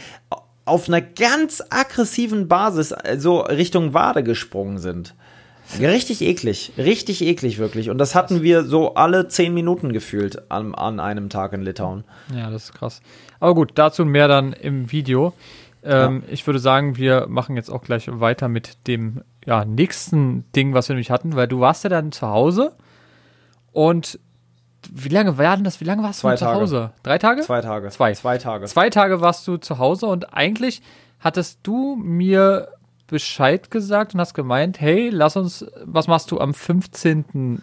auf 0.65 0.89
einer 0.89 0.99
ganz 0.99 1.63
aggressiven 1.69 2.49
Basis 2.49 2.91
äh, 2.91 3.15
so 3.17 3.39
Richtung 3.39 3.93
Wade 3.93 4.23
gesprungen 4.23 4.79
sind. 4.79 5.15
Richtig 5.79 6.21
eklig, 6.21 6.73
richtig 6.77 7.21
eklig 7.21 7.57
wirklich. 7.57 7.89
Und 7.89 7.97
das 7.97 8.15
hatten 8.15 8.43
wir 8.43 8.63
so 8.63 8.93
alle 8.93 9.27
zehn 9.27 9.53
Minuten 9.53 9.91
gefühlt 9.91 10.49
an, 10.51 10.75
an 10.75 10.99
einem 10.99 11.29
Tag 11.29 11.53
in 11.53 11.61
Litauen. 11.61 12.03
Ja, 12.35 12.49
das 12.49 12.65
ist 12.65 12.73
krass. 12.73 13.01
Aber 13.39 13.55
gut, 13.55 13.71
dazu 13.75 14.05
mehr 14.05 14.27
dann 14.27 14.53
im 14.53 14.91
Video. 14.91 15.33
Ähm, 15.83 16.23
ja. 16.25 16.33
Ich 16.33 16.45
würde 16.47 16.59
sagen, 16.59 16.97
wir 16.97 17.27
machen 17.27 17.55
jetzt 17.55 17.69
auch 17.69 17.81
gleich 17.81 18.07
weiter 18.11 18.47
mit 18.47 18.87
dem 18.87 19.21
ja, 19.45 19.65
nächsten 19.65 20.45
Ding, 20.55 20.73
was 20.73 20.89
wir 20.89 20.95
nämlich 20.95 21.11
hatten, 21.11 21.35
weil 21.35 21.47
du 21.47 21.59
warst 21.59 21.83
ja 21.83 21.89
dann 21.89 22.11
zu 22.11 22.27
Hause 22.27 22.73
und 23.71 24.19
wie 24.91 25.09
lange 25.09 25.37
war 25.37 25.55
denn 25.55 25.63
das? 25.63 25.81
Wie 25.81 25.85
lange 25.85 26.03
warst 26.03 26.19
Zwei 26.19 26.33
du 26.33 26.37
zu 26.37 26.45
Hause? 26.45 26.91
Drei 27.03 27.17
Tage? 27.17 27.41
Zwei 27.41 27.61
Tage. 27.61 27.89
Zwei. 27.89 28.13
Zwei 28.13 28.37
Tage. 28.37 28.65
Zwei 28.65 28.89
Tage 28.89 29.21
warst 29.21 29.47
du 29.47 29.57
zu 29.57 29.79
Hause 29.79 30.05
und 30.07 30.33
eigentlich 30.33 30.81
hattest 31.19 31.59
du 31.63 31.95
mir 31.95 32.69
Bescheid 33.07 33.69
gesagt 33.69 34.13
und 34.13 34.19
hast 34.19 34.33
gemeint, 34.33 34.81
hey, 34.81 35.09
lass 35.09 35.37
uns, 35.37 35.65
was 35.83 36.07
machst 36.07 36.31
du 36.31 36.39
am 36.39 36.51
15.8.? 36.51 37.61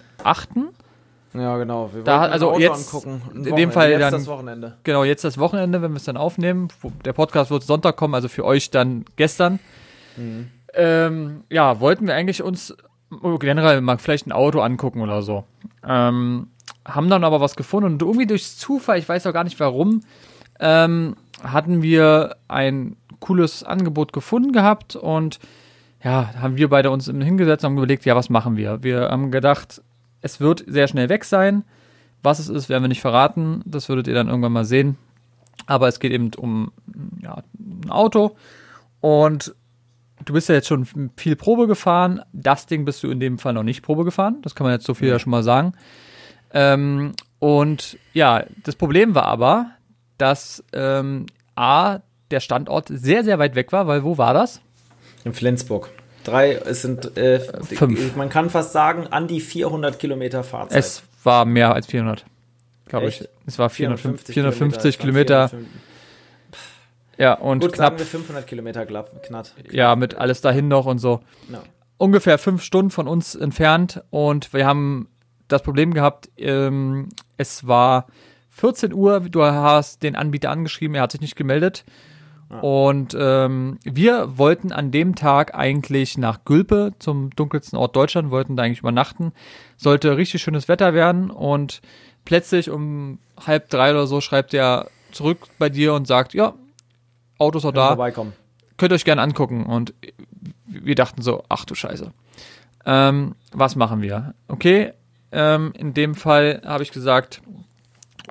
Ja, 1.35 1.57
genau. 1.57 1.91
Wir 1.93 2.05
da, 2.05 2.23
also 2.23 2.59
jetzt, 2.59 2.95
angucken. 2.95 3.23
in 3.47 3.57
dem 3.57 3.73
Fall 3.73 3.91
jetzt 3.91 4.01
dann, 4.03 4.13
das 4.13 4.27
Wochenende. 4.27 4.77
Genau, 4.85 5.03
jetzt 5.03 5.25
das 5.25 5.39
Wochenende, 5.39 5.81
wenn 5.81 5.93
wir 5.93 5.97
es 5.97 6.05
dann 6.05 6.17
aufnehmen. 6.17 6.69
Der 7.05 7.15
Podcast 7.15 7.51
wird 7.51 7.63
Sonntag 7.63 7.97
kommen, 7.97 8.15
also 8.15 8.29
für 8.29 8.45
euch 8.45 8.71
dann 8.71 9.05
gestern. 9.17 9.59
Mhm. 10.17 10.51
Ähm, 10.75 11.45
ja, 11.51 11.81
wollten 11.81 12.07
wir 12.07 12.15
eigentlich 12.15 12.43
uns 12.43 12.77
generell 13.41 13.81
mal 13.81 13.99
vielleicht 13.99 14.27
ein 14.27 14.33
Auto 14.33 14.61
angucken 14.61 15.01
oder 15.01 15.23
so. 15.23 15.45
Ähm, 15.87 16.49
haben 16.87 17.11
dann 17.11 17.25
aber 17.25 17.41
was 17.41 17.57
gefunden 17.57 17.93
und 17.93 18.03
irgendwie 18.03 18.27
durch 18.27 18.57
Zufall, 18.57 18.99
ich 18.99 19.09
weiß 19.09 19.27
auch 19.27 19.33
gar 19.33 19.45
nicht 19.45 19.61
warum, 19.61 20.03
ähm, 20.61 21.17
hatten 21.43 21.83
wir 21.83 22.37
ein 22.49 22.97
cooles 23.23 23.65
Angebot 23.65 24.13
gefunden 24.13 24.53
gehabt 24.53 24.95
und 24.95 25.39
ja, 26.05 26.35
haben 26.39 26.57
wir 26.57 26.69
beide 26.69 26.91
uns 26.91 27.07
hingesetzt 27.07 27.65
und 27.65 27.71
haben 27.71 27.79
überlegt, 27.79 28.05
ja, 28.05 28.15
was 28.15 28.29
machen 28.29 28.57
wir? 28.57 28.83
Wir 28.83 29.09
haben 29.09 29.31
gedacht, 29.31 29.81
es 30.21 30.41
wird 30.41 30.65
sehr 30.67 30.89
schnell 30.89 31.09
weg 31.09 31.25
sein. 31.25 31.65
Was 32.23 32.39
es 32.39 32.49
ist, 32.49 32.69
werden 32.69 32.85
wir 32.85 32.89
nicht 32.89 33.01
verraten. 33.01 33.63
Das 33.65 33.89
würdet 33.89 34.07
ihr 34.09 34.15
dann 34.15 34.29
irgendwann 34.29 34.53
mal 34.53 34.65
sehen. 34.65 34.97
Aber 35.67 35.89
es 35.89 36.01
geht 36.01 36.13
eben 36.13 36.31
um 36.37 36.73
ja, 37.23 37.43
ein 37.59 37.91
Auto. 37.91 38.37
Und 39.01 39.55
du 40.25 40.33
bist 40.33 40.49
ja 40.49 40.55
jetzt 40.55 40.69
schon 40.69 41.11
viel 41.17 41.37
Probe 41.37 41.67
gefahren. 41.67 42.23
Das 42.33 42.67
Ding 42.67 42.85
bist 42.85 43.03
du 43.03 43.11
in 43.11 43.21
dem 43.21 43.39
Fall 43.39 43.53
noch 43.53 43.63
nicht 43.63 43.83
Probe 43.83 44.05
gefahren. 44.05 44.39
Das 44.43 44.55
kann 44.55 44.65
man 44.65 44.75
jetzt 44.75 44.87
so 44.87 44.95
viel 44.95 45.09
ja 45.09 45.19
schon 45.19 45.31
mal 45.31 45.43
sagen. 45.43 45.73
Ähm, 46.53 47.13
und 47.39 47.99
ja, 48.13 48.45
das 48.63 48.77
Problem 48.77 49.15
war 49.15 49.25
aber, 49.25 49.71
dass 50.19 50.63
ähm, 50.73 51.27
A, 51.57 51.99
der 52.33 52.41
Standort 52.41 52.89
sehr, 52.89 53.25
sehr 53.25 53.39
weit 53.39 53.55
weg 53.55 53.73
war, 53.73 53.87
weil 53.87 54.05
wo 54.05 54.19
war 54.19 54.35
das? 54.35 54.61
In 55.25 55.35
Flensburg. 55.35 55.91
Drei, 56.25 56.55
es 56.55 56.83
sind 56.83 57.17
äh, 57.17 57.41
fünf. 57.41 58.17
Man 58.17 58.29
kann 58.29 58.51
fast 58.51 58.73
sagen, 58.73 59.09
an 59.09 59.27
die 59.27 59.41
400 59.41 59.99
Kilometer 59.99 60.45
Fahrzeit. 60.45 60.79
Es 60.79 61.03
war 61.25 61.45
mehr 61.45 61.75
als 61.75 61.87
400, 61.87 62.25
glaube 62.87 63.09
ich. 63.09 63.29
Es 63.47 63.59
war 63.59 63.71
450, 63.71 64.35
450 64.35 64.99
Kilometer. 64.99 65.49
450. 65.49 65.83
Ja, 67.19 67.35
und 67.35 67.61
Gut, 67.61 67.75
knapp. 67.75 68.01
500 68.01 68.47
Kilometer 68.47 68.87
knapp. 68.87 69.53
Ja, 69.71 69.97
mit 69.97 70.15
alles 70.15 70.41
dahin 70.41 70.69
noch 70.69 70.87
und 70.87 70.99
so. 70.99 71.21
No. 71.49 71.59
Ungefähr 71.99 72.39
fünf 72.39 72.63
Stunden 72.63 72.91
von 72.91 73.07
uns 73.07 73.35
entfernt 73.35 74.03
und 74.11 74.53
wir 74.53 74.67
haben 74.67 75.09
das 75.49 75.63
Problem 75.63 75.95
gehabt, 75.95 76.31
ähm, 76.37 77.11
es 77.37 77.67
war 77.67 78.07
14 78.51 78.93
Uhr, 78.93 79.21
du 79.21 79.45
hast 79.45 80.03
den 80.03 80.17
Anbieter 80.17 80.51
angeschrieben, 80.51 80.95
er 80.95 81.03
hat 81.03 81.13
sich 81.13 81.21
nicht 81.21 81.37
gemeldet. 81.37 81.85
Und 82.61 83.17
ähm, 83.19 83.79
wir 83.85 84.39
wollten 84.39 84.73
an 84.73 84.91
dem 84.91 85.15
Tag 85.15 85.55
eigentlich 85.55 86.19
nach 86.19 86.45
Gülpe, 86.45 86.93
zum 86.99 87.31
dunkelsten 87.31 87.79
Ort 87.79 87.97
Deutschland, 87.97 88.31
wollten 88.31 88.57
da 88.57 88.65
eigentlich 88.65 88.81
übernachten. 88.81 89.33
Sollte 89.77 90.17
richtig 90.17 90.43
schönes 90.43 90.69
Wetter 90.69 90.95
werden 90.95 91.31
und 91.31 91.81
plötzlich 92.25 92.71
um 92.71 93.19
halb 93.47 93.71
drei 93.71 93.91
oder 93.93 94.07
so 94.07 94.21
schreibt 94.21 94.55
er 94.55 94.89
zurück 95.13 95.39
bei 95.59 95.69
dir 95.69 95.95
und 95.95 96.07
sagt, 96.07 96.35
ja, 96.35 96.55
Auto 97.39 97.59
ist 97.59 97.65
auch 97.65 97.73
da. 97.73 97.97
Könnt 98.77 98.93
ihr 98.93 98.97
euch 98.97 99.05
gerne 99.05 99.23
angucken. 99.23 99.67
Und 99.67 99.95
wir 100.67 100.95
dachten 100.95 101.23
so, 101.23 101.45
ach 101.49 101.65
du 101.65 101.75
Scheiße. 101.75 102.13
Ähm, 102.85 103.35
was 103.53 103.77
machen 103.77 104.03
wir? 104.03 104.35
Okay, 104.49 104.93
ähm, 105.31 105.73
in 105.77 105.95
dem 105.95 106.15
Fall 106.15 106.63
habe 106.65 106.83
ich 106.83 106.93
gesagt, 106.93 107.43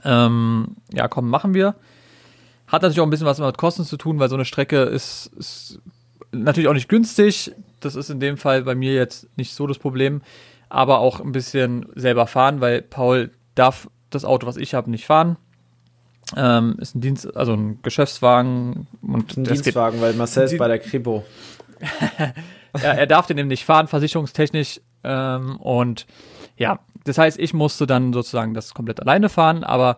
ähm, 0.04 0.76
ja, 0.92 1.08
komm, 1.08 1.30
machen 1.30 1.54
wir. 1.54 1.76
Hat 2.72 2.84
natürlich 2.84 3.02
auch 3.02 3.06
ein 3.06 3.10
bisschen 3.10 3.28
was 3.28 3.40
mit 3.40 3.58
Kosten 3.58 3.84
zu 3.84 3.98
tun, 3.98 4.18
weil 4.20 4.30
so 4.30 4.36
eine 4.36 4.46
Strecke 4.46 4.84
ist, 4.84 5.30
ist 5.38 5.80
natürlich 6.32 6.70
auch 6.70 6.74
nicht 6.74 6.88
günstig. 6.88 7.52
Das 7.82 7.96
ist 7.96 8.10
in 8.10 8.22
dem 8.22 8.38
Fall 8.38 8.64
bei 8.64 8.76
mir 8.76 8.94
jetzt 8.94 9.28
nicht 9.38 9.54
so 9.54 9.68
das 9.68 9.78
Problem. 9.78 10.22
Aber 10.70 11.00
auch 11.00 11.20
ein 11.20 11.34
bisschen 11.34 11.86
selber 11.96 12.28
fahren, 12.28 12.62
weil 12.62 12.82
Paul 12.82 13.32
darf 13.56 13.90
das 14.10 14.24
Auto, 14.24 14.48
was 14.48 14.56
ich 14.56 14.74
habe, 14.74 14.90
nicht 14.90 15.06
fahren. 15.06 15.36
Ähm, 16.38 16.78
ist 16.80 16.96
ein 16.96 17.02
Dienst, 17.02 17.36
also 17.36 17.52
ein 17.54 17.80
Geschäftswagen 17.82 18.88
und 19.02 19.36
ein 19.36 19.44
Dienstwagen, 19.44 20.00
weil 20.00 20.14
Marcel 20.14 20.46
ist 20.46 20.58
bei 20.58 20.70
der 20.70 20.80
Kripo. 20.80 21.26
ja, 22.82 22.92
er 22.94 23.08
darf 23.08 23.28
den 23.28 23.38
eben 23.38 23.50
nicht 23.50 23.66
fahren, 23.66 23.88
versicherungstechnisch. 23.88 24.80
Ähm, 25.04 25.58
und 25.58 26.06
ja, 26.56 26.80
das 27.04 27.18
heißt, 27.18 27.38
ich 27.38 27.54
musste 27.54 27.86
dann 27.86 28.14
sozusagen 28.14 28.54
das 28.54 28.74
komplett 28.74 29.02
alleine 29.02 29.28
fahren, 29.28 29.66
aber 29.66 29.98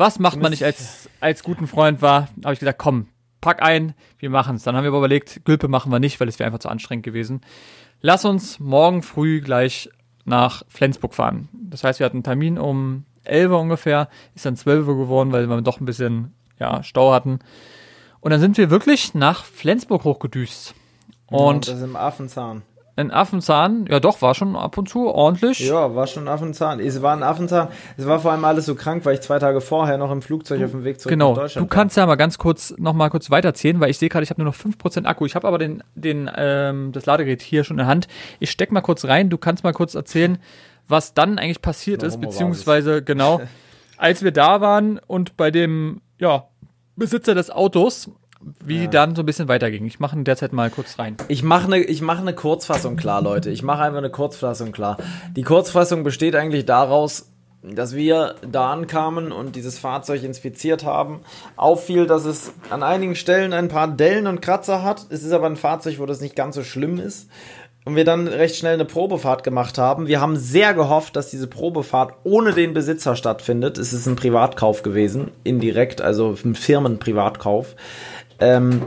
was 0.00 0.18
macht 0.18 0.40
man 0.40 0.50
nicht 0.50 0.64
als, 0.64 1.10
als 1.20 1.44
guten 1.44 1.66
Freund 1.66 2.00
war, 2.00 2.28
habe 2.42 2.54
ich 2.54 2.58
gesagt, 2.58 2.78
komm, 2.78 3.08
pack 3.42 3.62
ein, 3.62 3.94
wir 4.18 4.30
machen 4.30 4.56
es. 4.56 4.62
Dann 4.62 4.74
haben 4.74 4.84
wir 4.84 4.88
aber 4.88 4.98
überlegt, 4.98 5.44
Gülpe 5.44 5.68
machen 5.68 5.92
wir 5.92 6.00
nicht, 6.00 6.18
weil 6.18 6.28
es 6.28 6.38
wäre 6.38 6.46
einfach 6.46 6.58
zu 6.58 6.70
anstrengend 6.70 7.04
gewesen. 7.04 7.42
Lass 8.00 8.24
uns 8.24 8.58
morgen 8.58 9.02
früh 9.02 9.42
gleich 9.42 9.90
nach 10.24 10.62
Flensburg 10.68 11.14
fahren. 11.14 11.50
Das 11.52 11.84
heißt, 11.84 11.98
wir 11.98 12.06
hatten 12.06 12.16
einen 12.16 12.24
Termin 12.24 12.58
um 12.58 13.04
11 13.24 13.50
Uhr 13.50 13.60
ungefähr, 13.60 14.08
ist 14.34 14.46
dann 14.46 14.56
12 14.56 14.88
Uhr 14.88 14.96
geworden, 14.96 15.32
weil 15.32 15.46
wir 15.46 15.60
doch 15.60 15.80
ein 15.80 15.84
bisschen 15.84 16.32
ja, 16.58 16.82
Stau 16.82 17.12
hatten. 17.12 17.40
Und 18.20 18.30
dann 18.30 18.40
sind 18.40 18.56
wir 18.56 18.70
wirklich 18.70 19.12
nach 19.14 19.44
Flensburg 19.44 20.04
hochgedüst. 20.04 20.74
Und 21.26 21.66
ja, 21.66 21.72
das 21.72 21.82
ist 21.82 21.86
im 21.86 21.96
Affenzahn. 21.96 22.62
Ein 23.00 23.10
Affenzahn, 23.10 23.86
ja 23.88 23.98
doch, 23.98 24.20
war 24.20 24.34
schon 24.34 24.54
ab 24.56 24.76
und 24.76 24.88
zu 24.88 25.08
ordentlich. 25.08 25.60
Ja, 25.60 25.94
war 25.94 26.06
schon 26.06 26.24
ein 26.24 26.28
Affenzahn. 26.28 26.80
Es 26.80 27.00
war 27.00 27.16
ein 27.16 27.22
Affenzahn. 27.22 27.68
Es 27.96 28.06
war 28.06 28.20
vor 28.20 28.32
allem 28.32 28.44
alles 28.44 28.66
so 28.66 28.74
krank, 28.74 29.06
weil 29.06 29.14
ich 29.14 29.22
zwei 29.22 29.38
Tage 29.38 29.62
vorher 29.62 29.96
noch 29.96 30.10
im 30.10 30.20
Flugzeug 30.20 30.58
du, 30.58 30.66
auf 30.66 30.70
dem 30.72 30.84
Weg 30.84 31.00
zurück 31.00 31.10
genau, 31.10 31.30
nach 31.30 31.42
Deutschland 31.42 31.54
Genau, 31.54 31.74
du 31.74 31.74
kannst 31.74 31.96
ja 31.96 32.04
mal 32.04 32.16
ganz 32.16 32.36
kurz, 32.36 32.74
noch 32.76 32.92
mal 32.92 33.08
kurz 33.08 33.30
weiterzählen, 33.30 33.80
weil 33.80 33.90
ich 33.90 33.96
sehe 33.98 34.10
gerade, 34.10 34.22
ich 34.22 34.30
habe 34.30 34.42
nur 34.42 34.52
noch 34.52 34.58
5% 34.58 35.06
Akku. 35.06 35.24
Ich 35.24 35.34
habe 35.34 35.48
aber 35.48 35.56
den, 35.56 35.82
den, 35.94 36.30
ähm, 36.36 36.92
das 36.92 37.06
Ladegerät 37.06 37.40
hier 37.40 37.64
schon 37.64 37.74
in 37.76 37.78
der 37.78 37.86
Hand. 37.86 38.06
Ich 38.38 38.50
steck 38.50 38.70
mal 38.70 38.82
kurz 38.82 39.06
rein. 39.06 39.30
Du 39.30 39.38
kannst 39.38 39.64
mal 39.64 39.72
kurz 39.72 39.94
erzählen, 39.94 40.38
was 40.86 41.14
dann 41.14 41.38
eigentlich 41.38 41.62
passiert 41.62 42.02
ist, 42.02 42.20
beziehungsweise 42.20 43.02
genau, 43.02 43.40
als 43.96 44.22
wir 44.22 44.32
da 44.32 44.60
waren 44.60 45.00
und 45.06 45.38
bei 45.38 45.50
dem, 45.50 46.02
ja, 46.18 46.48
Besitzer 46.96 47.34
des 47.34 47.50
Autos 47.50 48.10
wie 48.64 48.84
ja. 48.84 48.86
dann 48.86 49.14
so 49.14 49.22
ein 49.22 49.26
bisschen 49.26 49.48
weiterging. 49.48 49.84
Ich 49.86 50.00
mache 50.00 50.16
derzeit 50.22 50.52
mal 50.52 50.70
kurz 50.70 50.98
rein. 50.98 51.16
Ich 51.28 51.42
mache 51.42 51.72
eine 51.72 51.86
mach 52.00 52.22
ne 52.22 52.34
Kurzfassung 52.34 52.96
klar, 52.96 53.22
Leute. 53.22 53.50
Ich 53.50 53.62
mache 53.62 53.82
einfach 53.82 53.98
eine 53.98 54.10
Kurzfassung 54.10 54.72
klar. 54.72 54.96
Die 55.36 55.42
Kurzfassung 55.42 56.04
besteht 56.04 56.34
eigentlich 56.34 56.64
daraus, 56.64 57.30
dass 57.62 57.94
wir 57.94 58.36
da 58.50 58.72
ankamen 58.72 59.32
und 59.32 59.56
dieses 59.56 59.78
Fahrzeug 59.78 60.22
inspiziert 60.22 60.84
haben. 60.84 61.20
Auffiel, 61.56 62.06
dass 62.06 62.24
es 62.24 62.52
an 62.70 62.82
einigen 62.82 63.14
Stellen 63.14 63.52
ein 63.52 63.68
paar 63.68 63.88
Dellen 63.88 64.26
und 64.26 64.40
Kratzer 64.40 64.82
hat. 64.82 65.06
Es 65.10 65.22
ist 65.22 65.32
aber 65.32 65.46
ein 65.46 65.56
Fahrzeug, 65.56 65.98
wo 65.98 66.06
das 66.06 66.22
nicht 66.22 66.36
ganz 66.36 66.54
so 66.54 66.64
schlimm 66.64 66.98
ist. 66.98 67.28
Und 67.84 67.96
wir 67.96 68.04
dann 68.04 68.28
recht 68.28 68.56
schnell 68.56 68.74
eine 68.74 68.84
Probefahrt 68.84 69.42
gemacht 69.42 69.78
haben. 69.78 70.06
Wir 70.06 70.20
haben 70.20 70.36
sehr 70.36 70.74
gehofft, 70.74 71.16
dass 71.16 71.30
diese 71.30 71.46
Probefahrt 71.46 72.14
ohne 72.24 72.52
den 72.52 72.74
Besitzer 72.74 73.16
stattfindet. 73.16 73.78
Es 73.78 73.94
ist 73.94 74.06
ein 74.06 74.16
Privatkauf 74.16 74.82
gewesen, 74.82 75.30
indirekt, 75.44 76.02
also 76.02 76.36
ein 76.44 76.54
Firmenprivatkauf. 76.54 77.74
Ähm, 78.40 78.82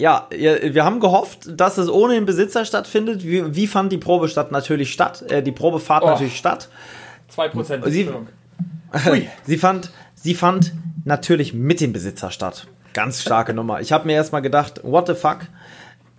ja, 0.00 0.28
wir 0.30 0.84
haben 0.84 1.00
gehofft, 1.00 1.48
dass 1.48 1.76
es 1.76 1.88
ohne 1.88 2.14
den 2.14 2.24
Besitzer 2.24 2.64
stattfindet. 2.64 3.24
Wie, 3.24 3.54
wie 3.54 3.66
fand 3.66 3.90
die 3.90 3.98
Probe 3.98 4.28
statt? 4.28 4.52
Natürlich 4.52 4.92
statt. 4.92 5.24
Äh, 5.30 5.42
die 5.42 5.52
Probefahrt 5.52 6.04
oh. 6.04 6.10
natürlich 6.10 6.36
statt. 6.36 6.68
2% 7.34 7.88
sie, 7.90 8.08
sie, 9.44 9.58
fand, 9.58 9.90
sie 10.14 10.34
fand 10.34 10.72
natürlich 11.04 11.52
mit 11.52 11.80
dem 11.80 11.92
Besitzer 11.92 12.30
statt. 12.30 12.68
Ganz 12.94 13.22
starke 13.22 13.54
Nummer. 13.54 13.80
Ich 13.80 13.92
habe 13.92 14.06
mir 14.06 14.14
erstmal 14.14 14.42
gedacht, 14.42 14.80
what 14.82 15.06
the 15.06 15.14
fuck? 15.14 15.40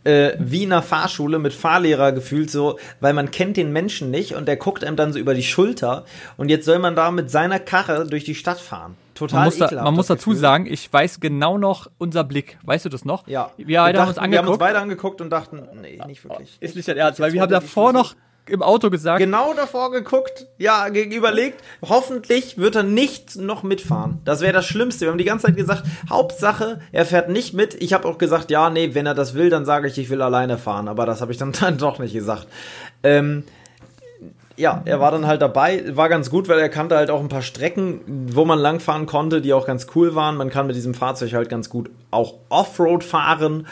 Äh, 0.06 0.38
wie 0.40 0.64
in 0.64 0.72
einer 0.72 0.82
Fahrschule 0.82 1.40
mit 1.40 1.54
Fahrlehrer 1.54 2.14
gefühlt 2.14 2.50
so, 2.50 2.80
weil 3.02 3.14
man 3.14 3.32
kennt 3.32 3.58
den 3.58 3.74
Menschen 3.74 4.10
nicht 4.12 4.34
und 4.34 4.48
der 4.48 4.56
guckt 4.56 4.84
einem 4.84 4.96
dann 4.96 5.12
so 5.12 5.20
über 5.20 5.34
die 5.34 5.44
Schulter 5.44 6.06
und 6.38 6.50
jetzt 6.50 6.66
soll 6.66 6.80
man 6.80 6.96
da 6.96 7.12
mit 7.12 7.30
seiner 7.30 7.60
Karre 7.60 8.08
durch 8.08 8.24
die 8.24 8.36
Stadt 8.36 8.62
fahren. 8.62 8.96
Total 9.14 9.40
man 9.40 9.46
muss, 9.46 9.58
da, 9.58 9.84
man 9.84 9.94
muss 9.94 10.08
dazu 10.08 10.30
Gefühl. 10.30 10.42
sagen, 10.42 10.66
ich 10.66 10.92
weiß 10.92 11.20
genau 11.20 11.58
noch 11.58 11.92
unser 11.98 12.24
Blick. 12.24 12.58
Weißt 12.64 12.86
du 12.86 12.90
das 12.90 13.04
noch? 13.04 13.28
Ja. 13.28 13.52
Wir, 13.58 13.68
wir, 13.68 13.78
dachten, 13.92 14.00
haben, 14.00 14.08
uns 14.08 14.32
wir 14.32 14.38
haben 14.38 14.48
uns 14.48 14.58
beide 14.58 14.80
angeguckt 14.80 15.20
und 15.20 15.30
dachten, 15.30 15.68
nee, 15.82 16.00
nicht 16.08 16.24
wirklich. 16.24 16.58
Ist 16.62 16.78
nicht 16.78 16.88
dein 16.88 16.96
Ernst, 16.96 17.20
weil 17.20 17.34
wir 17.34 17.42
haben 17.42 17.52
davor 17.52 17.92
noch 17.92 18.16
im 18.50 18.62
Auto 18.62 18.90
gesagt. 18.90 19.20
Genau 19.20 19.54
davor 19.54 19.92
geguckt, 19.92 20.48
ja, 20.58 20.88
überlegt, 20.88 21.64
hoffentlich 21.88 22.58
wird 22.58 22.76
er 22.76 22.84
nicht 22.84 23.36
noch 23.38 23.64
mitfahren. 23.64 24.20
Das 24.26 24.42
wäre 24.42 24.54
das 24.54 24.66
Schlimmste. 24.66 25.06
Wir 25.06 25.12
haben 25.12 25.18
die 25.18 25.26
ganze 25.26 25.48
Zeit 25.48 25.56
gesagt, 25.56 25.84
Hauptsache, 26.10 26.82
er 26.92 27.06
fährt 27.06 27.30
nicht 27.30 27.54
mit. 27.54 27.76
Ich 27.82 27.94
habe 27.94 28.08
auch 28.08 28.18
gesagt, 28.18 28.52
ja, 28.52 28.70
nee, 28.70 28.94
wenn 28.94 29.06
er 29.06 29.16
das 29.16 29.34
will, 29.34 29.50
dann 29.50 29.66
sage 29.66 29.88
ich, 29.88 29.98
ich 29.98 30.10
will 30.10 30.22
alleine 30.22 30.58
fahren. 30.58 30.88
Aber 30.88 31.06
das 31.06 31.22
habe 31.22 31.32
ich 31.32 31.38
dann, 31.38 31.52
dann 31.60 31.78
doch 31.78 32.00
nicht 32.00 32.14
gesagt. 32.14 32.48
Ähm, 33.04 33.44
ja, 34.60 34.82
er 34.84 35.00
war 35.00 35.12
dann 35.12 35.26
halt 35.26 35.42
dabei, 35.42 35.96
war 35.96 36.10
ganz 36.10 36.30
gut, 36.30 36.50
weil 36.50 36.60
er 36.60 36.68
kannte 36.68 36.98
halt 36.98 37.10
auch 37.10 37.22
ein 37.22 37.30
paar 37.30 37.42
Strecken, 37.42 38.02
wo 38.34 38.44
man 38.44 38.60
langfahren 38.60 39.06
konnte, 39.06 39.40
die 39.40 39.54
auch 39.54 39.66
ganz 39.66 39.88
cool 39.96 40.16
waren. 40.16 40.36
Man 40.36 40.50
kann 40.50 40.68
mit 40.68 40.76
diesem 40.76 40.94
Fahrzeug 40.94 41.34
halt 41.34 41.48
ganz 41.48 41.70
gut 41.70 41.90
auch 42.12 42.34
Offroad 42.50 43.06
fahren. 43.06 43.68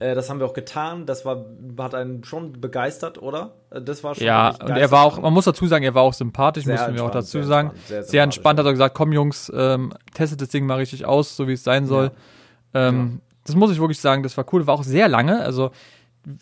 Äh, 0.00 0.14
das 0.14 0.30
haben 0.30 0.38
wir 0.38 0.46
auch 0.46 0.54
getan. 0.54 1.06
Das 1.06 1.24
war, 1.24 1.44
hat 1.78 1.94
einen 1.94 2.22
schon 2.24 2.60
begeistert, 2.60 3.20
oder? 3.20 3.52
Äh, 3.70 3.82
das 3.82 4.04
war 4.04 4.14
schon. 4.14 4.24
Ja, 4.24 4.50
und 4.50 4.70
er 4.70 4.90
war 4.90 5.04
auch, 5.04 5.20
man 5.20 5.32
muss 5.32 5.44
dazu 5.44 5.66
sagen, 5.66 5.84
er 5.84 5.94
war 5.94 6.02
auch 6.02 6.14
sympathisch, 6.14 6.64
sehr 6.64 6.74
müssen 6.74 6.94
wir 6.94 7.04
auch 7.04 7.10
dazu 7.10 7.38
sehr 7.38 7.44
sagen. 7.44 7.68
Entspannt, 7.70 7.88
sehr, 7.88 8.02
sehr 8.04 8.22
entspannt 8.22 8.58
hat 8.60 8.66
er 8.66 8.72
gesagt, 8.72 8.94
komm 8.94 9.12
Jungs, 9.12 9.50
ähm, 9.54 9.92
testet 10.14 10.40
das 10.40 10.48
Ding 10.50 10.66
mal 10.66 10.76
richtig 10.76 11.04
aus, 11.04 11.36
so 11.36 11.48
wie 11.48 11.54
es 11.54 11.64
sein 11.64 11.86
soll. 11.86 12.12
Ja. 12.74 12.88
Ähm, 12.88 13.10
ja. 13.12 13.20
Das 13.44 13.56
muss 13.56 13.72
ich 13.72 13.80
wirklich 13.80 14.00
sagen, 14.00 14.22
das 14.22 14.36
war 14.36 14.44
cool. 14.52 14.66
War 14.66 14.74
auch 14.74 14.84
sehr 14.84 15.08
lange, 15.08 15.40
also 15.40 15.70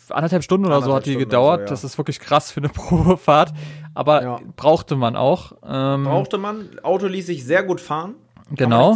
anderthalb 0.09 0.43
Stunden 0.43 0.65
oder 0.65 0.81
so 0.81 0.93
hat 0.93 1.05
die 1.05 1.11
Stunden 1.11 1.29
gedauert. 1.29 1.59
So, 1.59 1.65
ja. 1.65 1.69
Das 1.69 1.83
ist 1.83 1.97
wirklich 1.97 2.19
krass 2.19 2.51
für 2.51 2.59
eine 2.59 2.69
Probefahrt. 2.73 3.53
Aber 3.93 4.41
brauchte 4.55 4.95
man 4.95 5.15
auch. 5.15 5.53
Ähm, 5.65 6.03
brauchte 6.03 6.37
man. 6.37 6.69
Auto 6.83 7.07
ließ 7.07 7.25
sich 7.25 7.45
sehr 7.45 7.63
gut 7.63 7.81
fahren. 7.81 8.15
Genau. 8.51 8.95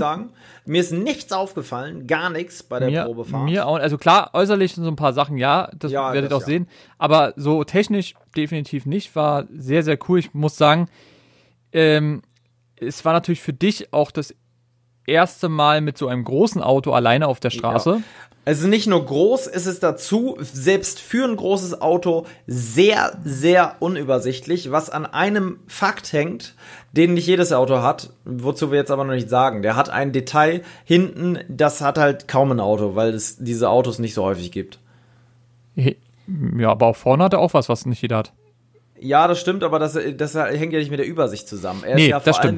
Mir 0.65 0.81
ist 0.81 0.91
nichts 0.91 1.33
aufgefallen, 1.33 2.05
gar 2.05 2.29
nichts 2.29 2.61
bei 2.61 2.79
der 2.79 2.89
mir, 2.89 3.03
Probefahrt. 3.05 3.45
Mir 3.45 3.65
auch, 3.65 3.77
also 3.77 3.97
klar, 3.97 4.29
äußerlich 4.33 4.75
so 4.75 4.87
ein 4.87 4.95
paar 4.95 5.13
Sachen, 5.13 5.37
ja, 5.37 5.71
das 5.75 5.91
ja, 5.91 6.13
werdet 6.13 6.31
ihr 6.31 6.37
auch 6.37 6.41
ja. 6.41 6.45
sehen. 6.45 6.67
Aber 6.99 7.33
so 7.35 7.63
technisch 7.63 8.13
definitiv 8.37 8.85
nicht. 8.85 9.15
War 9.15 9.45
sehr, 9.51 9.83
sehr 9.83 9.97
cool. 10.07 10.19
Ich 10.19 10.33
muss 10.33 10.57
sagen, 10.57 10.87
ähm, 11.73 12.21
es 12.75 13.03
war 13.05 13.13
natürlich 13.13 13.41
für 13.41 13.53
dich 13.53 13.91
auch 13.91 14.11
das 14.11 14.35
erste 15.05 15.49
Mal 15.49 15.81
mit 15.81 15.97
so 15.97 16.07
einem 16.07 16.23
großen 16.23 16.61
Auto 16.61 16.91
alleine 16.91 17.27
auf 17.27 17.39
der 17.39 17.49
Straße. 17.49 17.89
Ja. 17.89 18.01
Es 18.43 18.59
ist 18.59 18.67
nicht 18.67 18.87
nur 18.87 19.05
groß, 19.05 19.45
es 19.45 19.67
ist 19.67 19.83
dazu, 19.83 20.35
selbst 20.39 20.99
für 20.99 21.25
ein 21.25 21.35
großes 21.35 21.79
Auto, 21.79 22.25
sehr, 22.47 23.15
sehr 23.23 23.75
unübersichtlich, 23.79 24.71
was 24.71 24.89
an 24.89 25.05
einem 25.05 25.59
Fakt 25.67 26.11
hängt, 26.11 26.55
den 26.91 27.13
nicht 27.13 27.27
jedes 27.27 27.53
Auto 27.53 27.83
hat, 27.83 28.13
wozu 28.25 28.71
wir 28.71 28.79
jetzt 28.79 28.89
aber 28.89 29.03
noch 29.03 29.13
nicht 29.13 29.29
sagen. 29.29 29.61
Der 29.61 29.75
hat 29.75 29.91
ein 29.91 30.11
Detail 30.11 30.63
hinten, 30.85 31.37
das 31.49 31.81
hat 31.81 31.99
halt 31.99 32.27
kaum 32.27 32.51
ein 32.51 32.59
Auto, 32.59 32.95
weil 32.95 33.13
es 33.13 33.37
diese 33.37 33.69
Autos 33.69 33.99
nicht 33.99 34.15
so 34.15 34.23
häufig 34.23 34.51
gibt. 34.51 34.79
Ja, 35.75 36.71
aber 36.71 36.87
auch 36.87 36.95
vorne 36.95 37.25
hat 37.25 37.33
er 37.33 37.39
auch 37.39 37.53
was, 37.53 37.69
was 37.69 37.85
nicht 37.85 38.01
jeder 38.01 38.17
hat. 38.17 38.33
Ja, 39.01 39.27
das 39.27 39.39
stimmt, 39.39 39.63
aber 39.63 39.79
das, 39.79 39.97
das 40.15 40.35
hängt 40.35 40.73
ja 40.73 40.79
nicht 40.79 40.91
mit 40.91 40.99
der 40.99 41.07
Übersicht 41.07 41.47
zusammen. 41.47 41.83
Er 41.83 41.95
nee, 41.95 42.03
ist 42.03 42.09
ja 42.09 42.19
vor 42.19 42.39
allem 42.39 42.57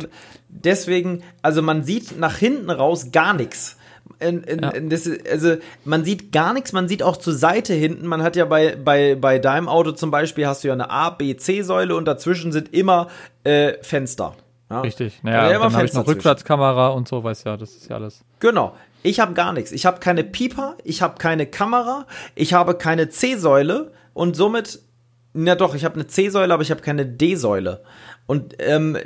deswegen, 0.49 1.23
also 1.41 1.61
man 1.61 1.83
sieht 1.83 2.19
nach 2.19 2.37
hinten 2.37 2.69
raus 2.69 3.11
gar 3.11 3.33
nichts. 3.33 3.77
In, 4.19 4.43
in, 4.43 4.61
ja. 4.61 4.69
in 4.69 4.89
das, 4.89 5.09
also 5.31 5.55
man 5.85 6.03
sieht 6.03 6.31
gar 6.33 6.53
nichts, 6.53 6.73
man 6.73 6.87
sieht 6.87 7.01
auch 7.01 7.17
zur 7.17 7.33
Seite 7.33 7.73
hinten. 7.73 8.05
Man 8.07 8.21
hat 8.21 8.35
ja 8.35 8.45
bei, 8.45 8.75
bei, 8.75 9.15
bei 9.15 9.39
deinem 9.39 9.69
Auto 9.69 9.93
zum 9.93 10.11
Beispiel 10.11 10.45
hast 10.45 10.63
du 10.63 10.67
ja 10.67 10.73
eine 10.73 10.89
A, 10.89 11.09
B, 11.09 11.35
C-Säule 11.35 11.95
und 11.95 12.05
dazwischen 12.05 12.51
sind 12.51 12.73
immer 12.73 13.07
äh, 13.43 13.73
Fenster. 13.81 14.35
Ja. 14.69 14.81
Richtig. 14.81 15.19
Naja, 15.23 15.51
ja, 15.51 15.59
dann 15.59 15.73
habe 15.73 15.85
ich 15.85 15.93
noch 15.93 16.07
Rückwärtskamera 16.07 16.89
und 16.89 17.07
so, 17.07 17.23
weiß 17.23 17.43
ja, 17.45 17.57
das 17.57 17.71
ist 17.71 17.89
ja 17.89 17.95
alles. 17.95 18.21
Genau. 18.39 18.75
Ich 19.01 19.19
habe 19.19 19.33
gar 19.33 19.53
nichts. 19.53 19.71
Ich 19.71 19.85
habe 19.85 19.99
keine 19.99 20.23
Pieper, 20.23 20.77
ich 20.83 21.01
habe 21.01 21.17
keine 21.17 21.45
Kamera, 21.45 22.05
ich 22.35 22.53
habe 22.53 22.75
keine 22.75 23.09
C-Säule 23.09 23.91
und 24.13 24.35
somit, 24.35 24.79
na 25.33 25.55
doch, 25.55 25.75
ich 25.75 25.83
habe 25.83 25.95
eine 25.95 26.07
C-Säule, 26.07 26.53
aber 26.53 26.63
ich 26.63 26.71
habe 26.71 26.81
keine 26.81 27.05
D-Säule. 27.05 27.83
Und 28.25 28.55
ähm, 28.59 28.97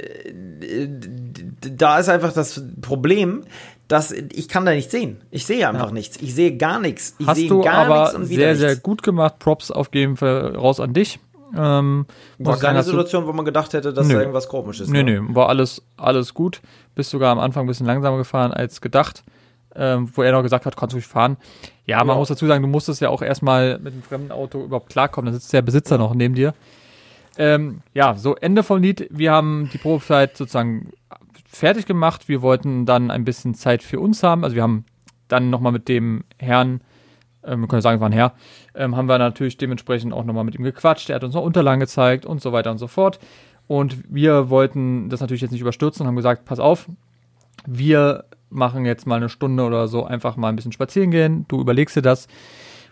da 1.61 1.99
ist 1.99 2.09
einfach 2.09 2.34
das 2.34 2.61
Problem, 2.82 3.43
dass 3.88 4.11
ich 4.11 4.47
kann 4.49 4.65
da 4.65 4.73
nicht 4.73 4.91
sehen. 4.91 5.23
Ich 5.32 5.45
sehe 5.45 5.67
einfach 5.67 5.88
ja. 5.88 5.93
nichts. 5.93 6.17
Ich 6.17 6.36
sehe 6.36 6.57
gar 6.57 6.80
nichts. 6.80 7.15
Ich 7.17 7.28
Hast 7.28 7.38
sehe 7.38 7.49
du 7.49 7.61
gar 7.61 7.86
aber 7.86 8.01
nichts 8.01 8.15
und 8.15 8.25
sehr, 8.25 8.49
nichts. 8.49 8.59
sehr 8.59 8.75
gut 8.75 9.01
gemacht. 9.01 9.39
Props 9.39 9.71
auf 9.71 9.89
jeden 9.93 10.17
Fall 10.17 10.55
raus 10.55 10.80
an 10.80 10.93
dich. 10.93 11.19
Ähm, 11.55 12.05
war 12.39 12.57
keine 12.57 12.84
Situation, 12.84 13.25
wo 13.25 13.34
man 13.34 13.45
gedacht 13.45 13.73
hätte, 13.73 13.93
dass 13.93 14.07
nö. 14.07 14.15
da 14.15 14.19
irgendwas 14.19 14.49
komisch 14.49 14.82
ist. 14.82 14.89
Nee, 14.89 15.03
ne? 15.03 15.21
nee, 15.21 15.36
war 15.36 15.47
alles, 15.47 15.82
alles 15.95 16.34
gut. 16.34 16.61
Bist 16.93 17.09
sogar 17.09 17.32
am 17.32 17.39
Anfang 17.39 17.63
ein 17.63 17.67
bisschen 17.67 17.86
langsamer 17.86 18.17
gefahren 18.17 18.51
als 18.51 18.82
gedacht. 18.82 19.23
Ähm, 19.80 20.09
wo 20.13 20.23
er 20.23 20.32
noch 20.32 20.41
gesagt 20.41 20.65
hat, 20.65 20.75
kannst 20.75 20.93
du 20.93 20.97
nicht 20.97 21.07
fahren. 21.07 21.38
Ja, 21.86 21.99
man 21.99 22.15
ja. 22.15 22.15
muss 22.15 22.30
dazu 22.30 22.47
sagen, 22.47 22.63
du 22.63 22.67
musstest 22.67 22.99
ja 22.99 23.09
auch 23.09 23.21
erstmal 23.21 23.78
mit 23.78 23.93
einem 23.93 24.01
fremden 24.01 24.32
Auto 24.32 24.63
überhaupt 24.63 24.89
klarkommen. 24.89 25.32
Da 25.32 25.39
sitzt 25.39 25.53
der 25.53 25.61
Besitzer 25.61 25.95
ja. 25.95 25.99
noch 25.99 26.15
neben 26.15 26.34
dir. 26.34 26.53
Ähm, 27.38 27.82
ja, 27.93 28.15
so 28.15 28.36
Ende 28.36 28.63
vom 28.63 28.82
Lied. 28.82 29.07
Wir 29.11 29.32
haben 29.32 29.69
die 29.71 29.78
Probezeit 29.78 30.36
sozusagen 30.36 30.89
fertig 31.45 31.86
gemacht. 31.86 32.28
Wir 32.28 32.41
wollten 32.41 32.86
dann 32.88 33.11
ein 33.11 33.23
bisschen 33.23 33.53
Zeit 33.53 33.84
für 33.84 33.99
uns 33.99 34.23
haben. 34.23 34.43
Also 34.43 34.55
wir 34.55 34.63
haben 34.63 34.86
dann 35.28 35.51
nochmal 35.51 35.71
mit 35.71 35.88
dem 35.88 36.23
Herrn 36.39 36.82
ähm, 37.47 37.61
wir 37.61 37.67
können 37.67 37.82
sagen, 37.82 37.95
es 37.95 38.01
war 38.01 38.09
ein 38.09 38.13
Herr, 38.13 38.34
ähm, 38.75 38.95
haben 38.95 39.07
wir 39.07 39.17
natürlich 39.17 39.57
dementsprechend 39.57 40.13
auch 40.13 40.25
nochmal 40.25 40.43
mit 40.43 40.55
ihm 40.55 40.63
gequatscht. 40.63 41.09
Er 41.09 41.15
hat 41.15 41.23
uns 41.23 41.34
noch 41.34 41.43
Unterlagen 41.43 41.80
gezeigt 41.80 42.25
und 42.25 42.41
so 42.41 42.51
weiter 42.51 42.71
und 42.71 42.78
so 42.78 42.88
fort. 42.88 43.19
Und 43.67 43.97
wir 44.13 44.49
wollten 44.49 45.09
das 45.09 45.19
natürlich 45.19 45.41
jetzt 45.41 45.51
nicht 45.51 45.61
überstürzen 45.61 46.03
und 46.03 46.07
haben 46.07 46.15
gesagt, 46.15 46.45
pass 46.45 46.59
auf, 46.59 46.88
wir 47.65 48.25
machen 48.49 48.85
jetzt 48.85 49.05
mal 49.07 49.15
eine 49.15 49.29
Stunde 49.29 49.63
oder 49.63 49.87
so 49.87 50.05
einfach 50.05 50.35
mal 50.35 50.49
ein 50.49 50.55
bisschen 50.55 50.71
spazieren 50.71 51.11
gehen. 51.11 51.45
Du 51.47 51.59
überlegst 51.59 51.95
dir 51.95 52.01
das. 52.01 52.27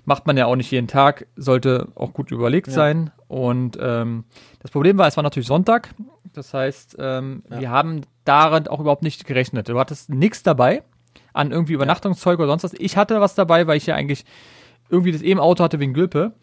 Macht 0.07 0.27
man 0.27 0.37
ja 0.37 0.45
auch 0.45 0.55
nicht 0.55 0.69
jeden 0.69 0.87
Tag, 0.87 1.25
sollte 1.35 1.87
auch 1.95 2.13
gut 2.13 2.29
überlegt 2.29 2.67
ja. 2.67 2.73
sein. 2.73 3.11
Und 3.27 3.77
ähm, 3.81 4.25
das 4.59 4.69
Problem 4.69 4.99
war, 4.99 5.07
es 5.07 5.17
war 5.17 5.23
natürlich 5.23 5.47
Sonntag. 5.47 5.95
Das 6.33 6.53
heißt, 6.53 6.97
ähm, 6.99 7.43
ja. 7.49 7.59
wir 7.59 7.69
haben 7.71 8.01
darin 8.23 8.67
auch 8.67 8.79
überhaupt 8.79 9.01
nicht 9.01 9.25
gerechnet. 9.25 9.67
Du 9.67 9.79
hattest 9.79 10.11
nichts 10.11 10.43
dabei 10.43 10.83
an 11.33 11.51
irgendwie 11.51 11.73
Übernachtungszeug 11.73 12.37
oder 12.39 12.49
sonst 12.49 12.63
was. 12.63 12.73
Ich 12.73 12.97
hatte 12.97 13.19
was 13.19 13.33
dabei, 13.33 13.65
weil 13.65 13.77
ich 13.77 13.87
ja 13.87 13.95
eigentlich 13.95 14.25
irgendwie 14.89 15.11
das 15.11 15.21
eben 15.21 15.39
Auto 15.39 15.63
hatte 15.63 15.79
wegen 15.79 15.93
Gülpe. 15.93 16.33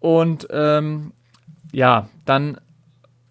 Und 0.00 0.48
ähm, 0.50 1.12
ja, 1.72 2.08
dann 2.24 2.58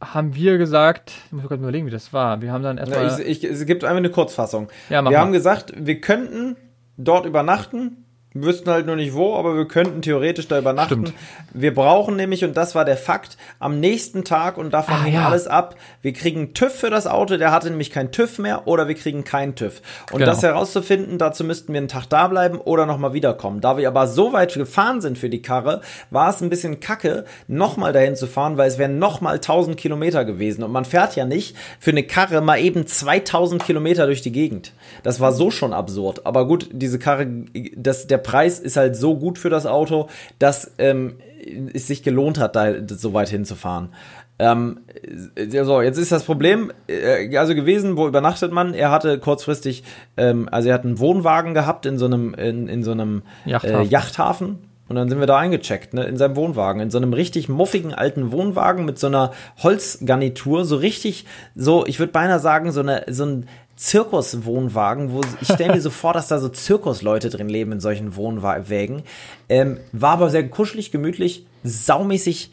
haben 0.02 0.36
wir 0.36 0.58
gesagt, 0.58 1.14
ich 1.26 1.32
muss 1.32 1.44
gerade 1.44 1.62
überlegen, 1.62 1.86
wie 1.88 1.92
das 1.92 2.14
war. 2.14 2.42
Wir 2.42 2.52
haben 2.52 2.64
dann 2.64 2.78
erstmal. 2.78 3.08
Ja, 3.08 3.18
es 3.18 3.66
gibt 3.66 3.84
einfach 3.84 3.98
eine 3.98 4.12
Kurzfassung. 4.12 4.70
Ja, 4.90 5.02
wir 5.02 5.12
mal. 5.12 5.18
haben 5.18 5.32
gesagt, 5.32 5.74
wir 5.76 6.00
könnten 6.02 6.56
dort 6.98 7.26
übernachten, 7.26 8.06
wüssten 8.44 8.70
halt 8.70 8.86
nur 8.86 8.96
nicht 8.96 9.14
wo, 9.14 9.36
aber 9.36 9.56
wir 9.56 9.68
könnten 9.68 10.02
theoretisch 10.02 10.48
da 10.48 10.60
übernachten. 10.60 11.08
Stimmt. 11.08 11.14
Wir 11.54 11.74
brauchen 11.74 12.16
nämlich, 12.16 12.44
und 12.44 12.56
das 12.56 12.76
war 12.76 12.86
der 12.86 12.98
Fakt, 12.98 13.38
am 13.60 13.80
nächsten 13.80 14.24
Tag, 14.24 14.58
und 14.58 14.74
davon 14.74 14.96
ah, 14.96 15.04
hängt 15.04 15.16
ja. 15.16 15.28
alles 15.28 15.48
ab, 15.48 15.76
wir 16.02 16.14
kriegen 16.14 16.54
TÜV 16.54 16.74
für 16.74 16.90
das 16.90 17.08
Auto, 17.08 17.38
der 17.38 17.52
hatte 17.52 17.70
nämlich 17.70 17.92
kein 17.92 18.12
TÜV 18.12 18.40
mehr, 18.40 18.68
oder 18.68 18.88
wir 18.88 18.96
kriegen 18.96 19.24
keinen 19.24 19.56
TÜV. 19.56 19.82
Und 20.12 20.20
genau. 20.20 20.32
das 20.32 20.44
herauszufinden, 20.44 21.18
dazu 21.18 21.44
müssten 21.44 21.74
wir 21.74 21.80
einen 21.80 21.88
Tag 21.88 22.06
da 22.10 22.28
bleiben 22.28 22.58
oder 22.60 22.86
nochmal 22.86 23.14
wiederkommen. 23.14 23.62
Da 23.62 23.78
wir 23.78 23.88
aber 23.88 24.08
so 24.08 24.34
weit 24.34 24.54
gefahren 24.54 25.02
sind 25.02 25.18
für 25.18 25.30
die 25.30 25.42
Karre, 25.42 25.82
war 26.12 26.30
es 26.30 26.42
ein 26.42 26.50
bisschen 26.50 26.80
kacke, 26.80 27.26
nochmal 27.48 27.94
dahin 27.94 28.16
zu 28.16 28.28
fahren, 28.28 28.58
weil 28.58 28.68
es 28.68 28.78
wären 28.78 29.00
nochmal 29.00 29.36
1000 29.36 29.78
Kilometer 29.78 30.26
gewesen. 30.26 30.64
Und 30.64 30.72
man 30.72 30.86
fährt 30.86 31.16
ja 31.16 31.26
nicht 31.26 31.56
für 31.80 31.92
eine 31.92 32.04
Karre 32.04 32.42
mal 32.42 32.60
eben 32.60 32.88
2000 32.88 33.64
Kilometer 33.64 34.06
durch 34.06 34.22
die 34.22 34.32
Gegend. 34.32 34.74
Das 35.04 35.20
war 35.20 35.32
so 35.32 35.52
schon 35.52 35.74
absurd. 35.74 36.26
Aber 36.26 36.48
gut, 36.48 36.70
diese 36.72 37.00
Karre, 37.00 37.28
das, 37.76 38.08
der 38.08 38.18
Preis 38.28 38.60
ist 38.60 38.76
halt 38.76 38.98
so 38.98 39.16
gut 39.16 39.40
für 39.40 39.50
das 39.50 39.66
Auto, 39.66 40.10
dass 40.38 40.74
ähm, 40.80 41.16
es 41.74 41.88
sich 41.88 42.04
gelohnt 42.04 42.40
hat, 42.40 42.58
da 42.58 42.74
so 42.86 43.14
weit 43.14 43.30
hinzufahren. 43.30 43.90
Ähm, 44.38 44.82
so, 45.64 45.82
jetzt 45.82 45.98
ist 45.98 46.12
das 46.12 46.24
Problem, 46.24 46.74
äh, 46.90 47.38
also 47.38 47.56
gewesen, 47.56 47.96
wo 47.96 48.06
übernachtet 48.06 48.52
man? 48.52 48.74
Er 48.74 48.92
hatte 48.92 49.18
kurzfristig, 49.18 49.84
ähm, 50.18 50.50
also 50.52 50.68
er 50.68 50.76
hat 50.76 50.84
einen 50.84 51.00
Wohnwagen 51.00 51.54
gehabt 51.54 51.86
in 51.86 51.98
so 51.98 52.06
einem, 52.06 52.34
in, 52.34 52.68
in 52.68 52.84
so 52.84 52.92
einem 52.92 53.24
Yachthafen. 53.46 53.82
Äh, 53.82 53.84
Yachthafen. 53.86 54.58
Und 54.90 54.98
dann 54.98 55.10
sind 55.10 55.20
wir 55.20 55.28
da 55.28 55.38
eingecheckt, 55.38 55.94
ne, 55.94 56.04
in 56.04 56.18
seinem 56.18 56.36
Wohnwagen, 56.36 56.82
in 56.82 56.92
so 56.92 56.98
einem 56.98 57.14
richtig 57.14 57.48
muffigen 57.48 57.94
alten 57.94 58.32
Wohnwagen 58.32 58.86
mit 58.86 59.00
so 59.00 59.08
einer 59.08 59.32
Holzgarnitur, 59.64 60.66
so 60.66 60.76
richtig, 60.76 61.26
so, 61.56 61.86
ich 61.86 62.00
würde 62.00 62.12
beinahe 62.12 62.40
sagen, 62.40 62.72
so 62.72 62.82
eine, 62.82 63.04
so 63.08 63.26
ein 63.26 63.48
Zirkuswohnwagen, 63.78 65.14
wo 65.14 65.22
ich 65.40 65.54
stelle 65.54 65.74
mir 65.74 65.82
so 65.82 65.92
vor, 65.92 66.12
dass 66.12 66.28
da 66.28 66.40
so 66.40 66.50
Zirkusleute 66.50 67.30
drin 67.30 67.48
leben 67.48 67.72
in 67.72 67.80
solchen 67.80 68.16
Wohnwagen. 68.16 69.04
Ähm, 69.50 69.78
war 69.92 70.14
aber 70.14 70.32
sehr 70.32 70.50
kuschelig, 70.50 70.92
gemütlich, 70.92 71.46
saumäßig. 71.64 72.52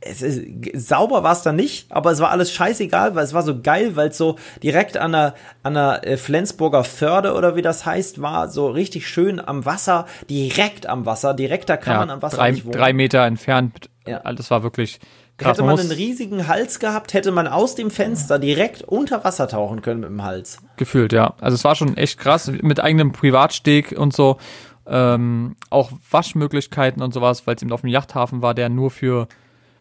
Es 0.00 0.22
ist, 0.22 0.40
sauber 0.74 1.24
war 1.24 1.32
es 1.32 1.42
da 1.42 1.50
nicht, 1.50 1.90
aber 1.90 2.12
es 2.12 2.20
war 2.20 2.30
alles 2.30 2.52
scheißegal, 2.52 3.16
weil 3.16 3.24
es 3.24 3.34
war 3.34 3.42
so 3.42 3.60
geil, 3.60 3.96
weil 3.96 4.10
es 4.10 4.16
so 4.16 4.36
direkt 4.62 4.96
an 4.96 5.12
der, 5.12 5.34
an 5.64 5.74
der 5.74 6.06
äh, 6.06 6.16
Flensburger 6.16 6.84
Förde 6.84 7.34
oder 7.34 7.56
wie 7.56 7.62
das 7.62 7.84
heißt, 7.84 8.22
war 8.22 8.48
so 8.48 8.68
richtig 8.68 9.08
schön 9.08 9.40
am 9.40 9.64
Wasser, 9.64 10.06
direkt 10.30 10.86
am 10.86 11.06
Wasser, 11.06 11.34
direkter 11.34 11.76
kann 11.76 11.94
ja, 11.94 11.98
man 11.98 12.10
am 12.10 12.22
Wasser 12.22 12.36
drei, 12.36 12.52
nicht 12.52 12.64
wohnen. 12.64 12.78
Drei 12.78 12.92
Meter 12.92 13.26
entfernt, 13.26 13.90
ja. 14.06 14.20
das 14.32 14.48
war 14.52 14.62
wirklich 14.62 15.00
Krass, 15.38 15.58
hätte 15.58 15.64
man 15.64 15.78
einen 15.78 15.90
riesigen 15.90 16.48
Hals 16.48 16.78
gehabt, 16.78 17.12
hätte 17.12 17.30
man 17.30 17.46
aus 17.46 17.74
dem 17.74 17.90
Fenster 17.90 18.38
direkt 18.38 18.82
unter 18.82 19.22
Wasser 19.22 19.48
tauchen 19.48 19.82
können 19.82 20.00
mit 20.00 20.08
dem 20.08 20.22
Hals. 20.22 20.58
Gefühlt, 20.76 21.12
ja. 21.12 21.34
Also 21.40 21.56
es 21.56 21.64
war 21.64 21.74
schon 21.74 21.96
echt 21.96 22.18
krass, 22.18 22.50
mit 22.62 22.80
eigenem 22.80 23.12
Privatsteg 23.12 23.92
und 23.92 24.14
so. 24.14 24.38
Ähm, 24.86 25.56
auch 25.68 25.90
Waschmöglichkeiten 26.10 27.02
und 27.02 27.12
sowas, 27.12 27.46
weil 27.46 27.56
es 27.56 27.62
eben 27.62 27.72
auf 27.72 27.82
dem 27.82 27.90
Yachthafen 27.90 28.40
war, 28.40 28.54
der 28.54 28.68
nur 28.70 28.90
für 28.90 29.28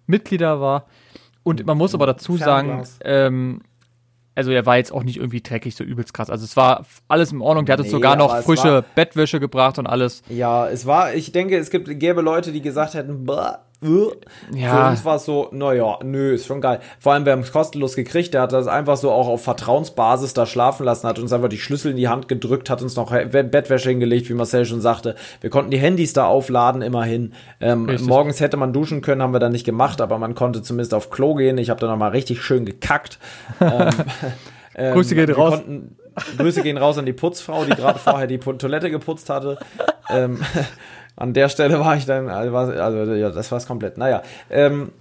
Mitglieder 0.08 0.60
war. 0.60 0.88
Und 1.44 1.66
man 1.66 1.78
muss 1.78 1.94
aber 1.94 2.08
dazu 2.08 2.38
sagen, 2.38 2.84
ähm, 3.04 3.62
also 4.34 4.52
er 4.52 4.66
war 4.66 4.76
jetzt 4.78 4.92
auch 4.92 5.04
nicht 5.04 5.18
irgendwie 5.18 5.42
dreckig, 5.42 5.76
so 5.76 5.84
übelst 5.84 6.14
krass. 6.14 6.30
Also 6.30 6.44
es 6.44 6.58
war 6.58 6.86
alles 7.08 7.32
in 7.32 7.40
Ordnung. 7.40 7.66
Der 7.66 7.74
hat 7.74 7.80
uns 7.80 7.88
nee, 7.88 7.94
sogar 7.94 8.18
noch 8.18 8.42
frische 8.42 8.74
war, 8.74 8.82
Bettwäsche 8.82 9.40
gebracht 9.40 9.80
und 9.80 9.88
alles. 9.88 10.22
Ja, 10.28 10.68
es 10.68 10.86
war, 10.86 11.14
ich 11.14 11.32
denke, 11.32 11.58
es 11.58 11.70
gibt, 11.70 11.88
gäbe 12.00 12.22
Leute, 12.22 12.52
die 12.52 12.62
gesagt 12.62 12.96
hätten, 12.96 13.26
ja. 14.54 14.86
Für 14.86 14.92
uns 14.92 15.06
war 15.06 15.16
es 15.18 15.26
so, 15.26 15.50
naja, 15.52 16.00
nö, 16.04 16.34
ist 16.34 16.48
schon 16.48 16.62
geil. 16.62 16.80
Vor 17.00 17.14
allem, 17.14 17.26
wir 17.26 17.34
haben 17.34 17.42
es 17.42 17.52
kostenlos 17.52 17.96
gekriegt. 17.96 18.34
Der 18.34 18.42
hat 18.42 18.54
das 18.54 18.68
einfach 18.68 18.98
so 18.98 19.12
auch 19.12 19.28
auf 19.28 19.44
Vertrauensbasis 19.44 20.34
da 20.34 20.46
schlafen 20.46 20.86
lassen, 20.86 21.08
hat 21.08 21.20
uns 21.20 21.34
einfach 21.34 21.50
die 21.50 21.58
Schlüssel 21.58 21.92
in 21.92 21.98
die 21.98 22.08
Hand 22.08 22.28
gedrückt, 22.28 22.70
hat 22.70 22.82
uns 22.82 22.96
noch 22.96 23.12
Bettwäsche 23.12 23.90
hingelegt, 23.90 24.30
wie 24.30 24.34
Marcel 24.34 24.66
schon 24.66 24.82
sagte. 24.82 25.16
Wir 25.42 25.50
konnten 25.50 25.72
die 25.72 25.78
Handys 25.78 26.14
da 26.14 26.26
aufladen, 26.26 26.82
immerhin. 26.82 27.34
Ähm, 27.60 27.98
morgens 28.02 28.40
hätte 28.40 28.58
man 28.58 28.74
duschen 28.74 29.02
können, 29.02 29.22
haben 29.22 29.34
wir 29.34 29.40
dann 29.40 29.52
nicht 29.52 29.66
gemacht, 29.66 30.02
aber 30.02 30.18
man 30.18 30.36
konnte 30.36 30.62
zumindest 30.62 30.94
auf 30.94 31.10
Klo 31.10 31.36
gehen. 31.36 31.58
Ich 31.58 31.70
habe 31.70 31.80
da 31.80 31.88
nochmal 31.88 32.12
richtig 32.12 32.42
schön 32.42 32.66
gekackt. 32.66 33.20
ähm, 33.62 33.90
ähm, 34.76 34.94
Grüße 34.94 35.16
gehen 35.16 35.32
raus. 35.32 35.56
Konnten, 35.56 35.98
Grüße 36.38 36.62
gehen 36.62 36.78
raus 36.78 36.98
an 36.98 37.06
die 37.06 37.14
Putzfrau, 37.14 37.66
die 37.66 37.76
gerade 37.76 38.00
vorher 38.00 38.28
die 38.28 38.38
Toilette 38.38 38.90
geputzt 38.90 39.30
hatte. 39.30 39.58
ähm, 40.10 40.40
an 41.16 41.34
der 41.34 41.50
Stelle 41.50 41.80
war 41.80 41.96
ich 41.96 42.06
dann, 42.06 42.30
also, 42.30 42.56
also 42.56 43.14
ja, 43.14 43.30
das 43.30 43.52
war 43.52 43.58
es 43.58 43.68
komplett. 43.68 43.98
Naja, 43.98 44.22
ähm, 44.50 44.92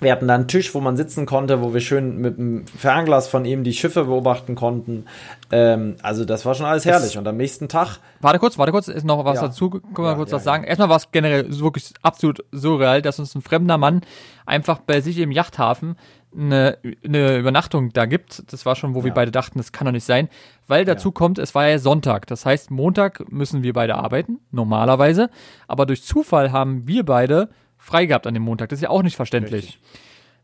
wir 0.00 0.12
hatten 0.12 0.26
da 0.26 0.34
einen 0.34 0.48
Tisch, 0.48 0.74
wo 0.74 0.80
man 0.80 0.96
sitzen 0.96 1.24
konnte, 1.24 1.62
wo 1.62 1.72
wir 1.72 1.80
schön 1.80 2.18
mit 2.18 2.36
dem 2.36 2.66
Fernglas 2.66 3.28
von 3.28 3.44
ihm 3.44 3.64
die 3.64 3.72
Schiffe 3.72 4.04
beobachten 4.04 4.54
konnten. 4.54 5.06
Ähm, 5.52 5.96
also 6.02 6.24
das 6.24 6.44
war 6.44 6.54
schon 6.54 6.66
alles 6.66 6.84
herrlich. 6.84 7.12
Das 7.12 7.16
und 7.16 7.28
am 7.28 7.36
nächsten 7.36 7.68
Tag. 7.68 7.98
Warte 8.20 8.38
kurz, 8.38 8.58
warte 8.58 8.72
kurz, 8.72 8.88
ist 8.88 9.04
noch 9.04 9.24
was 9.24 9.36
ja. 9.36 9.48
dazu, 9.48 9.70
können 9.70 9.92
wir 9.96 10.10
ja, 10.10 10.14
kurz 10.14 10.30
ja, 10.30 10.36
was 10.36 10.44
sagen. 10.44 10.64
Erstmal 10.64 10.88
war 10.88 10.96
es 10.96 11.10
generell 11.12 11.46
wirklich 11.58 11.92
absolut 12.02 12.44
surreal, 12.52 13.02
dass 13.02 13.18
uns 13.18 13.34
ein 13.34 13.42
fremder 13.42 13.78
Mann 13.78 14.02
einfach 14.46 14.80
bei 14.80 15.00
sich 15.00 15.18
im 15.18 15.30
Yachthafen 15.30 15.96
eine, 16.36 16.78
eine 17.04 17.38
Übernachtung 17.38 17.92
da 17.92 18.06
gibt. 18.06 18.52
Das 18.52 18.66
war 18.66 18.74
schon, 18.74 18.94
wo 18.94 19.04
wir 19.04 19.14
beide 19.14 19.30
dachten, 19.30 19.58
das 19.58 19.72
kann 19.72 19.86
doch 19.86 19.92
nicht 19.92 20.04
sein. 20.04 20.28
Weil 20.66 20.84
dazu 20.84 21.08
ja. 21.08 21.12
kommt, 21.12 21.38
es 21.38 21.54
war 21.54 21.68
ja 21.68 21.78
Sonntag. 21.78 22.26
Das 22.26 22.46
heißt, 22.46 22.70
Montag 22.70 23.30
müssen 23.30 23.62
wir 23.62 23.72
beide 23.72 23.96
arbeiten, 23.96 24.40
normalerweise. 24.50 25.30
Aber 25.68 25.86
durch 25.86 26.02
Zufall 26.02 26.52
haben 26.52 26.88
wir 26.88 27.04
beide 27.04 27.50
frei 27.76 28.06
gehabt 28.06 28.26
an 28.26 28.34
dem 28.34 28.42
Montag. 28.42 28.70
Das 28.70 28.78
ist 28.78 28.82
ja 28.82 28.90
auch 28.90 29.02
nicht 29.02 29.16
verständlich. 29.16 29.64
Richtig. 29.64 29.80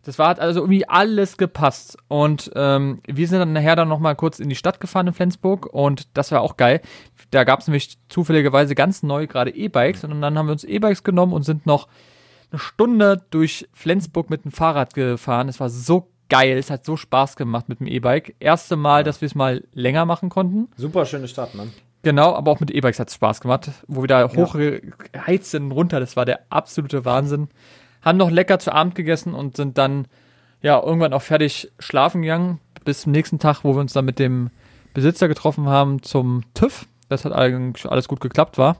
Das 0.03 0.19
war 0.19 0.39
also 0.39 0.61
irgendwie 0.61 0.89
alles 0.89 1.37
gepasst. 1.37 1.99
Und 2.09 2.51
ähm, 2.55 3.01
wir 3.07 3.29
sind 3.29 3.39
dann 3.39 3.53
nachher 3.53 3.77
dann 3.77 3.89
nochmal 3.89 4.17
kurz 4.17 4.39
in 4.41 4.49
die 4.49 4.57
Stadt 4.57 4.81
gefahren 4.81 5.09
in 5.09 5.13
Flensburg 5.13 5.67
und 5.67 6.09
das 6.17 6.33
war 6.33 6.41
auch 6.41 6.57
geil. 6.57 6.81
Da 7.31 7.45
gab 7.45 7.61
es 7.61 7.67
nämlich 7.67 7.99
zufälligerweise 8.09 8.75
ganz 8.75 9.03
neu 9.03 9.27
gerade 9.27 9.51
E-Bikes 9.51 10.05
und 10.05 10.21
dann 10.21 10.39
haben 10.39 10.47
wir 10.47 10.53
uns 10.53 10.65
E-Bikes 10.65 11.05
genommen 11.05 11.33
und 11.33 11.43
sind 11.43 11.67
noch 11.67 11.89
eine 12.51 12.59
Stunde 12.59 13.23
durch 13.31 13.69
Flensburg 13.73 14.31
mit 14.31 14.45
dem 14.45 14.53
Fahrrad 14.53 14.95
gefahren. 14.95 15.49
Es 15.49 15.61
war 15.61 15.69
so 15.69 16.10
geil. 16.31 16.57
Es 16.57 16.71
hat 16.71 16.87
so 16.87 16.97
Spaß 16.97 17.37
gemacht 17.37 17.69
mit 17.69 17.81
dem 17.81 17.87
E-Bike. 17.87 18.35
Erste 18.41 18.77
Mal, 18.77 19.01
ja. 19.01 19.03
dass 19.03 19.21
wir 19.21 19.27
es 19.27 19.35
mal 19.35 19.63
länger 19.75 20.07
machen 20.07 20.31
konnten. 20.31 20.69
Super 20.77 21.05
schöne 21.05 21.29
Stadt, 21.29 21.55
ne? 21.55 21.69
Genau, 22.03 22.35
aber 22.35 22.51
auch 22.51 22.61
mit 22.61 22.71
E-Bikes 22.71 22.99
hat 22.99 23.09
es 23.09 23.15
Spaß 23.15 23.43
gemacht, 23.43 23.71
wo 23.87 24.03
wir 24.03 24.09
da 24.09 24.31
hochgeheizt 24.35 25.51
sind 25.51 25.71
runter. 25.71 26.01
Das 26.01 26.17
war 26.17 26.25
der 26.25 26.41
absolute 26.49 27.05
Wahnsinn. 27.05 27.49
Haben 28.01 28.17
noch 28.17 28.31
lecker 28.31 28.59
zu 28.59 28.73
Abend 28.73 28.95
gegessen 28.95 29.35
und 29.35 29.57
sind 29.57 29.77
dann 29.77 30.07
ja 30.63 30.83
irgendwann 30.83 31.13
auch 31.13 31.21
fertig 31.21 31.71
schlafen 31.79 32.23
gegangen. 32.23 32.59
Bis 32.85 33.03
zum 33.03 33.13
nächsten 33.13 33.39
Tag, 33.39 33.65
wo 33.65 33.75
wir 33.75 33.81
uns 33.81 33.93
dann 33.93 34.07
mit 34.07 34.19
dem 34.19 34.49
Besitzer 34.95 35.29
getroffen 35.29 35.69
haben 35.69 36.03
zum 36.03 36.43
TÜV. 36.55 36.87
Das 37.11 37.27
hat 37.27 37.33
eigentlich 37.33 37.85
alles 37.85 38.09
gut 38.09 38.21
geklappt, 38.21 38.57
war. 38.57 38.79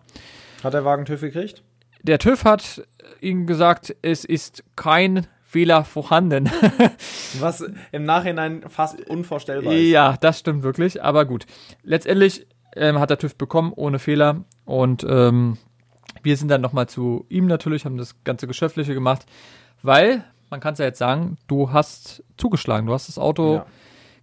Hat 0.65 0.73
der 0.73 0.87
Wagen 0.87 1.05
TÜV 1.05 1.21
gekriegt? 1.21 1.63
Der 2.03 2.19
TÜV 2.19 2.45
hat 2.45 2.83
ihnen 3.21 3.47
gesagt, 3.47 3.95
es 4.01 4.25
ist 4.25 4.65
kein 4.77 5.27
Fehler 5.51 5.83
vorhanden. 5.83 6.49
Was 7.41 7.65
im 7.91 8.05
Nachhinein 8.05 8.63
fast 8.69 9.01
unvorstellbar 9.09 9.73
ist. 9.73 9.89
Ja, 9.89 10.17
das 10.21 10.39
stimmt 10.39 10.63
wirklich. 10.63 11.03
Aber 11.03 11.25
gut. 11.25 11.45
Letztendlich 11.83 12.47
ähm, 12.77 13.01
hat 13.01 13.11
der 13.11 13.19
TÜV 13.19 13.35
bekommen, 13.35 13.73
ohne 13.75 13.99
Fehler. 13.99 14.45
Und 14.65 15.05
ähm, 15.09 15.59
wir 16.23 16.37
sind 16.37 16.53
dann 16.53 16.61
nochmal 16.61 16.89
zu 16.89 17.27
ihm 17.29 17.49
natürlich, 17.49 17.85
haben 17.85 17.97
das 17.97 18.23
ganze 18.23 18.47
Geschäftliche 18.47 18.95
gemacht, 18.95 19.27
weil, 19.83 20.23
man 20.51 20.61
kann 20.61 20.75
es 20.75 20.79
ja 20.79 20.85
jetzt 20.85 21.01
sagen, 21.01 21.37
du 21.49 21.73
hast 21.73 22.23
zugeschlagen, 22.37 22.87
du 22.87 22.93
hast 22.93 23.09
das 23.09 23.19
Auto 23.19 23.55
ja. 23.55 23.67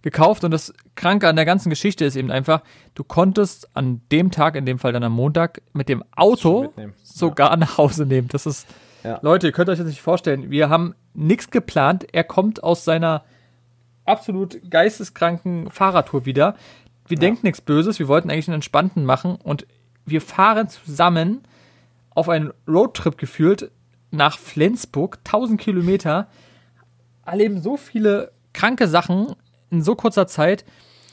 gekauft 0.00 0.44
und 0.44 0.50
das 0.50 0.72
Kranke 0.94 1.28
an 1.28 1.36
der 1.36 1.44
ganzen 1.44 1.68
Geschichte 1.68 2.06
ist 2.06 2.16
eben 2.16 2.30
einfach, 2.30 2.62
du 2.94 3.04
konntest 3.04 3.76
an 3.76 4.00
dem 4.10 4.30
Tag, 4.30 4.56
in 4.56 4.64
dem 4.64 4.78
Fall 4.78 4.94
dann 4.94 5.04
am 5.04 5.12
Montag, 5.12 5.60
mit 5.74 5.90
dem 5.90 6.02
Auto 6.16 6.72
sogar 7.02 7.50
ja. 7.50 7.56
nach 7.58 7.76
Hause 7.76 8.06
nehmen. 8.06 8.28
Das 8.28 8.46
ist, 8.46 8.66
ja. 9.04 9.18
Leute, 9.20 9.48
ihr 9.48 9.52
könnt 9.52 9.68
euch 9.68 9.78
das 9.78 9.86
nicht 9.86 10.00
vorstellen, 10.00 10.50
wir 10.50 10.70
haben 10.70 10.94
nichts 11.18 11.50
geplant, 11.50 12.06
er 12.12 12.24
kommt 12.24 12.62
aus 12.62 12.84
seiner 12.84 13.24
absolut 14.04 14.70
geisteskranken 14.70 15.70
Fahrradtour 15.70 16.24
wieder. 16.24 16.54
Wir 17.06 17.16
ja. 17.16 17.20
denken 17.20 17.40
nichts 17.42 17.60
Böses, 17.60 17.98
wir 17.98 18.08
wollten 18.08 18.30
eigentlich 18.30 18.48
einen 18.48 18.56
entspannten 18.56 19.04
machen 19.04 19.36
und 19.42 19.66
wir 20.06 20.20
fahren 20.20 20.68
zusammen 20.68 21.42
auf 22.10 22.28
einen 22.28 22.52
Roadtrip 22.66 23.18
gefühlt 23.18 23.70
nach 24.10 24.38
Flensburg, 24.38 25.18
1000 25.24 25.60
Kilometer, 25.60 26.28
erleben 27.26 27.60
so 27.60 27.76
viele 27.76 28.32
kranke 28.54 28.88
Sachen 28.88 29.34
in 29.70 29.82
so 29.82 29.94
kurzer 29.94 30.26
Zeit. 30.26 30.64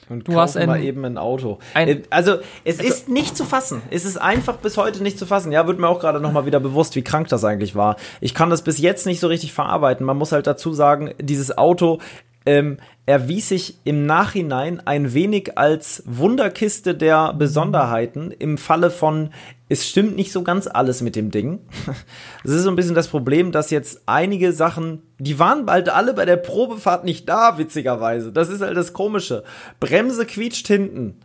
Und 0.10 0.28
du 0.28 0.40
hast 0.40 0.56
ein, 0.56 0.68
mal 0.68 0.84
eben 0.84 1.04
ein 1.04 1.18
Auto. 1.18 1.60
Ein, 1.74 1.88
äh, 1.88 2.02
also 2.10 2.38
es 2.64 2.80
also, 2.80 2.90
ist 2.90 3.10
nicht 3.10 3.36
zu 3.36 3.44
fassen. 3.44 3.82
Es 3.90 4.06
ist 4.06 4.18
einfach 4.18 4.58
bis 4.58 4.78
heute 4.78 5.02
nicht 5.02 5.18
zu 5.18 5.26
fassen. 5.26 5.52
Ja, 5.52 5.66
wird 5.68 5.80
mir 5.80 5.88
auch 5.88 6.00
gerade 6.00 6.20
noch 6.20 6.32
mal 6.32 6.46
wieder 6.46 6.60
bewusst, 6.60 6.96
wie 6.96 7.02
krank 7.02 7.28
das 7.30 7.44
eigentlich 7.44 7.76
war. 7.76 7.96
Ich 8.22 8.34
kann 8.34 8.50
das 8.50 8.62
bis 8.62 8.78
jetzt 8.78 9.06
nicht 9.06 9.20
so 9.20 9.28
richtig 9.28 9.54
verarbeiten. 9.54 10.06
Man 10.06 10.18
muss 10.18 10.32
halt 10.32 10.46
dazu 10.48 10.74
sagen, 10.74 11.14
dieses 11.20 11.58
Auto 11.58 12.00
ähm, 12.46 12.78
erwies 13.06 13.50
sich 13.50 13.78
im 13.84 14.06
Nachhinein 14.06 14.82
ein 14.86 15.14
wenig 15.14 15.58
als 15.58 16.04
Wunderkiste 16.06 16.96
der 16.96 17.34
Besonderheiten 17.34 18.32
im 18.32 18.58
Falle 18.58 18.90
von, 18.90 19.30
es 19.70 19.88
stimmt 19.88 20.16
nicht 20.16 20.32
so 20.32 20.44
ganz 20.44 20.68
alles 20.68 21.02
mit 21.02 21.16
dem 21.16 21.32
Ding. 21.32 21.60
Es 22.44 22.52
ist 22.52 22.64
so 22.64 22.70
ein 22.70 22.76
bisschen 22.76 22.94
das 22.94 23.08
Problem, 23.08 23.52
dass 23.52 23.72
jetzt 23.72 24.04
einige 24.06 24.54
Sachen, 24.54 25.02
die 25.18 25.40
waren 25.40 25.66
bald 25.66 25.90
alle 25.90 26.14
bei 26.14 26.26
der 26.26 26.38
Probefahrt 26.38 27.04
nicht 27.04 27.28
da, 27.28 27.58
witzigerweise. 27.58 28.32
Das 28.32 28.50
ist 28.50 28.62
halt 28.62 28.78
das 28.78 28.94
Komische. 28.94 29.44
Bremse 29.80 30.26
quietscht 30.26 30.68
hinten 30.68 31.16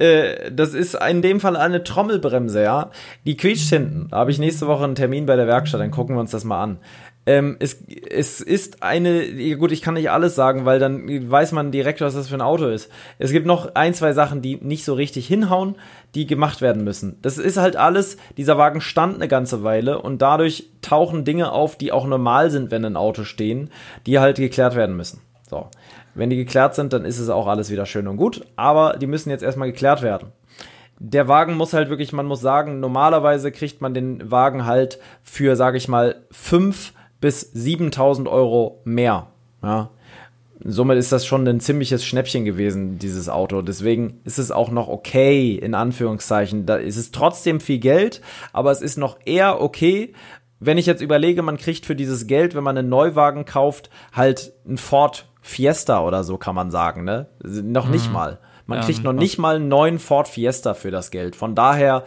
äh, 0.00 0.50
das 0.50 0.72
ist 0.72 0.94
in 0.94 1.20
dem 1.20 1.40
Fall 1.40 1.56
eine 1.56 1.84
Trommelbremse, 1.84 2.62
ja. 2.62 2.90
Die 3.26 3.36
quietscht 3.36 3.68
hinten. 3.68 4.08
Da 4.10 4.18
habe 4.18 4.30
ich 4.30 4.38
nächste 4.38 4.66
Woche 4.66 4.84
einen 4.84 4.94
Termin 4.94 5.26
bei 5.26 5.36
der 5.36 5.46
Werkstatt, 5.46 5.80
dann 5.80 5.90
gucken 5.90 6.16
wir 6.16 6.20
uns 6.20 6.30
das 6.30 6.44
mal 6.44 6.62
an. 6.62 6.78
Ähm, 7.26 7.56
es, 7.60 7.84
es 8.08 8.40
ist 8.40 8.82
eine, 8.82 9.56
gut, 9.56 9.72
ich 9.72 9.82
kann 9.82 9.94
nicht 9.94 10.10
alles 10.10 10.34
sagen, 10.34 10.64
weil 10.64 10.78
dann 10.78 11.30
weiß 11.30 11.52
man 11.52 11.70
direkt, 11.70 12.00
was 12.00 12.14
das 12.14 12.28
für 12.28 12.34
ein 12.34 12.40
Auto 12.40 12.66
ist. 12.66 12.90
Es 13.18 13.30
gibt 13.30 13.46
noch 13.46 13.74
ein, 13.74 13.92
zwei 13.92 14.14
Sachen, 14.14 14.40
die 14.40 14.56
nicht 14.56 14.84
so 14.84 14.94
richtig 14.94 15.26
hinhauen, 15.26 15.76
die 16.14 16.26
gemacht 16.26 16.62
werden 16.62 16.82
müssen. 16.82 17.18
Das 17.20 17.36
ist 17.36 17.58
halt 17.58 17.76
alles, 17.76 18.16
dieser 18.36 18.56
Wagen 18.56 18.80
stand 18.80 19.16
eine 19.16 19.28
ganze 19.28 19.62
Weile 19.62 20.00
und 20.00 20.22
dadurch 20.22 20.70
tauchen 20.80 21.24
Dinge 21.24 21.52
auf, 21.52 21.76
die 21.76 21.92
auch 21.92 22.06
normal 22.06 22.50
sind, 22.50 22.70
wenn 22.70 22.84
ein 22.84 22.96
Auto 22.96 23.24
stehen, 23.24 23.70
die 24.06 24.18
halt 24.18 24.36
geklärt 24.36 24.74
werden 24.74 24.96
müssen. 24.96 25.20
So. 25.48 25.68
Wenn 26.14 26.30
die 26.30 26.36
geklärt 26.36 26.74
sind, 26.74 26.92
dann 26.92 27.04
ist 27.04 27.18
es 27.18 27.28
auch 27.28 27.46
alles 27.46 27.70
wieder 27.70 27.86
schön 27.86 28.08
und 28.08 28.16
gut, 28.16 28.46
aber 28.56 28.96
die 28.98 29.06
müssen 29.06 29.30
jetzt 29.30 29.42
erstmal 29.42 29.70
geklärt 29.70 30.02
werden 30.02 30.32
der 31.02 31.28
Wagen 31.28 31.56
muss 31.56 31.72
halt 31.72 31.88
wirklich, 31.88 32.12
man 32.12 32.26
muss 32.26 32.42
sagen, 32.42 32.78
normalerweise 32.78 33.50
kriegt 33.50 33.80
man 33.80 33.94
den 33.94 34.30
Wagen 34.30 34.66
halt 34.66 34.98
für, 35.22 35.56
sage 35.56 35.78
ich 35.78 35.88
mal, 35.88 36.16
fünf 36.30 36.92
bis 37.20 37.40
7000 37.40 38.28
Euro 38.28 38.80
mehr. 38.84 39.28
Ja. 39.62 39.90
Somit 40.62 40.98
ist 40.98 41.10
das 41.10 41.24
schon 41.24 41.48
ein 41.48 41.60
ziemliches 41.60 42.04
Schnäppchen 42.04 42.44
gewesen, 42.44 42.98
dieses 42.98 43.30
Auto. 43.30 43.62
Deswegen 43.62 44.20
ist 44.24 44.38
es 44.38 44.50
auch 44.50 44.70
noch 44.70 44.88
okay, 44.88 45.54
in 45.54 45.74
Anführungszeichen. 45.74 46.66
Da 46.66 46.76
ist 46.76 46.98
es 46.98 47.12
trotzdem 47.12 47.60
viel 47.60 47.78
Geld, 47.78 48.20
aber 48.52 48.70
es 48.70 48.82
ist 48.82 48.98
noch 48.98 49.18
eher 49.24 49.60
okay, 49.62 50.12
wenn 50.60 50.76
ich 50.76 50.84
jetzt 50.84 51.00
überlege, 51.00 51.42
man 51.42 51.56
kriegt 51.56 51.86
für 51.86 51.96
dieses 51.96 52.26
Geld, 52.26 52.54
wenn 52.54 52.62
man 52.62 52.76
einen 52.76 52.90
Neuwagen 52.90 53.46
kauft, 53.46 53.88
halt 54.12 54.52
ein 54.68 54.76
Ford 54.76 55.26
Fiesta 55.40 56.04
oder 56.04 56.22
so, 56.22 56.36
kann 56.36 56.54
man 56.54 56.70
sagen, 56.70 57.04
ne? 57.04 57.28
Noch 57.42 57.88
nicht 57.88 58.08
mhm. 58.08 58.12
mal. 58.12 58.38
Man 58.66 58.82
kriegt 58.82 59.02
noch 59.02 59.14
nicht 59.14 59.36
mal 59.36 59.56
einen 59.56 59.66
neuen 59.66 59.98
Ford 59.98 60.28
Fiesta 60.28 60.74
für 60.74 60.92
das 60.92 61.10
Geld. 61.10 61.34
Von 61.34 61.56
daher 61.56 62.04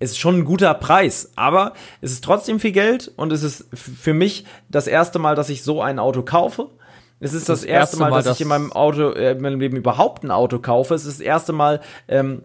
ist 0.00 0.18
schon 0.18 0.38
ein 0.38 0.44
guter 0.44 0.74
Preis, 0.74 1.32
aber 1.36 1.72
es 2.00 2.12
ist 2.12 2.24
trotzdem 2.24 2.60
viel 2.60 2.72
Geld 2.72 3.12
und 3.16 3.32
es 3.32 3.42
ist 3.42 3.66
für 3.72 4.14
mich 4.14 4.44
das 4.68 4.86
erste 4.86 5.18
Mal, 5.18 5.34
dass 5.34 5.48
ich 5.48 5.62
so 5.62 5.80
ein 5.82 5.98
Auto 5.98 6.22
kaufe. 6.22 6.70
Es 7.20 7.32
ist 7.32 7.48
das, 7.48 7.60
das 7.60 7.68
erste 7.68 7.96
Mal, 7.98 8.10
Mal, 8.10 8.22
dass 8.22 8.36
ich 8.36 8.42
in 8.42 8.48
meinem 8.48 8.72
Auto, 8.72 9.10
äh, 9.10 9.32
in 9.32 9.40
meinem 9.40 9.60
Leben 9.60 9.76
überhaupt 9.76 10.24
ein 10.24 10.30
Auto 10.30 10.58
kaufe. 10.58 10.94
Es 10.94 11.06
ist 11.06 11.20
das 11.20 11.26
erste 11.26 11.52
Mal, 11.52 11.80
ähm, 12.08 12.42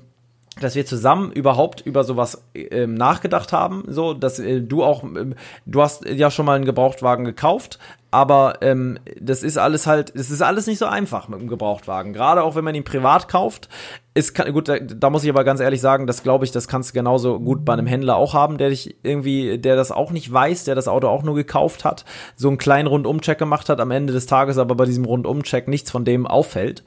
dass 0.60 0.76
wir 0.76 0.86
zusammen 0.86 1.32
überhaupt 1.32 1.82
über 1.82 2.04
sowas 2.04 2.44
ähm, 2.54 2.94
nachgedacht 2.94 3.54
haben, 3.54 3.84
so 3.88 4.14
dass 4.14 4.40
äh, 4.40 4.62
du 4.62 4.84
auch, 4.84 5.04
ähm, 5.04 5.36
du 5.66 5.82
hast 5.82 6.06
ja 6.06 6.32
schon 6.32 6.46
mal 6.46 6.56
einen 6.56 6.66
Gebrauchtwagen 6.66 7.26
gekauft, 7.26 7.80
aber 8.12 8.62
ähm, 8.62 8.98
das 9.20 9.44
ist 9.44 9.58
alles 9.58 9.86
halt, 9.86 10.12
es 10.16 10.32
ist 10.32 10.42
alles 10.42 10.66
nicht 10.66 10.80
so 10.80 10.88
einfach 10.88 11.28
mit 11.28 11.40
dem 11.40 11.48
Gebrauchtwagen. 11.48 12.12
Gerade 12.14 12.44
auch 12.44 12.56
wenn 12.56 12.64
man 12.64 12.74
ihn 12.74 12.84
privat 12.84 13.28
kauft, 13.28 13.70
ist 14.16 14.34
kann, 14.34 14.52
gut, 14.52 14.68
da, 14.68 14.80
da 14.80 15.10
muss 15.12 15.24
ich 15.24 15.30
aber 15.30 15.44
ganz 15.44 15.60
ehrlich 15.60 15.80
sagen, 15.80 16.08
das 16.08 16.24
glaube 16.24 16.44
ich, 16.44 16.52
das 16.52 16.68
kannst 16.68 16.90
du 16.90 16.94
genauso 16.94 17.40
gut 17.40 17.64
bei 17.66 17.74
einem 17.74 17.86
Händler 17.86 18.16
auch 18.16 18.34
haben, 18.34 18.58
der 18.58 18.70
dich 18.70 18.98
irgendwie, 19.04 19.60
der 19.60 19.76
das 19.76 19.92
auch 19.92 20.12
nicht 20.12 20.32
weiß, 20.32 20.64
der 20.64 20.74
das 20.74 20.88
Auto 20.88 21.08
auch 21.08 21.22
nur 21.22 21.36
gekauft 21.36 21.86
hat, 21.86 22.04
so 22.36 22.48
einen 22.48 22.58
kleinen 22.58 22.88
Rundumcheck 22.88 23.38
gemacht 23.38 23.70
hat, 23.70 23.80
am 23.80 23.92
Ende 23.92 24.12
des 24.12 24.26
Tages 24.26 24.58
aber 24.58 24.74
bei 24.74 24.86
diesem 24.86 25.06
Rundumcheck 25.06 25.68
nichts 25.68 25.92
von 25.92 26.04
dem 26.04 26.26
auffällt. 26.26 26.84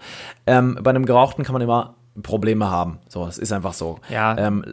Ähm, 0.46 0.78
bei 0.82 0.90
einem 0.90 1.06
Gebrauchten 1.06 1.44
kann 1.44 1.52
man 1.52 1.62
immer 1.62 1.94
Probleme 2.22 2.70
haben. 2.70 2.98
So, 3.08 3.26
es 3.26 3.38
ist 3.38 3.52
einfach 3.52 3.72
so. 3.72 3.98
Ja. 4.10 4.36
Ähm, 4.36 4.64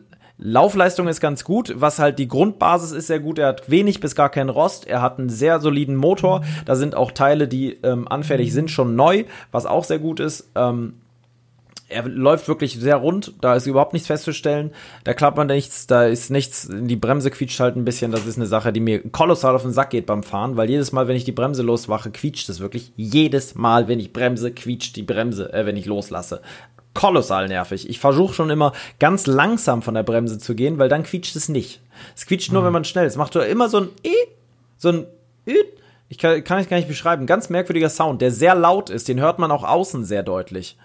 Laufleistung 0.42 1.10
ist 1.10 1.20
ganz 1.20 1.44
gut, 1.44 1.74
was 1.76 2.00
halt 2.00 2.18
die 2.18 2.30
Grundbasis 2.30 2.92
ist 2.92 3.08
sehr 3.08 3.20
gut. 3.20 3.40
Er 3.40 3.48
hat 3.48 3.70
wenig 3.70 4.00
bis 4.00 4.16
gar 4.16 4.30
keinen 4.30 4.50
Rost. 4.50 4.88
Er 4.88 5.02
hat 5.02 5.20
einen 5.20 5.30
sehr 5.30 5.60
soliden 5.60 5.98
Motor. 5.98 6.44
Da 6.66 6.78
sind 6.78 6.96
auch 6.96 7.12
Teile, 7.12 7.50
die 7.50 7.74
ähm, 7.84 8.08
anfällig 8.08 8.54
sind, 8.54 8.72
schon 8.72 8.96
neu, 8.96 9.26
was 9.52 9.66
auch 9.66 9.84
sehr 9.84 10.00
gut 10.00 10.22
ist. 10.22 10.50
Ähm, 10.56 10.94
er 11.90 12.08
läuft 12.08 12.48
wirklich 12.48 12.76
sehr 12.80 12.98
rund, 12.98 13.34
da 13.42 13.56
ist 13.56 13.66
überhaupt 13.66 13.94
nichts 13.94 14.08
festzustellen. 14.08 14.72
Da 15.04 15.16
klappt 15.16 15.38
man 15.38 15.48
nichts, 15.48 15.88
da 15.88 16.06
ist 16.06 16.30
nichts, 16.30 16.70
die 16.72 16.96
Bremse 16.96 17.32
quietscht 17.32 17.60
halt 17.60 17.76
ein 17.76 17.84
bisschen. 17.84 18.12
Das 18.12 18.28
ist 18.28 18.38
eine 18.38 18.46
Sache, 18.46 18.72
die 18.72 18.80
mir 18.80 19.02
kolossal 19.10 19.56
auf 19.56 19.64
den 19.64 19.74
Sack 19.74 19.90
geht 19.90 20.06
beim 20.06 20.22
Fahren, 20.22 20.56
weil 20.56 20.70
jedes 20.70 20.92
Mal, 20.92 21.08
wenn 21.08 21.16
ich 21.16 21.24
die 21.24 21.32
Bremse 21.32 21.64
loswache, 21.64 22.12
quietscht 22.12 22.48
es 22.50 22.60
wirklich. 22.60 22.94
Jedes 22.96 23.56
Mal, 23.56 23.88
wenn 23.88 24.00
ich 24.00 24.14
bremse, 24.14 24.52
quietscht 24.52 24.96
die 24.96 25.04
Bremse, 25.04 25.52
äh, 25.52 25.66
wenn 25.66 25.78
ich 25.78 25.88
loslasse 25.88 26.42
kolossal 27.00 27.48
nervig. 27.48 27.90
Ich 27.90 27.98
versuche 27.98 28.34
schon 28.34 28.50
immer 28.50 28.74
ganz 29.00 29.26
langsam 29.26 29.82
von 29.82 29.94
der 29.94 30.04
Bremse 30.04 30.38
zu 30.38 30.54
gehen, 30.54 30.80
weil 30.80 30.90
dann 30.90 31.04
quietscht 31.04 31.34
es 31.38 31.48
nicht. 31.48 31.82
Es 32.14 32.26
quietscht 32.26 32.52
nur, 32.52 32.62
mhm. 32.62 32.66
wenn 32.66 32.74
man 32.74 32.84
schnell 32.84 33.06
ist. 33.06 33.14
Es 33.14 33.18
macht 33.18 33.34
immer 33.38 33.70
so 33.70 33.80
ein 33.80 33.90
E, 34.04 34.14
so 34.76 34.90
ein 34.90 35.08
Ü. 35.48 35.56
Ich 36.10 36.18
kann, 36.18 36.44
kann 36.44 36.60
ich 36.60 36.68
gar 36.68 36.76
nicht 36.76 36.90
beschreiben. 36.90 37.26
Ganz 37.26 37.50
merkwürdiger 37.50 37.90
Sound, 37.90 38.22
der 38.22 38.32
sehr 38.32 38.54
laut 38.54 38.90
ist. 38.90 39.08
Den 39.08 39.22
hört 39.22 39.40
man 39.40 39.50
auch 39.50 39.64
außen 39.64 40.04
sehr 40.04 40.24
deutlich. 40.24 40.78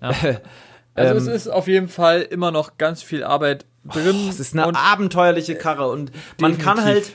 Ja. 0.00 0.08
also 0.94 1.14
ähm, 1.14 1.16
es 1.16 1.26
ist 1.28 1.46
auf 1.46 1.68
jeden 1.68 1.88
Fall 1.88 2.22
immer 2.22 2.50
noch 2.50 2.76
ganz 2.76 3.04
viel 3.04 3.22
Arbeit 3.22 3.64
drin. 3.84 4.16
Oh, 4.26 4.30
es 4.30 4.40
ist 4.40 4.58
eine 4.58 4.76
abenteuerliche 4.76 5.54
Karre 5.54 5.88
und 5.88 6.10
man 6.40 6.58
kann 6.58 6.82
halt 6.82 7.12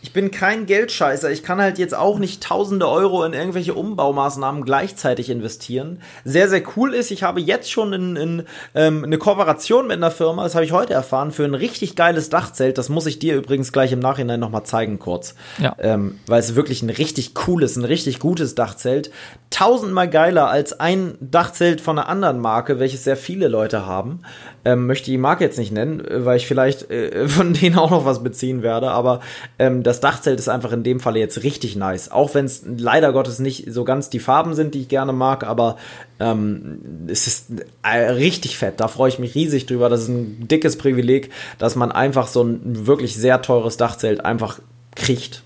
ich 0.00 0.12
bin 0.12 0.30
kein 0.30 0.66
Geldscheißer. 0.66 1.30
Ich 1.32 1.42
kann 1.42 1.60
halt 1.60 1.78
jetzt 1.78 1.94
auch 1.94 2.20
nicht 2.20 2.42
tausende 2.42 2.88
Euro 2.88 3.24
in 3.24 3.32
irgendwelche 3.32 3.74
Umbaumaßnahmen 3.74 4.64
gleichzeitig 4.64 5.28
investieren. 5.28 6.00
Sehr, 6.24 6.48
sehr 6.48 6.62
cool 6.76 6.94
ist, 6.94 7.10
ich 7.10 7.24
habe 7.24 7.40
jetzt 7.40 7.70
schon 7.70 7.92
in, 7.92 8.16
in, 8.16 8.42
ähm, 8.76 9.02
eine 9.02 9.18
Kooperation 9.18 9.88
mit 9.88 9.96
einer 9.96 10.12
Firma, 10.12 10.44
das 10.44 10.54
habe 10.54 10.64
ich 10.64 10.70
heute 10.70 10.94
erfahren, 10.94 11.32
für 11.32 11.44
ein 11.44 11.54
richtig 11.54 11.96
geiles 11.96 12.30
Dachzelt. 12.30 12.78
Das 12.78 12.88
muss 12.88 13.06
ich 13.06 13.18
dir 13.18 13.34
übrigens 13.34 13.72
gleich 13.72 13.90
im 13.90 13.98
Nachhinein 13.98 14.38
nochmal 14.38 14.62
zeigen, 14.62 15.00
kurz. 15.00 15.34
Ja. 15.58 15.74
Ähm, 15.80 16.20
weil 16.28 16.40
es 16.40 16.54
wirklich 16.54 16.82
ein 16.82 16.90
richtig 16.90 17.34
cooles, 17.34 17.76
ein 17.76 17.84
richtig 17.84 18.20
gutes 18.20 18.54
Dachzelt. 18.54 19.10
Tausendmal 19.50 20.08
geiler 20.08 20.48
als 20.48 20.78
ein 20.78 21.16
Dachzelt 21.20 21.80
von 21.80 21.98
einer 21.98 22.08
anderen 22.08 22.38
Marke, 22.38 22.78
welches 22.78 23.02
sehr 23.02 23.16
viele 23.16 23.48
Leute 23.48 23.84
haben. 23.84 24.20
Ähm, 24.64 24.86
möchte 24.86 25.10
die 25.10 25.18
Marke 25.18 25.44
jetzt 25.44 25.58
nicht 25.58 25.72
nennen, 25.72 26.02
weil 26.08 26.36
ich 26.36 26.46
vielleicht 26.46 26.88
äh, 26.90 27.26
von 27.28 27.52
denen 27.52 27.76
auch 27.76 27.90
noch 27.90 28.04
was 28.04 28.22
beziehen 28.22 28.62
werde, 28.62 28.90
aber 28.92 29.20
ähm, 29.58 29.82
das 29.88 30.00
Dachzelt 30.00 30.38
ist 30.38 30.48
einfach 30.48 30.72
in 30.72 30.82
dem 30.82 31.00
Falle 31.00 31.18
jetzt 31.18 31.42
richtig 31.42 31.74
nice. 31.74 32.10
Auch 32.10 32.34
wenn 32.34 32.44
es 32.44 32.62
leider 32.66 33.10
Gottes 33.12 33.38
nicht 33.38 33.72
so 33.72 33.84
ganz 33.84 34.10
die 34.10 34.18
Farben 34.18 34.54
sind, 34.54 34.74
die 34.74 34.82
ich 34.82 34.88
gerne 34.88 35.14
mag, 35.14 35.44
aber 35.44 35.76
ähm, 36.20 37.06
es 37.06 37.26
ist 37.26 37.46
äh, 37.82 38.10
richtig 38.10 38.58
fett. 38.58 38.80
Da 38.80 38.88
freue 38.88 39.08
ich 39.08 39.18
mich 39.18 39.34
riesig 39.34 39.64
drüber. 39.64 39.88
Das 39.88 40.02
ist 40.02 40.08
ein 40.08 40.46
dickes 40.46 40.76
Privileg, 40.76 41.30
dass 41.58 41.74
man 41.74 41.90
einfach 41.90 42.26
so 42.26 42.42
ein 42.42 42.86
wirklich 42.86 43.16
sehr 43.16 43.40
teures 43.40 43.78
Dachzelt 43.78 44.24
einfach 44.26 44.60
kriegt 44.94 45.42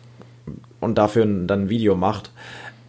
und 0.80 0.98
dafür 0.98 1.24
dann 1.24 1.62
ein 1.62 1.68
Video 1.68 1.94
macht. 1.94 2.32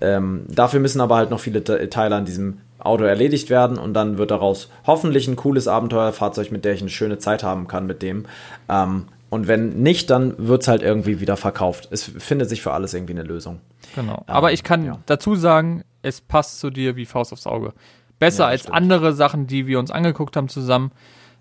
Ähm, 0.01 0.45
dafür 0.47 0.79
müssen 0.79 1.01
aber 1.01 1.17
halt 1.17 1.29
noch 1.29 1.39
viele 1.39 1.63
Teile 1.63 2.15
an 2.15 2.25
diesem 2.25 2.57
Auto 2.79 3.03
erledigt 3.03 3.51
werden 3.51 3.77
und 3.77 3.93
dann 3.93 4.17
wird 4.17 4.31
daraus 4.31 4.69
hoffentlich 4.87 5.27
ein 5.27 5.35
cooles 5.35 5.67
Abenteuerfahrzeug, 5.67 6.51
mit 6.51 6.65
der 6.65 6.73
ich 6.73 6.81
eine 6.81 6.89
schöne 6.89 7.19
Zeit 7.19 7.43
haben 7.43 7.67
kann 7.67 7.85
mit 7.85 8.01
dem. 8.01 8.25
Ähm, 8.67 9.05
und 9.33 9.47
wenn 9.47 9.81
nicht, 9.81 10.11
dann 10.11 10.35
wird 10.37 10.61
es 10.61 10.67
halt 10.67 10.83
irgendwie 10.83 11.19
wieder 11.19 11.37
verkauft. 11.37 11.87
Es 11.89 12.03
findet 12.03 12.49
sich 12.49 12.61
für 12.61 12.71
alles 12.71 12.93
irgendwie 12.93 13.13
eine 13.13 13.23
Lösung. 13.23 13.61
Genau. 13.95 14.17
Ähm, 14.27 14.35
Aber 14.35 14.53
ich 14.53 14.63
kann 14.63 14.85
ja. 14.85 14.99
dazu 15.07 15.35
sagen, 15.35 15.83
es 16.03 16.21
passt 16.21 16.59
zu 16.59 16.69
dir 16.69 16.95
wie 16.95 17.07
Faust 17.07 17.33
aufs 17.33 17.47
Auge. 17.47 17.73
Besser 18.19 18.43
ja, 18.43 18.49
als 18.49 18.61
stimmt. 18.61 18.75
andere 18.75 19.13
Sachen, 19.13 19.47
die 19.47 19.65
wir 19.65 19.79
uns 19.79 19.89
angeguckt 19.89 20.37
haben 20.37 20.49
zusammen. 20.49 20.91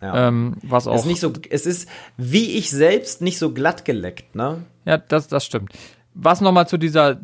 Ja. 0.01 0.29
Ähm, 0.29 0.57
was 0.63 0.87
auch. 0.87 0.95
Es 0.95 1.03
ist, 1.03 1.07
nicht 1.07 1.21
so, 1.21 1.35
es 1.51 1.67
ist 1.67 1.87
wie 2.17 2.57
ich 2.57 2.71
selbst 2.71 3.21
nicht 3.21 3.39
so 3.39 3.53
glatt 3.53 3.85
geleckt, 3.85 4.35
ne? 4.35 4.63
Ja, 4.87 4.97
das, 4.97 5.29
das 5.29 5.45
stimmt. 5.45 5.73
Was 6.15 6.41
nochmal 6.41 6.67
zu 6.67 6.79
dieser 6.79 7.21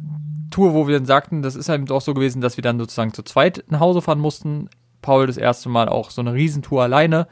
Tour, 0.51 0.75
wo 0.75 0.87
wir 0.87 0.99
dann 0.99 1.07
sagten, 1.07 1.41
das 1.41 1.57
ist 1.57 1.71
halt 1.71 1.91
auch 1.91 2.03
so 2.03 2.13
gewesen, 2.13 2.43
dass 2.43 2.59
wir 2.59 2.63
dann 2.63 2.79
sozusagen 2.79 3.15
zu 3.15 3.23
zweit 3.23 3.65
nach 3.69 3.81
Hause 3.81 4.03
fahren 4.03 4.21
mussten. 4.21 4.69
Paul 5.01 5.27
das 5.27 5.39
erste 5.39 5.71
Mal 5.71 5.89
auch 5.89 6.11
so 6.11 6.21
eine 6.21 6.35
Riesentour 6.35 6.83
alleine. 6.83 7.27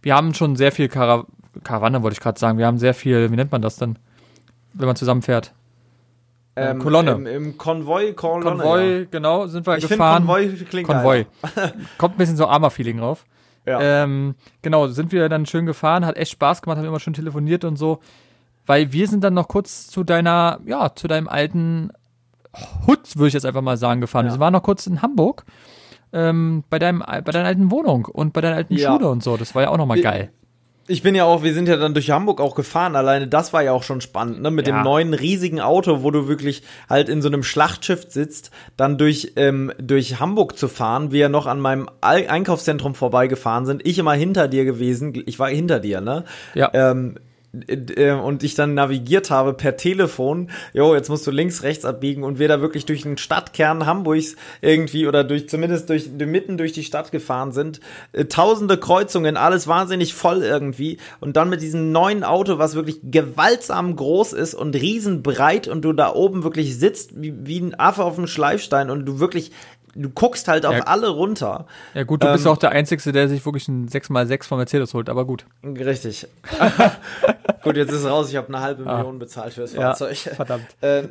Wir 0.00 0.14
haben 0.14 0.32
schon 0.32 0.56
sehr 0.56 0.72
viel 0.72 0.88
Kara 0.88 1.26
Karawane, 1.64 2.02
wollte 2.02 2.14
ich 2.14 2.20
gerade 2.20 2.38
sagen. 2.38 2.58
Wir 2.58 2.66
haben 2.66 2.78
sehr 2.78 2.94
viel, 2.94 3.30
wie 3.30 3.36
nennt 3.36 3.52
man 3.52 3.62
das 3.62 3.76
denn, 3.76 3.98
wenn 4.74 4.86
man 4.86 4.96
zusammenfährt? 4.96 5.52
Ähm, 6.56 6.78
Kolonne. 6.78 7.12
Im, 7.12 7.26
Im, 7.26 7.58
Konvoi, 7.58 8.12
Kolonne. 8.12 8.62
Konvoi, 8.62 8.98
ja. 9.00 9.04
genau, 9.10 9.46
sind 9.46 9.66
wir 9.66 9.76
ich 9.78 9.88
gefahren. 9.88 10.26
Konvoi 10.26 10.48
klingt 10.68 10.88
Konvoi. 10.88 11.26
Kommt 11.98 12.14
ein 12.14 12.18
bisschen 12.18 12.36
so 12.36 12.46
Armer-Feeling 12.46 12.98
drauf. 12.98 13.24
Ja. 13.66 13.80
Ähm, 13.80 14.34
genau, 14.62 14.88
sind 14.88 15.12
wir 15.12 15.28
dann 15.28 15.46
schön 15.46 15.66
gefahren, 15.66 16.04
hat 16.04 16.16
echt 16.16 16.32
Spaß 16.32 16.62
gemacht, 16.62 16.78
haben 16.78 16.86
immer 16.86 17.00
schön 17.00 17.14
telefoniert 17.14 17.64
und 17.64 17.76
so. 17.76 18.00
Weil 18.66 18.92
wir 18.92 19.06
sind 19.06 19.22
dann 19.22 19.34
noch 19.34 19.48
kurz 19.48 19.86
zu 19.86 20.02
deiner, 20.04 20.60
ja, 20.66 20.94
zu 20.94 21.08
deinem 21.08 21.28
alten 21.28 21.92
Hut, 22.86 23.16
würde 23.16 23.28
ich 23.28 23.34
jetzt 23.34 23.46
einfach 23.46 23.62
mal 23.62 23.76
sagen, 23.76 24.00
gefahren. 24.00 24.26
Ja. 24.26 24.32
Wir 24.32 24.40
waren 24.40 24.52
noch 24.52 24.62
kurz 24.62 24.86
in 24.86 25.02
Hamburg 25.02 25.44
ähm, 26.12 26.64
bei, 26.68 26.78
deinem, 26.78 27.00
bei 27.00 27.20
deiner 27.20 27.46
alten 27.46 27.70
Wohnung 27.70 28.06
und 28.06 28.32
bei 28.32 28.40
deiner 28.40 28.56
alten 28.56 28.74
ja. 28.74 28.92
Schule 28.92 29.08
und 29.08 29.22
so. 29.22 29.36
Das 29.36 29.54
war 29.54 29.62
ja 29.62 29.68
auch 29.70 29.76
nochmal 29.76 30.00
geil. 30.00 30.32
Ich 30.90 31.02
bin 31.02 31.14
ja 31.14 31.24
auch, 31.24 31.42
wir 31.44 31.54
sind 31.54 31.68
ja 31.68 31.76
dann 31.76 31.94
durch 31.94 32.10
Hamburg 32.10 32.40
auch 32.40 32.54
gefahren. 32.54 32.96
Alleine 32.96 33.28
das 33.28 33.52
war 33.52 33.62
ja 33.62 33.72
auch 33.72 33.84
schon 33.84 34.00
spannend, 34.00 34.42
ne? 34.42 34.50
Mit 34.50 34.66
ja. 34.66 34.74
dem 34.74 34.82
neuen 34.82 35.14
riesigen 35.14 35.60
Auto, 35.60 36.02
wo 36.02 36.10
du 36.10 36.26
wirklich 36.26 36.62
halt 36.88 37.08
in 37.08 37.22
so 37.22 37.28
einem 37.28 37.44
Schlachtschiff 37.44 38.06
sitzt, 38.08 38.50
dann 38.76 38.98
durch, 38.98 39.34
ähm, 39.36 39.72
durch 39.78 40.18
Hamburg 40.18 40.58
zu 40.58 40.66
fahren. 40.66 41.12
Wir 41.12 41.28
noch 41.28 41.46
an 41.46 41.60
meinem 41.60 41.88
Einkaufszentrum 42.00 42.94
vorbeigefahren 42.94 43.66
sind. 43.66 43.86
Ich 43.86 43.98
immer 43.98 44.14
hinter 44.14 44.48
dir 44.48 44.64
gewesen. 44.64 45.14
Ich 45.26 45.38
war 45.38 45.48
hinter 45.48 45.78
dir, 45.78 46.00
ne? 46.00 46.24
Ja. 46.54 46.70
Ähm, 46.72 47.14
äh, 47.16 47.29
und 47.52 48.44
ich 48.44 48.54
dann 48.54 48.74
navigiert 48.74 49.30
habe 49.30 49.54
per 49.54 49.76
Telefon, 49.76 50.50
jo, 50.72 50.94
jetzt 50.94 51.08
musst 51.08 51.26
du 51.26 51.32
links, 51.32 51.64
rechts 51.64 51.84
abbiegen 51.84 52.22
und 52.22 52.38
wir 52.38 52.46
da 52.46 52.60
wirklich 52.60 52.86
durch 52.86 53.02
den 53.02 53.18
Stadtkern 53.18 53.86
Hamburgs 53.86 54.36
irgendwie 54.60 55.08
oder 55.08 55.24
durch 55.24 55.48
zumindest 55.48 55.90
durch 55.90 56.10
mitten 56.10 56.58
durch 56.58 56.72
die 56.72 56.84
Stadt 56.84 57.10
gefahren 57.10 57.50
sind. 57.50 57.80
Äh, 58.12 58.26
tausende 58.26 58.76
Kreuzungen, 58.76 59.36
alles 59.36 59.66
wahnsinnig 59.66 60.14
voll 60.14 60.42
irgendwie 60.42 60.98
und 61.18 61.36
dann 61.36 61.50
mit 61.50 61.60
diesem 61.60 61.90
neuen 61.90 62.22
Auto, 62.22 62.58
was 62.58 62.76
wirklich 62.76 63.00
gewaltsam 63.02 63.96
groß 63.96 64.32
ist 64.32 64.54
und 64.54 64.76
riesenbreit 64.76 65.66
und 65.66 65.82
du 65.82 65.92
da 65.92 66.14
oben 66.14 66.44
wirklich 66.44 66.78
sitzt 66.78 67.20
wie, 67.20 67.34
wie 67.42 67.60
ein 67.60 67.78
Affe 67.78 68.04
auf 68.04 68.14
dem 68.14 68.28
Schleifstein 68.28 68.90
und 68.90 69.06
du 69.06 69.18
wirklich 69.18 69.50
du 69.94 70.10
guckst 70.10 70.48
halt 70.48 70.66
auf 70.66 70.74
ja. 70.74 70.82
alle 70.84 71.08
runter. 71.08 71.66
Ja 71.94 72.04
gut, 72.04 72.22
du 72.22 72.26
ähm, 72.26 72.34
bist 72.34 72.46
auch 72.46 72.56
der 72.56 72.70
Einzige, 72.70 73.12
der 73.12 73.28
sich 73.28 73.44
wirklich 73.44 73.68
ein 73.68 73.88
6x6 73.88 74.46
von 74.46 74.58
Mercedes 74.58 74.94
holt, 74.94 75.08
aber 75.08 75.24
gut. 75.24 75.46
Richtig. 75.64 76.26
gut, 77.62 77.76
jetzt 77.76 77.90
ist 77.90 78.00
es 78.00 78.06
raus, 78.06 78.30
ich 78.30 78.36
habe 78.36 78.48
eine 78.48 78.60
halbe 78.60 78.86
ah. 78.86 78.98
Million 78.98 79.18
bezahlt 79.18 79.54
für 79.54 79.62
das 79.62 79.74
Fahrzeug. 79.74 80.24
Ja, 80.24 80.34
verdammt. 80.34 80.66
Ähm, 80.82 81.10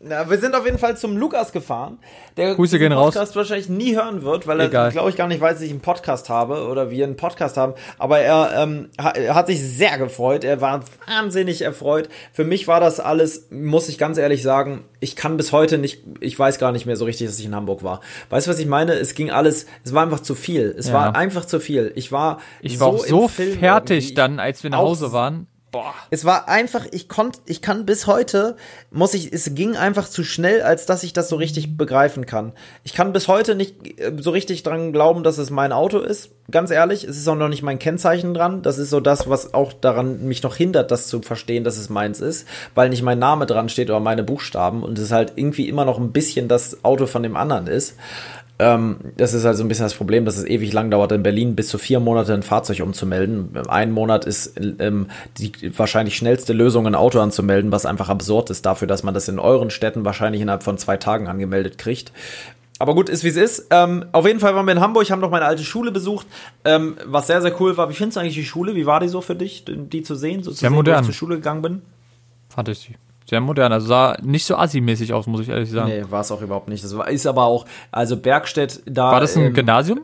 na, 0.00 0.30
wir 0.30 0.38
sind 0.38 0.54
auf 0.54 0.64
jeden 0.64 0.78
Fall 0.78 0.96
zum 0.96 1.16
Lukas 1.16 1.52
gefahren, 1.52 1.98
der 2.36 2.54
Grüße 2.54 2.78
gehen 2.78 2.92
Podcast 2.92 3.30
raus. 3.30 3.36
wahrscheinlich 3.36 3.68
nie 3.68 3.96
hören 3.96 4.22
wird, 4.22 4.46
weil 4.46 4.60
er, 4.60 4.90
glaube 4.90 5.10
ich, 5.10 5.16
gar 5.16 5.26
nicht 5.26 5.40
weiß, 5.40 5.54
dass 5.54 5.62
ich 5.62 5.70
einen 5.70 5.80
Podcast 5.80 6.28
habe 6.28 6.66
oder 6.68 6.90
wir 6.90 7.04
einen 7.04 7.16
Podcast 7.16 7.56
haben. 7.56 7.74
Aber 7.98 8.20
er, 8.20 8.52
ähm, 8.56 8.90
er 8.96 9.34
hat 9.34 9.48
sich 9.48 9.62
sehr 9.62 9.98
gefreut, 9.98 10.44
er 10.44 10.60
war 10.60 10.82
wahnsinnig 11.06 11.62
erfreut. 11.62 12.08
Für 12.32 12.44
mich 12.44 12.68
war 12.68 12.80
das 12.80 13.00
alles, 13.00 13.48
muss 13.50 13.88
ich 13.88 13.98
ganz 13.98 14.18
ehrlich 14.18 14.42
sagen, 14.42 14.84
ich 15.06 15.14
kann 15.14 15.36
bis 15.36 15.52
heute 15.52 15.78
nicht, 15.78 16.00
ich 16.18 16.36
weiß 16.36 16.58
gar 16.58 16.72
nicht 16.72 16.84
mehr 16.84 16.96
so 16.96 17.04
richtig, 17.04 17.28
dass 17.28 17.38
ich 17.38 17.46
in 17.46 17.54
Hamburg 17.54 17.84
war. 17.84 18.00
Weißt 18.28 18.48
du, 18.48 18.50
was 18.50 18.58
ich 18.58 18.66
meine? 18.66 18.92
Es 18.94 19.14
ging 19.14 19.30
alles, 19.30 19.66
es 19.84 19.94
war 19.94 20.02
einfach 20.02 20.18
zu 20.18 20.34
viel. 20.34 20.74
Es 20.76 20.88
ja. 20.88 20.94
war 20.94 21.14
einfach 21.14 21.44
zu 21.44 21.60
viel. 21.60 21.92
Ich 21.94 22.10
war, 22.10 22.40
ich 22.60 22.80
war 22.80 22.98
so, 22.98 23.04
so 23.04 23.28
fertig 23.28 24.14
dann, 24.14 24.40
als 24.40 24.64
wir 24.64 24.70
nach 24.70 24.78
Hause 24.78 25.12
waren. 25.12 25.46
Boah. 25.72 25.94
Es 26.10 26.24
war 26.24 26.48
einfach, 26.48 26.86
ich 26.92 27.08
konnte, 27.08 27.40
ich 27.44 27.60
kann 27.60 27.86
bis 27.86 28.06
heute, 28.06 28.56
muss 28.90 29.14
ich, 29.14 29.32
es 29.32 29.54
ging 29.54 29.76
einfach 29.76 30.08
zu 30.08 30.22
schnell, 30.22 30.62
als 30.62 30.86
dass 30.86 31.02
ich 31.02 31.12
das 31.12 31.28
so 31.28 31.36
richtig 31.36 31.76
begreifen 31.76 32.24
kann. 32.24 32.52
Ich 32.84 32.94
kann 32.94 33.12
bis 33.12 33.26
heute 33.26 33.56
nicht 33.56 34.00
äh, 34.00 34.12
so 34.18 34.30
richtig 34.30 34.62
dran 34.62 34.92
glauben, 34.92 35.24
dass 35.24 35.38
es 35.38 35.50
mein 35.50 35.72
Auto 35.72 35.98
ist. 35.98 36.30
Ganz 36.50 36.70
ehrlich, 36.70 37.02
es 37.02 37.16
ist 37.16 37.26
auch 37.26 37.34
noch 37.34 37.48
nicht 37.48 37.64
mein 37.64 37.80
Kennzeichen 37.80 38.32
dran. 38.32 38.62
Das 38.62 38.78
ist 38.78 38.90
so 38.90 39.00
das, 39.00 39.28
was 39.28 39.54
auch 39.54 39.72
daran 39.72 40.24
mich 40.26 40.44
noch 40.44 40.54
hindert, 40.54 40.92
das 40.92 41.08
zu 41.08 41.20
verstehen, 41.20 41.64
dass 41.64 41.76
es 41.76 41.88
meins 41.88 42.20
ist, 42.20 42.46
weil 42.76 42.88
nicht 42.88 43.02
mein 43.02 43.18
Name 43.18 43.46
dran 43.46 43.68
steht 43.68 43.90
oder 43.90 44.00
meine 44.00 44.22
Buchstaben 44.22 44.84
und 44.84 44.98
es 44.98 45.10
halt 45.10 45.32
irgendwie 45.34 45.68
immer 45.68 45.84
noch 45.84 45.98
ein 45.98 46.12
bisschen 46.12 46.46
das 46.46 46.84
Auto 46.84 47.06
von 47.06 47.24
dem 47.24 47.36
anderen 47.36 47.66
ist. 47.66 47.96
Ähm, 48.58 48.96
das 49.16 49.34
ist 49.34 49.44
also 49.44 49.62
ein 49.62 49.68
bisschen 49.68 49.84
das 49.84 49.94
Problem, 49.94 50.24
dass 50.24 50.38
es 50.38 50.44
ewig 50.44 50.72
lang 50.72 50.90
dauert, 50.90 51.12
in 51.12 51.22
Berlin 51.22 51.54
bis 51.54 51.68
zu 51.68 51.76
vier 51.76 52.00
Monate 52.00 52.32
ein 52.32 52.42
Fahrzeug 52.42 52.80
umzumelden. 52.80 53.50
Ein 53.68 53.92
Monat 53.92 54.24
ist 54.24 54.54
ähm, 54.58 55.08
die 55.36 55.52
wahrscheinlich 55.76 56.16
schnellste 56.16 56.54
Lösung, 56.54 56.86
ein 56.86 56.94
Auto 56.94 57.20
anzumelden, 57.20 57.70
was 57.70 57.84
einfach 57.84 58.08
absurd 58.08 58.48
ist 58.50 58.64
dafür, 58.64 58.88
dass 58.88 59.02
man 59.02 59.12
das 59.12 59.28
in 59.28 59.38
euren 59.38 59.70
Städten 59.70 60.04
wahrscheinlich 60.04 60.40
innerhalb 60.40 60.62
von 60.62 60.78
zwei 60.78 60.96
Tagen 60.96 61.28
angemeldet 61.28 61.76
kriegt. 61.76 62.12
Aber 62.78 62.94
gut, 62.94 63.08
ist 63.08 63.24
wie 63.24 63.28
es 63.28 63.36
ist. 63.36 63.66
Ähm, 63.70 64.06
auf 64.12 64.26
jeden 64.26 64.40
Fall 64.40 64.54
waren 64.54 64.66
wir 64.66 64.72
in 64.72 64.80
Hamburg, 64.80 65.10
haben 65.10 65.20
noch 65.20 65.30
meine 65.30 65.46
alte 65.46 65.64
Schule 65.64 65.90
besucht, 65.90 66.26
ähm, 66.64 66.96
was 67.06 67.26
sehr, 67.26 67.40
sehr 67.40 67.58
cool 67.60 67.76
war. 67.76 67.88
Wie 67.88 67.94
findest 67.94 68.16
du 68.16 68.20
eigentlich 68.20 68.34
die 68.34 68.44
Schule? 68.44 68.74
Wie 68.74 68.86
war 68.86 69.00
die 69.00 69.08
so 69.08 69.20
für 69.20 69.34
dich, 69.34 69.64
die 69.66 70.02
zu 70.02 70.14
sehen, 70.14 70.42
so 70.42 70.50
zu 70.50 70.58
sehr 70.58 70.68
sehen, 70.70 70.76
modern. 70.76 70.96
wo 70.96 71.00
ich 71.00 71.06
zur 71.06 71.14
Schule 71.14 71.36
gegangen 71.36 71.62
bin? 71.62 71.82
Fand 72.48 72.68
ich 72.68 72.78
sie. 72.78 72.96
Sehr 73.28 73.40
modern, 73.40 73.72
also 73.72 73.88
sah 73.88 74.16
nicht 74.22 74.44
so 74.44 74.56
assi-mäßig 74.56 75.12
aus, 75.12 75.26
muss 75.26 75.40
ich 75.40 75.48
ehrlich 75.48 75.70
sagen. 75.70 75.88
Nee, 75.88 76.04
war 76.08 76.20
es 76.20 76.30
auch 76.30 76.40
überhaupt 76.40 76.68
nicht. 76.68 76.84
Das 76.84 76.96
war, 76.96 77.08
ist 77.08 77.26
aber 77.26 77.44
auch, 77.44 77.66
also 77.90 78.16
Bergstedt 78.16 78.82
da. 78.86 79.10
War 79.10 79.20
das 79.20 79.36
ein 79.36 79.46
ähm, 79.46 79.54
Gymnasium? 79.54 80.00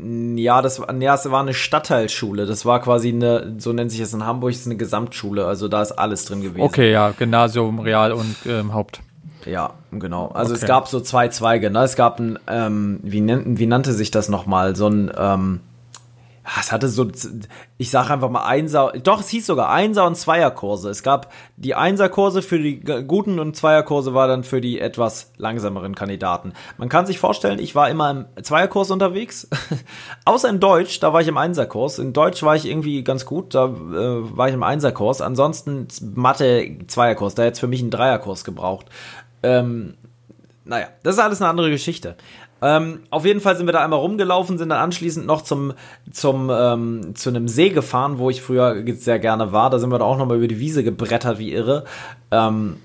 Ja, 0.00 0.62
das, 0.62 0.80
ja, 1.00 1.14
es 1.14 1.30
war 1.30 1.40
eine 1.40 1.52
Stadtteilschule. 1.52 2.46
Das 2.46 2.64
war 2.64 2.80
quasi 2.80 3.08
eine, 3.08 3.56
so 3.58 3.72
nennt 3.72 3.90
sich 3.90 4.00
es 4.00 4.14
in 4.14 4.24
Hamburg, 4.24 4.52
ist 4.52 4.64
eine 4.64 4.76
Gesamtschule. 4.76 5.44
Also 5.44 5.68
da 5.68 5.82
ist 5.82 5.92
alles 5.92 6.24
drin 6.24 6.40
gewesen. 6.40 6.62
Okay, 6.62 6.92
ja, 6.92 7.10
Gymnasium, 7.10 7.80
Real 7.80 8.12
und 8.12 8.36
ähm, 8.46 8.72
Haupt. 8.72 9.00
Ja, 9.44 9.74
genau. 9.90 10.28
Also 10.28 10.52
okay. 10.52 10.62
es 10.62 10.68
gab 10.68 10.88
so 10.88 11.00
zwei 11.00 11.28
Zweige. 11.28 11.70
Ne? 11.70 11.80
Es 11.82 11.96
gab 11.96 12.20
ein, 12.20 12.38
ähm, 12.46 13.00
wie, 13.02 13.20
nennt, 13.20 13.58
wie 13.58 13.66
nannte 13.66 13.92
sich 13.92 14.10
das 14.10 14.28
nochmal? 14.28 14.76
So 14.76 14.88
ein, 14.88 15.10
ähm, 15.16 15.60
es 16.60 16.72
hatte 16.72 16.88
so, 16.88 17.06
ich 17.76 17.90
sage 17.90 18.12
einfach 18.12 18.30
mal 18.30 18.44
Einser, 18.44 18.92
doch, 19.02 19.20
es 19.20 19.28
hieß 19.28 19.46
sogar 19.46 19.70
Einser- 19.70 20.06
und 20.06 20.16
Zweierkurse. 20.16 20.88
Es 20.88 21.02
gab 21.02 21.32
die 21.56 21.74
Einserkurse 21.74 22.42
für 22.42 22.58
die 22.58 22.80
guten 22.80 23.38
und 23.38 23.56
Zweierkurse 23.56 24.14
war 24.14 24.28
dann 24.28 24.44
für 24.44 24.60
die 24.60 24.80
etwas 24.80 25.32
langsameren 25.36 25.94
Kandidaten. 25.94 26.52
Man 26.78 26.88
kann 26.88 27.06
sich 27.06 27.18
vorstellen, 27.18 27.58
ich 27.58 27.74
war 27.74 27.90
immer 27.90 28.10
im 28.10 28.26
Zweierkurs 28.42 28.90
unterwegs, 28.90 29.48
außer 30.24 30.48
in 30.48 30.60
Deutsch, 30.60 31.00
da 31.00 31.12
war 31.12 31.20
ich 31.20 31.28
im 31.28 31.36
Einserkurs. 31.36 31.98
In 31.98 32.12
Deutsch 32.12 32.42
war 32.42 32.56
ich 32.56 32.66
irgendwie 32.66 33.04
ganz 33.04 33.26
gut, 33.26 33.54
da 33.54 33.66
äh, 33.66 34.36
war 34.36 34.48
ich 34.48 34.54
im 34.54 34.62
Einserkurs. 34.62 35.20
Ansonsten 35.20 35.88
Mathe 36.14 36.78
Zweierkurs, 36.86 37.34
da 37.34 37.44
jetzt 37.44 37.60
für 37.60 37.68
mich 37.68 37.80
einen 37.80 37.90
Dreierkurs 37.90 38.44
gebraucht. 38.44 38.86
Ähm, 39.42 39.94
naja, 40.64 40.88
das 41.02 41.14
ist 41.14 41.20
alles 41.20 41.40
eine 41.40 41.48
andere 41.48 41.70
Geschichte. 41.70 42.16
Ähm, 42.60 43.00
auf 43.10 43.24
jeden 43.24 43.40
Fall 43.40 43.56
sind 43.56 43.66
wir 43.66 43.72
da 43.72 43.84
einmal 43.84 44.00
rumgelaufen, 44.00 44.58
sind 44.58 44.70
dann 44.70 44.80
anschließend 44.80 45.26
noch 45.26 45.42
zum, 45.42 45.74
zum, 46.10 46.50
ähm, 46.52 47.14
zu 47.14 47.30
einem 47.30 47.48
See 47.48 47.70
gefahren, 47.70 48.18
wo 48.18 48.30
ich 48.30 48.42
früher 48.42 48.84
sehr 48.94 49.18
gerne 49.18 49.52
war. 49.52 49.70
Da 49.70 49.78
sind 49.78 49.90
wir 49.90 49.98
da 49.98 50.04
auch 50.04 50.18
nochmal 50.18 50.38
über 50.38 50.48
die 50.48 50.58
Wiese 50.58 50.82
gebrettert 50.82 51.38
wie 51.38 51.52
irre. 51.52 51.84
Ähm, 52.30 52.76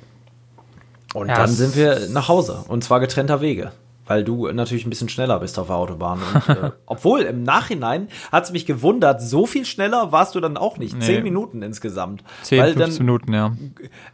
und 1.13 1.27
ja, 1.29 1.35
dann 1.35 1.49
sind 1.49 1.75
wir 1.75 2.09
nach 2.09 2.27
Hause. 2.27 2.65
Und 2.67 2.83
zwar 2.83 2.99
getrennter 2.99 3.41
Wege 3.41 3.71
weil 4.05 4.23
du 4.23 4.47
natürlich 4.51 4.85
ein 4.85 4.89
bisschen 4.89 5.09
schneller 5.09 5.39
bist 5.39 5.57
auf 5.59 5.67
der 5.67 5.75
Autobahn. 5.75 6.19
Und, 6.33 6.49
äh, 6.49 6.71
obwohl 6.85 7.21
im 7.21 7.43
Nachhinein 7.43 8.07
hat 8.31 8.45
es 8.45 8.51
mich 8.51 8.65
gewundert, 8.65 9.21
so 9.21 9.45
viel 9.45 9.65
schneller 9.65 10.11
warst 10.11 10.35
du 10.35 10.39
dann 10.39 10.57
auch 10.57 10.77
nicht. 10.77 10.95
Nee. 10.95 11.05
Zehn 11.05 11.23
Minuten 11.23 11.61
insgesamt. 11.61 12.23
Zehn, 12.41 12.59
weil 12.59 12.73
15 12.73 12.89
dann, 12.89 13.05
Minuten, 13.05 13.33
ja. 13.33 13.51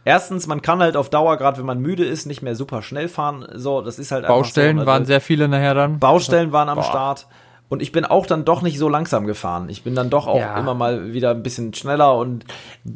Erstens, 0.04 0.46
man 0.46 0.62
kann 0.62 0.80
halt 0.80 0.96
auf 0.96 1.10
Dauer, 1.10 1.36
gerade 1.36 1.58
wenn 1.58 1.66
man 1.66 1.80
müde 1.80 2.04
ist, 2.04 2.26
nicht 2.26 2.42
mehr 2.42 2.54
super 2.54 2.82
schnell 2.82 3.08
fahren. 3.08 3.46
So, 3.54 3.80
das 3.80 3.98
ist 3.98 4.12
halt 4.12 4.26
Baustellen 4.26 4.76
so, 4.76 4.80
also, 4.80 4.90
waren 4.90 5.04
sehr 5.04 5.20
viele 5.20 5.48
nachher 5.48 5.74
dann. 5.74 5.98
Baustellen 5.98 6.52
waren 6.52 6.68
am 6.68 6.76
Boah. 6.76 6.84
Start. 6.84 7.26
Und 7.70 7.80
ich 7.80 7.92
bin 7.92 8.04
auch 8.04 8.26
dann 8.26 8.44
doch 8.44 8.62
nicht 8.62 8.78
so 8.78 8.88
langsam 8.88 9.26
gefahren. 9.26 9.68
Ich 9.68 9.84
bin 9.84 9.94
dann 9.94 10.10
doch 10.10 10.26
auch 10.26 10.40
ja. 10.40 10.58
immer 10.58 10.74
mal 10.74 11.12
wieder 11.12 11.30
ein 11.30 11.44
bisschen 11.44 11.72
schneller 11.72 12.16
und 12.16 12.44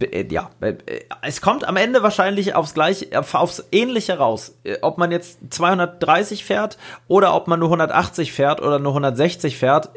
äh, 0.01 0.27
ja, 0.29 0.51
äh, 0.61 0.75
es 1.23 1.41
kommt 1.41 1.67
am 1.67 1.77
Ende 1.77 2.03
wahrscheinlich 2.03 2.57
aufs 2.57 2.75
gleiche, 2.75 3.07
aufs 3.17 3.65
ähnliche 3.71 4.19
raus. 4.19 4.59
Äh, 4.65 4.79
ob 4.83 4.99
man 4.99 5.13
jetzt 5.13 5.39
230 5.49 6.45
fährt 6.45 6.77
oder 7.07 7.37
ob 7.37 7.47
man 7.47 7.61
nur 7.61 7.69
180 7.69 8.33
fährt 8.33 8.61
oder 8.61 8.81
nur 8.81 8.91
160 8.91 9.57
fährt. 9.57 9.91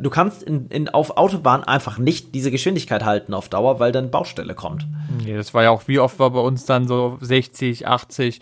Du 0.00 0.10
kannst 0.10 0.42
in, 0.42 0.66
in, 0.70 0.88
auf 0.88 1.16
Autobahn 1.16 1.62
einfach 1.62 1.98
nicht 1.98 2.34
diese 2.34 2.50
Geschwindigkeit 2.50 3.04
halten 3.04 3.32
auf 3.32 3.48
Dauer, 3.48 3.78
weil 3.78 3.92
dann 3.92 4.10
Baustelle 4.10 4.54
kommt. 4.54 4.88
Nee, 5.24 5.36
das 5.36 5.54
war 5.54 5.62
ja 5.62 5.70
auch, 5.70 5.86
wie 5.86 6.00
oft 6.00 6.18
war 6.18 6.30
bei 6.30 6.40
uns 6.40 6.64
dann 6.64 6.88
so 6.88 7.16
60, 7.20 7.86
80, 7.86 8.40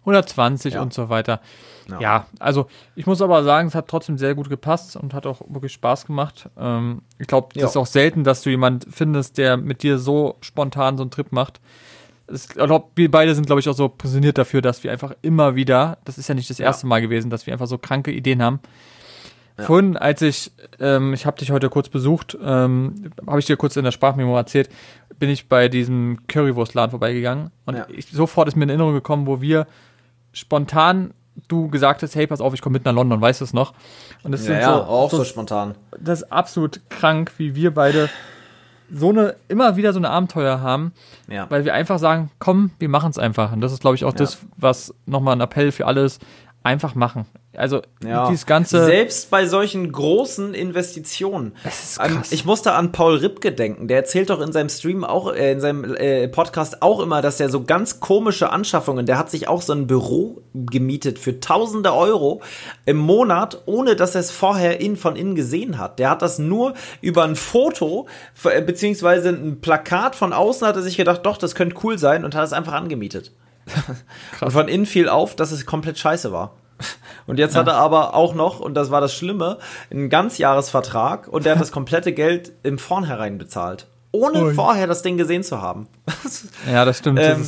120 0.00 0.74
ja. 0.74 0.82
und 0.82 0.92
so 0.92 1.08
weiter. 1.08 1.40
Ja. 1.88 2.00
ja. 2.00 2.26
also 2.38 2.66
ich 2.94 3.06
muss 3.06 3.20
aber 3.22 3.42
sagen, 3.44 3.68
es 3.68 3.74
hat 3.74 3.88
trotzdem 3.88 4.18
sehr 4.18 4.34
gut 4.34 4.48
gepasst 4.48 4.96
und 4.96 5.14
hat 5.14 5.26
auch 5.26 5.40
wirklich 5.48 5.72
Spaß 5.72 6.06
gemacht. 6.06 6.48
Ähm, 6.58 7.02
ich 7.18 7.26
glaube, 7.26 7.48
ja. 7.54 7.66
ist 7.66 7.76
auch 7.76 7.86
selten, 7.86 8.24
dass 8.24 8.42
du 8.42 8.50
jemand 8.50 8.86
findest, 8.90 9.38
der 9.38 9.56
mit 9.56 9.82
dir 9.82 9.98
so 9.98 10.36
spontan 10.40 10.96
so 10.96 11.02
einen 11.02 11.10
Trip 11.10 11.32
macht. 11.32 11.60
Ich 12.30 12.48
glaube, 12.48 12.86
wir 12.94 13.10
beide 13.10 13.34
sind, 13.34 13.46
glaube 13.46 13.60
ich, 13.60 13.68
auch 13.68 13.74
so 13.74 13.88
präsentiert 13.88 14.38
dafür, 14.38 14.62
dass 14.62 14.84
wir 14.84 14.92
einfach 14.92 15.12
immer 15.22 15.54
wieder, 15.54 15.98
das 16.04 16.18
ist 16.18 16.28
ja 16.28 16.34
nicht 16.34 16.48
das 16.48 16.60
erste 16.60 16.86
Mal 16.86 17.00
gewesen, 17.00 17.30
dass 17.30 17.46
wir 17.46 17.52
einfach 17.52 17.66
so 17.66 17.78
kranke 17.78 18.10
Ideen 18.12 18.42
haben. 18.42 18.60
Ja. 19.58 19.64
Vorhin, 19.64 19.96
als 19.96 20.22
ich, 20.22 20.50
ähm, 20.80 21.12
ich 21.12 21.26
habe 21.26 21.38
dich 21.38 21.50
heute 21.50 21.68
kurz 21.68 21.88
besucht, 21.90 22.38
ähm, 22.42 23.12
habe 23.26 23.38
ich 23.38 23.46
dir 23.46 23.56
kurz 23.56 23.76
in 23.76 23.84
der 23.84 23.90
Sprachmemo 23.90 24.34
erzählt, 24.36 24.70
bin 25.18 25.28
ich 25.28 25.48
bei 25.48 25.68
diesem 25.68 26.26
Currywurstladen 26.26 26.90
vorbeigegangen 26.90 27.50
und 27.66 27.76
ja. 27.76 27.86
ich, 27.88 28.06
sofort 28.06 28.48
ist 28.48 28.56
mir 28.56 28.64
in 28.64 28.70
Erinnerung 28.70 28.94
gekommen, 28.94 29.26
wo 29.26 29.40
wir 29.42 29.66
spontan 30.32 31.12
du 31.48 31.68
gesagt 31.68 32.02
hast, 32.02 32.14
hey, 32.14 32.26
pass 32.26 32.40
auf, 32.40 32.54
ich 32.54 32.60
komme 32.60 32.74
mit 32.74 32.84
nach 32.84 32.94
London, 32.94 33.20
weißt 33.20 33.40
du 33.40 33.44
es 33.44 33.52
noch? 33.52 33.72
Und 34.22 34.32
das 34.32 34.46
ja, 34.46 34.46
sind 34.46 34.62
so, 34.62 34.70
ja, 34.70 34.76
auch 34.76 35.10
so, 35.10 35.18
so 35.18 35.24
spontan. 35.24 35.74
Das 35.98 36.22
ist 36.22 36.32
absolut 36.32 36.80
krank, 36.90 37.32
wie 37.38 37.54
wir 37.54 37.72
beide 37.72 38.08
so 38.94 39.08
eine, 39.08 39.36
immer 39.48 39.76
wieder 39.76 39.92
so 39.92 39.98
eine 39.98 40.10
Abenteuer 40.10 40.60
haben, 40.60 40.92
ja. 41.28 41.46
weil 41.48 41.64
wir 41.64 41.72
einfach 41.72 41.98
sagen, 41.98 42.30
komm, 42.38 42.70
wir 42.78 42.88
machen 42.88 43.10
es 43.10 43.18
einfach. 43.18 43.52
Und 43.52 43.62
das 43.62 43.72
ist, 43.72 43.80
glaube 43.80 43.96
ich, 43.96 44.04
auch 44.04 44.12
ja. 44.12 44.18
das, 44.18 44.38
was 44.56 44.94
nochmal 45.06 45.34
ein 45.34 45.40
Appell 45.40 45.72
für 45.72 45.86
alles, 45.86 46.18
einfach 46.62 46.94
machen. 46.94 47.26
Also 47.54 47.82
ja. 48.02 48.28
dieses 48.28 48.46
ganze 48.46 48.84
selbst 48.86 49.30
bei 49.30 49.46
solchen 49.46 49.92
großen 49.92 50.54
Investitionen. 50.54 51.52
Ähm, 52.00 52.22
ich 52.30 52.46
musste 52.46 52.72
an 52.72 52.92
Paul 52.92 53.16
Ripke 53.16 53.52
denken. 53.52 53.88
Der 53.88 53.98
erzählt 53.98 54.30
doch 54.30 54.40
in 54.40 54.52
seinem 54.52 54.70
Stream 54.70 55.04
auch 55.04 55.32
äh, 55.32 55.52
in 55.52 55.60
seinem 55.60 55.94
äh, 55.94 56.28
Podcast 56.28 56.80
auch 56.80 57.00
immer, 57.00 57.20
dass 57.20 57.40
er 57.40 57.50
so 57.50 57.64
ganz 57.64 58.00
komische 58.00 58.50
Anschaffungen. 58.50 59.04
Der 59.04 59.18
hat 59.18 59.30
sich 59.30 59.48
auch 59.48 59.60
so 59.60 59.74
ein 59.74 59.86
Büro 59.86 60.42
gemietet 60.54 61.18
für 61.18 61.40
Tausende 61.40 61.94
Euro 61.94 62.40
im 62.86 62.96
Monat, 62.96 63.62
ohne 63.66 63.96
dass 63.96 64.14
er 64.14 64.22
es 64.22 64.30
vorher 64.30 64.80
in 64.80 64.96
von 64.96 65.16
innen 65.16 65.34
gesehen 65.34 65.78
hat. 65.78 65.98
Der 65.98 66.10
hat 66.10 66.22
das 66.22 66.38
nur 66.38 66.72
über 67.02 67.24
ein 67.24 67.36
Foto 67.36 68.06
äh, 68.44 68.62
beziehungsweise 68.62 69.28
ein 69.28 69.60
Plakat 69.60 70.16
von 70.16 70.32
außen 70.32 70.66
hat 70.66 70.76
er 70.76 70.82
sich 70.82 70.96
gedacht, 70.96 71.26
doch, 71.26 71.36
das 71.36 71.54
könnte 71.54 71.76
cool 71.84 71.98
sein 71.98 72.24
und 72.24 72.34
hat 72.34 72.44
es 72.44 72.52
einfach 72.52 72.72
angemietet. 72.72 73.32
und 74.40 74.50
von 74.50 74.68
innen 74.68 74.86
fiel 74.86 75.08
auf, 75.08 75.36
dass 75.36 75.52
es 75.52 75.66
komplett 75.66 75.98
scheiße 75.98 76.32
war. 76.32 76.54
Und 77.26 77.38
jetzt 77.38 77.54
ja. 77.54 77.60
hat 77.60 77.68
er 77.68 77.76
aber 77.76 78.14
auch 78.14 78.34
noch, 78.34 78.60
und 78.60 78.74
das 78.74 78.90
war 78.90 79.00
das 79.00 79.14
Schlimme, 79.14 79.58
einen 79.90 80.08
Ganzjahresvertrag 80.08 81.28
und 81.28 81.44
der 81.44 81.54
hat 81.54 81.60
das 81.60 81.72
komplette 81.72 82.12
Geld 82.12 82.52
im 82.62 82.78
Vornherein 82.78 83.38
bezahlt. 83.38 83.86
Ohne 84.10 84.44
Ui. 84.44 84.54
vorher 84.54 84.86
das 84.86 85.02
Ding 85.02 85.16
gesehen 85.16 85.42
zu 85.42 85.62
haben. 85.62 85.86
ja, 86.70 86.84
das 86.84 86.98
stimmt. 86.98 87.20
Ähm, 87.20 87.46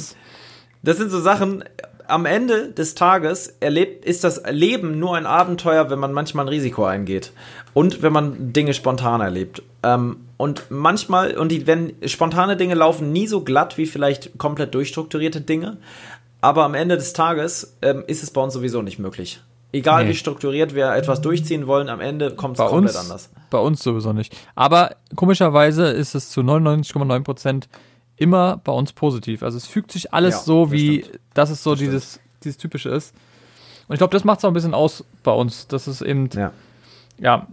das 0.83 0.97
sind 0.97 1.11
so 1.11 1.21
Sachen, 1.21 1.65
am 2.07 2.27
Ende 2.27 2.71
des 2.71 2.95
Tages 2.95 3.57
erlebt, 3.61 4.05
ist 4.05 4.25
das 4.25 4.43
Leben 4.51 4.99
nur 4.99 5.17
ein 5.17 5.27
Abenteuer, 5.27 5.91
wenn 5.91 5.99
man 5.99 6.13
manchmal 6.13 6.45
ein 6.45 6.49
Risiko 6.49 6.85
eingeht. 6.85 7.33
Und 7.73 8.03
wenn 8.03 8.13
man 8.13 8.53
Dinge 8.53 8.75
spontan 8.75 9.21
erlebt. 9.21 9.63
Ähm, 9.83 10.17
und 10.37 10.71
manchmal, 10.71 11.37
und 11.37 11.51
die, 11.51 11.67
wenn 11.67 11.95
spontane 12.07 12.57
Dinge 12.57 12.75
laufen 12.75 13.13
nie 13.13 13.27
so 13.27 13.43
glatt 13.43 13.79
wie 13.79 13.87
vielleicht 13.87 14.39
komplett 14.39 14.75
durchstrukturierte 14.75 15.41
Dinge. 15.41 15.79
Aber 16.41 16.65
am 16.65 16.75
Ende 16.75 16.97
des 16.97 17.13
Tages 17.15 17.77
ähm, 17.83 18.05
ist 18.07 18.23
es 18.23 18.31
bei 18.31 18.41
uns 18.41 18.55
sowieso 18.55 18.83
nicht 18.83 18.99
möglich. 18.99 19.41
Egal 19.73 20.05
nee. 20.05 20.11
wie 20.11 20.15
strukturiert 20.15 20.75
wir 20.75 20.95
etwas 20.95 21.21
durchziehen 21.21 21.67
wollen, 21.67 21.89
am 21.89 22.01
Ende 22.01 22.31
kommt 22.37 22.59
es 22.59 22.65
komplett 22.65 22.95
uns, 22.95 22.97
anders. 22.97 23.31
Bei 23.51 23.59
uns 23.59 23.83
sowieso 23.83 24.13
nicht. 24.13 24.37
Aber 24.55 24.95
komischerweise 25.17 25.87
ist 25.87 26.15
es 26.15 26.31
zu 26.31 26.43
99,9 26.43 27.25
Prozent 27.25 27.69
immer 28.17 28.59
bei 28.59 28.73
uns 28.73 28.93
positiv. 28.93 29.43
Also 29.43 29.57
es 29.57 29.67
fügt 29.67 29.93
sich 29.93 30.13
alles 30.13 30.35
ja, 30.35 30.41
so, 30.41 30.73
wie 30.73 31.01
das, 31.01 31.11
dass 31.35 31.51
es 31.51 31.63
so 31.63 31.71
das 31.71 31.81
dieses, 31.81 32.21
dieses 32.43 32.59
Typische 32.59 32.91
ist. 32.91 33.15
Und 33.89 33.95
ich 33.95 33.99
glaube, 33.99 34.13
das 34.13 34.25
macht 34.25 34.39
es 34.39 34.45
auch 34.45 34.51
ein 34.51 34.55
bisschen 34.55 34.75
aus 34.75 35.05
bei 35.23 35.33
uns. 35.33 35.67
Das 35.67 35.89
ist 35.89 36.01
eben, 36.01 36.31
ja, 36.35 36.53
ja 37.19 37.47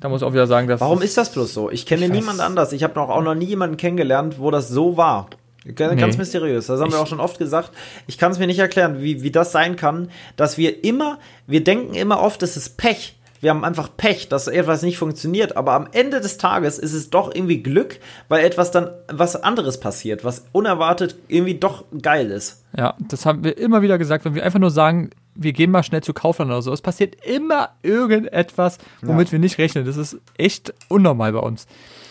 da 0.00 0.08
muss 0.08 0.22
ich 0.22 0.26
auch 0.26 0.32
wieder 0.32 0.46
sagen, 0.46 0.68
dass. 0.68 0.80
Warum 0.80 1.02
ist 1.02 1.16
das 1.16 1.32
bloß 1.32 1.52
so? 1.52 1.70
Ich 1.70 1.86
kenne 1.86 2.08
niemand 2.08 2.40
anders. 2.40 2.72
Ich 2.72 2.82
habe 2.82 2.94
noch 2.94 3.08
auch 3.10 3.22
noch 3.22 3.34
nie 3.34 3.46
jemanden 3.46 3.76
kennengelernt, 3.76 4.38
wo 4.38 4.50
das 4.50 4.68
so 4.68 4.96
war. 4.96 5.28
Ganz 5.74 6.14
nee. 6.14 6.18
mysteriös. 6.18 6.66
Das 6.66 6.80
haben 6.80 6.88
ich, 6.88 6.94
wir 6.94 7.00
auch 7.00 7.06
schon 7.06 7.20
oft 7.20 7.38
gesagt. 7.38 7.70
Ich 8.06 8.16
kann 8.16 8.32
es 8.32 8.38
mir 8.38 8.46
nicht 8.46 8.58
erklären, 8.58 9.02
wie, 9.02 9.22
wie 9.22 9.30
das 9.30 9.52
sein 9.52 9.76
kann, 9.76 10.10
dass 10.36 10.56
wir 10.56 10.84
immer, 10.84 11.18
wir 11.46 11.62
denken 11.62 11.94
immer 11.94 12.20
oft, 12.20 12.42
es 12.42 12.56
ist 12.56 12.78
Pech. 12.78 13.14
Wir 13.40 13.50
haben 13.50 13.64
einfach 13.64 13.88
Pech, 13.96 14.28
dass 14.28 14.48
etwas 14.48 14.82
nicht 14.82 14.98
funktioniert. 14.98 15.56
Aber 15.56 15.72
am 15.72 15.88
Ende 15.92 16.20
des 16.20 16.36
Tages 16.36 16.78
ist 16.78 16.92
es 16.92 17.10
doch 17.10 17.34
irgendwie 17.34 17.62
Glück, 17.62 17.98
weil 18.28 18.44
etwas 18.44 18.70
dann 18.70 18.90
was 19.08 19.34
anderes 19.36 19.80
passiert, 19.80 20.24
was 20.24 20.46
unerwartet 20.52 21.16
irgendwie 21.28 21.58
doch 21.58 21.84
geil 22.02 22.30
ist. 22.30 22.62
Ja, 22.76 22.94
das 23.00 23.24
haben 23.24 23.42
wir 23.42 23.56
immer 23.56 23.82
wieder 23.82 23.98
gesagt, 23.98 24.24
wenn 24.24 24.34
wir 24.34 24.44
einfach 24.44 24.58
nur 24.58 24.70
sagen, 24.70 25.10
wir 25.34 25.52
gehen 25.52 25.70
mal 25.70 25.82
schnell 25.82 26.02
zu 26.02 26.12
Kaufland 26.12 26.50
oder 26.50 26.60
so. 26.60 26.72
Es 26.72 26.82
passiert 26.82 27.24
immer 27.24 27.70
irgendetwas, 27.82 28.78
womit 29.00 29.28
ja. 29.28 29.32
wir 29.32 29.38
nicht 29.38 29.58
rechnen. 29.58 29.86
Das 29.86 29.96
ist 29.96 30.18
echt 30.36 30.74
unnormal 30.88 31.32
bei 31.32 31.38
uns. 31.38 31.66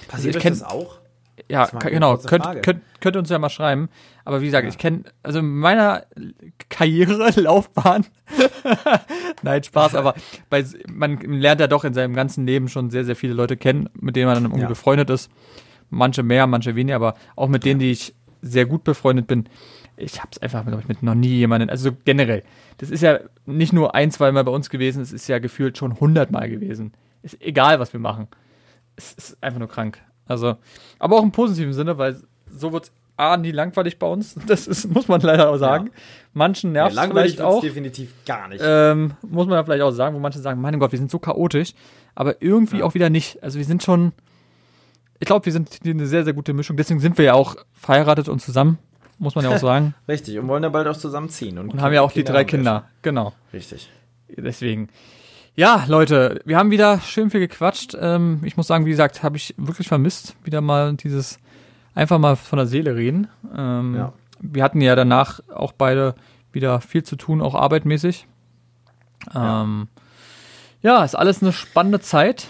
Passiert 0.07 0.35
also 0.35 0.47
euch 0.47 0.59
das 0.59 0.63
auch? 0.63 0.97
Ja, 1.47 1.65
genau. 1.65 2.17
Könnt, 2.17 2.63
könnt, 2.63 2.81
könnt 2.99 3.15
uns 3.15 3.29
ja 3.29 3.39
mal 3.39 3.49
schreiben. 3.49 3.89
Aber 4.29 4.41
wie 4.41 4.45
gesagt, 4.45 4.65
ja. 4.65 4.69
ich 4.69 4.77
kenne, 4.77 5.05
also 5.23 5.39
in 5.39 5.57
meiner 5.57 6.05
Karriere, 6.69 7.31
Laufbahn, 7.35 8.05
nein, 9.41 9.63
Spaß, 9.63 9.95
aber 9.95 10.13
bei, 10.51 10.63
man 10.87 11.17
lernt 11.17 11.59
ja 11.59 11.65
doch 11.65 11.83
in 11.83 11.95
seinem 11.95 12.13
ganzen 12.13 12.45
Leben 12.45 12.69
schon 12.69 12.91
sehr, 12.91 13.05
sehr 13.05 13.15
viele 13.15 13.33
Leute 13.33 13.57
kennen, 13.57 13.89
mit 13.99 14.15
denen 14.15 14.27
man 14.27 14.35
dann 14.35 14.43
irgendwie 14.43 14.61
ja. 14.61 14.67
befreundet 14.67 15.09
ist. 15.09 15.31
Manche 15.89 16.21
mehr, 16.21 16.45
manche 16.45 16.75
weniger, 16.75 16.97
aber 16.97 17.15
auch 17.35 17.47
mit 17.47 17.65
denen, 17.65 17.79
die 17.79 17.89
ich 17.89 18.13
sehr 18.43 18.67
gut 18.67 18.83
befreundet 18.83 19.25
bin. 19.25 19.49
Ich 19.97 20.19
habe 20.19 20.29
es 20.31 20.39
einfach 20.43 20.63
mit, 20.63 20.87
mit 20.87 21.01
noch 21.01 21.15
nie 21.15 21.29
jemanden, 21.29 21.71
also 21.71 21.89
generell. 22.05 22.43
Das 22.77 22.91
ist 22.91 23.01
ja 23.01 23.21
nicht 23.47 23.73
nur 23.73 23.95
ein, 23.95 24.11
zwei 24.11 24.31
Mal 24.31 24.43
bei 24.43 24.51
uns 24.51 24.69
gewesen, 24.69 25.01
es 25.01 25.11
ist 25.11 25.27
ja 25.27 25.39
gefühlt 25.39 25.75
schon 25.75 25.99
hundertmal 25.99 26.51
gewesen. 26.51 26.93
Ist 27.23 27.41
egal, 27.41 27.79
was 27.79 27.93
wir 27.93 27.99
machen. 27.99 28.27
Es 28.95 29.13
ist 29.13 29.41
einfach 29.41 29.57
nur 29.57 29.69
krank. 29.69 29.99
Also, 30.27 30.57
aber 30.99 31.17
auch 31.17 31.23
im 31.23 31.31
positiven 31.31 31.73
Sinne, 31.73 31.97
weil 31.97 32.21
so 32.45 32.71
wird 32.71 32.83
es 32.83 32.91
A, 33.19 33.35
nie 33.35 33.51
langweilig 33.51 33.99
bei 33.99 34.07
uns. 34.07 34.35
Das 34.47 34.65
ist, 34.65 34.89
muss 34.89 35.07
man 35.07 35.19
leider 35.21 35.49
auch 35.49 35.57
sagen. 35.57 35.87
Ja. 35.87 35.93
Manchen 36.33 36.71
nervt 36.71 36.95
ja, 36.95 37.07
vielleicht 37.07 37.41
auch. 37.41 37.61
definitiv 37.61 38.13
gar 38.25 38.47
nicht. 38.47 38.63
Ähm, 38.65 39.13
muss 39.21 39.47
man 39.47 39.57
ja 39.57 39.63
vielleicht 39.63 39.81
auch 39.81 39.91
sagen, 39.91 40.15
wo 40.15 40.19
manche 40.19 40.39
sagen, 40.39 40.61
mein 40.61 40.79
Gott, 40.79 40.91
wir 40.91 40.99
sind 40.99 41.11
so 41.11 41.19
chaotisch. 41.19 41.73
Aber 42.15 42.41
irgendwie 42.41 42.79
ja. 42.79 42.85
auch 42.85 42.93
wieder 42.93 43.09
nicht. 43.09 43.43
Also 43.43 43.57
wir 43.57 43.65
sind 43.65 43.83
schon, 43.83 44.13
ich 45.19 45.25
glaube, 45.25 45.45
wir 45.45 45.53
sind 45.53 45.79
eine 45.85 46.05
sehr, 46.05 46.23
sehr 46.23 46.33
gute 46.33 46.53
Mischung. 46.53 46.77
Deswegen 46.77 46.99
sind 46.99 47.17
wir 47.17 47.25
ja 47.25 47.33
auch 47.33 47.55
verheiratet 47.73 48.29
und 48.29 48.39
zusammen. 48.39 48.77
Muss 49.17 49.35
man 49.35 49.43
ja 49.43 49.51
auch 49.51 49.57
sagen. 49.57 49.93
Richtig. 50.07 50.39
Und 50.39 50.47
wollen 50.47 50.63
ja 50.63 50.69
bald 50.69 50.87
auch 50.87 50.95
zusammenziehen. 50.95 51.57
Und, 51.57 51.73
und 51.73 51.81
haben 51.81 51.93
ja 51.93 52.01
auch 52.01 52.13
Kinder 52.13 52.25
die 52.25 52.33
drei 52.33 52.43
Kinder. 52.45 52.87
Genau. 53.01 53.33
Richtig. 53.51 53.89
Deswegen. 54.29 54.87
Ja, 55.55 55.83
Leute, 55.87 56.39
wir 56.45 56.57
haben 56.57 56.71
wieder 56.71 57.01
schön 57.01 57.29
viel 57.29 57.41
gequatscht. 57.41 57.97
Ähm, 57.99 58.39
ich 58.45 58.55
muss 58.55 58.67
sagen, 58.67 58.85
wie 58.85 58.91
gesagt, 58.91 59.23
habe 59.23 59.35
ich 59.35 59.53
wirklich 59.57 59.89
vermisst, 59.89 60.35
wieder 60.45 60.61
mal 60.61 60.93
dieses 60.93 61.37
einfach 61.99 62.17
mal 62.17 62.35
von 62.35 62.57
der 62.57 62.65
Seele 62.65 62.95
reden. 62.95 63.27
Ähm, 63.55 63.95
ja. 63.95 64.13
Wir 64.39 64.63
hatten 64.63 64.81
ja 64.81 64.95
danach 64.95 65.41
auch 65.53 65.73
beide 65.73 66.15
wieder 66.51 66.79
viel 66.81 67.03
zu 67.03 67.15
tun, 67.15 67.41
auch 67.41 67.55
arbeitmäßig. 67.55 68.25
Ähm, 69.35 69.89
ja. 70.81 70.97
ja, 70.99 71.03
ist 71.03 71.15
alles 71.15 71.41
eine 71.41 71.51
spannende 71.51 71.99
Zeit. 71.99 72.47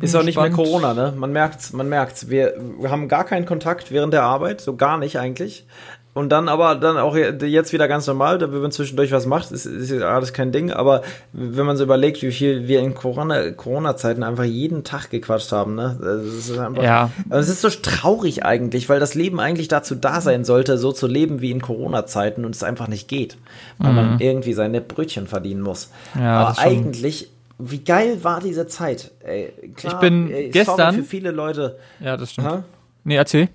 Ist 0.00 0.14
auch 0.14 0.22
nicht 0.22 0.36
mehr 0.36 0.50
Corona, 0.50 0.92
ne? 0.92 1.14
Man 1.16 1.32
merkt's, 1.32 1.72
man 1.72 1.88
merkt's. 1.88 2.28
Wir, 2.28 2.54
wir 2.78 2.90
haben 2.90 3.08
gar 3.08 3.24
keinen 3.24 3.46
Kontakt 3.46 3.90
während 3.90 4.12
der 4.12 4.22
Arbeit, 4.22 4.60
so 4.60 4.76
gar 4.76 4.98
nicht 4.98 5.18
eigentlich. 5.18 5.66
Und 6.12 6.30
dann 6.30 6.48
aber 6.48 6.74
dann 6.74 6.96
auch 6.98 7.16
jetzt 7.16 7.72
wieder 7.72 7.86
ganz 7.86 8.06
normal, 8.08 8.40
wenn 8.40 8.60
man 8.60 8.72
zwischendurch 8.72 9.12
was 9.12 9.26
macht, 9.26 9.52
ist, 9.52 9.64
ist 9.64 9.92
alles 10.02 10.32
kein 10.32 10.50
Ding. 10.50 10.72
Aber 10.72 11.02
wenn 11.32 11.64
man 11.64 11.76
so 11.76 11.84
überlegt, 11.84 12.20
wie 12.22 12.32
viel 12.32 12.66
wir 12.66 12.80
in 12.80 12.94
Corona-Zeiten 12.94 13.56
Corona 13.56 13.94
einfach 14.26 14.44
jeden 14.44 14.82
Tag 14.82 15.10
gequatscht 15.10 15.52
haben, 15.52 15.76
ne? 15.76 15.96
Das 16.00 16.24
ist 16.24 16.58
einfach, 16.58 16.82
ja. 16.82 17.10
Also 17.28 17.52
es 17.52 17.62
ist 17.62 17.62
so 17.62 17.80
traurig 17.82 18.44
eigentlich, 18.44 18.88
weil 18.88 18.98
das 18.98 19.14
Leben 19.14 19.38
eigentlich 19.38 19.68
dazu 19.68 19.94
da 19.94 20.20
sein 20.20 20.44
sollte, 20.44 20.78
so 20.78 20.90
zu 20.90 21.06
leben 21.06 21.40
wie 21.40 21.52
in 21.52 21.62
Corona-Zeiten 21.62 22.44
und 22.44 22.56
es 22.56 22.64
einfach 22.64 22.88
nicht 22.88 23.06
geht. 23.06 23.36
Weil 23.78 23.90
mhm. 23.90 23.96
man 23.96 24.20
irgendwie 24.20 24.52
seine 24.52 24.80
Brötchen 24.80 25.28
verdienen 25.28 25.60
muss. 25.62 25.90
Ja, 26.16 26.48
aber 26.48 26.58
eigentlich 26.58 27.30
wie 27.62 27.84
geil 27.84 28.24
war 28.24 28.40
diese 28.40 28.66
Zeit? 28.66 29.10
Ey, 29.22 29.52
klar, 29.76 29.92
ich 29.92 30.00
bin 30.00 30.30
ey, 30.30 30.48
gestern 30.48 30.94
für 30.94 31.02
viele 31.02 31.30
Leute. 31.30 31.78
Ja, 32.00 32.16
das 32.16 32.32
stimmt. 32.32 32.48
Ha? 32.48 32.64
Nee, 33.04 33.16
erzähl. 33.16 33.48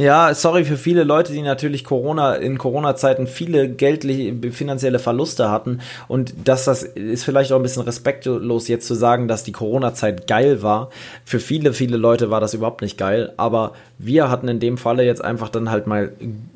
Ja, 0.00 0.32
sorry 0.32 0.64
für 0.64 0.78
viele 0.78 1.04
Leute, 1.04 1.30
die 1.34 1.42
natürlich 1.42 1.84
Corona 1.84 2.34
in 2.36 2.56
Corona-Zeiten 2.56 3.26
viele 3.26 3.68
geldliche, 3.68 4.34
finanzielle 4.50 4.98
Verluste 4.98 5.50
hatten. 5.50 5.80
Und 6.08 6.32
dass 6.48 6.64
das 6.64 6.82
ist 6.82 7.22
vielleicht 7.22 7.52
auch 7.52 7.56
ein 7.56 7.62
bisschen 7.62 7.82
respektlos 7.82 8.66
jetzt 8.68 8.86
zu 8.86 8.94
sagen, 8.94 9.28
dass 9.28 9.44
die 9.44 9.52
Corona-Zeit 9.52 10.26
geil 10.26 10.62
war. 10.62 10.88
Für 11.26 11.38
viele, 11.38 11.74
viele 11.74 11.98
Leute 11.98 12.30
war 12.30 12.40
das 12.40 12.54
überhaupt 12.54 12.80
nicht 12.80 12.96
geil. 12.96 13.34
Aber 13.36 13.72
wir 13.98 14.30
hatten 14.30 14.48
in 14.48 14.58
dem 14.58 14.78
Falle 14.78 15.04
jetzt 15.04 15.22
einfach 15.22 15.50
dann 15.50 15.70
halt 15.70 15.86
mal 15.86 16.12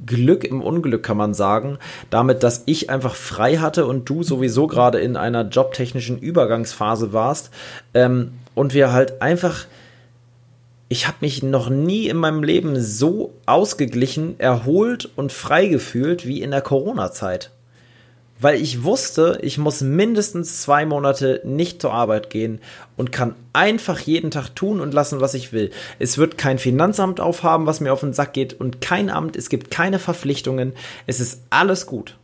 Glück 0.07 0.45
im 0.45 0.62
Unglück, 0.62 1.03
kann 1.03 1.18
man 1.18 1.34
sagen. 1.34 1.76
Damit, 2.09 2.42
dass 2.45 2.62
ich 2.64 2.88
einfach 2.88 3.14
frei 3.14 3.59
hatte 3.59 3.84
und 3.84 4.09
du 4.09 4.22
sowieso 4.22 4.68
gerade 4.68 5.01
in 5.01 5.18
einer 5.18 5.42
jobtechnischen 5.42 6.18
Übergangsphase 6.18 7.12
warst. 7.12 7.51
Ähm, 7.92 8.32
und 8.55 8.72
wir 8.72 8.90
halt 8.95 9.20
einfach 9.20 9.66
ich 10.95 11.09
habe 11.09 11.16
mich 11.22 11.42
noch 11.42 11.70
nie 11.70 12.07
in 12.07 12.16
meinem 12.16 12.45
Leben 12.45 12.80
so 12.80 13.34
ausgeglichen, 13.47 14.38
erholt 14.38 15.11
und 15.16 15.32
frei 15.32 15.66
gefühlt 15.66 16.24
wie 16.24 16.40
in 16.40 16.53
der 16.53 16.61
Corona-Zeit. 16.61 17.51
Weil 18.38 18.62
ich 18.62 18.84
wusste, 18.84 19.40
ich 19.42 19.59
muss 19.59 19.80
mindestens 19.80 20.62
zwei 20.62 20.86
Monate 20.86 21.40
nicht 21.45 21.82
zur 21.82 21.92
Arbeit 21.92 22.30
gehen 22.30 22.61
und 22.97 23.11
kann 23.11 23.34
einfach 23.53 23.99
jeden 23.99 24.30
Tag 24.30 24.55
tun 24.55 24.80
und 24.80 24.95
lassen, 24.95 25.20
was 25.20 25.34
ich 25.34 25.53
will. 25.53 25.72
Es 25.99 26.16
wird 26.16 26.38
kein 26.38 26.61
Finanzamt 26.61 27.18
aufhaben, 27.18 27.66
was 27.66 27.80
mir 27.80 27.92
auf 27.92 27.99
den 27.99 28.12
Sack 28.12 28.32
geht 28.32 28.55
und 28.55 28.80
kein 28.80 29.11
Amt, 29.11 29.34
es 29.34 29.49
gibt 29.49 29.72
keine 29.72 29.99
Verpflichtungen, 29.99 30.74
es 31.09 31.18
ist 31.18 31.42
alles 31.51 31.86
gut. 31.86 32.18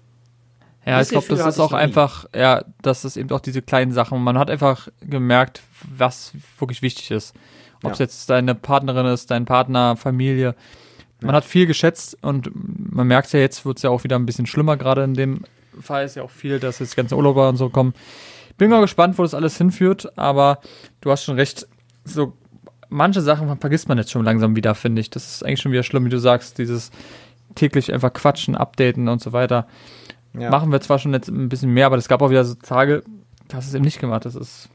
Ja, 0.86 0.98
das 0.98 1.08
ich 1.08 1.10
glaube, 1.10 1.26
das 1.26 1.56
ist 1.56 1.60
auch 1.60 1.72
einfach, 1.72 2.26
ja, 2.32 2.64
das 2.82 3.04
ist 3.04 3.16
eben 3.16 3.30
auch 3.30 3.40
diese 3.40 3.62
kleinen 3.62 3.90
Sachen. 3.90 4.22
Man 4.22 4.38
hat 4.38 4.48
einfach 4.48 4.86
gemerkt, 5.00 5.60
was 5.82 6.34
wirklich 6.60 6.82
wichtig 6.82 7.10
ist. 7.10 7.34
Ob 7.82 7.92
es 7.92 7.98
ja. 7.98 8.04
jetzt 8.04 8.28
deine 8.28 8.54
Partnerin 8.54 9.06
ist, 9.06 9.30
dein 9.30 9.44
Partner, 9.44 9.96
Familie. 9.96 10.54
Man 11.20 11.30
ja. 11.30 11.36
hat 11.36 11.44
viel 11.44 11.66
geschätzt 11.66 12.16
und 12.22 12.50
man 12.54 13.06
merkt 13.06 13.32
ja 13.32 13.40
jetzt, 13.40 13.64
wird 13.64 13.78
es 13.78 13.82
ja 13.82 13.90
auch 13.90 14.04
wieder 14.04 14.16
ein 14.16 14.26
bisschen 14.26 14.46
schlimmer, 14.46 14.76
gerade 14.76 15.04
in 15.04 15.14
dem 15.14 15.44
Fall 15.80 16.04
ist 16.04 16.16
ja 16.16 16.22
auch 16.22 16.30
viel, 16.30 16.58
dass 16.58 16.78
jetzt 16.78 16.96
ganze 16.96 17.16
Urlauber 17.16 17.48
und 17.48 17.56
so 17.56 17.68
kommen. 17.68 17.94
Bin 18.58 18.70
mal 18.70 18.80
gespannt, 18.80 19.18
wo 19.18 19.22
das 19.22 19.34
alles 19.34 19.56
hinführt, 19.56 20.18
aber 20.18 20.58
du 21.00 21.10
hast 21.10 21.24
schon 21.24 21.36
recht, 21.36 21.66
so 22.04 22.34
manche 22.90 23.22
Sachen 23.22 23.56
vergisst 23.58 23.88
man 23.88 23.96
jetzt 23.96 24.10
schon 24.10 24.24
langsam 24.24 24.56
wieder, 24.56 24.74
finde 24.74 25.00
ich. 25.00 25.10
Das 25.10 25.26
ist 25.26 25.44
eigentlich 25.44 25.60
schon 25.60 25.72
wieder 25.72 25.82
schlimm, 25.82 26.04
wie 26.04 26.10
du 26.10 26.18
sagst, 26.18 26.58
dieses 26.58 26.90
täglich 27.54 27.92
einfach 27.92 28.12
quatschen, 28.12 28.56
updaten 28.56 29.08
und 29.08 29.22
so 29.22 29.32
weiter. 29.32 29.66
Ja. 30.38 30.50
Machen 30.50 30.70
wir 30.70 30.80
zwar 30.80 30.98
schon 30.98 31.12
jetzt 31.12 31.28
ein 31.28 31.48
bisschen 31.48 31.72
mehr, 31.72 31.86
aber 31.86 31.96
es 31.96 32.08
gab 32.08 32.22
auch 32.22 32.30
wieder 32.30 32.44
so 32.44 32.54
Tage, 32.54 33.02
das 33.48 33.66
ist 33.66 33.74
eben 33.74 33.84
nicht 33.84 34.00
gemacht. 34.00 34.24
Das 34.24 34.34
ist 34.34 34.68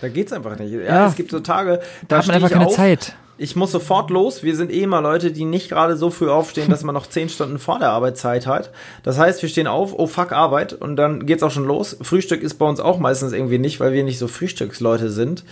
da 0.00 0.08
geht's 0.08 0.32
einfach 0.32 0.58
nicht. 0.58 0.72
Ja, 0.72 0.80
ja, 0.80 1.06
es 1.08 1.16
gibt 1.16 1.30
so 1.30 1.40
Tage, 1.40 1.78
da, 1.78 1.82
da 2.08 2.18
hat 2.18 2.26
man 2.26 2.36
einfach 2.36 2.50
keine 2.50 2.66
auf, 2.66 2.74
Zeit. 2.74 3.14
Ich 3.40 3.54
muss 3.54 3.70
sofort 3.70 4.10
los. 4.10 4.42
Wir 4.42 4.56
sind 4.56 4.72
eh 4.72 4.82
immer 4.82 5.00
Leute, 5.00 5.30
die 5.30 5.44
nicht 5.44 5.68
gerade 5.68 5.96
so 5.96 6.10
früh 6.10 6.28
aufstehen, 6.28 6.70
dass 6.70 6.82
man 6.82 6.92
noch 6.92 7.06
zehn 7.06 7.28
Stunden 7.28 7.60
vor 7.60 7.78
der 7.78 7.90
Arbeitszeit 7.90 8.48
hat. 8.48 8.72
Das 9.04 9.16
heißt, 9.16 9.40
wir 9.42 9.48
stehen 9.48 9.68
auf, 9.68 9.94
oh 9.96 10.08
fuck, 10.08 10.32
Arbeit, 10.32 10.72
und 10.72 10.96
dann 10.96 11.24
geht's 11.24 11.44
auch 11.44 11.52
schon 11.52 11.64
los. 11.64 11.96
Frühstück 12.02 12.42
ist 12.42 12.54
bei 12.54 12.66
uns 12.66 12.80
auch 12.80 12.98
meistens 12.98 13.32
irgendwie 13.32 13.58
nicht, 13.58 13.78
weil 13.78 13.92
wir 13.92 14.02
nicht 14.02 14.18
so 14.18 14.26
Frühstücksleute 14.26 15.08
sind, 15.10 15.44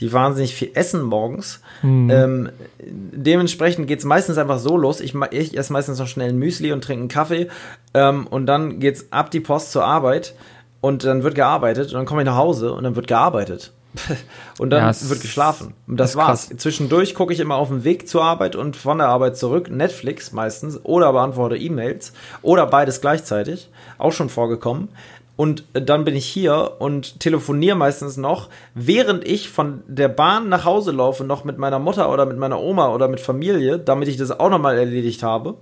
die 0.00 0.10
wahnsinnig 0.10 0.54
viel 0.54 0.70
essen 0.72 1.02
morgens. 1.02 1.60
Mhm. 1.82 2.10
Ähm, 2.10 2.48
dementsprechend 2.80 3.88
geht's 3.88 4.06
meistens 4.06 4.38
einfach 4.38 4.58
so 4.58 4.78
los. 4.78 5.00
Ich, 5.00 5.14
ich 5.30 5.56
esse 5.56 5.72
meistens 5.72 5.98
noch 5.98 6.08
schnell 6.08 6.30
ein 6.30 6.38
Müsli 6.38 6.72
und 6.72 6.82
trinke 6.82 7.00
einen 7.00 7.08
Kaffee 7.08 7.48
ähm, 7.92 8.26
und 8.26 8.46
dann 8.46 8.80
geht's 8.80 9.08
ab 9.10 9.30
die 9.30 9.40
Post 9.40 9.70
zur 9.70 9.84
Arbeit 9.84 10.34
und 10.80 11.04
dann 11.04 11.22
wird 11.22 11.34
gearbeitet 11.34 11.88
und 11.88 11.94
dann 11.94 12.06
komme 12.06 12.22
ich 12.22 12.26
nach 12.26 12.36
Hause 12.36 12.72
und 12.72 12.84
dann 12.84 12.96
wird 12.96 13.06
gearbeitet. 13.06 13.72
und 14.58 14.70
dann 14.70 14.92
ja, 14.92 15.08
wird 15.08 15.20
geschlafen. 15.20 15.74
Und 15.86 15.98
das 15.98 16.16
war's. 16.16 16.48
Krass. 16.48 16.58
Zwischendurch 16.58 17.14
gucke 17.14 17.32
ich 17.32 17.40
immer 17.40 17.56
auf 17.56 17.68
dem 17.68 17.84
Weg 17.84 18.08
zur 18.08 18.22
Arbeit 18.22 18.56
und 18.56 18.76
von 18.76 18.98
der 18.98 19.08
Arbeit 19.08 19.36
zurück, 19.36 19.70
Netflix 19.70 20.32
meistens, 20.32 20.80
oder 20.84 21.12
beantworte 21.12 21.56
E-Mails 21.56 22.12
oder 22.42 22.66
beides 22.66 23.00
gleichzeitig. 23.00 23.70
Auch 23.98 24.12
schon 24.12 24.28
vorgekommen. 24.28 24.88
Und 25.36 25.64
dann 25.72 26.04
bin 26.04 26.14
ich 26.14 26.26
hier 26.26 26.76
und 26.78 27.18
telefoniere 27.18 27.76
meistens 27.76 28.16
noch, 28.16 28.50
während 28.74 29.26
ich 29.26 29.48
von 29.48 29.82
der 29.88 30.06
Bahn 30.06 30.48
nach 30.48 30.64
Hause 30.64 30.92
laufe, 30.92 31.24
noch 31.24 31.42
mit 31.42 31.58
meiner 31.58 31.80
Mutter 31.80 32.12
oder 32.12 32.24
mit 32.24 32.38
meiner 32.38 32.60
Oma 32.60 32.94
oder 32.94 33.08
mit 33.08 33.18
Familie, 33.18 33.80
damit 33.80 34.08
ich 34.08 34.16
das 34.16 34.30
auch 34.30 34.50
nochmal 34.50 34.78
erledigt 34.78 35.24
habe 35.24 35.56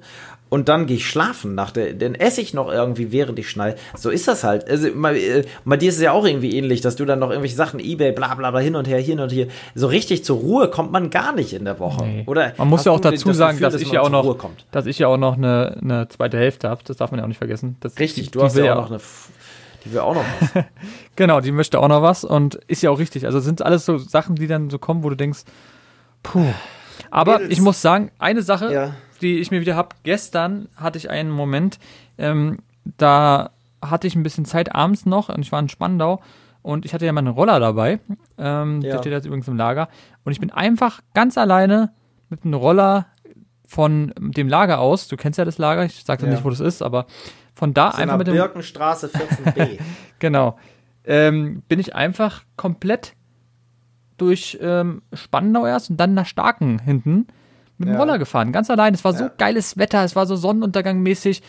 und 0.53 0.69
dann 0.69 0.85
gehe 0.85 0.99
ich 0.99 1.09
schlafen 1.09 1.55
nach 1.55 1.71
der, 1.71 1.95
dann 1.95 2.15
esse 2.15 2.43
ich 2.43 2.53
noch 2.53 2.71
irgendwie, 2.71 3.11
während 3.11 3.39
ich 3.39 3.49
schneide. 3.49 3.79
So 3.97 4.11
ist 4.11 4.29
das 4.29 4.45
halt. 4.45 4.69
Also, 4.69 4.91
mal, 4.95 5.17
äh, 5.17 5.45
bei 5.65 5.79
dir 5.79 5.89
ist 5.89 5.95
es 5.95 6.03
ja 6.03 6.13
auch 6.13 6.27
irgendwie 6.27 6.59
ähnlich, 6.59 6.83
dass 6.83 6.95
du 6.95 7.07
dann 7.07 7.21
noch 7.21 7.31
irgendwelche 7.31 7.57
Sachen, 7.57 7.81
Ebay, 7.81 8.13
bla 8.13 8.35
bla 8.35 8.51
bla, 8.51 8.61
hin 8.61 8.77
und 8.77 8.87
her, 8.87 9.01
hin 9.01 9.19
und 9.19 9.33
hier. 9.33 9.49
So 9.75 9.87
richtig 9.87 10.27
zur 10.27 10.41
Ruhe 10.41 10.69
kommt 10.69 10.93
man 10.93 11.09
gar 11.09 11.35
nicht 11.35 11.55
in 11.55 11.65
der 11.65 11.79
Woche. 11.79 12.05
Nee. 12.05 12.25
Oder 12.27 12.53
man 12.59 12.69
muss 12.69 12.85
ja 12.85 12.93
auch 12.93 13.01
dazu 13.01 13.29
das 13.29 13.39
sagen, 13.39 13.53
Gefühl, 13.53 13.65
dass, 13.65 13.73
dass 13.73 13.81
ich 13.81 13.93
ja 13.93 14.03
auch 14.03 14.11
noch, 14.11 14.37
dass 14.73 14.85
ich 14.85 14.99
ja 14.99 15.09
auch 15.09 15.17
noch 15.17 15.39
eine, 15.39 15.79
eine 15.81 16.09
zweite 16.09 16.37
Hälfte 16.37 16.69
habe. 16.69 16.83
Das 16.85 16.99
darf 16.99 17.13
man 17.13 17.21
ja 17.21 17.25
auch 17.25 17.29
nicht 17.29 17.39
vergessen. 17.39 17.79
Das, 17.81 17.99
richtig, 17.99 18.27
die, 18.27 18.31
du 18.33 18.43
hast 18.43 18.55
ja 18.55 18.75
auch 18.75 18.83
noch 18.83 18.91
eine 18.91 19.01
die 19.87 19.93
will 19.95 20.01
auch 20.01 20.15
noch 20.15 20.25
was. 20.39 20.65
genau, 21.17 21.41
die 21.41 21.51
möchte 21.51 21.81
auch 21.81 21.89
noch 21.89 22.03
was 22.03 22.25
und 22.25 22.57
ist 22.67 22.83
ja 22.83 22.91
auch 22.91 22.99
richtig. 22.99 23.25
Also 23.25 23.41
sind 23.41 23.63
alles 23.63 23.87
so 23.87 23.97
Sachen, 23.97 24.37
die 24.37 24.49
dann 24.49 24.69
so 24.69 24.79
kommen, 24.79 25.03
wo 25.03 25.09
du 25.09 25.17
denkst, 25.17 25.45
puh. 26.23 26.45
Aber 27.11 27.39
Mädels. 27.39 27.53
ich 27.53 27.61
muss 27.63 27.81
sagen, 27.81 28.11
eine 28.19 28.43
Sache, 28.43 28.71
ja 28.71 28.95
die 29.23 29.39
ich 29.39 29.51
mir 29.51 29.61
wieder 29.61 29.77
habe. 29.77 29.91
Gestern 30.03 30.69
hatte 30.77 30.99
ich 30.99 31.09
einen 31.09 31.31
Moment, 31.31 31.79
ähm, 32.19 32.59
da 32.99 33.51
hatte 33.81 34.07
ich 34.07 34.15
ein 34.15 34.23
bisschen 34.23 34.45
Zeit 34.45 34.75
abends 34.75 35.07
noch 35.07 35.29
und 35.29 35.41
ich 35.41 35.53
war 35.53 35.61
in 35.61 35.69
Spandau 35.69 36.21
und 36.63 36.85
ich 36.85 36.95
hatte 36.95 37.07
ja 37.07 37.13
meinen 37.13 37.29
Roller 37.29 37.59
dabei. 37.59 38.01
Ähm, 38.39 38.81
ja. 38.83 38.93
Der 38.93 38.99
steht 38.99 39.13
jetzt 39.13 39.27
übrigens 39.27 39.49
im 39.49 39.57
Lager. 39.57 39.89
Und 40.25 40.33
ich 40.33 40.41
bin 40.41 40.51
einfach 40.51 41.01
ganz 41.15 41.37
alleine 41.37 41.93
mit 42.29 42.45
einem 42.45 42.55
Roller 42.55 43.07
von 43.67 44.13
dem 44.19 44.49
Lager 44.49 44.79
aus. 44.79 45.09
Du 45.09 45.17
kennst 45.17 45.39
ja 45.39 45.45
das 45.45 45.59
Lager, 45.59 45.85
ich 45.85 46.05
sage 46.05 46.27
ja. 46.27 46.33
nicht, 46.33 46.45
wo 46.45 46.51
das 46.51 46.61
ist, 46.61 46.83
aber 46.83 47.07
von 47.55 47.75
da 47.75 47.89
einfach 47.91 48.19
mit 48.19 48.29
dem. 48.29 48.35
Birkenstraße 48.35 49.09
14b. 49.09 49.81
genau. 50.19 50.57
Ähm, 51.05 51.63
bin 51.69 51.81
ich 51.81 51.95
einfach 51.97 52.45
komplett 52.57 53.15
durch 54.19 54.59
ähm, 54.61 55.03
Spandau 55.13 55.67
erst 55.67 55.91
und 55.91 55.97
dann 55.97 56.15
nach 56.15 56.27
Starken 56.27 56.79
hinten 56.79 57.27
mit 57.79 57.89
dem 57.89 57.95
ja. 57.95 58.01
Roller 58.01 58.19
gefahren, 58.19 58.53
ganz 58.53 58.71
allein. 58.71 58.95
Es 58.95 59.05
war 59.05 59.13
so 59.13 59.29
geiles 59.39 59.77
Wetter, 59.77 60.05
es 60.05 60.17
war 60.17 60.27
so 60.27 60.37
Sonnenuntergang-mäßig 60.37 61.43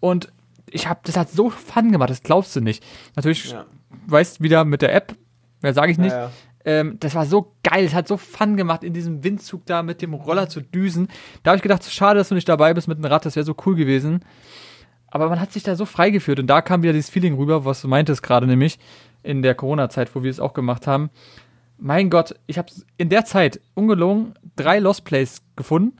und 0.00 0.32
ich 0.70 0.88
habe, 0.88 1.00
das 1.04 1.16
hat 1.16 1.30
so 1.30 1.50
Fun 1.50 1.92
gemacht, 1.92 2.10
das 2.10 2.22
glaubst 2.22 2.54
du 2.56 2.60
nicht. 2.60 2.84
Natürlich, 3.16 3.52
ja. 3.52 3.64
weißt 4.06 4.42
wieder 4.42 4.64
mit 4.64 4.82
der 4.82 4.94
App, 4.94 5.14
mehr 5.62 5.74
sage 5.74 5.92
ich 5.92 5.98
nicht. 5.98 6.12
Ja, 6.12 6.30
ähm, 6.64 6.96
das 7.00 7.14
war 7.14 7.24
so 7.24 7.54
geil, 7.62 7.84
es 7.84 7.94
hat 7.94 8.08
so 8.08 8.16
Fun 8.16 8.56
gemacht, 8.56 8.84
in 8.84 8.92
diesem 8.92 9.24
Windzug 9.24 9.64
da 9.66 9.82
mit 9.82 10.02
dem 10.02 10.14
Roller 10.14 10.48
zu 10.48 10.60
düsen. 10.60 11.08
Da 11.42 11.50
habe 11.50 11.56
ich 11.56 11.62
gedacht, 11.62 11.90
schade, 11.90 12.18
dass 12.18 12.28
du 12.28 12.34
nicht 12.34 12.48
dabei 12.48 12.74
bist 12.74 12.88
mit 12.88 12.98
dem 12.98 13.04
Rad, 13.04 13.24
das 13.24 13.36
wäre 13.36 13.46
so 13.46 13.54
cool 13.64 13.74
gewesen. 13.74 14.20
Aber 15.06 15.30
man 15.30 15.40
hat 15.40 15.52
sich 15.52 15.62
da 15.62 15.74
so 15.74 15.86
frei 15.86 16.10
geführt 16.10 16.38
und 16.38 16.48
da 16.48 16.60
kam 16.60 16.82
wieder 16.82 16.92
dieses 16.92 17.08
Feeling 17.08 17.34
rüber, 17.34 17.64
was 17.64 17.80
du 17.80 17.88
meintest 17.88 18.22
gerade 18.22 18.46
nämlich 18.46 18.78
in 19.22 19.40
der 19.40 19.54
Corona-Zeit, 19.54 20.14
wo 20.14 20.22
wir 20.22 20.30
es 20.30 20.40
auch 20.40 20.52
gemacht 20.52 20.86
haben 20.86 21.10
mein 21.78 22.10
Gott, 22.10 22.34
ich 22.46 22.58
habe 22.58 22.68
in 22.96 23.08
der 23.08 23.24
Zeit 23.24 23.60
ungelogen 23.74 24.34
drei 24.56 24.78
Lost 24.78 25.04
Plays 25.04 25.42
gefunden. 25.56 25.96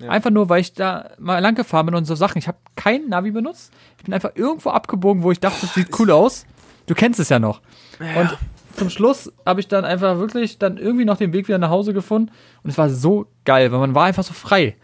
Ja. 0.00 0.10
Einfach 0.10 0.30
nur, 0.30 0.48
weil 0.48 0.60
ich 0.60 0.72
da 0.72 1.10
mal 1.18 1.38
lang 1.40 1.54
gefahren 1.54 1.86
bin 1.86 1.94
und 1.94 2.04
so 2.04 2.14
Sachen. 2.14 2.38
Ich 2.38 2.48
habe 2.48 2.58
kein 2.74 3.08
Navi 3.08 3.30
benutzt. 3.30 3.72
Ich 3.98 4.04
bin 4.04 4.14
einfach 4.14 4.32
irgendwo 4.34 4.70
abgebogen, 4.70 5.22
wo 5.22 5.30
ich 5.30 5.38
dachte, 5.40 5.60
das 5.60 5.74
sieht 5.74 5.98
cool 5.98 6.10
aus. 6.10 6.44
Du 6.86 6.94
kennst 6.94 7.20
es 7.20 7.28
ja 7.28 7.38
noch. 7.38 7.60
Ja. 8.00 8.20
Und 8.20 8.38
zum 8.74 8.90
Schluss 8.90 9.32
habe 9.46 9.60
ich 9.60 9.68
dann 9.68 9.84
einfach 9.84 10.18
wirklich 10.18 10.58
dann 10.58 10.76
irgendwie 10.76 11.04
noch 11.04 11.18
den 11.18 11.32
Weg 11.32 11.46
wieder 11.46 11.58
nach 11.58 11.70
Hause 11.70 11.92
gefunden. 11.92 12.32
Und 12.62 12.70
es 12.70 12.78
war 12.78 12.90
so 12.90 13.26
geil, 13.44 13.70
weil 13.70 13.78
man 13.78 13.94
war 13.94 14.06
einfach 14.06 14.24
so 14.24 14.34
frei. 14.34 14.76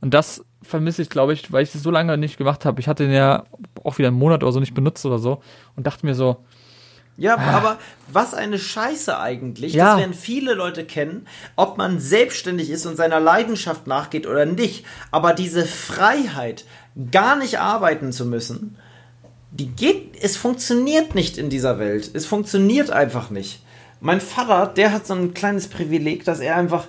Und 0.00 0.14
das 0.14 0.44
vermisse 0.62 1.02
ich, 1.02 1.10
glaube 1.10 1.32
ich, 1.32 1.50
weil 1.52 1.62
ich 1.62 1.74
es 1.74 1.82
so 1.82 1.90
lange 1.90 2.16
nicht 2.16 2.36
gemacht 2.36 2.64
habe. 2.64 2.80
Ich 2.80 2.86
hatte 2.86 3.04
den 3.04 3.12
ja 3.12 3.44
auch 3.82 3.98
wieder 3.98 4.08
einen 4.08 4.18
Monat 4.18 4.42
oder 4.42 4.52
so 4.52 4.60
nicht 4.60 4.74
benutzt 4.74 5.04
oder 5.04 5.18
so. 5.18 5.42
Und 5.74 5.86
dachte 5.86 6.06
mir 6.06 6.14
so, 6.14 6.44
ja, 7.20 7.36
ah. 7.36 7.50
aber 7.50 7.78
was 8.10 8.32
eine 8.32 8.58
Scheiße 8.58 9.20
eigentlich. 9.20 9.74
Ja. 9.74 9.90
Das 9.90 9.98
werden 10.00 10.14
viele 10.14 10.54
Leute 10.54 10.86
kennen, 10.86 11.26
ob 11.54 11.76
man 11.76 12.00
selbstständig 12.00 12.70
ist 12.70 12.86
und 12.86 12.96
seiner 12.96 13.20
Leidenschaft 13.20 13.86
nachgeht 13.86 14.26
oder 14.26 14.46
nicht. 14.46 14.86
Aber 15.10 15.34
diese 15.34 15.66
Freiheit, 15.66 16.64
gar 17.12 17.36
nicht 17.36 17.58
arbeiten 17.58 18.12
zu 18.12 18.24
müssen, 18.24 18.78
die 19.50 19.66
geht, 19.66 20.16
es 20.22 20.38
funktioniert 20.38 21.14
nicht 21.14 21.36
in 21.36 21.50
dieser 21.50 21.78
Welt. 21.78 22.10
Es 22.14 22.24
funktioniert 22.24 22.90
einfach 22.90 23.28
nicht. 23.28 23.62
Mein 24.00 24.22
Vater, 24.22 24.72
der 24.72 24.90
hat 24.90 25.06
so 25.06 25.12
ein 25.12 25.34
kleines 25.34 25.68
Privileg, 25.68 26.24
dass 26.24 26.40
er 26.40 26.56
einfach, 26.56 26.86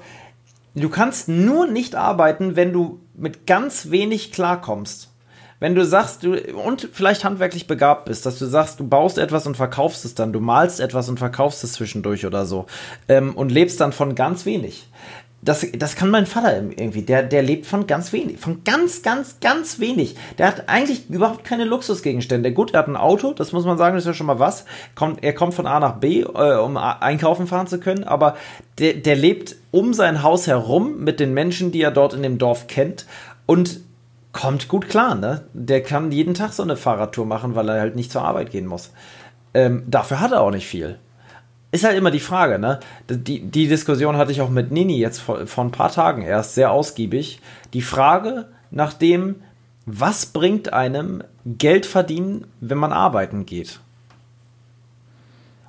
du 0.76 0.88
kannst 0.88 1.28
nur 1.28 1.68
nicht 1.68 1.96
arbeiten, 1.96 2.56
wenn 2.56 2.72
du 2.72 3.02
mit 3.16 3.46
ganz 3.46 3.92
wenig 3.92 4.32
klarkommst 4.32 5.11
wenn 5.62 5.76
du 5.76 5.86
sagst, 5.86 6.24
du 6.24 6.34
und 6.66 6.90
vielleicht 6.92 7.24
handwerklich 7.24 7.68
begabt 7.68 8.06
bist, 8.06 8.26
dass 8.26 8.40
du 8.40 8.46
sagst, 8.46 8.80
du 8.80 8.88
baust 8.88 9.20
etwas 9.20 9.46
und 9.46 9.56
verkaufst 9.56 10.04
es 10.04 10.16
dann, 10.16 10.34
du 10.34 10.42
malst 10.42 10.80
etwas 10.82 11.08
und 11.08 11.20
verkaufst 11.20 11.64
es 11.64 11.74
zwischendurch 11.74 12.26
oder 12.26 12.46
so 12.46 12.66
ähm, 13.08 13.36
und 13.36 13.52
lebst 13.52 13.80
dann 13.80 13.94
von 13.94 14.16
ganz 14.16 14.46
wenig. 14.46 14.90
Das, 15.44 15.66
das 15.76 15.96
kann 15.96 16.12
mein 16.12 16.28
Vater 16.28 16.56
irgendwie. 16.56 17.02
Der, 17.02 17.24
der 17.24 17.42
lebt 17.42 17.66
von 17.66 17.88
ganz 17.88 18.14
wenig. 18.14 18.40
Von 18.40 18.64
ganz, 18.64 19.02
ganz, 19.02 19.40
ganz 19.40 19.80
wenig. 19.80 20.16
Der 20.38 20.48
hat 20.48 20.70
eigentlich 20.70 21.10
überhaupt 21.10 21.44
keine 21.44 21.66
Luxusgegenstände. 21.66 22.54
Gut, 22.54 22.74
er 22.74 22.80
hat 22.80 22.88
ein 22.88 22.98
Auto, 22.98 23.34
das 23.34 23.52
muss 23.52 23.66
man 23.66 23.78
sagen, 23.78 23.96
das 23.96 24.04
ist 24.04 24.08
ja 24.08 24.14
schon 24.14 24.28
mal 24.28 24.38
was. 24.38 24.66
Kommt, 24.94 25.24
er 25.24 25.34
kommt 25.34 25.56
von 25.56 25.66
A 25.66 25.80
nach 25.80 25.96
B, 25.96 26.22
äh, 26.22 26.58
um 26.58 26.78
einkaufen 26.78 27.48
fahren 27.48 27.66
zu 27.66 27.80
können, 27.80 28.04
aber 28.04 28.36
der, 28.78 28.94
der 28.94 29.16
lebt 29.16 29.56
um 29.72 29.94
sein 29.94 30.22
Haus 30.22 30.46
herum 30.46 31.04
mit 31.04 31.20
den 31.20 31.34
Menschen, 31.34 31.72
die 31.72 31.82
er 31.82 31.92
dort 31.92 32.14
in 32.14 32.22
dem 32.22 32.38
Dorf 32.38 32.68
kennt 32.68 33.06
und 33.48 33.80
kommt 34.34 34.68
gut 34.68 34.88
klar, 34.90 35.16
ne? 35.16 35.44
Der 35.54 35.84
kann 35.84 36.12
jeden 36.12 36.34
Tag 36.34 36.54
so 36.54 36.64
eine 36.64 36.78
Fahrradtour 36.78 37.26
machen, 37.26 37.56
weil 37.56 37.70
er 37.70 37.80
halt 37.80 37.96
nicht 37.96 38.12
zur 38.12 38.24
Arbeit 38.24 38.52
gehen 38.52 38.68
muss. 38.68 38.92
Ähm, 39.54 39.84
dafür 39.88 40.20
hat 40.20 40.32
er 40.32 40.42
auch 40.42 40.52
nicht 40.52 40.68
viel. 40.68 40.98
Ist 41.72 41.84
halt 41.84 41.98
immer 41.98 42.12
die 42.12 42.20
Frage, 42.20 42.60
ne? 42.60 42.80
Die, 43.10 43.42
die 43.42 43.68
Diskussion 43.68 44.18
hatte 44.18 44.32
ich 44.32 44.42
auch 44.42 44.50
mit 44.50 44.72
Nini 44.72 44.98
jetzt 44.98 45.20
vor, 45.20 45.48
vor 45.48 45.64
ein 45.64 45.72
paar 45.72 45.92
Tagen 45.92 46.22
erst 46.22 46.56
sehr 46.56 46.72
ausgiebig. 46.72 47.40
Die 47.74 47.82
Frage 47.82 48.48
nach 48.72 48.94
dem, 48.94 49.36
was 49.86 50.26
bringt 50.26 50.74
einem 50.74 51.24
Geld 51.46 51.86
verdienen, 51.86 52.46
wenn 52.60 52.78
man 52.78 52.94
arbeiten 52.94 53.46
geht? 53.46 53.80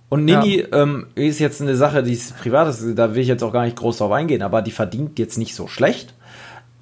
Und 0.09 0.27
Nini 0.27 0.61
ja. 0.61 0.83
ähm, 0.83 1.07
ist 1.15 1.39
jetzt 1.39 1.63
eine 1.63 1.75
Sache, 1.75 2.03
die 2.03 2.13
ist 2.13 2.37
privat, 2.37 2.77
da 2.95 3.15
will 3.15 3.23
ich 3.23 3.29
jetzt 3.29 3.43
auch 3.43 3.53
gar 3.53 3.65
nicht 3.65 3.79
groß 3.79 3.99
drauf 3.99 4.13
eingehen, 4.13 4.43
aber 4.43 4.61
die 4.61 4.71
verdient 4.71 5.19
jetzt 5.19 5.39
nicht 5.39 5.55
so 5.55 5.69
schlecht. 5.69 6.13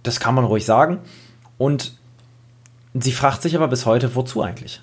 Das 0.03 0.19
kann 0.19 0.35
man 0.35 0.45
ruhig 0.45 0.65
sagen. 0.65 0.99
Und 1.61 1.93
sie 2.95 3.13
fragt 3.13 3.43
sich 3.43 3.55
aber 3.55 3.69
bis 3.69 3.85
heute, 3.85 4.15
wozu 4.15 4.43
eigentlich? 4.43 4.81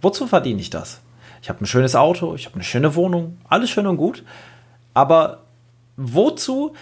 Wozu 0.00 0.28
verdiene 0.28 0.60
ich 0.60 0.70
das? 0.70 1.00
Ich 1.42 1.48
habe 1.48 1.60
ein 1.60 1.66
schönes 1.66 1.96
Auto, 1.96 2.36
ich 2.36 2.46
habe 2.46 2.54
eine 2.54 2.62
schöne 2.62 2.94
Wohnung, 2.94 3.38
alles 3.48 3.68
schön 3.68 3.88
und 3.88 3.96
gut. 3.96 4.24
Aber 4.94 5.38
wozu 5.96 6.72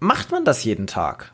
macht 0.00 0.32
man 0.32 0.44
das 0.44 0.64
jeden 0.64 0.88
Tag? 0.88 1.30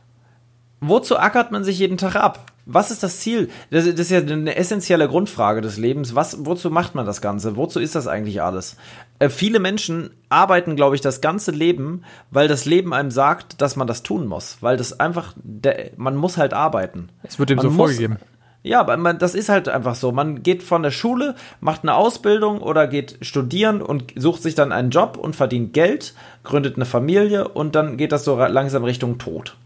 Wozu 0.82 1.18
ackert 1.18 1.50
man 1.50 1.64
sich 1.64 1.78
jeden 1.78 1.96
Tag 1.96 2.14
ab? 2.14 2.47
Was 2.70 2.90
ist 2.90 3.02
das 3.02 3.20
Ziel? 3.20 3.48
Das, 3.70 3.86
das, 3.86 3.98
ist 3.98 4.10
ja 4.10 4.18
eine 4.18 4.54
essentielle 4.54 5.08
Grundfrage 5.08 5.62
des 5.62 5.78
Lebens. 5.78 6.14
Was, 6.14 6.44
wozu 6.44 6.70
macht 6.70 6.94
man 6.94 7.06
das 7.06 7.22
Ganze? 7.22 7.56
Wozu 7.56 7.80
ist 7.80 7.94
das 7.94 8.06
eigentlich 8.06 8.42
alles? 8.42 8.76
Äh, 9.18 9.30
viele 9.30 9.58
Menschen 9.58 10.10
arbeiten, 10.28 10.76
glaube 10.76 10.94
ich, 10.94 11.00
das 11.00 11.22
ganze 11.22 11.50
Leben, 11.50 12.02
weil 12.30 12.46
das 12.46 12.66
Leben 12.66 12.92
einem 12.92 13.10
sagt, 13.10 13.62
dass 13.62 13.76
man 13.76 13.86
das 13.86 14.02
tun 14.02 14.26
muss. 14.26 14.58
Weil 14.60 14.76
das 14.76 15.00
einfach, 15.00 15.32
der, 15.42 15.92
man 15.96 16.14
muss 16.14 16.36
halt 16.36 16.52
arbeiten. 16.52 17.08
Es 17.22 17.38
wird 17.38 17.48
dem 17.48 17.56
man 17.56 17.62
so 17.62 17.70
muss, 17.70 17.76
vorgegeben. 17.92 18.18
Ja, 18.62 18.80
aber 18.80 18.98
man, 18.98 19.18
das 19.18 19.34
ist 19.34 19.48
halt 19.48 19.70
einfach 19.70 19.94
so. 19.94 20.12
Man 20.12 20.42
geht 20.42 20.62
von 20.62 20.82
der 20.82 20.90
Schule, 20.90 21.36
macht 21.62 21.84
eine 21.84 21.94
Ausbildung 21.94 22.60
oder 22.60 22.86
geht 22.86 23.16
studieren 23.22 23.80
und 23.80 24.12
sucht 24.14 24.42
sich 24.42 24.54
dann 24.54 24.72
einen 24.72 24.90
Job 24.90 25.16
und 25.16 25.34
verdient 25.34 25.72
Geld, 25.72 26.12
gründet 26.44 26.76
eine 26.76 26.84
Familie 26.84 27.48
und 27.48 27.74
dann 27.74 27.96
geht 27.96 28.12
das 28.12 28.24
so 28.24 28.36
langsam 28.36 28.84
Richtung 28.84 29.16
Tod. 29.16 29.56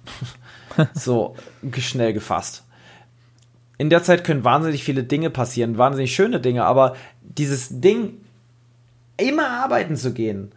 so 0.94 1.34
schnell 1.78 2.12
gefasst 2.12 2.62
in 3.83 3.91
der 3.91 4.05
Zeit 4.05 4.22
können 4.22 4.45
wahnsinnig 4.45 4.85
viele 4.85 5.03
Dinge 5.03 5.28
passieren, 5.28 5.76
wahnsinnig 5.76 6.14
schöne 6.14 6.39
Dinge, 6.39 6.64
aber 6.64 6.95
dieses 7.20 7.80
Ding, 7.80 8.12
immer 9.16 9.49
arbeiten 9.49 9.97
zu 9.97 10.12
gehen, 10.12 10.53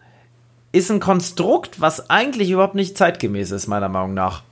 ist 0.71 0.91
ein 0.91 0.99
Konstrukt, 0.99 1.81
was 1.81 2.11
eigentlich 2.11 2.51
überhaupt 2.51 2.75
nicht 2.75 2.95
zeitgemäß 2.95 3.49
ist, 3.49 3.65
meiner 3.65 3.89
Meinung 3.89 4.13
nach. 4.13 4.43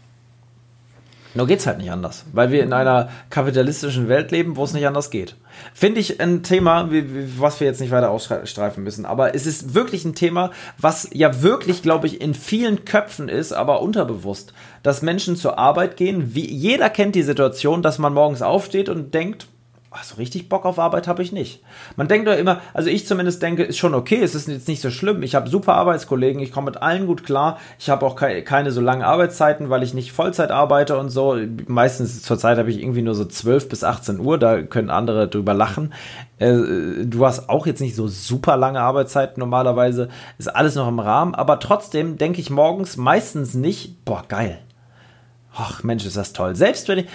Nur 1.35 1.47
geht's 1.47 1.65
halt 1.65 1.79
nicht 1.79 1.89
anders, 1.89 2.25
weil 2.31 2.51
wir 2.51 2.61
in 2.63 2.73
einer 2.73 3.09
kapitalistischen 3.29 4.07
Welt 4.07 4.31
leben, 4.31 4.55
wo 4.55 4.63
es 4.63 4.73
nicht 4.73 4.85
anders 4.85 5.09
geht. 5.09 5.35
Finde 5.73 5.99
ich 5.99 6.21
ein 6.21 6.43
Thema, 6.43 6.89
was 7.37 7.59
wir 7.59 7.65
jetzt 7.65 7.81
nicht 7.81 7.91
weiter 7.91 8.11
ausstreifen 8.11 8.83
müssen, 8.83 9.05
aber 9.05 9.33
es 9.33 9.47
ist 9.47 9.73
wirklich 9.73 10.05
ein 10.05 10.15
Thema, 10.15 10.51
was 10.77 11.09
ja 11.11 11.41
wirklich, 11.41 11.81
glaube 11.81 12.07
ich, 12.07 12.21
in 12.21 12.35
vielen 12.35 12.85
Köpfen 12.85 13.29
ist, 13.29 13.51
aber 13.51 13.81
unterbewusst, 13.81 14.53
dass 14.83 15.01
Menschen 15.01 15.35
zur 15.35 15.57
Arbeit 15.57 15.97
gehen. 15.97 16.35
Wie, 16.35 16.45
jeder 16.45 16.89
kennt 16.89 17.15
die 17.15 17.23
Situation, 17.23 17.81
dass 17.81 17.97
man 17.97 18.13
morgens 18.13 18.41
aufsteht 18.41 18.89
und 18.89 19.13
denkt, 19.13 19.47
so 20.01 20.15
richtig 20.15 20.49
Bock 20.49 20.65
auf 20.65 20.79
Arbeit 20.79 21.07
habe 21.07 21.21
ich 21.21 21.31
nicht. 21.31 21.61
Man 21.95 22.07
denkt 22.07 22.27
doch 22.27 22.35
immer, 22.35 22.61
also 22.73 22.89
ich 22.89 23.05
zumindest 23.05 23.41
denke, 23.43 23.63
ist 23.63 23.77
schon 23.77 23.93
okay, 23.93 24.21
es 24.21 24.33
ist 24.33 24.47
jetzt 24.47 24.67
nicht 24.67 24.81
so 24.81 24.89
schlimm. 24.89 25.21
Ich 25.21 25.35
habe 25.35 25.49
super 25.49 25.75
Arbeitskollegen, 25.75 26.41
ich 26.41 26.51
komme 26.51 26.71
mit 26.71 26.81
allen 26.81 27.05
gut 27.05 27.23
klar. 27.23 27.59
Ich 27.77 27.89
habe 27.89 28.05
auch 28.05 28.15
keine, 28.15 28.71
so 28.71 28.81
langen 28.81 29.03
Arbeitszeiten, 29.03 29.69
weil 29.69 29.83
ich 29.83 29.93
nicht 29.93 30.11
Vollzeit 30.11 30.51
arbeite 30.51 30.97
und 30.97 31.09
so. 31.09 31.37
Meistens 31.67 32.23
zur 32.23 32.39
Zeit 32.39 32.57
habe 32.57 32.71
ich 32.71 32.81
irgendwie 32.81 33.01
nur 33.01 33.15
so 33.15 33.25
12 33.25 33.69
bis 33.69 33.83
18 33.83 34.19
Uhr, 34.19 34.37
da 34.39 34.61
können 34.61 34.89
andere 34.89 35.27
drüber 35.27 35.53
lachen. 35.53 35.93
Äh, 36.39 37.05
du 37.05 37.25
hast 37.25 37.49
auch 37.49 37.67
jetzt 37.67 37.81
nicht 37.81 37.95
so 37.95 38.07
super 38.07 38.57
lange 38.57 38.81
Arbeitszeiten 38.81 39.39
normalerweise, 39.39 40.09
ist 40.39 40.53
alles 40.53 40.75
noch 40.75 40.87
im 40.87 40.99
Rahmen, 40.99 41.35
aber 41.35 41.59
trotzdem 41.59 42.17
denke 42.17 42.41
ich 42.41 42.49
morgens 42.49 42.97
meistens 42.97 43.53
nicht, 43.53 44.03
boah, 44.05 44.23
geil 44.27 44.59
Ach 45.55 45.83
Mensch, 45.83 46.03
ist 46.03 46.17
das 46.17 46.33
toll. 46.33 46.55
Selbst 46.55 46.87
wenn 46.87 46.99
ich, 46.99 47.05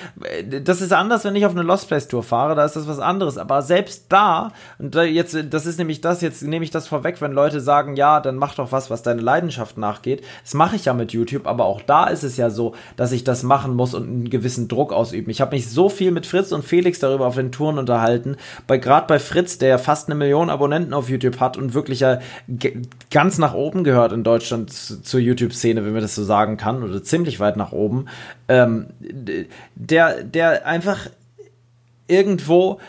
das 0.63 0.81
ist 0.81 0.93
anders, 0.93 1.25
wenn 1.25 1.35
ich 1.35 1.45
auf 1.45 1.53
eine 1.53 1.63
Lost 1.63 1.89
Place 1.89 2.07
Tour 2.07 2.23
fahre, 2.23 2.55
da 2.55 2.65
ist 2.65 2.77
das 2.77 2.87
was 2.87 3.01
anderes. 3.01 3.37
Aber 3.37 3.63
selbst 3.63 4.07
da, 4.11 4.53
und 4.79 4.95
da 4.95 5.03
jetzt, 5.03 5.37
das 5.51 5.67
ist 5.67 5.79
nämlich 5.79 6.01
das, 6.01 6.21
jetzt 6.21 6.43
nehme 6.43 6.65
ich 6.65 6.71
das 6.71 6.87
vorweg, 6.87 7.21
wenn 7.21 7.33
Leute 7.33 7.61
sagen, 7.61 7.97
ja, 7.97 8.21
dann 8.21 8.37
mach 8.37 8.55
doch 8.55 8.71
was, 8.71 8.91
was 8.91 9.03
deine 9.03 9.23
Leidenschaft 9.23 9.77
nachgeht. 9.77 10.23
Das 10.45 10.55
mache 10.55 10.77
ich 10.77 10.85
ja 10.85 10.95
mit 10.95 11.13
YouTube, 11.13 11.49
aber 11.49 11.65
auch 11.65 11.83
da 11.83 12.07
ist 12.07 12.23
es 12.23 12.37
ja 12.37 12.49
so, 12.49 12.77
dass 12.97 13.11
ich 13.11 13.25
das 13.25 13.43
machen 13.43 13.75
muss 13.75 13.93
und 13.93 14.05
einen 14.05 14.31
gewissen 14.31 14.69
Druck 14.69 14.93
ausüben. 14.93 15.31
Ich 15.31 15.41
habe 15.41 15.57
mich 15.57 15.69
so 15.69 15.89
viel 15.89 16.13
mit 16.13 16.25
Fritz 16.25 16.53
und 16.53 16.65
Felix 16.65 17.01
darüber 17.01 17.27
auf 17.27 17.35
den 17.35 17.51
Touren 17.51 17.77
unterhalten, 17.77 18.37
bei 18.69 18.79
gerade 18.79 19.09
bei 19.09 19.19
Fritz, 19.19 19.59
der 19.59 19.69
ja 19.69 19.79
fast 19.79 20.09
eine 20.09 20.15
Million 20.15 20.49
Abonnenten 20.49 20.95
auf 20.95 21.09
YouTube 21.09 21.41
hat 21.41 21.57
und 21.57 21.75
wirklich 21.75 22.01
ja 22.01 22.21
ganz 23.11 23.39
nach 23.39 23.55
oben 23.55 23.83
gehört 23.83 24.13
in 24.13 24.23
Deutschland 24.23 24.73
zur 24.73 25.19
YouTube-Szene, 25.19 25.85
wenn 25.85 25.93
man 25.93 26.03
das 26.03 26.15
so 26.15 26.23
sagen 26.23 26.57
kann, 26.57 26.85
oder 26.85 27.03
ziemlich 27.03 27.41
weit 27.41 27.57
nach 27.57 27.73
oben 27.73 28.07
ähm, 28.49 28.89
der, 29.75 30.25
der 30.25 30.67
einfach 30.67 31.09
irgendwo, 32.07 32.81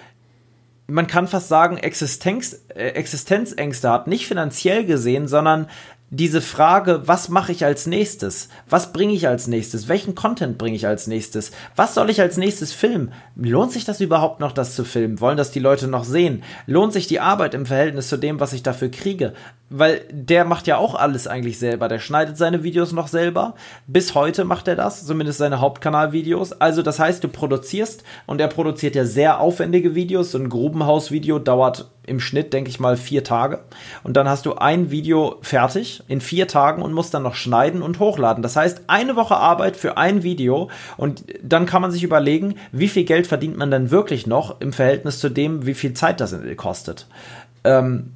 man 0.88 1.08
kann 1.08 1.28
fast 1.28 1.48
sagen, 1.48 1.78
Existenz, 1.78 2.62
äh, 2.70 2.90
Existenzängste 2.90 3.90
hat, 3.90 4.08
nicht 4.08 4.28
finanziell 4.28 4.86
gesehen, 4.86 5.28
sondern 5.28 5.68
diese 6.12 6.42
Frage, 6.42 7.04
was 7.06 7.30
mache 7.30 7.52
ich 7.52 7.66
als 7.66 7.86
nächstes? 7.86 8.50
Was 8.68 8.94
bringe 8.94 9.14
ich 9.14 9.28
als 9.28 9.46
nächstes? 9.46 9.88
Welchen 9.88 10.16
Content 10.16 10.58
bringe 10.58 10.76
ich 10.76 10.88
als 10.88 11.06
nächstes? 11.06 11.52
Was 11.76 11.94
soll 11.94 12.10
ich 12.10 12.20
als 12.20 12.38
nächstes 12.38 12.74
filmen? 12.74 13.14
Lohnt 13.36 13.72
sich 13.72 13.86
das 13.86 14.02
überhaupt 14.02 14.40
noch, 14.40 14.52
das 14.52 14.76
zu 14.76 14.86
filmen? 14.86 15.20
Wollen 15.20 15.38
das 15.38 15.52
die 15.52 15.60
Leute 15.60 15.88
noch 15.88 16.04
sehen? 16.04 16.44
Lohnt 16.66 16.94
sich 16.94 17.06
die 17.06 17.20
Arbeit 17.20 17.54
im 17.54 17.68
Verhältnis 17.68 18.10
zu 18.10 18.18
dem, 18.18 18.40
was 18.40 18.54
ich 18.54 18.64
dafür 18.64 18.90
kriege? 18.90 19.34
Weil 19.70 20.02
der 20.12 20.46
macht 20.46 20.68
ja 20.68 20.78
auch 20.78 20.96
alles 20.96 21.28
eigentlich 21.28 21.60
selber. 21.60 21.88
Der 21.88 22.00
schneidet 22.00 22.38
seine 22.38 22.64
Videos 22.64 22.92
noch 22.92 23.08
selber. 23.08 23.56
Bis 23.88 24.16
heute 24.16 24.44
macht 24.46 24.68
er 24.68 24.76
das, 24.76 25.06
zumindest 25.06 25.38
seine 25.38 25.62
Hauptkanalvideos. 25.62 26.54
Also 26.54 26.82
das 26.82 27.00
heißt, 27.00 27.24
du 27.24 27.28
produzierst 27.28 28.04
und 28.26 28.42
er 28.42 28.48
produziert 28.48 28.96
ja 28.96 29.06
sehr 29.06 29.40
aufwendige 29.40 29.96
Videos. 29.96 30.32
So 30.32 30.40
ein 30.40 30.50
Grubenhaus-Video 30.50 31.40
dauert 31.40 31.90
im 32.10 32.20
Schnitt, 32.20 32.52
denke 32.52 32.70
ich 32.70 32.80
mal, 32.80 32.98
vier 32.98 33.24
Tage. 33.24 33.60
Und 34.04 34.18
dann 34.18 34.28
hast 34.28 34.46
du 34.46 34.56
ein 34.56 34.92
Video 34.92 35.38
fertig 35.42 36.04
in 36.08 36.20
vier 36.20 36.48
Tagen 36.48 36.82
und 36.82 36.92
musst 36.92 37.14
dann 37.14 37.24
noch 37.24 37.36
schneiden 37.36 37.82
und 37.82 38.00
hochladen. 38.00 38.44
Das 38.44 38.56
heißt, 38.56 38.84
eine 38.88 39.16
Woche 39.16 39.38
Arbeit 39.38 39.78
für 39.78 39.98
ein 39.98 40.24
Video 40.24 40.70
und 40.98 41.24
dann 41.42 41.66
kann 41.66 41.82
man 41.82 41.92
sich 41.92 42.04
überlegen, 42.04 42.56
wie 42.72 42.90
viel 42.90 43.04
Geld 43.04 43.28
verdient 43.28 43.58
man 43.58 43.72
denn 43.72 43.92
wirklich 43.92 44.28
noch 44.28 44.60
im 44.60 44.74
Verhältnis 44.74 45.20
zu 45.20 45.30
dem, 45.30 45.66
wie 45.66 45.76
viel 45.76 45.94
Zeit 45.94 46.20
das 46.20 46.36
kostet. 46.58 47.08
Ähm, 47.64 48.14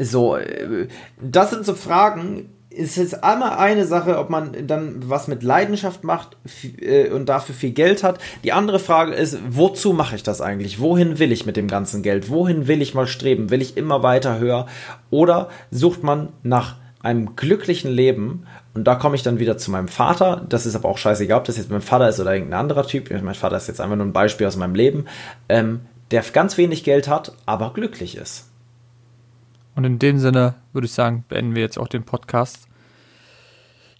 so, 0.00 0.36
äh, 0.36 0.88
das 1.20 1.50
sind 1.50 1.64
so 1.64 1.74
Fragen, 1.74 2.50
es 2.76 2.98
ist 2.98 3.22
einmal 3.22 3.58
eine 3.58 3.86
Sache, 3.86 4.18
ob 4.18 4.30
man 4.30 4.66
dann 4.66 5.08
was 5.08 5.28
mit 5.28 5.42
Leidenschaft 5.42 6.04
macht 6.04 6.36
äh, 6.80 7.08
und 7.10 7.28
dafür 7.28 7.54
viel 7.54 7.70
Geld 7.70 8.02
hat. 8.02 8.18
Die 8.42 8.52
andere 8.52 8.78
Frage 8.78 9.14
ist, 9.14 9.38
wozu 9.48 9.92
mache 9.92 10.16
ich 10.16 10.22
das 10.22 10.40
eigentlich? 10.40 10.80
Wohin 10.80 11.18
will 11.18 11.32
ich 11.32 11.46
mit 11.46 11.56
dem 11.56 11.68
ganzen 11.68 12.02
Geld? 12.02 12.30
Wohin 12.30 12.66
will 12.66 12.82
ich 12.82 12.94
mal 12.94 13.06
streben? 13.06 13.50
Will 13.50 13.62
ich 13.62 13.76
immer 13.76 14.02
weiter 14.02 14.38
höher? 14.38 14.66
Oder 15.10 15.48
sucht 15.70 16.02
man 16.02 16.30
nach 16.42 16.76
einem 17.02 17.36
glücklichen 17.36 17.90
Leben? 17.90 18.46
Und 18.74 18.84
da 18.84 18.96
komme 18.96 19.14
ich 19.14 19.22
dann 19.22 19.38
wieder 19.38 19.56
zu 19.56 19.70
meinem 19.70 19.88
Vater. 19.88 20.44
Das 20.48 20.66
ist 20.66 20.74
aber 20.74 20.88
auch 20.88 20.98
scheißegal, 20.98 21.38
ob 21.38 21.44
das 21.44 21.56
jetzt 21.56 21.70
mein 21.70 21.80
Vater 21.80 22.08
ist 22.08 22.18
oder 22.18 22.34
irgendein 22.34 22.60
anderer 22.60 22.86
Typ. 22.86 23.10
Mein 23.10 23.34
Vater 23.34 23.56
ist 23.56 23.68
jetzt 23.68 23.80
einfach 23.80 23.96
nur 23.96 24.06
ein 24.06 24.12
Beispiel 24.12 24.46
aus 24.46 24.56
meinem 24.56 24.74
Leben, 24.74 25.06
ähm, 25.48 25.82
der 26.10 26.22
ganz 26.32 26.58
wenig 26.58 26.84
Geld 26.84 27.08
hat, 27.08 27.32
aber 27.46 27.72
glücklich 27.72 28.16
ist. 28.16 28.50
Und 29.74 29.84
in 29.84 29.98
dem 29.98 30.18
Sinne 30.18 30.54
würde 30.72 30.86
ich 30.86 30.92
sagen, 30.92 31.24
beenden 31.28 31.54
wir 31.54 31.62
jetzt 31.62 31.78
auch 31.78 31.88
den 31.88 32.04
Podcast. 32.04 32.68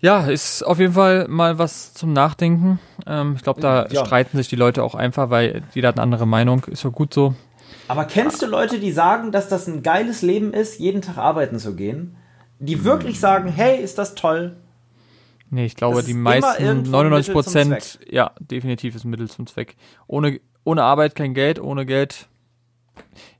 Ja, 0.01 0.27
ist 0.27 0.63
auf 0.63 0.79
jeden 0.79 0.93
Fall 0.93 1.27
mal 1.29 1.59
was 1.59 1.95
zum 1.95 2.13
Nachdenken. 2.13 2.79
Ähm, 3.07 3.35
ich 3.37 3.43
glaube, 3.43 3.61
da 3.61 3.87
ja. 3.89 4.05
streiten 4.05 4.37
sich 4.37 4.49
die 4.49 4.57
Leute 4.57 4.83
auch 4.83 4.95
einfach, 4.95 5.31
weil 5.31 5.63
jeder 5.73 5.89
hat 5.89 5.97
eine 5.97 6.03
andere 6.03 6.27
Meinung. 6.27 6.65
Ist 6.65 6.85
ja 6.85 6.91
gut 6.91 7.15
so. 7.15 7.35
Aber 7.89 8.05
kennst 8.05 8.43
du 8.43 8.47
Leute, 8.47 8.79
die 8.79 8.93
sagen, 8.93 9.33
dass 9.33 9.49
das 9.49 9.67
ein 9.67 9.83
geiles 9.83 10.23
Leben 10.23 10.53
ist, 10.53 10.79
jeden 10.79 11.03
Tag 11.03 11.19
arbeiten 11.19 11.59
zu 11.59 11.75
gehen? 11.75 12.17
Die 12.59 12.85
wirklich 12.85 13.19
sagen, 13.19 13.49
hey, 13.49 13.83
ist 13.83 13.99
das 13.99 14.15
toll? 14.15 14.57
Nee, 15.51 15.67
ich 15.67 15.77
glaube, 15.77 16.03
die 16.03 16.15
meisten, 16.15 16.91
99 16.91 17.33
Prozent, 17.33 17.99
ja, 18.11 18.33
definitiv 18.41 18.95
ist 18.95 19.05
ein 19.05 19.11
Mittel 19.11 19.31
zum 19.31 19.47
Zweck. 19.47 19.77
Ohne, 20.07 20.41
ohne 20.65 20.83
Arbeit 20.83 21.15
kein 21.15 21.33
Geld, 21.33 21.61
ohne 21.61 21.87
Geld. 21.87 22.29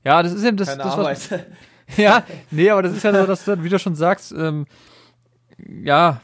Ja, 0.03 0.23
das 0.23 0.33
ist 0.33 0.43
eben 0.43 0.57
das, 0.57 0.69
Keine 0.69 0.83
das 0.83 0.97
was, 0.97 1.29
ja, 1.97 2.23
nee, 2.51 2.69
aber 2.69 2.83
das 2.83 2.93
ist 2.93 3.03
ja 3.03 3.13
so, 3.13 3.25
dass 3.25 3.45
du, 3.45 3.63
wie 3.63 3.69
du 3.69 3.79
schon 3.79 3.95
sagst, 3.95 4.33
ähm, 4.37 4.65
ja, 5.57 6.21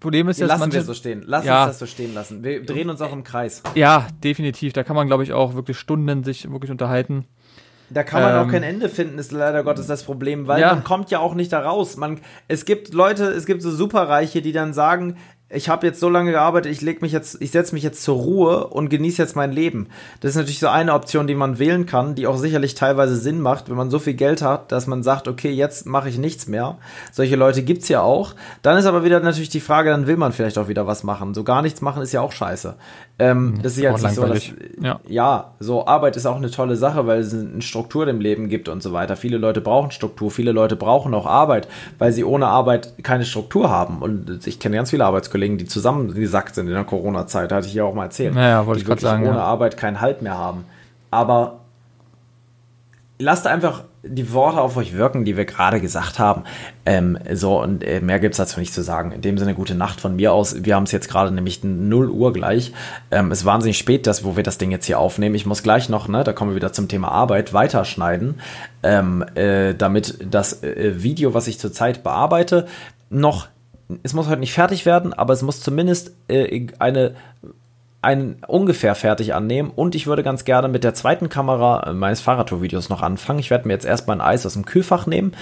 Problem 0.00 0.28
ist 0.28 0.40
ja, 0.40 0.46
lassen 0.46 0.60
manche, 0.60 0.76
wir 0.78 0.82
so 0.82 0.94
stehen. 0.94 1.22
Lass 1.26 1.44
ja, 1.44 1.64
uns 1.64 1.70
das 1.70 1.78
so 1.78 1.86
stehen 1.86 2.12
lassen. 2.12 2.42
Wir 2.42 2.64
drehen 2.64 2.90
uns 2.90 3.00
auch 3.00 3.12
im 3.12 3.22
Kreis. 3.22 3.62
Ja, 3.74 4.08
definitiv. 4.24 4.72
Da 4.72 4.82
kann 4.82 4.96
man, 4.96 5.06
glaube 5.06 5.22
ich, 5.22 5.32
auch 5.32 5.54
wirklich 5.54 5.78
Stunden 5.78 6.24
sich 6.24 6.50
wirklich 6.50 6.70
unterhalten. 6.70 7.24
Da 7.90 8.02
kann 8.02 8.22
man 8.22 8.34
ähm, 8.34 8.38
auch 8.46 8.50
kein 8.50 8.62
Ende 8.62 8.88
finden, 8.88 9.18
ist 9.18 9.32
leider 9.32 9.62
Gottes 9.62 9.86
das 9.86 10.02
Problem, 10.02 10.46
weil 10.46 10.60
ja. 10.60 10.74
man 10.74 10.84
kommt 10.84 11.10
ja 11.10 11.20
auch 11.20 11.34
nicht 11.34 11.52
da 11.52 11.60
raus. 11.60 11.96
Man, 11.96 12.20
es 12.46 12.64
gibt 12.64 12.92
Leute, 12.92 13.24
es 13.24 13.46
gibt 13.46 13.62
so 13.62 13.70
Superreiche, 13.70 14.42
die 14.42 14.52
dann 14.52 14.74
sagen, 14.74 15.16
ich 15.50 15.70
habe 15.70 15.86
jetzt 15.86 15.98
so 15.98 16.10
lange 16.10 16.32
gearbeitet, 16.32 16.70
ich 16.70 16.82
leg 16.82 17.00
mich 17.00 17.12
jetzt, 17.12 17.40
ich 17.40 17.52
setze 17.52 17.74
mich 17.74 17.82
jetzt 17.82 18.02
zur 18.02 18.16
Ruhe 18.16 18.66
und 18.66 18.90
genieße 18.90 19.22
jetzt 19.22 19.34
mein 19.34 19.50
Leben. 19.50 19.88
Das 20.20 20.30
ist 20.30 20.36
natürlich 20.36 20.58
so 20.58 20.68
eine 20.68 20.92
Option, 20.92 21.26
die 21.26 21.34
man 21.34 21.58
wählen 21.58 21.86
kann, 21.86 22.14
die 22.14 22.26
auch 22.26 22.36
sicherlich 22.36 22.74
teilweise 22.74 23.16
Sinn 23.16 23.40
macht, 23.40 23.70
wenn 23.70 23.76
man 23.76 23.90
so 23.90 23.98
viel 23.98 24.12
Geld 24.12 24.42
hat, 24.42 24.70
dass 24.72 24.86
man 24.86 25.02
sagt, 25.02 25.26
okay, 25.26 25.50
jetzt 25.50 25.86
mache 25.86 26.10
ich 26.10 26.18
nichts 26.18 26.48
mehr. 26.48 26.76
Solche 27.12 27.36
Leute 27.36 27.62
gibt's 27.62 27.88
ja 27.88 28.02
auch. 28.02 28.34
Dann 28.60 28.76
ist 28.76 28.84
aber 28.84 29.04
wieder 29.04 29.20
natürlich 29.20 29.48
die 29.48 29.60
Frage, 29.60 29.88
dann 29.88 30.06
will 30.06 30.18
man 30.18 30.32
vielleicht 30.32 30.58
auch 30.58 30.68
wieder 30.68 30.86
was 30.86 31.02
machen. 31.02 31.32
So 31.32 31.44
gar 31.44 31.62
nichts 31.62 31.80
machen 31.80 32.02
ist 32.02 32.12
ja 32.12 32.20
auch 32.20 32.32
scheiße. 32.32 32.74
Ähm, 33.20 33.54
hm, 33.54 33.62
das 33.62 33.72
ist 33.72 33.82
ja 33.82 33.90
jetzt 33.90 34.04
nicht 34.04 34.14
so, 34.14 34.26
dass, 34.26 34.52
ja. 34.80 35.00
ja, 35.08 35.50
so 35.58 35.86
Arbeit 35.86 36.16
ist 36.16 36.24
auch 36.24 36.36
eine 36.36 36.50
tolle 36.52 36.76
Sache, 36.76 37.06
weil 37.08 37.18
es 37.18 37.34
eine 37.34 37.62
Struktur 37.62 38.06
im 38.06 38.20
Leben 38.20 38.48
gibt 38.48 38.68
und 38.68 38.80
so 38.80 38.92
weiter. 38.92 39.16
Viele 39.16 39.38
Leute 39.38 39.60
brauchen 39.60 39.90
Struktur, 39.90 40.30
viele 40.30 40.52
Leute 40.52 40.76
brauchen 40.76 41.12
auch 41.14 41.26
Arbeit, 41.26 41.66
weil 41.98 42.12
sie 42.12 42.22
ohne 42.22 42.46
Arbeit 42.46 43.02
keine 43.02 43.24
Struktur 43.24 43.70
haben. 43.70 44.02
Und 44.02 44.46
ich 44.46 44.60
kenne 44.60 44.76
ganz 44.76 44.90
viele 44.90 45.04
Arbeitskollegen, 45.04 45.58
die 45.58 45.64
zusammengesackt 45.64 46.54
sind 46.54 46.68
in 46.68 46.74
der 46.74 46.84
Corona-Zeit, 46.84 47.50
hatte 47.50 47.66
ich 47.66 47.74
ja 47.74 47.82
auch 47.82 47.94
mal 47.94 48.04
erzählt. 48.04 48.34
Naja, 48.34 48.64
wollte 48.66 48.82
ich 48.82 48.86
gerade 48.86 49.00
sagen. 49.00 49.26
ohne 49.26 49.38
ja. 49.38 49.44
Arbeit 49.44 49.76
keinen 49.76 50.00
Halt 50.00 50.22
mehr 50.22 50.38
haben. 50.38 50.64
Aber 51.10 51.58
lasst 53.18 53.48
einfach 53.48 53.82
die 54.02 54.32
Worte 54.32 54.60
auf 54.60 54.76
euch 54.76 54.94
wirken, 54.94 55.24
die 55.24 55.36
wir 55.36 55.44
gerade 55.44 55.80
gesagt 55.80 56.18
haben. 56.18 56.44
Ähm, 56.86 57.18
so, 57.32 57.60
und 57.60 57.82
äh, 57.82 58.00
mehr 58.00 58.20
gibt 58.20 58.34
es 58.34 58.38
dazu 58.38 58.60
nicht 58.60 58.72
zu 58.72 58.82
sagen. 58.82 59.12
In 59.12 59.22
dem 59.22 59.38
Sinne, 59.38 59.54
gute 59.54 59.74
Nacht 59.74 60.00
von 60.00 60.16
mir 60.16 60.32
aus. 60.32 60.64
Wir 60.64 60.76
haben 60.76 60.84
es 60.84 60.92
jetzt 60.92 61.08
gerade 61.08 61.32
nämlich 61.32 61.64
0 61.64 62.10
Uhr 62.10 62.32
gleich. 62.32 62.72
Ähm, 63.10 63.32
es 63.32 63.40
ist 63.40 63.44
wahnsinnig 63.44 63.78
spät, 63.78 64.06
dass, 64.06 64.24
wo 64.24 64.36
wir 64.36 64.42
das 64.42 64.58
Ding 64.58 64.70
jetzt 64.70 64.86
hier 64.86 64.98
aufnehmen. 64.98 65.34
Ich 65.34 65.46
muss 65.46 65.62
gleich 65.62 65.88
noch, 65.88 66.08
ne, 66.08 66.24
da 66.24 66.32
kommen 66.32 66.52
wir 66.52 66.56
wieder 66.56 66.72
zum 66.72 66.88
Thema 66.88 67.08
Arbeit, 67.08 67.52
weiterschneiden, 67.52 68.40
ähm, 68.82 69.24
äh, 69.34 69.74
damit 69.74 70.18
das 70.30 70.62
äh, 70.62 71.02
Video, 71.02 71.34
was 71.34 71.48
ich 71.48 71.58
zurzeit 71.58 72.02
bearbeite, 72.02 72.66
noch 73.10 73.48
es 74.02 74.12
muss 74.12 74.28
heute 74.28 74.40
nicht 74.40 74.52
fertig 74.52 74.84
werden, 74.84 75.14
aber 75.14 75.32
es 75.32 75.40
muss 75.40 75.62
zumindest 75.62 76.12
äh, 76.28 76.66
eine 76.78 77.14
einen 78.00 78.36
ungefähr 78.46 78.94
fertig 78.94 79.34
annehmen 79.34 79.70
und 79.74 79.96
ich 79.96 80.06
würde 80.06 80.22
ganz 80.22 80.44
gerne 80.44 80.68
mit 80.68 80.84
der 80.84 80.94
zweiten 80.94 81.28
Kamera 81.28 81.88
äh, 81.88 81.92
meines 81.92 82.20
Fahrradtour-Videos 82.20 82.88
noch 82.88 83.02
anfangen. 83.02 83.40
Ich 83.40 83.50
werde 83.50 83.66
mir 83.66 83.74
jetzt 83.74 83.86
erstmal 83.86 84.18
ein 84.18 84.20
Eis 84.20 84.46
aus 84.46 84.52
dem 84.52 84.64
Kühlfach 84.64 85.06
nehmen. 85.06 85.32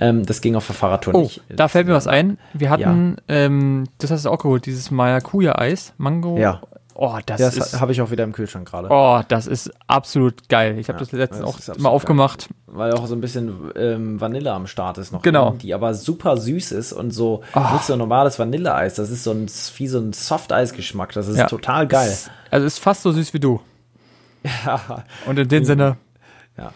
Ähm, 0.00 0.24
das 0.24 0.40
ging 0.40 0.56
auf 0.56 0.66
der 0.66 0.74
Fahrradtour 0.74 1.14
oh, 1.14 1.20
nicht. 1.22 1.42
Da 1.48 1.68
fällt 1.68 1.86
mir 1.86 1.92
was 1.92 2.06
ein. 2.06 2.38
Wir 2.54 2.70
hatten, 2.70 3.16
ja. 3.28 3.36
ähm, 3.36 3.84
das 3.98 4.10
hast 4.10 4.24
du 4.24 4.30
auch 4.30 4.38
geholt, 4.38 4.64
dieses 4.64 4.90
Maracuja-Eis, 4.90 5.92
Mango. 5.98 6.38
Ja. 6.38 6.62
Oh, 6.98 7.18
das, 7.26 7.38
das 7.38 7.56
ist. 7.56 7.80
habe 7.80 7.92
ich 7.92 8.00
auch 8.00 8.10
wieder 8.10 8.24
im 8.24 8.32
Kühlschrank 8.32 8.66
gerade. 8.66 8.88
Oh, 8.90 9.20
das 9.28 9.46
ist 9.46 9.70
absolut 9.86 10.48
geil. 10.48 10.78
Ich 10.78 10.88
habe 10.88 10.98
ja, 10.98 11.04
das 11.04 11.12
letztens 11.12 11.56
das 11.56 11.70
auch 11.70 11.78
mal 11.78 11.90
aufgemacht. 11.90 12.48
Geil. 12.48 12.76
Weil 12.76 12.92
auch 12.94 13.06
so 13.06 13.14
ein 13.14 13.20
bisschen 13.20 13.70
ähm, 13.76 14.18
Vanille 14.18 14.50
am 14.52 14.66
Start 14.66 14.96
ist 14.96 15.12
noch. 15.12 15.20
Genau. 15.20 15.50
Die 15.60 15.74
aber 15.74 15.92
super 15.92 16.38
süß 16.38 16.72
ist 16.72 16.94
und 16.94 17.10
so 17.10 17.42
oh. 17.54 17.60
nicht 17.74 17.84
so 17.84 17.96
normales 17.96 18.38
Vanilleeis. 18.38 18.94
Das 18.94 19.10
ist 19.10 19.24
so 19.24 19.32
ein, 19.32 19.46
wie 19.76 19.88
so 19.88 19.98
ein 19.98 20.14
Soft-Eis-Geschmack. 20.14 21.12
Das 21.12 21.28
ist 21.28 21.36
ja. 21.36 21.46
total 21.46 21.86
geil. 21.86 22.16
Also 22.50 22.66
ist 22.66 22.78
fast 22.78 23.02
so 23.02 23.12
süß 23.12 23.34
wie 23.34 23.40
du. 23.40 23.60
Ja. 24.64 25.04
Und 25.26 25.40
in 25.40 25.48
dem 25.48 25.64
Sinne. 25.64 25.96
Ja. 26.56 26.72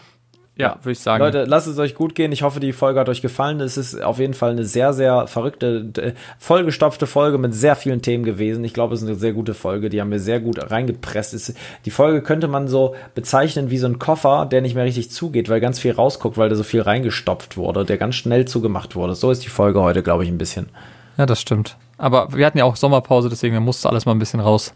Ja, 0.61 0.77
würde 0.81 0.91
ich 0.91 0.99
sagen. 0.99 1.23
Leute, 1.23 1.45
lasst 1.45 1.67
es 1.67 1.77
euch 1.77 1.95
gut 1.95 2.15
gehen. 2.15 2.31
Ich 2.31 2.43
hoffe, 2.43 2.59
die 2.59 2.73
Folge 2.73 2.99
hat 2.99 3.09
euch 3.09 3.21
gefallen. 3.21 3.59
Es 3.59 3.77
ist 3.77 4.01
auf 4.01 4.19
jeden 4.19 4.33
Fall 4.33 4.51
eine 4.51 4.63
sehr, 4.65 4.93
sehr 4.93 5.27
verrückte, 5.27 6.13
vollgestopfte 6.39 7.07
Folge 7.07 7.37
mit 7.37 7.53
sehr 7.53 7.75
vielen 7.75 8.01
Themen 8.01 8.23
gewesen. 8.23 8.63
Ich 8.63 8.73
glaube, 8.73 8.93
es 8.93 9.01
ist 9.01 9.07
eine 9.07 9.17
sehr 9.17 9.33
gute 9.33 9.53
Folge. 9.53 9.89
Die 9.89 9.99
haben 9.99 10.11
wir 10.11 10.19
sehr 10.19 10.39
gut 10.39 10.71
reingepresst. 10.71 11.53
Die 11.85 11.91
Folge 11.91 12.21
könnte 12.21 12.47
man 12.47 12.67
so 12.67 12.95
bezeichnen 13.15 13.69
wie 13.69 13.77
so 13.77 13.87
ein 13.87 13.99
Koffer, 13.99 14.45
der 14.45 14.61
nicht 14.61 14.75
mehr 14.75 14.85
richtig 14.85 15.11
zugeht, 15.11 15.49
weil 15.49 15.59
ganz 15.59 15.79
viel 15.79 15.91
rausguckt, 15.91 16.37
weil 16.37 16.49
da 16.49 16.55
so 16.55 16.63
viel 16.63 16.81
reingestopft 16.81 17.57
wurde, 17.57 17.85
der 17.85 17.97
ganz 17.97 18.15
schnell 18.15 18.45
zugemacht 18.45 18.95
wurde. 18.95 19.15
So 19.15 19.31
ist 19.31 19.43
die 19.43 19.49
Folge 19.49 19.81
heute, 19.81 20.03
glaube 20.03 20.23
ich, 20.23 20.29
ein 20.29 20.37
bisschen. 20.37 20.69
Ja, 21.17 21.25
das 21.25 21.41
stimmt. 21.41 21.77
Aber 21.97 22.33
wir 22.33 22.45
hatten 22.45 22.57
ja 22.57 22.65
auch 22.65 22.75
Sommerpause, 22.75 23.29
deswegen 23.29 23.57
musste 23.59 23.89
alles 23.89 24.05
mal 24.05 24.13
ein 24.13 24.19
bisschen 24.19 24.39
raus. 24.39 24.73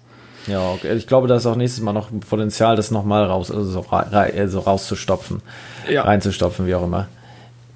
Ja, 0.47 0.71
okay. 0.71 0.93
ich 0.93 1.07
glaube, 1.07 1.27
da 1.27 1.35
ist 1.35 1.45
auch 1.45 1.55
nächstes 1.55 1.83
Mal 1.83 1.93
noch 1.93 2.09
Potenzial, 2.29 2.75
das 2.75 2.91
nochmal 2.91 3.25
raus, 3.25 3.51
also 3.51 3.63
so, 3.63 3.85
also 3.89 4.59
rauszustopfen, 4.59 5.41
ja. 5.89 6.03
reinzustopfen, 6.03 6.67
wie 6.67 6.75
auch 6.75 6.83
immer. 6.83 7.07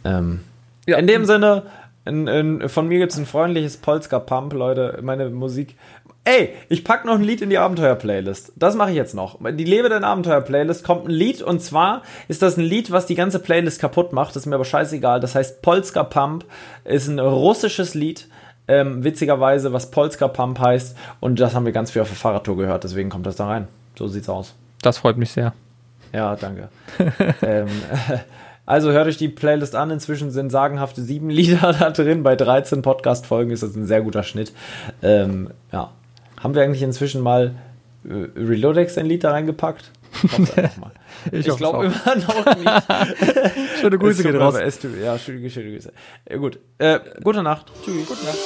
Ähm, 0.03 0.41
ja. 0.87 0.97
In 0.97 1.07
dem 1.07 1.25
Sinne, 1.25 1.63
in, 2.05 2.27
in, 2.27 2.69
von 2.69 2.87
mir 2.87 2.99
gibt 2.99 3.11
es 3.11 3.17
ein 3.17 3.25
freundliches 3.25 3.77
Polska 3.77 4.19
Pump, 4.19 4.53
Leute. 4.53 4.99
Meine 5.01 5.29
Musik. 5.29 5.75
Ey, 6.23 6.53
ich 6.67 6.83
pack 6.83 7.05
noch 7.05 7.15
ein 7.15 7.23
Lied 7.23 7.41
in 7.41 7.49
die 7.49 7.57
Abenteuer-Playlist. 7.57 8.53
Das 8.55 8.75
mache 8.75 8.89
ich 8.89 8.95
jetzt 8.95 9.15
noch. 9.15 9.39
Die 9.41 9.63
Lebe 9.63 9.89
dein 9.89 10.03
Abenteuer-Playlist 10.03 10.83
kommt 10.83 11.07
ein 11.07 11.11
Lied 11.11 11.41
und 11.41 11.61
zwar 11.61 12.03
ist 12.27 12.41
das 12.41 12.57
ein 12.57 12.63
Lied, 12.63 12.91
was 12.91 13.05
die 13.05 13.15
ganze 13.15 13.39
Playlist 13.39 13.79
kaputt 13.79 14.13
macht. 14.13 14.35
Das 14.35 14.43
ist 14.43 14.45
mir 14.45 14.55
aber 14.55 14.65
scheißegal. 14.65 15.19
Das 15.19 15.35
heißt 15.35 15.61
Polska 15.61 16.03
Pump 16.03 16.45
ist 16.83 17.07
ein 17.07 17.19
russisches 17.19 17.93
Lied 17.93 18.27
ähm, 18.69 19.03
witzigerweise, 19.03 19.73
was 19.73 19.91
Polska 19.91 20.27
Pump 20.27 20.59
heißt. 20.59 20.95
Und 21.19 21.39
das 21.39 21.55
haben 21.55 21.65
wir 21.65 21.73
ganz 21.73 21.91
viel 21.91 22.01
auf 22.01 22.07
der 22.07 22.17
Fahrradtour 22.17 22.55
gehört, 22.55 22.85
deswegen 22.85 23.09
kommt 23.09 23.25
das 23.25 23.35
da 23.35 23.47
rein. 23.47 23.67
So 23.97 24.07
sieht's 24.07 24.29
aus. 24.29 24.55
Das 24.81 24.99
freut 24.99 25.17
mich 25.17 25.31
sehr. 25.31 25.53
Ja, 26.13 26.35
danke. 26.35 26.69
ähm, 27.41 27.67
also 28.65 28.91
hört 28.91 29.07
euch 29.07 29.17
die 29.17 29.29
Playlist 29.29 29.75
an. 29.75 29.89
Inzwischen 29.89 30.31
sind 30.31 30.51
sagenhafte 30.51 31.01
sieben 31.01 31.29
Lieder 31.29 31.73
da 31.79 31.89
drin. 31.89 32.23
Bei 32.23 32.35
13 32.35 32.81
Podcast-Folgen 32.81 33.51
ist 33.51 33.63
das 33.63 33.75
ein 33.75 33.85
sehr 33.85 34.01
guter 34.01 34.23
Schnitt. 34.23 34.53
Ähm, 35.01 35.49
ja. 35.73 35.91
Haben 36.39 36.55
wir 36.55 36.61
eigentlich 36.61 36.83
inzwischen 36.83 37.21
mal 37.21 37.55
äh, 38.05 38.39
Reloadex 38.39 38.97
ein 38.97 39.07
Lied 39.07 39.23
da 39.23 39.31
reingepackt? 39.31 39.91
Ich, 41.31 41.47
ich 41.47 41.57
glaube 41.57 41.87
immer 41.87 42.15
noch 42.15 42.45
nicht. 42.55 42.71
Schöne 43.79 43.97
Grüße 43.97 44.23
geht 44.23 44.35
raus. 44.35 44.55
Ja, 45.01 45.17
schöne, 45.17 45.49
schöne 45.49 45.71
Grüße. 45.71 45.91
Ja, 46.29 46.37
gut. 46.37 46.59
Äh, 46.77 46.99
gute 47.23 47.43
Nacht. 47.43 47.71
Tschüss. 47.83 48.05
Gute 48.05 48.25
Nacht. 48.25 48.37